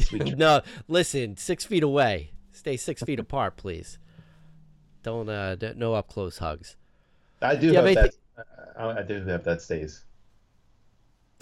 Sweet 0.08 0.20
dreams. 0.22 0.36
no, 0.38 0.62
listen, 0.88 1.36
six 1.36 1.64
feet 1.64 1.82
away. 1.82 2.32
Stay 2.52 2.76
six 2.76 3.02
feet 3.02 3.18
apart, 3.26 3.56
please. 3.56 3.98
Don't 5.02 5.28
uh, 5.28 5.54
d- 5.54 5.72
no 5.76 5.94
up 5.94 6.08
close 6.08 6.38
hugs. 6.38 6.76
I 7.40 7.56
do 7.56 7.68
you 7.68 7.74
have 7.74 7.84
hope 7.86 7.94
that 7.94 8.14
I, 8.76 8.98
I 8.98 9.02
do 9.02 9.22
hope 9.24 9.44
that 9.44 9.62
stays. 9.62 10.04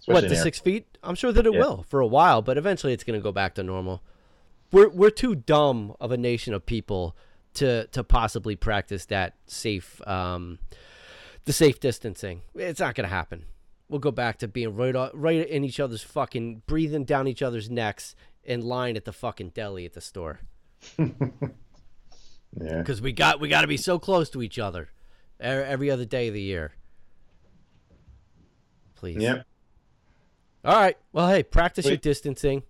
What 0.07 0.23
the 0.23 0.29
in 0.31 0.37
six 0.37 0.59
feet? 0.59 0.87
I'm 1.03 1.15
sure 1.17 1.33
that 1.33 1.45
it 1.47 1.53
Yeah. 1.53 1.59
will 1.61 1.83
for 1.89 2.01
a 2.01 2.07
while, 2.07 2.41
but 2.41 2.57
eventually 2.57 2.93
it's 2.93 3.05
going 3.05 3.19
to 3.19 3.23
go 3.23 3.33
back 3.33 3.55
to 3.57 3.63
normal. 3.63 4.03
We're 4.71 4.89
we're 4.89 5.11
too 5.11 5.35
dumb 5.35 5.95
of 6.01 6.13
a 6.13 6.17
nation 6.17 6.55
of 6.55 6.65
people 6.67 7.17
to 7.55 7.87
to 7.89 8.05
possibly 8.05 8.55
practice 8.57 9.07
that 9.07 9.35
safe 9.47 10.07
um, 10.07 10.59
the 11.47 11.53
safe 11.53 11.81
distancing. 11.81 12.43
It's 12.55 12.81
not 12.81 12.95
going 12.95 13.09
to 13.09 13.15
happen. 13.15 13.45
We'll 13.89 13.99
go 14.01 14.11
back 14.11 14.39
to 14.39 14.49
being 14.49 14.77
right 14.77 14.95
right 15.15 15.49
in 15.49 15.65
each 15.65 15.81
other's 15.81 16.03
fucking 16.03 16.63
breathing 16.67 17.05
down 17.05 17.27
each 17.27 17.43
other's 17.43 17.69
necks 17.71 18.15
in 18.49 18.63
line 18.63 18.97
at 18.97 19.05
the 19.05 19.13
fucking 19.13 19.51
deli 19.51 19.85
at 19.85 19.93
the 19.93 20.01
store 20.01 20.41
Yeah. 20.99 22.79
because 22.79 23.01
we 23.03 23.13
got 23.13 23.41
we 23.41 23.49
got 23.49 23.61
to 23.61 23.67
be 23.69 23.77
so 23.77 23.99
close 23.99 24.31
to 24.31 24.43
each 24.43 24.59
other 24.59 24.89
every 25.39 25.91
other 25.91 26.05
day 26.07 26.29
of 26.29 26.35
the 26.35 26.41
year. 26.43 26.73
Please. 28.97 29.19
Yep. 29.19 29.47
All 30.65 30.75
right. 30.75 30.97
Well, 31.13 31.29
hey, 31.29 31.43
practice 31.43 31.87
your 31.87 31.97
distancing. 31.99 32.63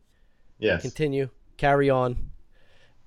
Yes. 0.59 0.83
continue, 0.83 1.29
carry 1.57 1.89
on. 1.89 2.31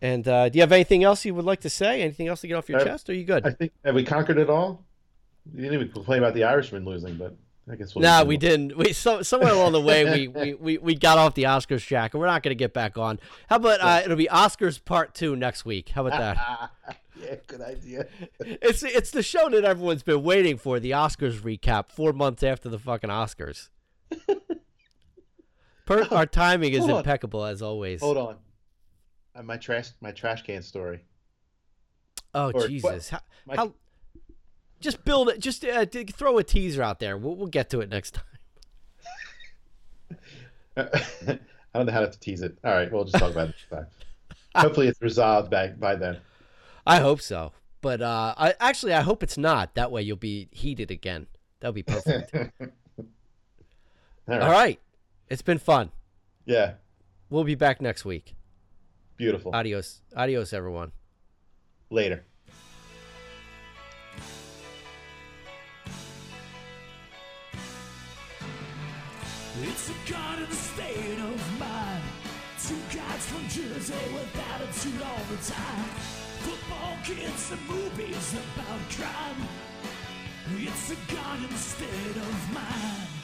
And 0.01 0.27
uh, 0.27 0.49
do 0.49 0.57
you 0.57 0.61
have 0.61 0.71
anything 0.71 1.03
else 1.03 1.25
you 1.25 1.35
would 1.35 1.45
like 1.45 1.59
to 1.61 1.69
say? 1.69 2.01
Anything 2.01 2.27
else 2.29 2.41
to 2.41 2.47
get 2.47 2.55
off 2.55 2.69
your 2.69 2.79
Uh, 2.79 2.85
chest? 2.85 3.09
Or 3.09 3.11
are 3.11 3.15
you 3.15 3.25
good? 3.25 3.45
I 3.45 3.51
think 3.51 3.71
have 3.85 3.93
we 3.93 4.03
conquered 4.03 4.37
it 4.39 4.49
all? 4.49 4.83
You 5.53 5.61
didn't 5.61 5.73
even 5.75 5.91
complain 5.91 6.19
about 6.19 6.33
the 6.33 6.45
Irishman 6.45 6.85
losing, 6.85 7.17
but 7.17 7.35
I 7.71 7.75
guess 7.75 7.95
we'll. 7.95 8.03
nah, 8.03 8.23
we 8.23 8.35
didn't. 8.35 8.77
We 8.77 8.91
so, 8.91 9.21
somewhere 9.21 9.53
along 9.53 9.71
the 9.71 9.81
way 9.81 10.03
we, 10.03 10.27
we, 10.41 10.53
we, 10.55 10.77
we 10.77 10.95
got 10.95 11.17
off 11.17 11.35
the 11.35 11.43
Oscars 11.43 11.85
track, 11.85 12.13
and 12.13 12.19
we're 12.19 12.27
not 12.27 12.43
going 12.43 12.51
to 12.51 12.55
get 12.55 12.73
back 12.73 12.97
on. 12.97 13.19
How 13.47 13.55
about 13.55 13.79
uh, 13.81 14.01
it'll 14.03 14.17
be 14.17 14.27
Oscars 14.27 14.83
part 14.83 15.13
two 15.15 15.35
next 15.35 15.63
week? 15.63 15.89
How 15.89 16.05
about 16.05 16.19
that? 16.19 16.97
yeah, 17.21 17.35
good 17.47 17.61
idea. 17.61 18.07
it's 18.39 18.83
it's 18.83 19.11
the 19.11 19.23
show 19.23 19.47
that 19.49 19.63
everyone's 19.63 20.03
been 20.03 20.21
waiting 20.23 20.57
for. 20.57 20.79
The 20.81 20.91
Oscars 20.91 21.39
recap 21.39 21.91
four 21.91 22.11
months 22.11 22.43
after 22.43 22.67
the 22.67 22.79
fucking 22.79 23.09
Oscars. 23.09 23.69
Per, 25.85 26.03
our 26.11 26.25
timing 26.25 26.73
is 26.73 26.79
Hold 26.79 26.91
on. 26.91 26.97
impeccable 26.97 27.45
as 27.45 27.61
always. 27.61 28.01
Hold 28.01 28.17
on. 28.17 28.37
Uh, 29.35 29.43
my 29.43 29.57
trash, 29.57 29.91
my 30.01 30.11
trash 30.11 30.43
can 30.43 30.61
story. 30.61 30.99
Oh 32.33 32.51
Or- 32.51 32.67
Jesus! 32.67 33.09
How, 33.09 33.19
My- 33.45 33.55
how? 33.55 33.73
Just 34.81 35.05
build 35.05 35.29
it. 35.29 35.39
Just 35.39 35.63
uh, 35.63 35.85
throw 35.85 36.37
a 36.37 36.43
teaser 36.43 36.81
out 36.81 36.99
there. 36.99 37.17
We'll, 37.17 37.35
we'll 37.35 37.47
get 37.47 37.69
to 37.69 37.79
it 37.81 37.89
next 37.89 38.15
time. 38.15 38.23
I 41.73 41.77
don't 41.77 41.85
know 41.85 41.91
how 41.91 42.05
to 42.05 42.19
tease 42.19 42.41
it. 42.41 42.57
All 42.63 42.71
right, 42.71 42.91
we'll 42.91 43.05
just 43.05 43.17
talk 43.17 43.31
about 43.31 43.49
it. 43.49 43.55
Hopefully, 44.55 44.87
it's 44.87 45.01
resolved 45.01 45.49
back 45.49 45.79
by 45.79 45.95
then. 45.95 46.17
I 46.85 46.99
hope 46.99 47.21
so. 47.21 47.53
But 47.81 48.01
uh, 48.01 48.35
I 48.37 48.53
actually 48.59 48.93
I 48.93 49.01
hope 49.01 49.23
it's 49.23 49.37
not. 49.37 49.75
That 49.75 49.91
way 49.91 50.01
you'll 50.01 50.17
be 50.17 50.49
heated 50.51 50.91
again. 50.91 51.27
That'll 51.59 51.73
be 51.73 51.83
perfect. 51.83 52.33
All 52.97 53.05
right. 54.27 54.41
All 54.41 54.51
right. 54.51 54.79
It's 55.29 55.41
been 55.41 55.57
fun. 55.57 55.91
Yeah. 56.45 56.73
We'll 57.29 57.43
be 57.43 57.55
back 57.55 57.81
next 57.81 58.05
week. 58.05 58.35
Beautiful. 59.17 59.53
Adios. 59.55 60.01
Adios, 60.15 60.53
everyone. 60.53 60.91
Later. 61.89 62.25
It's 69.63 69.91
a 69.91 70.11
garden 70.11 70.51
state 70.51 71.19
of 71.19 71.59
mind. 71.59 72.03
Two 72.65 72.75
guys 72.97 73.25
from 73.27 73.43
Jersey 73.43 73.93
with 74.11 74.41
attitude 74.53 74.99
all 75.03 75.23
the 75.29 75.37
time. 75.37 75.85
Football 76.41 76.97
kids 77.03 77.51
and 77.51 77.61
movies 77.67 78.33
about 78.33 78.79
crime. 78.89 79.47
It's 80.57 80.89
a 80.89 81.13
garden 81.13 81.55
state 81.57 82.17
of 82.17 82.53
mind. 82.53 83.20